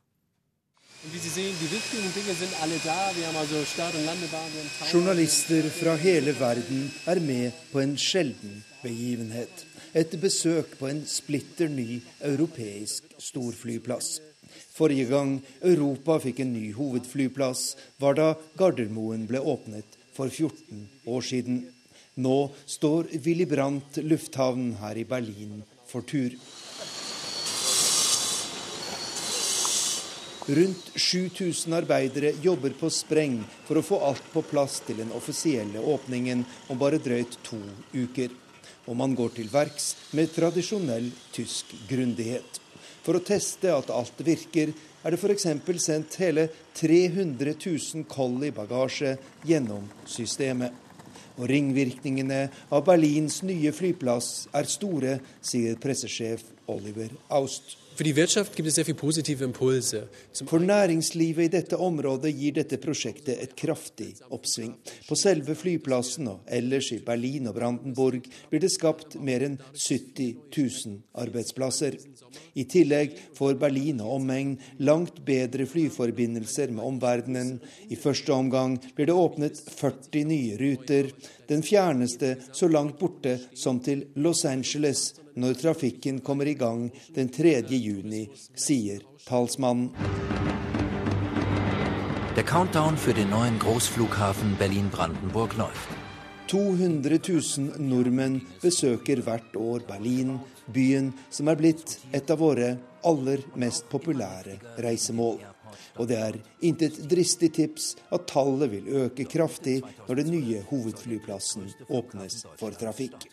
Journalister 4.92 5.68
fra 5.72 5.94
hele 5.96 6.34
verden 6.40 6.90
er 7.06 7.20
med 7.20 7.52
på 7.72 7.80
en 7.80 7.96
sjelden 7.96 8.58
begivenhet. 8.82 9.64
Et 9.96 10.20
besøk 10.20 10.76
på 10.78 10.90
en 10.90 11.00
splitter 11.08 11.72
ny 11.72 12.02
europeisk 12.20 13.16
storflyplass. 13.16 14.20
Forrige 14.76 15.08
gang 15.08 15.38
Europa 15.62 16.18
fikk 16.20 16.44
en 16.44 16.52
ny 16.52 16.66
hovedflyplass, 16.76 17.76
var 17.96 18.20
da 18.20 18.34
Gardermoen 18.60 19.24
ble 19.30 19.40
åpnet 19.40 19.96
for 20.12 20.28
14 20.28 20.84
år 21.08 21.24
siden. 21.24 21.62
Nå 22.20 22.50
står 22.66 23.08
Willy 23.24 23.48
Brandt 23.48 24.02
lufthavn 24.04 24.74
her 24.82 25.00
i 25.00 25.08
Berlin 25.08 25.62
for 25.88 26.04
tur. 26.04 26.36
Rundt 30.50 30.90
7000 30.94 31.74
arbeidere 31.76 32.32
jobber 32.42 32.72
på 32.74 32.88
spreng 32.90 33.36
for 33.68 33.78
å 33.78 33.84
få 33.86 34.00
alt 34.02 34.24
på 34.32 34.40
plass 34.42 34.80
til 34.82 34.98
den 34.98 35.12
offisielle 35.14 35.78
åpningen 35.78 36.40
om 36.72 36.78
bare 36.80 36.98
drøyt 36.98 37.36
to 37.46 37.58
uker. 37.94 38.32
Og 38.90 38.96
man 38.98 39.14
går 39.14 39.36
til 39.36 39.50
verks 39.52 39.92
med 40.18 40.32
tradisjonell 40.34 41.06
tysk 41.30 41.70
grundighet. 41.86 42.58
For 43.04 43.14
å 43.14 43.22
teste 43.22 43.70
at 43.70 43.92
alt 43.94 44.24
virker, 44.26 44.72
er 45.04 45.14
det 45.14 45.20
f.eks. 45.20 45.46
sendt 45.84 46.18
hele 46.18 46.48
300 46.80 47.54
000 47.54 48.08
koll 48.10 48.42
i 48.42 48.50
bagasje 48.50 49.14
gjennom 49.46 49.86
systemet. 50.02 50.74
Og 51.38 51.46
ringvirkningene 51.46 52.40
av 52.74 52.82
Berlins 52.88 53.38
nye 53.46 53.70
flyplass 53.70 54.48
er 54.50 54.66
store, 54.66 55.20
sier 55.40 55.78
pressesjef 55.78 56.42
Oliver 56.74 57.14
Aust. 57.38 57.76
For 60.48 60.62
næringslivet 60.64 61.44
i 61.44 61.52
dette 61.52 61.76
området 61.76 62.30
gir 62.32 62.54
dette 62.56 62.78
prosjektet 62.80 63.42
et 63.44 63.52
kraftig 63.52 64.14
oppsving. 64.32 64.72
På 65.04 65.18
selve 65.20 65.52
flyplassen 65.52 66.30
og 66.32 66.48
ellers 66.48 66.88
i 66.96 67.02
Berlin 67.04 67.50
og 67.50 67.58
Brandenburg 67.58 68.24
blir 68.48 68.64
det 68.64 68.72
skapt 68.72 69.18
mer 69.20 69.44
enn 69.44 69.58
70 69.76 70.32
000 70.48 70.96
arbeidsplasser. 71.12 72.00
I 72.56 72.64
tillegg 72.64 73.20
får 73.36 73.60
Berlin 73.60 74.00
og 74.00 74.16
omegn 74.16 74.56
langt 74.80 75.20
bedre 75.26 75.68
flyforbindelser 75.68 76.72
med 76.72 76.86
omverdenen. 76.86 77.60
I 77.92 78.00
første 78.00 78.32
omgang 78.32 78.80
blir 78.96 79.12
det 79.12 79.20
åpnet 79.20 79.60
40 79.76 80.24
nye 80.24 80.56
ruter, 80.56 81.12
den 81.52 81.60
fjerneste 81.60 82.38
så 82.48 82.64
langt 82.72 82.96
borte 82.96 83.36
som 83.52 83.84
til 83.84 84.08
Los 84.16 84.46
Angeles 84.48 85.19
når 85.34 85.58
trafikken 85.60 86.20
kommer 86.24 86.46
i 86.46 86.56
gang 86.58 86.88
den 87.14 87.28
3. 87.28 87.62
juni, 87.68 88.28
sier 88.54 89.02
talsmannen. 89.26 89.90
Der 92.36 92.44
Countdown 92.44 92.96
für 92.96 93.12
den 93.12 93.30
neuen 93.30 93.58
Großflughafen 93.58 94.56
Berlin-Brandenburg 94.56 95.56
läuft. 95.56 95.88
200 96.46 97.28
000 97.28 97.78
nordmenn 97.78 98.40
besøker 98.62 99.20
hvert 99.22 99.54
år 99.56 99.84
Berlin, 99.86 100.38
byen 100.66 101.12
som 101.30 101.50
er 101.50 101.58
blitt 101.60 101.98
et 102.10 102.30
av 102.30 102.40
våre 102.42 102.72
aller 103.06 103.44
mest 103.54 103.90
populære 103.92 104.58
reisemål. 104.78 105.49
Og 105.98 106.08
det 106.10 106.18
er 106.18 106.38
intet 106.66 106.98
dristig 107.10 107.52
tips 107.56 107.94
at 108.10 108.26
tallet 108.30 108.70
vil 108.72 108.88
øke 109.04 109.26
kraftig 109.30 109.78
når 110.08 110.22
den 110.22 110.32
nye 110.34 110.62
hovedflyplassen 110.70 111.70
åpnes 111.88 112.44
for 112.60 112.76
trafikk. 112.80 113.28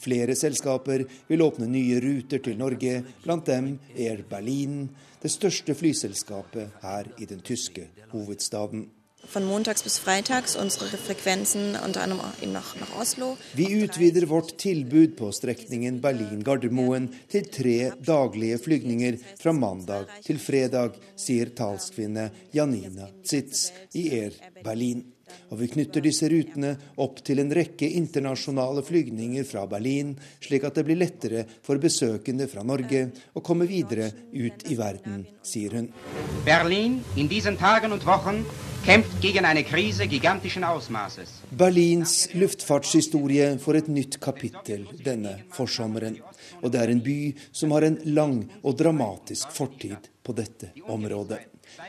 Flere 0.00 0.36
selskaper 0.38 1.06
vil 1.28 1.44
åpne 1.44 1.68
nye 1.70 2.00
ruter 2.04 2.42
til 2.44 2.58
Norge, 2.60 3.00
blant 3.24 3.46
dem 3.48 3.74
Air 3.96 4.24
Berlin, 4.28 4.88
det 5.22 5.32
største 5.32 5.74
flyselskapet 5.76 6.82
her 6.82 7.08
i 7.18 7.28
den 7.30 7.40
tyske 7.40 7.88
hovedstaden. 8.12 8.88
Vi 13.54 13.82
utvider 13.82 14.26
vårt 14.26 14.56
tilbud 14.56 15.16
på 15.16 15.32
strekningen 15.32 16.00
Berlin-Gardermoen 16.00 17.08
til 17.30 17.48
tre 17.52 17.78
daglige 17.98 18.58
flygninger 18.58 19.18
fra 19.40 19.52
mandag 19.56 20.12
til 20.26 20.38
fredag, 20.42 21.00
sier 21.16 21.54
talskvinne 21.56 22.30
Janina 22.52 23.08
Zitz 23.24 23.70
i 23.94 24.08
Air 24.20 24.38
Berlin. 24.62 25.04
Og 25.50 25.58
vi 25.60 25.68
knytter 25.72 26.04
disse 26.04 26.28
rutene 26.30 26.74
opp 27.00 27.20
til 27.26 27.40
en 27.42 27.52
rekke 27.56 27.88
internasjonale 27.98 28.84
flygninger 28.86 29.46
fra 29.48 29.64
Berlin, 29.70 30.14
slik 30.44 30.66
at 30.68 30.78
det 30.78 30.84
blir 30.88 31.00
lettere 31.00 31.46
for 31.64 31.80
besøkende 31.82 32.48
fra 32.50 32.64
Norge 32.66 33.06
å 33.34 33.42
komme 33.44 33.68
videre 33.70 34.10
ut 34.34 34.66
i 34.70 34.78
verden, 34.78 35.24
sier 35.42 35.78
hun. 35.78 35.90
Berlin 36.44 37.00
in 37.16 37.30
diesen 37.30 37.58
Tagen 37.60 37.92
und 37.92 38.06
Wochen 38.06 38.44
kämpft 38.84 39.20
gegen 39.20 39.44
eine 39.44 39.64
Krise 39.64 40.06
gigantischen 40.06 40.64
Ausmaßes. 40.64 41.42
Berlins 41.50 42.28
luftfartshistorie 42.34 43.58
får 43.58 43.78
et 43.80 43.88
nytt 43.88 44.18
kapittel 44.20 44.84
denne 45.04 45.38
forsommeren. 45.56 46.18
Og 46.60 46.72
det 46.72 46.82
er 46.82 46.92
en 46.92 47.00
by 47.04 47.18
som 47.52 47.72
har 47.72 47.88
en 47.88 47.98
lang 48.04 48.42
og 48.62 48.76
dramatisk 48.76 49.52
fortid 49.56 50.10
på 50.22 50.36
dette 50.36 50.74
området. 50.84 51.40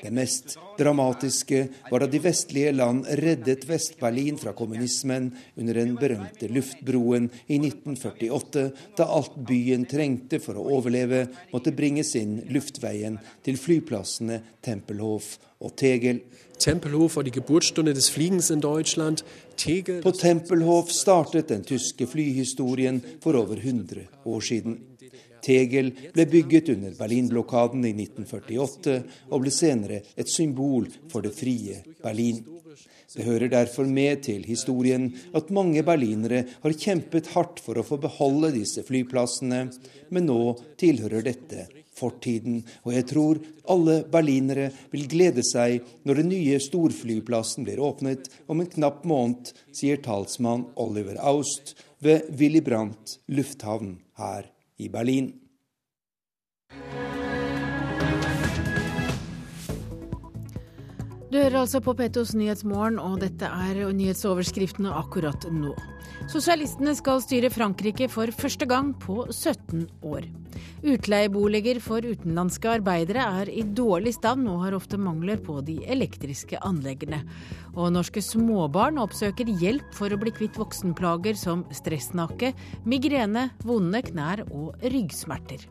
Det 0.01 0.11
mest 0.11 0.55
dramatiske 0.79 1.59
var 1.91 2.01
da 2.01 2.07
de 2.09 2.19
vestlige 2.23 2.71
land 2.73 3.05
reddet 3.19 3.67
Vest-Berlin 3.69 4.39
fra 4.39 4.53
kommunismen 4.57 5.27
under 5.59 5.77
den 5.77 5.93
berømte 5.99 6.47
luftbroen 6.49 7.27
i 7.45 7.59
1948, 7.59 8.65
da 8.97 9.09
alt 9.17 9.35
byen 9.47 9.85
trengte 9.89 10.39
for 10.41 10.57
å 10.57 10.65
overleve, 10.79 11.25
måtte 11.51 11.75
bringes 11.75 12.15
inn 12.17 12.39
luftveien 12.55 13.19
til 13.45 13.59
flyplassene 13.61 14.41
Tempelhof 14.65 15.35
og 15.61 15.75
Tegel. 15.79 16.23
Tempelhof 16.59 17.17
og 17.17 17.27
die 17.27 17.33
Geburtsstunde 17.35 17.93
des 17.93 18.09
Fliegens 18.09 18.51
in 18.51 18.61
Deutschland. 18.63 19.23
Tegel 19.57 20.01
På 20.01 20.11
Tempelhof 20.11 20.91
startet 20.91 21.49
den 21.49 21.63
tyske 21.63 22.07
flyhistorien 22.07 23.01
for 23.23 23.35
over 23.35 23.57
100 23.57 24.07
år 24.25 24.41
siden. 24.41 24.79
Tegel 25.45 25.91
ble 26.13 26.25
bygget 26.25 26.71
under 26.73 26.95
Berlinblokaden 26.97 27.85
i 27.85 27.93
1948 27.93 28.95
og 29.29 29.43
ble 29.43 29.53
senere 29.53 30.01
et 30.17 30.31
symbol 30.31 30.89
for 31.11 31.25
det 31.25 31.35
frie 31.37 31.83
Berlin. 32.01 32.41
Det 33.15 33.23
hører 33.23 33.51
derfor 33.51 33.85
med 33.87 34.23
til 34.25 34.43
historien 34.43 35.11
at 35.37 35.51
mange 35.53 35.83
berlinere 35.85 36.43
har 36.63 36.73
kjempet 36.81 37.29
hardt 37.35 37.61
for 37.63 37.77
å 37.77 37.85
få 37.85 37.99
beholde 38.01 38.51
disse 38.57 38.83
flyplassene, 38.83 39.67
men 40.09 40.27
nå 40.27 40.55
tilhører 40.81 41.23
dette 41.29 41.67
fortiden. 41.95 42.61
Og 42.85 42.95
jeg 42.95 43.07
tror 43.11 43.41
alle 43.71 44.01
berlinere 44.11 44.69
vil 44.93 45.07
glede 45.11 45.45
seg 45.45 45.85
når 46.07 46.21
den 46.21 46.31
nye 46.33 46.59
storflyplassen 46.63 47.67
blir 47.67 47.81
åpnet 47.83 48.29
om 48.51 48.61
en 48.61 48.71
knapp 48.71 49.05
måned, 49.07 49.53
sier 49.75 50.01
talsmann 50.03 50.67
Oliver 50.75 51.19
Aust 51.23 51.75
ved 52.03 52.29
Willy 52.39 52.61
Brandt 52.65 53.19
lufthavn 53.31 53.97
her 54.19 54.51
i 54.77 54.91
Berlin. 54.91 55.33
Du 61.35 61.41
hører 61.41 61.57
altså 61.65 61.81
på 61.83 61.91
Petos 61.99 62.29
Nyhetsmorgen, 62.37 62.95
og 62.95 63.17
dette 63.19 63.49
er 63.49 63.81
nyhetsoverskriftene 63.91 64.93
akkurat 64.95 65.43
nå. 65.51 65.73
Sosialistene 66.31 66.93
skal 66.95 67.19
styre 67.25 67.49
Frankrike 67.51 68.07
for 68.07 68.31
første 68.31 68.63
gang 68.69 68.93
på 69.03 69.25
17 69.33 69.83
år. 70.07 70.29
Utleieboliger 70.85 71.79
for 71.83 72.05
utenlandske 72.05 72.69
arbeidere 72.77 73.25
er 73.41 73.51
i 73.51 73.63
dårlig 73.65 74.15
stand 74.17 74.47
og 74.51 74.63
har 74.65 74.77
ofte 74.77 74.99
mangler 75.01 75.41
på 75.41 75.59
de 75.65 75.79
elektriske 75.91 76.59
anleggene. 76.65 77.23
Og 77.75 77.93
norske 77.95 78.23
småbarn 78.23 79.01
oppsøker 79.01 79.49
hjelp 79.61 79.89
for 79.97 80.13
å 80.13 80.19
bli 80.21 80.33
kvitt 80.35 80.59
voksenplager 80.61 81.37
som 81.39 81.65
stressnake, 81.73 82.53
migrene, 82.85 83.49
vonde 83.65 84.03
knær 84.11 84.45
og 84.51 84.77
ryggsmerter. 84.83 85.65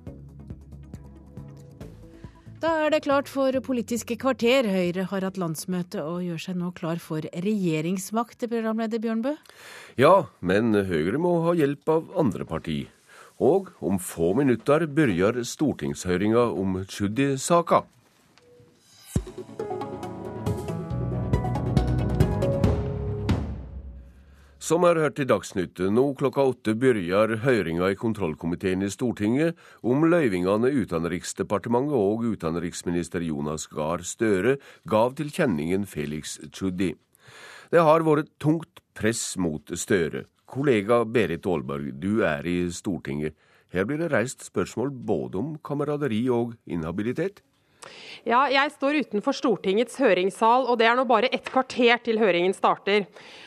Da 2.65 2.71
er 2.87 2.95
det 2.95 3.03
klart 3.05 3.29
for 3.29 3.53
Politiske 3.61 4.17
kvarter. 4.17 4.65
Høyre 4.65 5.05
har 5.11 5.25
hatt 5.27 5.37
landsmøte 5.37 6.01
og 6.01 6.23
gjør 6.25 6.41
seg 6.47 6.57
nå 6.57 6.71
klar 6.73 6.97
for 7.03 7.21
regjeringsmakt, 7.21 8.47
programleder 8.49 9.03
Bjørnbø? 9.05 9.35
Ja, 10.01 10.31
men 10.41 10.73
Høyre 10.73 11.21
må 11.21 11.35
ha 11.45 11.53
hjelp 11.59 11.93
av 11.93 12.09
andre 12.25 12.49
parti. 12.49 12.79
Og 13.43 13.73
om 13.83 13.99
få 13.99 14.35
minutter 14.39 14.87
begynner 14.87 15.43
stortingshøringa 15.43 16.47
om 16.55 16.79
Tschudi-saka. 16.87 17.83
Som 24.65 24.87
er 24.89 24.97
hørt 24.97 25.19
i 25.21 25.27
Dagsnytt, 25.29 25.77
nå 25.93 26.03
klokka 26.17 26.41
åtte 26.49 26.73
begynner 26.81 27.35
høringa 27.43 27.91
i 27.93 27.99
kontrollkomiteen 28.01 28.87
i 28.87 28.89
Stortinget 28.89 29.59
om 29.85 30.07
løyvingene 30.09 30.71
Utenriksdepartementet 30.73 31.93
og 31.99 32.25
utenriksminister 32.33 33.21
Jonas 33.27 33.67
Gahr 33.69 34.01
Støre 34.09 34.57
gav 34.89 35.19
til 35.19 35.29
kjenningen 35.35 35.85
Felix 35.85 36.39
Tschudi. 36.49 36.95
Det 37.69 37.83
har 37.85 38.07
vært 38.09 38.33
tungt 38.41 38.81
press 38.97 39.35
mot 39.37 39.75
Støre. 39.77 40.25
Kollega 40.45 41.05
Berit 41.09 41.47
Aalberg, 41.49 41.95
du 42.01 42.23
er 42.23 42.45
i 42.47 42.69
Stortinget. 42.71 43.35
Her 43.73 43.87
blir 43.89 43.99
det 43.99 44.13
reist 44.13 44.45
spørsmål 44.45 44.93
både 44.93 45.41
om 45.41 45.55
kameraderi 45.65 46.21
og 46.31 46.53
inhabilitet? 46.67 47.41
Ja, 48.25 48.47
jeg 48.49 48.73
står 48.73 49.01
utenfor 49.05 49.37
Stortingets 49.37 49.99
høringssal, 50.01 50.69
og 50.71 50.79
det 50.81 50.87
er 50.89 50.97
nå 50.97 51.05
bare 51.09 51.29
et 51.29 51.49
kvarter 51.53 52.01
til 52.05 52.21
høringen 52.23 52.55
starter. 52.57 53.05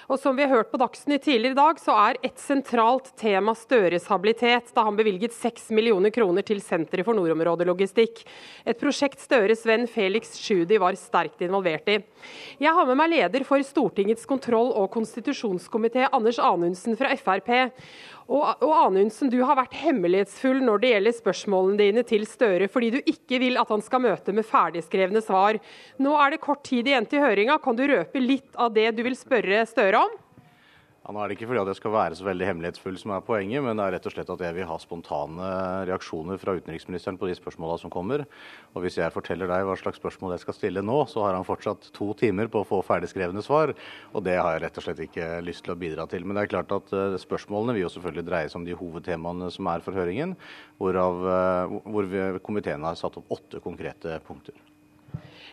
Og 0.07 0.19
som 0.21 0.37
vi 0.37 0.45
har 0.45 0.53
hørt 0.53 0.69
på 0.71 0.79
Dagsnytt 0.79 1.25
tidligere 1.25 1.55
i 1.55 1.57
dag, 1.57 1.79
så 1.83 1.95
er 1.99 2.19
et 2.23 2.37
sentralt 2.39 3.09
tema 3.19 3.51
Støres 3.57 4.05
habilitet, 4.07 4.69
da 4.75 4.85
han 4.87 4.95
bevilget 4.95 5.35
6 5.35 5.71
millioner 5.75 6.13
kroner 6.15 6.45
til 6.47 6.61
Senteret 6.63 7.03
for 7.03 7.17
nordområdelogistikk. 7.17 8.21
Et 8.63 8.79
prosjekt 8.79 9.19
Støres 9.19 9.65
venn 9.67 9.83
Felix 9.91 10.37
Tschudi 10.37 10.79
var 10.79 10.95
sterkt 10.95 11.43
involvert 11.43 11.91
i. 11.91 11.97
Jeg 12.61 12.75
har 12.77 12.87
med 12.87 13.01
meg 13.01 13.11
leder 13.17 13.43
for 13.47 13.59
Stortingets 13.65 14.29
kontroll- 14.29 14.71
og 14.77 14.87
konstitusjonskomité, 14.95 16.07
Anders 16.07 16.39
Anundsen 16.39 16.95
fra 16.95 17.11
Frp. 17.19 17.73
Og, 18.27 18.43
og 18.59 18.73
Anundsen, 18.75 19.29
du 19.31 19.39
har 19.47 19.55
vært 19.55 19.75
hemmelighetsfull 19.79 20.59
når 20.65 20.81
det 20.83 20.91
gjelder 20.91 21.15
spørsmålene 21.15 21.79
dine 21.79 22.03
til 22.07 22.25
Støre, 22.27 22.67
fordi 22.67 22.89
du 22.97 22.99
ikke 22.99 23.39
vil 23.39 23.59
at 23.59 23.71
han 23.71 23.83
skal 23.85 24.03
møte 24.03 24.35
med 24.35 24.47
ferdigskrevne 24.47 25.23
svar. 25.23 25.61
Nå 26.03 26.15
er 26.19 26.35
det 26.35 26.43
kort 26.43 26.65
tid 26.67 26.89
igjen 26.91 27.07
til 27.07 27.23
høringa. 27.23 27.55
Kan 27.63 27.79
du 27.79 27.85
røpe 27.87 28.23
litt 28.23 28.59
av 28.59 28.73
det 28.75 28.89
du 28.97 29.05
vil 29.07 29.15
spørre 29.15 29.63
Støre 29.69 30.03
om? 30.03 30.17
Ja, 31.07 31.13
nå 31.15 31.21
er 31.23 31.31
det 31.31 31.37
ikke 31.37 31.47
fordi 31.47 31.61
at 31.61 31.69
jeg 31.71 31.77
skal 31.79 31.93
være 31.93 32.15
så 32.19 32.25
veldig 32.27 32.47
hemmelighetsfull 32.49 32.97
som 32.99 33.13
er 33.15 33.21
poenget, 33.23 33.61
men 33.63 33.79
det 33.79 33.83
er 33.85 33.93
rett 33.95 34.07
og 34.09 34.11
slett 34.11 34.31
at 34.33 34.41
jeg 34.43 34.55
vil 34.57 34.67
ha 34.67 34.75
spontane 34.83 35.51
reaksjoner 35.87 36.41
fra 36.41 36.57
utenriksministeren 36.57 37.15
på 37.21 37.29
de 37.29 37.37
spørsmåla 37.37 37.77
som 37.79 37.93
kommer. 37.93 38.25
Og 38.75 38.83
hvis 38.83 38.97
jeg 38.99 39.15
forteller 39.15 39.47
deg 39.47 39.63
hva 39.69 39.77
slags 39.79 40.01
spørsmål 40.03 40.35
jeg 40.35 40.43
skal 40.43 40.57
stille 40.57 40.83
nå, 40.83 40.97
så 41.07 41.23
har 41.23 41.37
han 41.37 41.47
fortsatt 41.47 41.93
to 41.95 42.09
timer 42.19 42.51
på 42.51 42.59
å 42.59 42.67
få 42.67 42.81
ferdigskrevne 42.83 43.39
svar. 43.45 43.71
Og 44.11 44.27
det 44.27 44.35
har 44.35 44.57
jeg 44.57 44.65
rett 44.65 44.83
og 44.83 44.89
slett 44.89 45.03
ikke 45.07 45.31
lyst 45.47 45.63
til 45.63 45.77
å 45.77 45.79
bidra 45.79 46.11
til. 46.11 46.27
Men 46.27 46.35
det 46.35 46.43
er 46.43 46.55
klart 46.57 46.75
at 46.75 46.91
eh, 46.91 47.15
spørsmålene 47.23 47.77
vil 47.77 47.87
jo 47.87 47.95
selvfølgelig 47.95 48.27
dreie 48.27 48.51
seg 48.51 48.59
om 48.59 48.67
de 48.67 48.75
hovedtemaene 48.83 49.53
som 49.55 49.71
er 49.71 49.87
for 49.87 49.95
høringen, 49.95 50.35
hvorav, 50.75 51.23
eh, 51.39 51.77
hvor 51.87 52.15
komiteen 52.43 52.83
har 52.83 52.99
satt 52.99 53.15
opp 53.23 53.31
åtte 53.39 53.63
konkrete 53.63 54.19
punkter. 54.27 54.59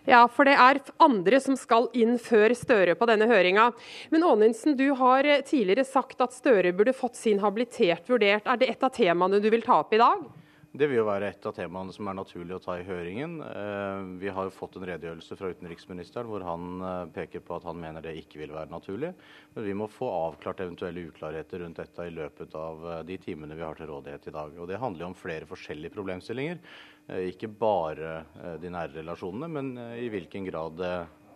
Ja, 0.05 0.27
for 0.29 0.45
det 0.45 0.55
er 0.61 0.83
andre 1.01 1.41
som 1.41 1.57
skal 1.57 1.89
inn 1.97 2.19
før 2.21 2.53
Støre 2.59 2.95
på 2.99 3.09
denne 3.09 3.29
høringa. 3.31 3.71
Men 4.13 4.27
Aanensen, 4.29 4.77
du 4.77 4.91
har 5.01 5.25
tidligere 5.49 5.87
sagt 5.89 6.21
at 6.21 6.37
Støre 6.37 6.75
burde 6.77 6.93
fått 6.97 7.17
sin 7.17 7.41
habilitet 7.41 8.09
vurdert. 8.11 8.45
Er 8.45 8.61
det 8.61 8.69
et 8.75 8.85
av 8.85 8.93
temaene 8.93 9.41
du 9.41 9.49
vil 9.53 9.65
ta 9.65 9.81
opp 9.81 9.95
i 9.97 10.03
dag? 10.03 10.25
Det 10.75 10.89
vil 10.91 10.99
jo 10.99 11.05
være 11.07 11.29
et 11.31 11.45
av 11.47 11.53
temaene 11.55 11.93
som 11.95 12.09
er 12.11 12.17
naturlig 12.19 12.57
å 12.57 12.63
ta 12.63 12.75
i 12.81 12.87
høringen. 12.87 13.37
Eh, 13.47 14.01
vi 14.19 14.33
har 14.35 14.49
jo 14.49 14.55
fått 14.57 14.75
en 14.75 14.87
redegjørelse 14.89 15.37
fra 15.39 15.53
utenriksministeren 15.55 16.27
hvor 16.27 16.43
han 16.43 16.65
eh, 16.83 17.05
peker 17.15 17.45
på 17.47 17.55
at 17.55 17.67
han 17.69 17.79
mener 17.79 18.03
det 18.03 18.17
ikke 18.19 18.41
vil 18.41 18.55
være 18.57 18.73
naturlig. 18.73 19.13
Men 19.55 19.69
vi 19.69 19.77
må 19.79 19.87
få 19.87 20.09
avklart 20.11 20.65
eventuelle 20.65 21.05
uklarheter 21.07 21.63
rundt 21.63 21.79
dette 21.79 22.09
i 22.09 22.17
løpet 22.17 22.57
av 22.59 22.83
eh, 22.91 23.05
de 23.07 23.21
timene 23.23 23.55
vi 23.55 23.63
har 23.63 23.79
til 23.79 23.87
rådighet 23.93 24.27
i 24.27 24.35
dag. 24.35 24.59
Og 24.59 24.67
Det 24.73 24.81
handler 24.83 25.07
jo 25.07 25.13
om 25.13 25.17
flere 25.21 25.47
forskjellige 25.47 25.95
problemstillinger. 25.95 26.59
Ikke 27.05 27.51
bare 27.53 28.25
de 28.63 28.71
nære 28.73 29.03
relasjonene, 29.03 29.49
men 29.53 29.75
i 30.01 30.09
hvilken 30.09 30.47
grad 30.49 30.79
det 30.79 30.95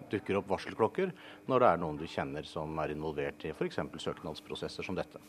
dukker 0.08 0.38
opp 0.40 0.48
varselklokker 0.48 1.10
når 1.48 1.60
det 1.60 1.68
er 1.68 1.82
noen 1.82 1.98
du 2.00 2.06
kjenner 2.08 2.46
som 2.48 2.78
er 2.80 2.94
involvert 2.94 3.44
i 3.44 3.52
f.eks. 3.52 3.80
søknadsprosesser 4.00 4.86
som 4.86 4.96
dette. 4.96 5.20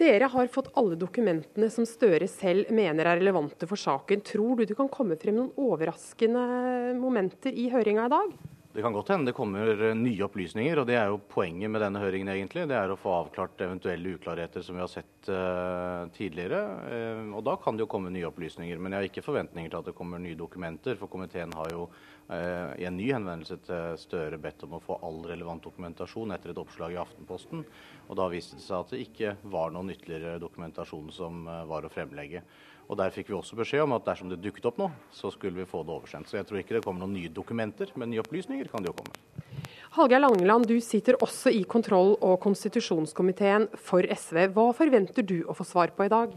Dere 0.00 0.26
har 0.32 0.48
fått 0.50 0.72
alle 0.80 0.96
dokumentene 0.98 1.68
som 1.70 1.86
Støre 1.86 2.26
selv 2.30 2.72
mener 2.74 3.06
er 3.06 3.20
relevante 3.20 3.68
for 3.70 3.78
saken. 3.78 4.24
Tror 4.26 4.58
du 4.58 4.64
det 4.66 4.76
kan 4.78 4.90
komme 4.90 5.18
frem 5.20 5.36
noen 5.36 5.52
overraskende 5.60 6.96
momenter 6.98 7.54
i 7.54 7.68
høringa 7.70 8.08
i 8.08 8.12
dag? 8.16 8.32
Det 8.74 8.82
kan 8.82 8.92
godt 8.92 9.08
hende 9.08 9.28
det 9.28 9.36
kommer 9.36 9.68
eh, 9.84 9.94
nye 9.94 10.24
opplysninger, 10.24 10.78
og 10.80 10.86
det 10.88 10.94
er 10.96 11.10
jo 11.12 11.18
poenget 11.28 11.68
med 11.68 11.82
denne 11.84 12.00
høringen. 12.00 12.30
egentlig. 12.32 12.64
Det 12.70 12.78
er 12.78 12.88
å 12.88 12.96
få 12.96 13.10
avklart 13.18 13.60
eventuelle 13.60 14.14
uklarheter 14.16 14.64
som 14.64 14.78
vi 14.78 14.80
har 14.80 14.88
sett 14.88 15.28
uh, 15.28 16.08
tidligere. 16.16 16.60
Uh, 16.88 17.34
og 17.36 17.44
da 17.44 17.58
kan 17.60 17.76
det 17.76 17.84
jo 17.84 17.90
komme 17.92 18.08
nye 18.14 18.30
opplysninger. 18.30 18.80
Men 18.80 18.96
jeg 18.96 18.98
har 19.02 19.10
ikke 19.10 19.26
forventninger 19.26 19.68
til 19.68 19.80
at 19.82 19.90
det 19.90 19.96
kommer 19.98 20.22
nye 20.24 20.38
dokumenter, 20.40 20.96
for 20.96 21.12
komiteen 21.12 21.52
har 21.58 21.68
jo 21.74 21.84
uh, 21.84 22.72
i 22.80 22.88
en 22.88 22.96
ny 22.96 23.10
henvendelse 23.12 23.60
til 23.68 24.00
Støre 24.00 24.40
bedt 24.40 24.64
om 24.64 24.78
å 24.78 24.84
få 24.88 24.96
all 25.04 25.20
relevant 25.28 25.68
dokumentasjon 25.68 26.32
etter 26.32 26.54
et 26.54 26.64
oppslag 26.64 26.96
i 26.96 27.02
Aftenposten. 27.02 27.66
Og 28.08 28.20
da 28.22 28.32
viste 28.32 28.56
det 28.56 28.64
seg 28.64 28.78
at 28.78 28.96
det 28.96 29.04
ikke 29.04 29.36
var 29.52 29.76
noen 29.76 29.92
ytterligere 29.92 30.40
dokumentasjon 30.40 31.12
som 31.12 31.44
var 31.68 31.84
å 31.84 31.92
fremlegge. 31.92 32.46
Og 32.90 32.98
Der 32.98 33.12
fikk 33.14 33.30
vi 33.30 33.36
også 33.36 33.56
beskjed 33.56 33.84
om 33.84 33.94
at 33.96 34.04
dersom 34.04 34.28
det 34.28 34.40
dukket 34.42 34.66
opp 34.68 34.80
noe, 34.80 34.92
så 35.14 35.30
skulle 35.32 35.56
vi 35.56 35.68
få 35.68 35.84
det 35.86 35.94
oversendt. 35.94 36.28
Så 36.28 36.36
jeg 36.36 36.48
tror 36.48 36.60
ikke 36.60 36.76
det 36.76 36.84
kommer 36.84 37.04
noen 37.04 37.14
nye 37.16 37.30
dokumenter, 37.32 37.92
men 37.96 38.10
nye 38.12 38.20
opplysninger 38.24 38.68
kan 38.72 38.84
det 38.84 38.92
jo 38.92 38.98
komme. 38.98 39.14
Hallgeir 39.92 40.22
Langeland, 40.22 40.66
du 40.68 40.78
sitter 40.80 41.18
også 41.20 41.52
i 41.52 41.62
kontroll- 41.68 42.16
og 42.18 42.38
konstitusjonskomiteen 42.40 43.68
for 43.76 44.06
SV. 44.08 44.46
Hva 44.56 44.70
forventer 44.76 45.24
du 45.24 45.42
å 45.44 45.56
få 45.56 45.66
svar 45.68 45.92
på 45.96 46.06
i 46.08 46.12
dag? 46.12 46.34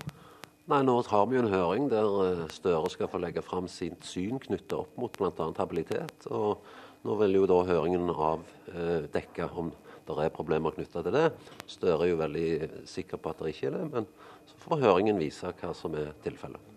Nei, 0.65 0.81
Nå 0.81 0.95
har 1.07 1.27
vi 1.30 1.38
jo 1.38 1.43
en 1.43 1.53
høring 1.53 1.89
der 1.91 2.15
eh, 2.23 2.39
Støre 2.49 2.89
skal 2.89 3.09
få 3.11 3.19
legge 3.22 3.43
fram 3.45 3.67
sitt 3.69 4.01
syn 4.07 4.39
knyttet 4.41 4.73
opp 4.73 4.95
mot 4.97 5.13
bl.a. 5.13 5.49
habilitet. 5.59 6.26
og 6.31 6.63
Nå 7.05 7.15
vil 7.19 7.38
jo 7.38 7.45
da 7.45 7.59
høringen 7.67 8.09
avdekke 8.09 9.45
om 9.53 9.69
det 10.05 10.15
er 10.22 10.34
problemer 10.34 10.73
knytta 10.73 11.03
til 11.05 11.13
det. 11.13 11.27
Støre 11.69 12.05
er 12.05 12.11
jo 12.11 12.17
veldig 12.17 12.47
sikker 12.89 13.22
på 13.22 13.30
at 13.30 13.43
det 13.43 13.53
ikke 13.53 13.69
er 13.69 13.77
det. 13.77 13.85
men 13.93 14.09
så 14.49 14.61
får 14.65 14.81
høringen 14.85 15.19
vise 15.22 15.51
hva 15.59 15.73
som 15.77 15.95
er 15.97 16.13
tilfellet. 16.23 16.72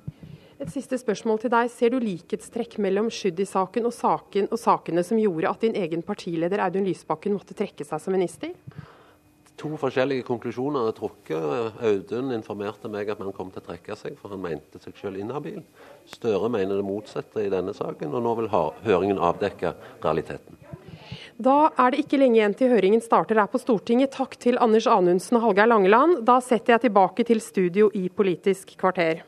Et 0.59 0.71
siste 0.75 0.99
spørsmål 0.99 1.39
til 1.45 1.53
deg. 1.55 1.71
Ser 1.71 1.93
du 1.95 2.01
likhetstrekk 2.03 2.81
mellom 2.83 3.13
Tschudi-saken 3.15 3.87
og, 3.87 3.95
saken, 3.95 4.49
og 4.51 4.59
sakene 4.59 5.05
som 5.07 5.21
gjorde 5.21 5.53
at 5.53 5.63
din 5.63 5.79
egen 5.79 6.03
partileder 6.03 6.65
Audun 6.65 6.89
Lysbakken 6.89 7.37
måtte 7.37 7.55
trekke 7.55 7.87
seg 7.87 8.03
som 8.03 8.17
minister? 8.17 8.57
To 9.59 9.71
forskjellige 9.79 10.27
konklusjoner 10.27 10.91
er 10.91 10.97
trukket. 10.99 11.79
Audun 11.83 12.35
informerte 12.35 12.91
meg 12.91 13.11
at 13.11 13.23
han 13.23 13.35
kom 13.35 13.51
til 13.55 13.63
å 13.63 13.69
trekke 13.71 13.97
seg, 13.99 14.19
for 14.19 14.35
han 14.35 14.43
mente 14.43 14.83
seg 14.83 14.99
selv 14.99 15.23
inhabil. 15.23 15.63
Støre 16.11 16.51
mener 16.51 16.79
det 16.79 16.87
motsatte 16.87 17.47
i 17.47 17.51
denne 17.55 17.75
saken, 17.75 18.15
og 18.15 18.27
nå 18.27 18.35
vil 18.43 18.51
høringen 18.87 19.23
avdekke 19.31 19.75
realiteten. 20.03 20.68
Da 21.39 21.69
er 21.79 21.93
det 21.95 22.01
ikke 22.03 22.19
lenge 22.19 22.41
igjen 22.41 22.55
til 22.59 22.73
høringen 22.73 23.03
starter 23.03 23.39
her 23.39 23.47
på 23.47 23.61
Stortinget. 23.63 24.11
Takk 24.11 24.33
til 24.43 24.57
Anders 24.59 24.89
Anundsen 24.91 25.39
og 25.39 25.45
Hallgeir 25.45 25.71
Langeland. 25.71 26.17
Da 26.27 26.41
setter 26.43 26.75
jeg 26.75 26.89
tilbake 26.89 27.23
til 27.29 27.39
studio 27.39 27.93
i 27.95 28.09
Politisk 28.11 28.75
kvarter. 28.81 29.23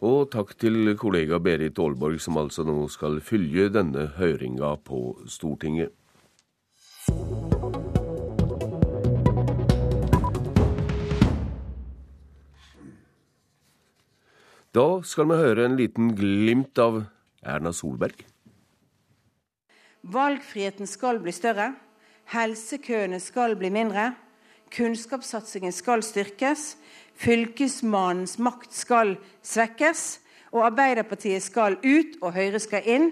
Og 0.00 0.30
takk 0.32 0.54
til 0.56 0.94
kollega 0.96 1.36
Berit 1.44 1.76
Aalborg, 1.76 2.16
som 2.24 2.40
altså 2.40 2.64
nå 2.64 2.88
skal 2.88 3.20
følge 3.20 3.68
denne 3.76 4.08
høringa 4.16 4.72
på 4.88 5.18
Stortinget. 5.28 5.92
Da 14.72 14.88
skal 15.04 15.28
vi 15.28 15.42
høre 15.44 15.68
en 15.68 15.76
liten 15.76 16.14
glimt 16.16 16.80
av 16.80 17.04
Erna 17.44 17.76
Solberg. 17.76 18.24
Valgfriheten 20.04 20.86
skal 20.86 21.16
bli 21.24 21.32
større. 21.32 21.70
Helsekøene 22.28 23.20
skal 23.20 23.56
bli 23.56 23.70
mindre. 23.72 24.10
Kunnskapssatsingen 24.74 25.72
skal 25.72 26.02
styrkes. 26.04 26.74
Fylkesmannens 27.16 28.36
makt 28.38 28.74
skal 28.76 29.14
svekkes. 29.40 30.20
Og 30.52 30.66
Arbeiderpartiet 30.66 31.42
skal 31.42 31.78
ut, 31.80 32.18
og 32.20 32.34
Høyre 32.36 32.60
skal 32.60 32.84
inn. 32.84 33.08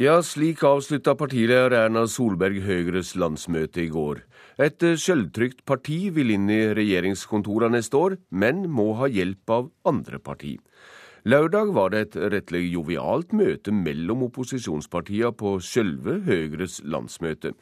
Ja, 0.00 0.16
slik 0.24 0.64
avslutta 0.64 1.12
partileder 1.12 1.76
Erna 1.76 2.06
Solberg 2.08 2.62
Høyres 2.64 3.12
landsmøte 3.20 3.84
i 3.84 3.90
går. 3.92 4.24
Et 4.60 4.82
selvtrygt 5.00 5.62
parti 5.64 6.10
vil 6.12 6.34
inn 6.34 6.50
i 6.52 6.58
regjeringskontorene 6.76 7.78
neste 7.78 7.96
år, 7.96 8.18
men 8.28 8.66
må 8.68 8.90
ha 8.98 9.06
hjelp 9.08 9.52
av 9.54 9.70
andre 9.88 10.18
parti. 10.20 10.58
Lørdag 11.24 11.70
var 11.72 11.94
det 11.94 12.00
et 12.02 12.18
rettelig 12.34 12.66
jovialt 12.74 13.32
møte 13.32 13.72
mellom 13.72 14.26
opposisjonspartiene 14.26 15.32
på 15.32 15.54
sjølve 15.64 16.18
Høyres 16.26 16.82
landsmøte. 16.84 17.54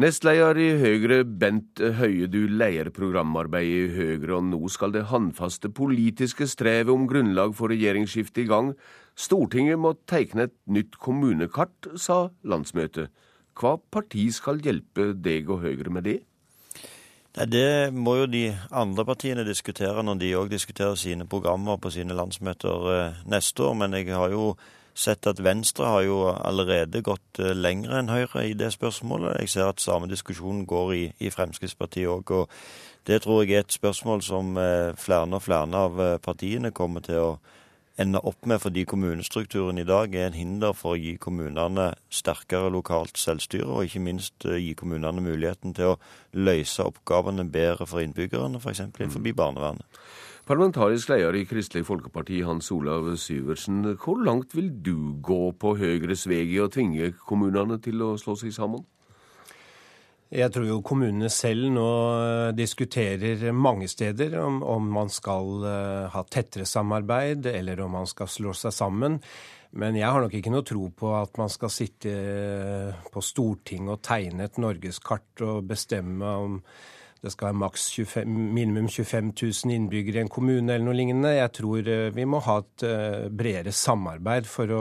Nestleder 0.00 0.56
i 0.56 0.70
Høyre, 0.80 1.18
Bent 1.24 1.82
Høie, 1.98 2.24
du 2.32 2.46
leier 2.48 2.88
programarbeidet 2.96 3.90
i 3.90 3.92
Høyre, 3.92 4.38
og 4.38 4.46
nå 4.54 4.60
skal 4.72 4.94
det 4.94 5.10
håndfaste 5.10 5.68
politiske 5.68 6.48
strevet 6.48 6.94
om 6.94 7.04
grunnlag 7.10 7.52
for 7.58 7.68
regjeringsskifte 7.72 8.46
i 8.46 8.48
gang. 8.48 8.72
Stortinget 9.20 9.76
må 9.76 9.92
tegne 10.08 10.48
et 10.48 10.56
nytt 10.64 10.96
kommunekart, 10.96 11.92
sa 12.00 12.30
landsmøtet. 12.40 13.12
Hva 13.58 13.76
parti 13.78 14.28
skal 14.32 14.62
hjelpe 14.64 15.12
deg 15.14 15.50
og 15.52 15.62
Høyre 15.66 15.92
med 15.92 16.06
det? 16.08 16.20
Nei, 17.36 17.46
Det 17.46 17.92
må 17.92 18.16
jo 18.16 18.26
de 18.26 18.44
andre 18.70 19.04
partiene 19.08 19.44
diskutere 19.44 20.02
når 20.04 20.20
de 20.20 20.34
òg 20.36 20.50
diskuterer 20.52 20.94
sine 21.00 21.26
programmer 21.26 21.78
på 21.80 21.90
sine 21.90 22.16
landsmøter 22.16 22.88
eh, 22.92 23.20
neste 23.24 23.64
år. 23.64 23.74
Men 23.74 23.96
jeg 23.96 24.12
har 24.12 24.28
jo 24.32 24.54
sett 24.94 25.26
at 25.26 25.40
Venstre 25.40 25.88
har 25.88 26.02
jo 26.04 26.18
allerede 26.28 27.00
gått 27.00 27.40
eh, 27.40 27.54
lenger 27.56 27.96
enn 27.98 28.12
Høyre 28.12 28.44
i 28.50 28.52
det 28.52 28.72
spørsmålet. 28.72 29.40
Jeg 29.40 29.48
ser 29.48 29.70
at 29.70 29.80
samme 29.80 30.10
diskusjon 30.12 30.66
går 30.68 30.92
i, 30.92 31.04
i 31.20 31.32
Fremskrittspartiet 31.32 32.12
òg. 32.12 32.34
Og 32.36 33.08
det 33.08 33.22
tror 33.24 33.42
jeg 33.42 33.56
er 33.56 33.64
et 33.64 33.80
spørsmål 33.80 34.20
som 34.22 34.56
eh, 34.60 34.92
flere 34.96 35.28
og 35.28 35.42
flere 35.42 35.84
av 35.88 36.04
partiene 36.20 36.70
kommer 36.70 37.00
til 37.00 37.20
å 37.20 37.32
ender 38.00 38.24
opp 38.26 38.46
med 38.46 38.60
fordi 38.62 38.84
kommunestrukturen 38.88 39.78
i 39.78 39.84
dag 39.84 40.14
er 40.14 40.30
en 40.30 40.36
hinder 40.36 40.72
for 40.76 40.94
å 40.94 41.00
gi 41.00 41.16
kommunene 41.20 41.90
sterkere 42.12 42.70
lokalt 42.72 43.20
selvstyre, 43.20 43.68
og 43.68 43.88
ikke 43.88 44.04
minst 44.04 44.46
eh, 44.48 44.60
gi 44.62 44.74
kommunene 44.78 45.24
muligheten 45.24 45.76
til 45.76 45.94
å 45.94 45.98
løse 46.32 46.86
oppgavene 46.88 47.44
bedre 47.52 47.86
for 47.88 48.04
innbyggerne, 48.04 48.60
f.eks. 48.62 48.86
innenfor 48.86 49.20
mm. 49.20 49.32
barnevernet. 49.36 50.02
Parlamentarisk 50.42 51.12
leder 51.12 51.36
i 51.38 51.44
Kristelig 51.46 51.84
Folkeparti, 51.86 52.40
Hans 52.42 52.72
Olav 52.74 53.06
Syversen. 53.16 53.84
Hvor 53.94 54.18
langt 54.18 54.56
vil 54.56 54.72
du 54.82 55.14
gå 55.22 55.52
på 55.54 55.76
Høyres 55.78 56.26
vei 56.26 56.42
i 56.50 56.58
å 56.58 56.66
tvinge 56.72 57.12
kommunene 57.28 57.78
til 57.84 58.02
å 58.02 58.16
slå 58.18 58.34
seg 58.40 58.50
sammen? 58.56 58.82
Jeg 60.32 60.48
tror 60.48 60.64
jo 60.64 60.78
kommunene 60.80 61.28
selv 61.28 61.66
nå 61.74 61.88
eh, 62.16 62.50
diskuterer 62.56 63.50
mange 63.52 63.84
steder 63.90 64.38
om, 64.40 64.62
om, 64.64 64.86
man 64.94 65.10
skal 65.12 65.66
eh, 65.68 66.06
ha 66.14 66.22
tettere 66.24 66.64
samarbeid, 66.64 67.50
eller 67.50 67.82
om 67.84 67.92
man 67.98 68.08
skal 68.08 68.30
slå 68.32 68.54
seg 68.56 68.72
sammen. 68.72 69.18
Men 69.76 69.98
jeg 69.98 70.08
har 70.08 70.24
nok 70.24 70.32
ikke 70.38 70.52
noe 70.54 70.64
tro 70.64 70.86
på 70.96 71.10
at 71.18 71.36
man 71.40 71.52
skal 71.52 71.72
sitte 71.72 72.14
eh, 72.16 73.04
på 73.12 73.20
Stortinget 73.20 73.92
og 73.92 74.00
tegne 74.08 74.48
et 74.48 74.56
norgeskart 74.62 75.44
og 75.44 75.68
bestemme 75.68 76.32
om 76.46 76.56
det 77.22 77.34
skal 77.34 77.50
være 77.50 77.60
maks 77.66 77.90
25, 78.00 78.32
minimum 78.56 78.88
25 78.88 79.34
000 79.36 79.74
innbyggere 79.76 80.22
i 80.22 80.24
en 80.24 80.32
kommune 80.32 80.72
eller 80.72 80.88
noe 80.88 80.96
lignende. 80.96 81.36
Jeg 81.36 81.52
tror 81.60 81.90
vi 82.16 82.24
må 82.26 82.40
ha 82.42 82.56
et 82.64 82.84
bredere 83.30 83.70
samarbeid 83.70 84.48
for 84.50 84.74
å 84.74 84.80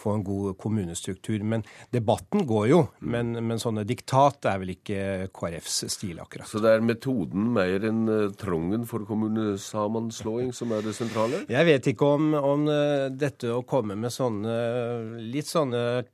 få 0.00 0.16
en 0.16 0.24
god 0.26 0.56
kommunestruktur. 0.60 1.44
Men 1.44 1.66
debatten 1.92 2.46
går 2.48 2.68
jo. 2.72 2.80
Men, 3.00 3.36
men 3.44 3.60
sånne 3.60 3.84
diktat 3.88 4.48
er 4.48 4.60
vel 4.62 4.74
ikke 4.78 5.28
KrFs 5.36 5.82
stil, 5.92 6.18
akkurat. 6.22 6.48
Så 6.48 6.62
det 6.64 6.74
er 6.74 6.84
metoden 6.84 7.52
mer 7.54 7.88
enn 7.90 8.06
trongen 8.40 8.80
trangen 8.80 8.86
for 8.86 9.06
kommunesammenslåing 9.06 10.52
som 10.52 10.72
er 10.72 10.82
det 10.82 10.94
sentrale? 10.94 11.44
Jeg 11.48 11.66
vet 11.66 11.86
ikke 11.86 12.06
om, 12.16 12.34
om 12.34 12.68
uh, 12.68 13.10
dette 13.10 13.50
å 13.52 13.62
komme 13.62 13.96
med 13.96 14.12
sånne 14.12 15.20
litt 15.20 15.46
sånne 15.46 16.04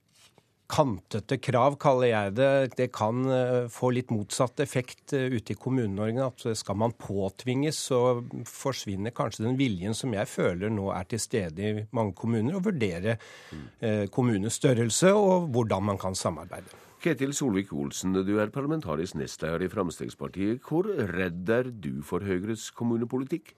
kantete 0.70 1.38
krav, 1.43 1.76
kaller 1.80 2.10
jeg 2.10 2.34
det. 2.36 2.51
Det 2.78 2.88
kan 2.94 3.26
eh, 3.30 3.66
få 3.72 3.90
litt 3.94 4.12
motsatt 4.14 4.60
effekt 4.64 5.14
eh, 5.16 5.28
ute 5.32 5.55
i 5.55 5.59
Kommune-Norge. 5.59 6.26
At 6.26 6.59
skal 6.59 6.78
man 6.80 6.94
påtvinges, 6.98 7.78
så 7.90 8.01
forsvinner 8.51 9.14
kanskje 9.16 9.47
den 9.47 9.59
viljen 9.60 9.97
som 9.97 10.14
jeg 10.16 10.30
føler 10.30 10.72
nå 10.72 10.90
er 10.94 11.06
til 11.10 11.22
stede 11.22 11.68
i 11.68 11.84
mange 11.97 12.16
kommuner, 12.18 12.59
å 12.59 12.64
vurdere 12.64 13.16
eh, 13.16 14.06
kommunens 14.12 14.59
størrelse 14.60 15.12
og 15.14 15.51
hvordan 15.55 15.90
man 15.93 16.02
kan 16.02 16.18
samarbeide. 16.18 16.82
Ketil 17.02 17.34
Solvik-Olsen, 17.36 18.16
du 18.26 18.34
er 18.40 18.51
parlamentarisk 18.51 19.18
nestleder 19.20 19.62
i 19.62 19.70
Fremskrittspartiet. 19.70 20.64
Hvor 20.66 20.88
redd 21.12 21.52
er 21.52 21.70
du 21.70 22.01
for 22.06 22.24
Høyres 22.24 22.70
kommunepolitikk? 22.74 23.52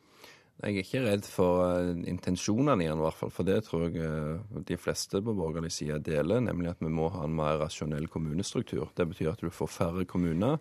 Jeg 0.58 0.74
er 0.74 0.82
ikke 0.82 1.00
redd 1.04 1.26
for 1.30 1.60
eh, 1.68 1.92
intensjonene 2.10 2.82
i 2.82 2.88
den, 2.88 2.98
i 2.98 3.04
hvert 3.04 3.14
fall. 3.14 3.30
For 3.30 3.46
det 3.46 3.60
tror 3.68 3.84
jeg 3.86 4.02
eh, 4.02 4.62
de 4.66 4.78
fleste 4.80 5.20
på 5.22 5.34
borgerlig 5.38 5.70
side 5.70 6.00
deler, 6.02 6.42
nemlig 6.42 6.72
at 6.72 6.82
vi 6.82 6.90
må 6.90 7.06
ha 7.14 7.28
en 7.28 7.36
mer 7.38 7.60
rasjonell 7.62 8.08
kommunestruktur. 8.10 8.88
Det 8.98 9.06
betyr 9.12 9.36
at 9.36 9.44
du 9.44 9.52
får 9.54 9.70
færre 9.70 10.06
kommuner. 10.10 10.58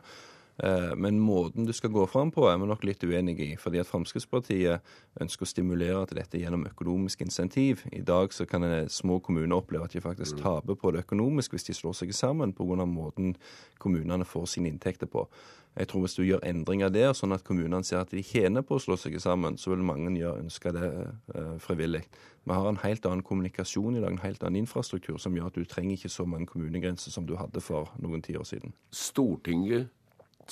Eh, 0.64 0.96
men 0.96 1.20
måten 1.20 1.66
du 1.66 1.74
skal 1.74 1.92
gå 1.94 2.06
fram 2.10 2.32
på, 2.34 2.48
er 2.50 2.58
vi 2.58 2.70
nok 2.70 2.86
litt 2.88 3.04
uenig 3.04 3.38
i. 3.40 3.50
fordi 3.56 3.80
at 3.80 3.90
Fremskrittspartiet 3.90 4.82
ønsker 5.22 5.46
å 5.46 5.50
stimulere 5.50 6.06
til 6.08 6.18
dette 6.18 6.42
gjennom 6.42 6.66
økonomisk 6.66 7.22
insentiv. 7.22 7.84
I 7.92 8.02
dag 8.02 8.34
så 8.34 8.46
kan 8.46 8.66
små 8.90 9.20
kommuner 9.20 9.56
oppleve 9.58 9.86
at 9.86 9.94
de 9.94 10.02
faktisk 10.02 10.38
mm. 10.38 10.42
taper 10.42 10.76
på 10.76 10.92
det 10.92 11.06
økonomisk 11.06 11.54
hvis 11.54 11.70
de 11.70 11.74
slår 11.74 11.94
seg 11.94 12.14
sammen 12.14 12.54
pga. 12.54 12.86
måten 12.86 13.36
kommunene 13.78 14.26
får 14.26 14.46
sine 14.46 14.70
inntekter 14.70 15.08
på. 15.08 15.28
Jeg 15.78 15.88
tror 15.88 16.02
Hvis 16.02 16.16
du 16.16 16.24
gjør 16.24 16.42
endringer 16.42 16.90
der, 16.90 17.12
sånn 17.14 17.36
at 17.36 17.44
kommunene 17.46 17.84
ser 17.86 18.00
at 18.02 18.10
de 18.10 18.24
tjener 18.26 18.64
på 18.66 18.76
å 18.76 18.82
slå 18.82 18.96
seg 18.98 19.20
sammen, 19.22 19.58
så 19.58 19.70
vil 19.70 19.86
mange 19.86 20.10
gjøre, 20.18 20.42
ønske 20.42 20.72
det 20.74 20.88
uh, 21.36 21.58
frivillig. 21.62 22.02
Vi 22.48 22.56
har 22.56 22.66
en 22.66 22.80
helt 22.82 23.06
annen 23.06 23.22
kommunikasjon 23.22 23.96
i 23.96 24.02
dag, 24.02 24.10
en 24.10 24.24
helt 24.24 24.42
annen 24.42 24.64
infrastruktur, 24.64 25.20
som 25.22 25.36
gjør 25.38 25.52
at 25.52 25.60
du 25.60 25.66
trenger 25.70 25.94
ikke 25.94 26.10
så 26.10 26.26
mange 26.26 26.50
kommunegrenser 26.50 27.14
som 27.14 27.28
du 27.28 27.36
hadde 27.38 27.62
for 27.62 27.92
noen 28.02 28.26
tiår 28.26 28.48
siden. 28.48 28.74
Stortinget 28.90 29.92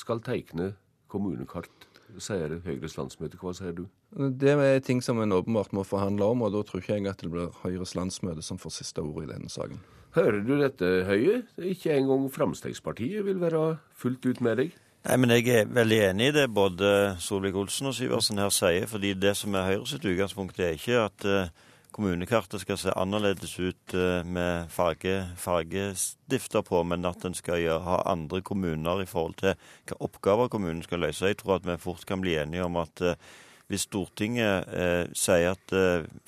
skal 0.02 0.22
tegne 0.26 0.74
kommunekart, 1.12 1.88
sier 2.22 2.60
Høyres 2.66 2.98
landsmøte. 3.00 3.40
Hva 3.42 3.54
sier 3.56 3.76
du? 3.76 3.86
Det 4.16 4.54
er 4.56 4.80
ting 4.86 5.02
som 5.04 5.20
en 5.20 5.36
åpenbart 5.36 5.74
må 5.76 5.84
forhandle 5.88 6.28
om, 6.32 6.46
og 6.46 6.54
da 6.54 6.64
tror 6.64 6.84
ikke 6.84 6.98
jeg 7.00 7.10
at 7.12 7.24
det 7.24 7.32
blir 7.34 7.52
Høyres 7.64 7.96
landsmøte 7.98 8.46
som 8.46 8.60
får 8.62 8.78
siste 8.80 9.04
ord 9.04 9.26
i 9.26 9.32
denne 9.32 9.52
saken. 9.52 9.82
Hører 10.16 10.40
du 10.48 10.56
dette, 10.62 10.90
Høie? 11.10 11.42
Ikke 11.60 11.92
engang 11.98 12.30
Fremskrittspartiet 12.32 13.26
vil 13.28 13.42
være 13.42 13.78
fullt 14.00 14.26
ut 14.30 14.42
med 14.46 14.62
deg? 14.62 14.76
Nei, 15.06 15.18
men 15.22 15.36
Jeg 15.36 15.50
er 15.52 15.68
veldig 15.70 15.98
enig 16.08 16.30
i 16.32 16.36
det 16.38 16.46
både 16.50 17.18
Solvik-Olsen 17.22 17.92
og 17.92 17.94
Syversen 17.94 18.40
her 18.42 18.50
sier. 18.50 18.88
fordi 18.88 19.14
det 19.14 19.36
som 19.38 19.54
er 19.54 19.68
Høyres 19.74 19.94
utgangspunkt, 19.94 20.60
er 20.60 20.80
ikke 20.80 21.04
at 21.04 21.26
uh, 21.26 21.50
kommunekartet 21.96 22.62
skal 22.62 22.78
se 22.78 22.92
annerledes 22.92 23.56
ut 23.60 23.96
uh, 23.96 24.20
med 24.28 24.70
farge, 24.70 25.16
fargestifter 25.40 26.66
på, 26.68 26.84
men 26.84 27.08
at 27.08 27.26
en 27.26 27.38
skal 27.38 27.64
gjøre, 27.64 27.82
ha 27.88 28.02
andre 28.12 28.42
kommuner 28.44 29.02
i 29.02 29.10
forhold 29.10 29.38
til 29.40 29.56
hva 29.88 30.00
oppgaver 30.10 30.52
kommunen 30.52 30.84
skal 30.84 31.06
løse. 31.06 31.32
Jeg 31.32 31.40
tror 31.42 31.58
at 31.58 31.68
vi 31.68 31.80
fort 31.80 32.06
kan 32.06 32.22
bli 32.22 32.36
enige 32.38 32.68
om 32.68 32.80
at 32.84 33.02
uh, 33.02 33.16
hvis 33.72 33.88
Stortinget 33.88 34.68
sier 35.18 35.56
at 35.56 35.72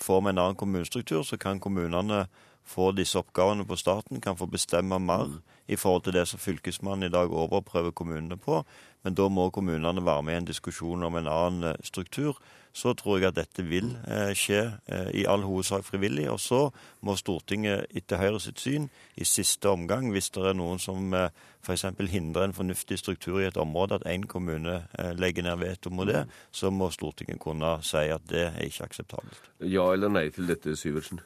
får 0.02 0.22
vi 0.26 0.31
en 0.31 0.39
annen 0.41 0.56
kommunestruktur, 0.57 1.22
så 1.22 1.38
kan 1.38 1.60
kommunene 1.61 2.23
få 2.68 2.91
disse 2.91 3.19
oppgavene 3.19 3.65
på 3.68 3.77
staten, 3.80 4.22
kan 4.22 4.38
få 4.38 4.48
bestemme 4.52 4.99
mer 4.99 5.38
i 5.68 5.76
forhold 5.76 6.03
til 6.03 6.15
det 6.15 6.26
som 6.27 6.39
Fylkesmannen 6.39 7.07
i 7.07 7.14
dag 7.14 7.31
overprøver 7.31 7.91
kommunene 7.91 8.38
på. 8.38 8.64
Men 9.03 9.15
da 9.15 9.27
må 9.31 9.49
kommunene 9.49 10.03
være 10.06 10.23
med 10.23 10.34
i 10.34 10.38
en 10.41 10.49
diskusjon 10.49 11.03
om 11.03 11.15
en 11.15 11.30
annen 11.31 11.72
eh, 11.72 11.84
struktur. 11.84 12.39
Så 12.78 12.94
tror 12.94 13.18
jeg 13.18 13.32
at 13.32 13.38
dette 13.40 13.64
vil 13.66 13.90
eh, 14.06 14.34
skje 14.38 14.60
eh, 14.86 15.08
i 15.18 15.24
all 15.30 15.41
hovedsak 15.48 15.86
frivillig. 15.88 16.28
Og 16.30 16.40
så 16.41 16.60
må 17.02 17.16
Stortinget 17.18 17.88
etter 17.98 18.22
Høyre 18.22 18.41
sitt 18.44 18.62
syn 18.62 18.86
i 19.18 19.26
siste 19.26 19.72
omgang, 19.72 20.12
hvis 20.14 20.30
det 20.36 20.44
er 20.45 20.58
noen 20.58 20.82
som 20.82 21.16
eh, 21.18 21.32
f.eks. 21.66 21.88
hindrer 22.12 22.45
en 22.45 22.54
fornuftig 22.54 22.99
struktur 23.02 23.40
i 23.41 23.48
et 23.48 23.58
område, 23.58 23.98
at 23.98 24.06
én 24.12 24.28
kommune 24.30 24.78
legger 25.18 25.48
ned 25.48 25.58
veto 25.64 25.90
mot 25.90 26.08
det, 26.08 26.28
så 26.52 26.70
må 26.72 26.91
Stortinget 26.94 27.41
kunne 27.44 27.80
si 27.84 28.06
at 28.14 28.30
det 28.30 28.45
er 28.52 28.62
ikke 28.70 28.91
akseptabelt. 28.91 29.49
Ja 29.66 29.90
eller 29.95 30.14
nei 30.14 30.30
til 30.36 30.48
dette, 30.48 30.78
Syversen? 30.78 31.20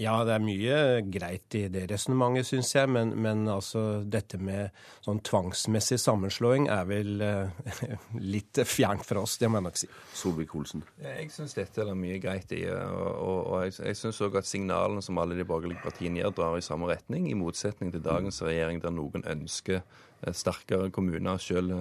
Ja, 0.00 0.14
det 0.24 0.32
er 0.32 0.40
mye 0.40 0.76
greit 1.12 1.54
i 1.58 1.66
det 1.68 1.82
resonnementet, 1.90 2.48
syns 2.48 2.70
jeg. 2.72 2.88
Men, 2.88 3.12
men, 3.20 3.42
altså 3.52 4.00
dette 4.08 4.38
med 4.40 4.70
sånn 5.04 5.20
tvangsmessig 5.26 5.98
sammenslåing 6.00 6.70
er 6.72 6.86
vel 6.88 7.24
eh, 7.24 7.66
litt 8.34 8.62
fjernt 8.64 9.04
fra 9.04 9.20
oss, 9.26 9.36
det 9.40 9.50
må 9.50 9.60
jeg 9.60 9.66
nok 9.66 9.80
si. 9.82 9.90
Solvik-Olsen? 10.22 10.86
Jeg 11.04 11.28
syns 11.34 11.56
dette 11.58 11.84
er 11.84 11.98
mye 11.98 12.16
greit 12.22 12.54
i. 12.56 12.62
Og, 12.72 13.10
og, 13.10 13.40
og 13.40 13.66
jeg, 13.66 13.76
jeg 13.90 13.98
syns 14.00 14.22
òg 14.24 14.38
at 14.40 14.48
signalene 14.48 15.04
som 15.04 15.20
alle 15.20 15.36
de 15.36 15.44
borgerlige 15.48 15.84
partiene 15.84 16.22
gir, 16.22 16.32
drar 16.36 16.56
i 16.56 16.64
samme 16.64 16.88
retning. 16.88 17.28
I 17.28 17.36
motsetning 17.36 17.92
til 17.92 18.04
dagens 18.06 18.40
regjering, 18.46 18.80
der 18.80 18.96
noen 18.96 19.26
ønsker 19.34 19.82
eh, 19.82 20.32
sterkere 20.32 20.88
kommuner 20.96 21.36
sjøl, 21.42 21.74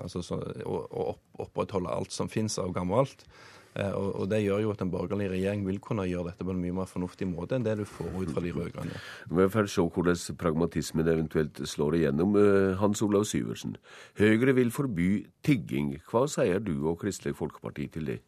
altså, 0.00 0.24
altså, 0.24 0.40
å, 0.64 0.80
å 0.80 1.44
opprettholde 1.44 1.92
alt 1.92 2.16
som 2.16 2.32
finnes 2.32 2.56
av 2.62 2.72
gammelt. 2.76 3.28
Eh, 3.76 3.92
og, 3.92 4.28
Det 4.30 4.42
gjør 4.42 4.62
jo 4.64 4.72
at 4.72 4.82
en 4.82 4.90
borgerlig 4.90 5.28
regjering 5.30 5.66
vil 5.66 5.80
kunne 5.84 6.06
gjøre 6.08 6.30
dette 6.30 6.44
på 6.44 6.54
en 6.54 6.62
mye 6.62 6.76
mer 6.80 6.88
fornuftig 6.90 7.28
måte 7.28 7.56
enn 7.56 7.66
det 7.66 7.76
du 7.80 7.84
får 7.88 8.08
ut 8.14 8.32
fra 8.32 8.44
de 8.44 8.54
rød-grønne. 8.56 9.02
Vi 9.40 9.48
får 9.52 9.70
se 9.72 9.84
hvordan 9.84 10.38
pragmatismen 10.40 11.08
eventuelt 11.12 11.60
slår 11.68 11.98
igjennom. 12.00 12.36
Eh, 12.40 12.76
Hans 12.80 13.02
Olav 13.04 13.26
Syversen, 13.28 13.76
Høyre 14.18 14.56
vil 14.56 14.72
forby 14.72 15.26
tigging. 15.44 15.96
Hva 16.10 16.26
sier 16.30 16.62
du 16.62 16.88
og 16.88 17.00
Kristelig 17.02 17.36
Folkeparti 17.36 17.90
til 17.92 18.12
det? 18.14 18.20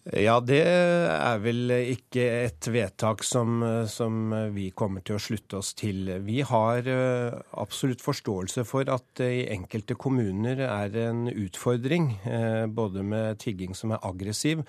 Ja, 0.00 0.38
det 0.40 0.62
er 0.64 1.40
vel 1.44 1.74
ikke 1.76 2.22
et 2.46 2.64
vedtak 2.72 3.20
som, 3.26 3.58
som, 3.84 4.30
vi 4.54 4.70
kommer 4.72 5.04
til 5.04 5.18
å 5.18 5.20
slutte 5.20 5.58
oss 5.58 5.74
til. 5.76 6.08
Vi 6.24 6.38
har 6.48 6.88
eh, 6.88 7.36
absolutt 7.60 8.00
forståelse 8.00 8.64
for 8.64 8.88
at 8.88 9.04
det 9.20 9.28
i 9.42 9.50
enkelte 9.52 9.98
kommuner 10.00 10.62
er 10.64 10.96
en 11.02 11.26
utfordring, 11.28 12.14
eh, 12.24 12.64
både 12.64 13.04
med 13.04 13.42
tigging 13.44 13.76
som 13.76 13.92
er 13.92 14.00
aggressiv, 14.08 14.64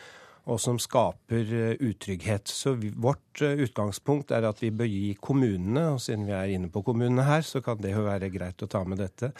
og 0.51 0.59
som 0.59 0.81
skaper 0.83 1.55
eh, 1.61 1.79
utrygghet. 1.79 2.51
Så 2.51 2.75
vi, 2.83 2.91
vårt 2.91 3.39
utgangspunkt 3.39 4.35
er 4.35 4.49
at 4.51 4.59
vi 4.59 4.73
bør 4.75 4.91
gi 4.91 5.15
kommunene, 5.15 5.93
og 5.93 6.03
siden 6.03 6.27
vi 6.27 6.35
er 6.35 6.57
inne 6.57 6.73
på 6.75 6.83
kommunene 6.83 7.29
her, 7.29 7.47
så 7.47 7.63
kan 7.63 7.79
det 7.79 7.95
jo 7.95 8.03
være 8.09 8.33
greit 8.35 8.67
å 8.67 8.71
ta 8.71 8.83
med 8.83 8.99
dette, 8.99 9.31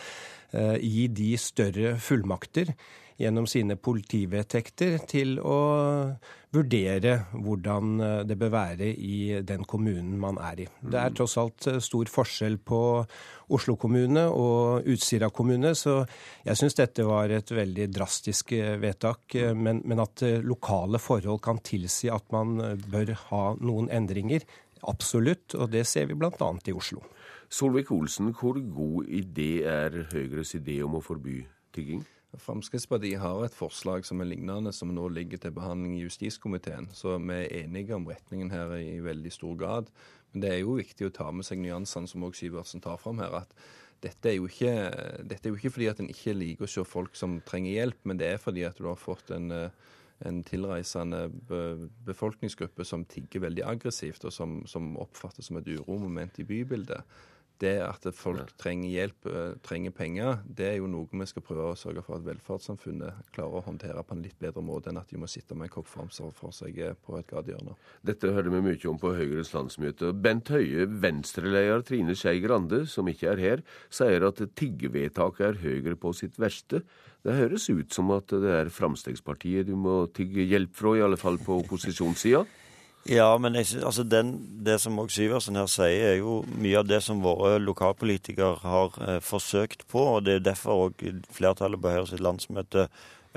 gi 0.52 1.06
de 1.16 1.30
større 1.40 1.94
fullmakter 2.04 2.74
gjennom 3.22 3.48
sine 3.50 3.78
politivedtekter 3.78 5.00
til 5.10 5.38
å 5.40 5.60
vurdere 6.52 7.14
hvordan 7.32 8.02
eh, 8.04 8.18
det 8.28 8.38
bør 8.40 8.52
være 8.54 8.90
i 8.92 9.42
den 9.48 9.64
kommunen 9.68 10.18
man 10.20 10.40
er 10.42 10.66
i. 10.66 10.68
Det 10.82 10.98
er 11.00 11.12
mm. 11.12 11.18
tross 11.20 11.38
alt 11.40 11.68
eh, 11.72 11.80
stor 11.84 12.12
forskjell 12.12 12.58
på 12.68 12.82
Oslo 13.56 13.76
kommune 13.80 14.26
og 14.32 14.88
Utsira 14.92 15.32
kommune, 15.34 15.74
så 15.76 16.02
jeg 16.46 16.60
syns 16.60 16.78
dette 16.80 17.06
var 17.08 17.32
et 17.32 17.52
veldig 17.56 17.88
drastisk 17.92 18.54
eh, 18.58 18.76
vedtak. 18.82 19.38
Men, 19.56 19.82
men 19.88 20.04
at 20.04 20.24
lokale 20.44 21.00
forhold 21.02 21.42
kan 21.44 21.62
tilsi 21.64 22.12
at 22.12 22.28
man 22.36 22.58
bør 22.92 23.16
ha 23.30 23.44
noen 23.60 23.90
endringer, 23.92 24.44
absolutt. 24.88 25.56
Og 25.56 25.72
det 25.72 25.86
ser 25.88 26.10
vi 26.10 26.18
bl.a. 26.20 26.52
i 26.68 26.76
Oslo. 26.76 27.04
Solvik-Olsen, 27.52 28.32
hvor 28.36 28.60
god 28.60 29.12
idé 29.12 29.64
er 29.68 30.06
Høyres 30.14 30.56
idé 30.56 30.80
om 30.86 30.96
å 31.00 31.04
forby 31.04 31.42
tigging? 31.76 32.04
Fremskrittspartiet 32.40 33.20
har 33.20 33.44
et 33.44 33.56
forslag 33.56 34.06
som 34.08 34.22
er 34.24 34.30
lignende, 34.30 34.72
som 34.72 34.94
nå 34.96 35.10
ligger 35.12 35.42
til 35.42 35.52
behandling 35.56 35.98
i 35.98 36.06
justiskomiteen. 36.06 36.88
Så 36.96 37.18
vi 37.20 37.36
er 37.36 37.66
enige 37.66 37.98
om 37.98 38.08
retningen 38.08 38.54
her 38.54 38.72
i 38.80 39.02
veldig 39.04 39.32
stor 39.36 39.58
grad. 39.60 39.92
Men 40.32 40.46
det 40.46 40.52
er 40.54 40.62
jo 40.62 40.78
viktig 40.80 41.10
å 41.10 41.14
ta 41.16 41.28
med 41.36 41.48
seg 41.48 41.60
nyansene 41.60 42.08
som 42.08 42.24
også 42.24 42.46
Syvertsen 42.46 42.84
tar 42.84 43.02
fram 43.02 43.20
her. 43.20 43.36
at 43.44 43.52
dette 44.02 44.32
er, 44.32 44.38
jo 44.40 44.48
ikke, 44.50 44.72
dette 45.30 45.46
er 45.46 45.52
jo 45.52 45.60
ikke 45.60 45.74
fordi 45.76 45.90
at 45.92 46.00
en 46.02 46.10
ikke 46.10 46.34
liker 46.34 46.66
å 46.66 46.72
se 46.74 46.84
folk 46.88 47.18
som 47.20 47.36
trenger 47.46 47.76
hjelp, 47.76 48.00
men 48.10 48.18
det 48.18 48.32
er 48.32 48.40
fordi 48.42 48.64
at 48.66 48.80
du 48.80 48.88
har 48.88 48.98
fått 48.98 49.30
en, 49.36 49.52
en 50.26 50.40
tilreisende 50.48 51.28
befolkningsgruppe 52.08 52.88
som 52.88 53.06
tigger 53.06 53.44
veldig 53.46 53.68
aggressivt, 53.76 54.26
og 54.26 54.34
som, 54.34 54.64
som 54.66 54.96
oppfattes 55.04 55.52
som 55.52 55.60
et 55.62 55.70
uromoment 55.70 56.42
i 56.42 56.48
bybildet 56.48 57.04
det 57.62 57.76
at 57.86 58.06
folk 58.18 58.52
trenger 58.60 58.90
hjelp, 58.90 59.28
eh, 59.30 59.54
trenger 59.66 59.94
penger, 59.96 60.40
det 60.46 60.68
er 60.68 60.78
jo 60.80 60.90
noe 60.90 61.08
vi 61.12 61.28
skal 61.30 61.44
prøve 61.46 61.70
å 61.72 61.78
sørge 61.78 62.04
for 62.06 62.18
at 62.18 62.26
velferdssamfunnet 62.26 63.32
klarer 63.36 63.60
å 63.60 63.66
håndtere 63.66 64.04
på 64.04 64.16
en 64.16 64.24
litt 64.26 64.38
bedre 64.42 64.64
måte 64.66 64.90
enn 64.92 65.00
at 65.02 65.12
de 65.12 65.20
må 65.22 65.30
sitte 65.30 65.56
med 65.56 65.70
en 65.70 65.76
kopp 65.76 65.90
framfor 65.92 66.34
for 66.36 66.56
seg 66.56 66.80
eh, 66.82 66.96
på 66.98 67.20
et 67.20 67.30
gatehjørne. 67.30 67.76
Dette 68.08 68.34
hørte 68.34 68.54
vi 68.54 68.64
mye 68.66 68.90
om 68.90 69.00
på 69.02 69.14
Høyres 69.18 69.54
landsmøte. 69.54 70.12
Bent 70.14 70.50
Høie, 70.54 70.88
Venstre-leder 71.04 71.86
Trine 71.88 72.18
Skei 72.18 72.42
Grande, 72.44 72.84
som 72.90 73.10
ikke 73.12 73.32
er 73.36 73.46
her, 73.46 73.64
sier 73.94 74.26
at 74.28 74.42
tiggevedtaket 74.58 75.48
er 75.52 75.62
Høyre 75.62 75.98
på 76.00 76.14
sitt 76.18 76.42
verste. 76.42 76.84
Det 77.22 77.38
høres 77.38 77.70
ut 77.70 77.94
som 77.94 78.10
at 78.16 78.34
det 78.34 78.50
er 78.50 78.74
Fremskrittspartiet 78.74 79.70
du 79.70 79.76
må 79.78 80.08
tigge 80.16 80.48
hjelp 80.50 80.74
fra, 80.74 80.96
i 80.98 81.06
alle 81.06 81.20
fall 81.22 81.38
på 81.42 81.62
opposisjonssida? 81.62 82.46
Ja, 83.10 83.38
men 83.42 83.56
jeg, 83.58 83.66
altså 83.82 84.04
den, 84.06 84.36
det 84.66 84.76
som 84.82 85.00
også 85.02 85.16
Syversen 85.16 85.58
her 85.58 85.70
sier, 85.72 86.04
er 86.12 86.20
jo 86.20 86.42
mye 86.54 86.84
av 86.84 86.90
det 86.90 87.00
som 87.02 87.24
våre 87.24 87.56
lokalpolitikere 87.58 88.60
har 88.62 89.00
eh, 89.02 89.18
forsøkt 89.26 89.88
på. 89.90 90.04
og 90.18 90.28
Det 90.28 90.36
er 90.38 90.46
derfor 90.52 90.90
òg 90.90 91.02
flertallet 91.34 91.82
på 91.82 91.96
Høyre 91.96 92.12
sitt 92.12 92.22
landsmøte 92.22 92.86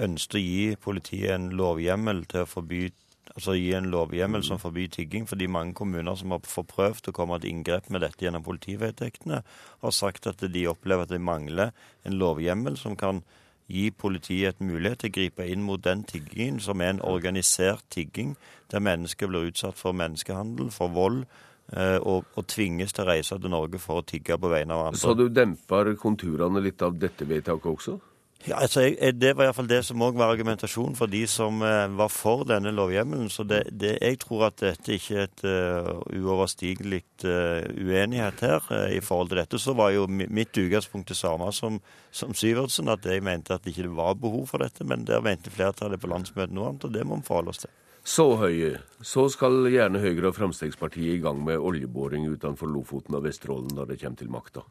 ønsket 0.05 0.37
å 0.37 0.43
gi 0.43 0.77
politiet 0.85 1.33
en 1.33 1.49
lovhjemmel 1.57 2.25
til 2.29 2.45
å 2.45 2.51
forby 2.51 2.91
altså 3.35 3.55
gi 3.57 3.73
en 3.75 3.89
lovhjemmel 3.91 4.45
som 4.47 4.61
forbyr 4.63 4.91
tigging, 4.95 5.25
fordi 5.27 5.49
mange 5.51 5.75
kommuner 5.75 6.15
som 6.19 6.35
har 6.35 6.45
forprøvd 6.47 7.09
å 7.11 7.15
komme 7.17 7.39
til 7.41 7.51
inngrep 7.55 7.89
med 7.91 8.05
dette 8.05 8.23
gjennom 8.23 8.45
politivedtektene, 8.47 9.41
har 9.83 9.95
sagt 9.97 10.29
at 10.31 10.45
de 10.45 10.67
opplever 10.71 11.09
at 11.09 11.15
de 11.15 11.19
mangler 11.19 11.73
en 12.07 12.19
lovhjemmel 12.21 12.79
som 12.79 12.95
kan 13.01 13.25
gi 13.69 13.91
politiet 13.91 14.55
et 14.55 14.61
mulighet 14.65 15.05
til 15.05 15.13
å 15.13 15.17
gripe 15.19 15.47
inn 15.49 15.65
mot 15.65 15.83
den 15.83 16.05
tiggingen 16.05 16.61
som 16.61 16.83
er 16.85 16.95
en 16.95 17.03
organisert 17.05 17.85
tigging, 17.91 18.37
der 18.71 18.85
mennesker 18.85 19.31
blir 19.31 19.49
utsatt 19.51 19.79
for 19.79 19.97
menneskehandel, 19.97 20.71
for 20.75 20.93
vold, 20.93 21.25
eh, 21.73 21.97
og, 21.97 22.25
og, 22.35 22.47
tvinges 22.47 22.93
til 22.93 23.05
å 23.05 23.11
reise 23.13 23.39
til 23.41 23.55
Norge 23.55 23.81
for 23.81 24.03
å 24.03 24.07
tigge 24.07 24.39
på 24.39 24.53
vegne 24.53 24.77
av 24.77 24.91
andre. 24.91 25.01
Så 25.01 25.15
du 25.17 25.29
demper 25.29 25.95
konturene 26.01 26.63
litt 26.65 26.83
av 26.85 26.99
dette 26.99 27.29
vedtaket 27.29 27.71
også? 27.73 27.99
Ja, 28.45 28.59
altså, 28.61 28.83
jeg, 28.85 29.21
Det 29.21 29.31
var 29.37 29.47
iallfall 29.47 29.69
det 29.71 29.79
som 29.87 30.03
òg 30.05 30.19
var 30.21 30.29
argumentasjonen 30.35 30.97
for 30.99 31.09
de 31.09 31.23
som 31.31 31.63
eh, 31.65 31.87
var 31.97 32.11
for 32.13 32.45
denne 32.45 32.75
lovhjemmelen. 32.77 33.31
Så 33.33 33.47
det, 33.49 33.63
det, 33.73 33.95
jeg 34.03 34.19
tror 34.21 34.51
at 34.51 34.59
dette 34.61 34.99
ikke 34.99 35.17
er 35.23 35.31
et 35.31 35.45
uh, 35.49 36.03
uoverstigelig 36.13 37.01
uh, 37.25 37.65
uenighet 37.73 38.45
her 38.45 38.69
i 38.93 39.01
forhold 39.01 39.33
til 39.33 39.41
dette. 39.41 39.61
Så 39.63 39.73
var 39.73 39.95
jo 39.97 40.05
mitt 40.09 40.53
utgangspunkt 40.53 41.09
det 41.09 41.17
samme 41.17 41.49
som, 41.57 41.81
som 42.13 42.37
Syvertsen, 42.37 42.93
at 42.93 43.09
jeg 43.09 43.25
mente 43.25 43.57
at 43.57 43.65
det 43.65 43.73
ikke 43.73 43.97
var 43.97 44.21
behov 44.21 44.45
for 44.53 44.61
dette. 44.61 44.85
Men 44.85 45.09
der 45.09 45.25
mente 45.25 45.53
flertallet 45.55 46.03
på 46.03 46.13
landsmøtet 46.13 46.53
noe 46.53 46.75
annet, 46.75 46.85
og 46.85 46.93
det 46.93 47.09
må 47.09 47.23
vi 47.23 47.29
forholde 47.31 47.57
oss 47.57 47.65
til. 47.65 47.73
Så 48.05 48.35
høye. 48.37 48.77
Så 49.01 49.31
skal 49.33 49.65
gjerne 49.73 50.05
Høyre 50.05 50.29
og 50.29 50.37
Fremskrittspartiet 50.37 51.17
i 51.17 51.23
gang 51.25 51.41
med 51.41 51.57
oljeboring 51.57 52.29
utenfor 52.29 52.69
Lofoten 52.69 53.17
og 53.17 53.25
Vesterålen 53.25 53.73
når 53.73 53.95
det 53.95 54.03
kommer 54.05 54.21
til 54.21 54.35
makta. 54.35 54.69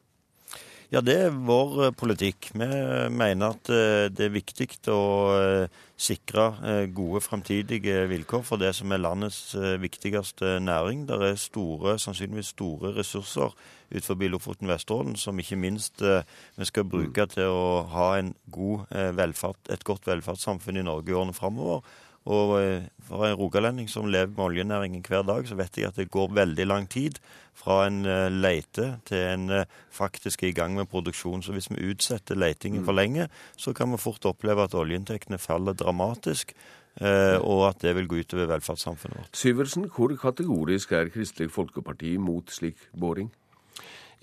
Ja, 0.93 0.99
det 1.01 1.13
er 1.17 1.31
vår 1.33 1.71
eh, 1.87 1.93
politikk. 1.97 2.51
Vi 2.53 2.65
mener 3.09 3.55
at 3.55 3.69
eh, 3.73 4.11
det 4.13 4.27
er 4.27 4.35
viktig 4.35 4.67
å 4.93 5.05
eh, 5.33 5.79
sikre 5.97 6.43
gode 6.93 7.21
framtidige 7.25 8.03
vilkår 8.11 8.43
for 8.45 8.61
det 8.61 8.75
som 8.77 8.93
er 8.93 9.01
landets 9.01 9.55
viktigste 9.81 10.59
næring. 10.61 11.07
Det 11.09 11.17
er 11.17 11.39
store, 11.41 11.95
sannsynligvis 11.97 12.51
store 12.53 12.91
ressurser 12.99 13.55
utenfor 13.89 14.29
Lofoten 14.35 14.69
Vesterålen 14.69 15.17
som 15.17 15.39
ikke 15.39 15.57
minst 15.57 16.01
vi 16.03 16.67
skal 16.67 16.85
bruke 16.89 17.25
til 17.31 17.49
å 17.49 17.85
ha 17.93 18.07
god 18.51 18.93
velferd, 19.17 19.61
et 19.71 19.85
godt 19.87 20.09
velferdssamfunn 20.09 20.81
i 20.81 20.85
Norge 20.85 21.13
i 21.13 21.17
årene 21.17 21.37
framover. 21.37 21.85
Og 22.31 22.53
eh, 22.61 22.83
for 23.03 23.25
en 23.27 23.35
rogalending 23.35 23.89
som 23.91 24.07
lever 24.07 24.31
med 24.31 24.45
oljenæringen 24.45 25.03
hver 25.03 25.25
dag, 25.27 25.47
så 25.47 25.57
vet 25.59 25.77
jeg 25.77 25.89
at 25.89 25.99
det 25.99 26.11
går 26.11 26.31
veldig 26.35 26.67
lang 26.67 26.87
tid 26.89 27.19
fra 27.57 27.83
en 27.87 28.05
eh, 28.07 28.29
leite 28.31 28.93
til 29.09 29.25
en 29.33 29.49
eh, 29.51 29.65
faktisk 29.91 30.43
er 30.43 30.53
i 30.53 30.55
gang 30.55 30.77
med 30.77 30.87
produksjon. 30.91 31.43
Så 31.43 31.55
hvis 31.55 31.67
vi 31.71 31.91
utsetter 31.91 32.39
leitingen 32.39 32.85
for 32.85 32.95
mm. 32.95 33.01
lenge, 33.01 33.27
så 33.57 33.73
kan 33.75 33.91
vi 33.91 33.99
fort 33.99 34.25
oppleve 34.25 34.63
at 34.63 34.75
oljeinntektene 34.75 35.37
faller 35.37 35.73
dramatisk. 35.73 36.55
og 37.41 37.61
at 37.65 37.81
det 37.81 37.95
vil 37.95 38.05
gå 38.07 38.19
utover 38.21 38.45
velferdssamfunnet 38.51 39.17
vårt. 39.17 39.29
Syversen, 39.33 39.87
hvor 39.89 40.13
kategorisk 40.13 40.91
er 40.91 41.09
Kristelig 41.09 41.49
Folkeparti 41.51 42.17
mot 42.21 42.51
slik 42.53 42.77
boring? 42.93 43.31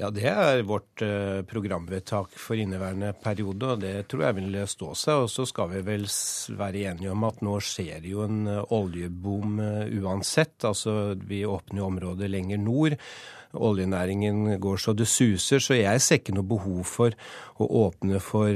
Ja, 0.01 0.09
Det 0.09 0.25
er 0.25 0.63
vårt 0.65 1.03
uh, 1.05 1.43
programvedtak 1.45 2.33
for 2.41 2.57
inneværende 2.57 3.11
periode, 3.21 3.75
og 3.75 3.83
det 3.83 4.07
tror 4.09 4.23
jeg 4.25 4.37
vil 4.39 4.57
stå 4.73 4.95
seg. 4.97 5.27
Og 5.27 5.29
så 5.29 5.45
skal 5.45 5.69
vi 5.75 5.83
vel 5.85 6.07
være 6.57 6.87
enige 6.89 7.13
om 7.13 7.27
at 7.29 7.43
nå 7.45 7.59
skjer 7.61 8.07
jo 8.09 8.23
en 8.25 8.39
uh, 8.49 8.63
oljeboom 8.79 9.61
uh, 9.61 9.93
uansett. 10.01 10.57
Altså 10.65 11.13
vi 11.21 11.43
åpner 11.45 11.83
jo 11.83 11.91
områder 11.91 12.33
lenger 12.33 12.65
nord. 12.65 12.97
Oljenæringen 13.53 14.57
går 14.63 14.81
så 14.81 14.97
det 14.97 15.11
suser, 15.11 15.61
så 15.61 15.77
jeg 15.77 16.01
ser 16.01 16.23
ikke 16.23 16.39
noe 16.39 16.49
behov 16.49 16.81
for 16.89 17.13
å 17.61 17.69
åpne 17.85 18.23
for 18.23 18.49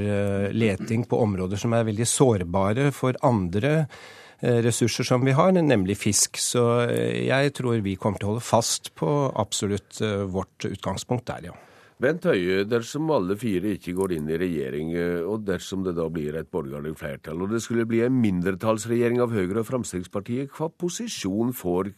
leting 0.55 1.03
på 1.11 1.19
områder 1.19 1.59
som 1.59 1.75
er 1.75 1.89
veldig 1.89 2.07
sårbare 2.07 2.93
for 2.95 3.19
andre 3.27 3.73
Eh, 3.83 4.24
ressurser 4.65 5.07
som 5.07 5.25
vi 5.25 5.35
har, 5.37 5.53
nemlig 5.55 5.97
fisk. 6.01 6.41
Så 6.41 6.65
eh, 6.87 7.25
jeg 7.29 7.55
tror 7.57 7.81
vi 7.85 7.97
kommer 8.01 8.21
til 8.21 8.29
å 8.29 8.35
holde 8.35 8.45
fast 8.45 8.93
på 8.99 9.11
absolutt 9.41 10.01
eh, 10.05 10.25
vårt 10.31 10.69
utgangspunkt 10.69 11.29
der, 11.31 11.51
ja. 11.51 11.61
Bent 12.03 12.27
Høie, 12.27 12.65
dersom 12.67 13.07
alle 13.15 13.37
fire 13.39 13.77
ikke 13.77 13.95
går 13.97 14.17
inn 14.17 14.27
i 14.29 14.37
regjering, 14.41 14.89
og 15.31 15.45
dersom 15.47 15.85
det 15.87 15.93
da 15.95 16.09
blir 16.13 16.35
et 16.37 16.51
borgerlig 16.53 16.91
flertall, 16.99 17.45
og 17.47 17.55
det 17.55 17.61
skulle 17.63 17.87
bli 17.89 18.03
en 18.03 18.17
mindretallsregjering 18.19 19.23
av 19.23 19.33
Høyre 19.33 19.63
og 19.63 19.69
Fremskrittspartiet, 19.69 20.51
hva 20.59 20.69
posisjon 20.75 21.55
får 21.55 21.93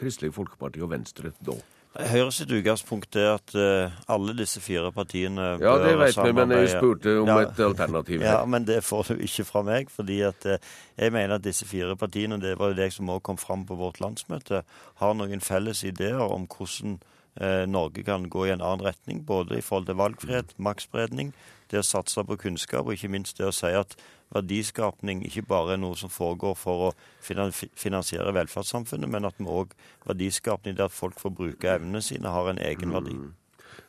Kristelig 0.00 0.36
Folkeparti 0.38 0.86
og 0.86 0.92
Venstre 0.94 1.34
da? 1.42 1.58
Høyre 1.90 2.30
sitt 2.30 2.52
utgangspunkt 2.54 3.16
er 3.18 3.32
at 3.32 3.52
uh, 3.58 3.94
alle 4.14 4.36
disse 4.38 4.60
fire 4.62 4.92
partiene 4.94 5.56
ja, 5.58 5.72
det 5.82 5.96
vet 5.98 6.18
vi, 6.20 6.32
men 6.38 6.52
jeg 6.54 6.68
spurte 6.76 7.16
om 7.18 7.26
ja, 7.26 7.38
et 7.42 7.58
alternativ. 7.66 8.22
Ja, 8.22 8.44
Men 8.46 8.66
det 8.68 8.84
får 8.86 9.10
du 9.10 9.24
ikke 9.26 9.44
fra 9.48 9.64
meg. 9.66 9.90
fordi 9.90 10.20
at 10.22 10.46
uh, 10.46 10.54
jeg 10.96 11.12
mener 11.12 11.34
at 11.34 11.44
disse 11.44 11.66
fire 11.66 11.96
partiene, 11.98 12.38
det 12.40 12.54
var 12.58 12.70
jo 12.70 12.78
det 12.78 12.92
som 12.94 13.10
også 13.10 13.26
kom 13.26 13.38
fram 13.42 13.66
på 13.66 13.74
vårt 13.74 13.98
landsmøte, 14.00 14.62
har 15.02 15.16
noen 15.18 15.42
felles 15.42 15.82
ideer 15.82 16.22
om 16.22 16.46
hvordan 16.46 17.00
Norge 17.40 18.04
kan 18.04 18.28
gå 18.28 18.46
i 18.46 18.50
en 18.52 18.60
annen 18.60 18.84
retning. 18.84 19.22
Både 19.26 19.58
i 19.58 19.64
forhold 19.64 19.86
til 19.88 19.96
valgfrihet, 19.96 20.52
maktspredning, 20.60 21.32
det 21.70 21.80
å 21.80 21.86
satse 21.86 22.24
på 22.26 22.36
kunnskap, 22.36 22.84
og 22.84 22.96
ikke 22.96 23.12
minst 23.12 23.38
det 23.38 23.46
å 23.48 23.54
si 23.54 23.70
at 23.72 23.94
verdiskapning 24.34 25.22
ikke 25.26 25.46
bare 25.48 25.74
er 25.74 25.80
noe 25.82 25.96
som 25.98 26.12
foregår 26.12 26.54
for 26.58 26.90
å 26.90 26.92
finansiere 27.24 28.34
velferdssamfunnet, 28.36 29.10
men 29.10 29.26
at 29.26 29.38
vi 29.38 29.48
òg 29.50 29.74
verdiskapning 30.06 30.76
der 30.78 30.92
folk 30.92 31.18
får 31.22 31.34
bruke 31.38 31.72
evnene 31.72 32.02
sine, 32.04 32.30
har 32.30 32.50
en 32.50 32.62
egen 32.62 32.94
verdi. 32.94 33.16
Mm. 33.16 33.32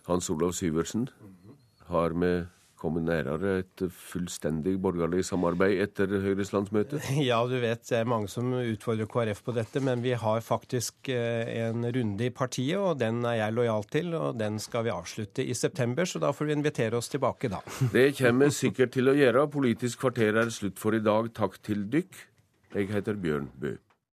Hans 0.08 0.30
Olav 0.34 0.56
Syversen, 0.58 1.10
har 1.92 2.16
vi 2.18 2.32
komme 2.82 3.04
et 3.12 3.84
fullstendig 3.94 4.78
borgerlig 4.82 5.24
samarbeid 5.28 5.82
etter 5.84 6.12
Høyres 6.24 6.54
landsmøte? 6.56 7.02
Ja, 7.22 7.42
du 7.48 7.58
vet 7.62 7.86
det 7.90 8.00
er 8.00 8.10
mange 8.10 8.30
som 8.32 8.54
utfordrer 8.58 9.10
KrF 9.10 9.44
på 9.46 9.56
dette, 9.56 9.84
men 9.84 10.02
vi 10.04 10.16
har 10.18 10.42
faktisk 10.46 11.12
eh, 11.14 11.68
en 11.68 11.86
runde 11.86 12.28
i 12.28 12.34
partiet, 12.34 12.80
og 12.80 12.98
den 13.02 13.22
er 13.28 13.38
jeg 13.44 13.58
lojal 13.58 13.88
til. 13.92 14.16
Og 14.18 14.40
den 14.40 14.60
skal 14.64 14.88
vi 14.88 14.94
avslutte 14.94 15.46
i 15.46 15.56
september, 15.58 16.10
så 16.10 16.22
da 16.22 16.34
får 16.36 16.50
vi 16.50 16.58
invitere 16.58 16.98
oss 16.98 17.12
tilbake 17.12 17.52
da. 17.52 17.62
Det 17.96 18.12
kommer 18.18 18.52
sikkert 18.56 18.96
til 18.98 19.12
å 19.12 19.18
gjøre. 19.18 19.48
Politisk 19.52 20.06
kvarter 20.06 20.42
er 20.42 20.54
slutt 20.54 20.82
for 20.82 20.98
i 20.98 21.04
dag. 21.04 21.32
Takk 21.38 21.62
til 21.66 21.86
dykk. 21.92 22.28
Jeg 22.76 22.92
heter 22.94 23.18
Bjørn 23.20 23.50
Bø. 23.60 23.76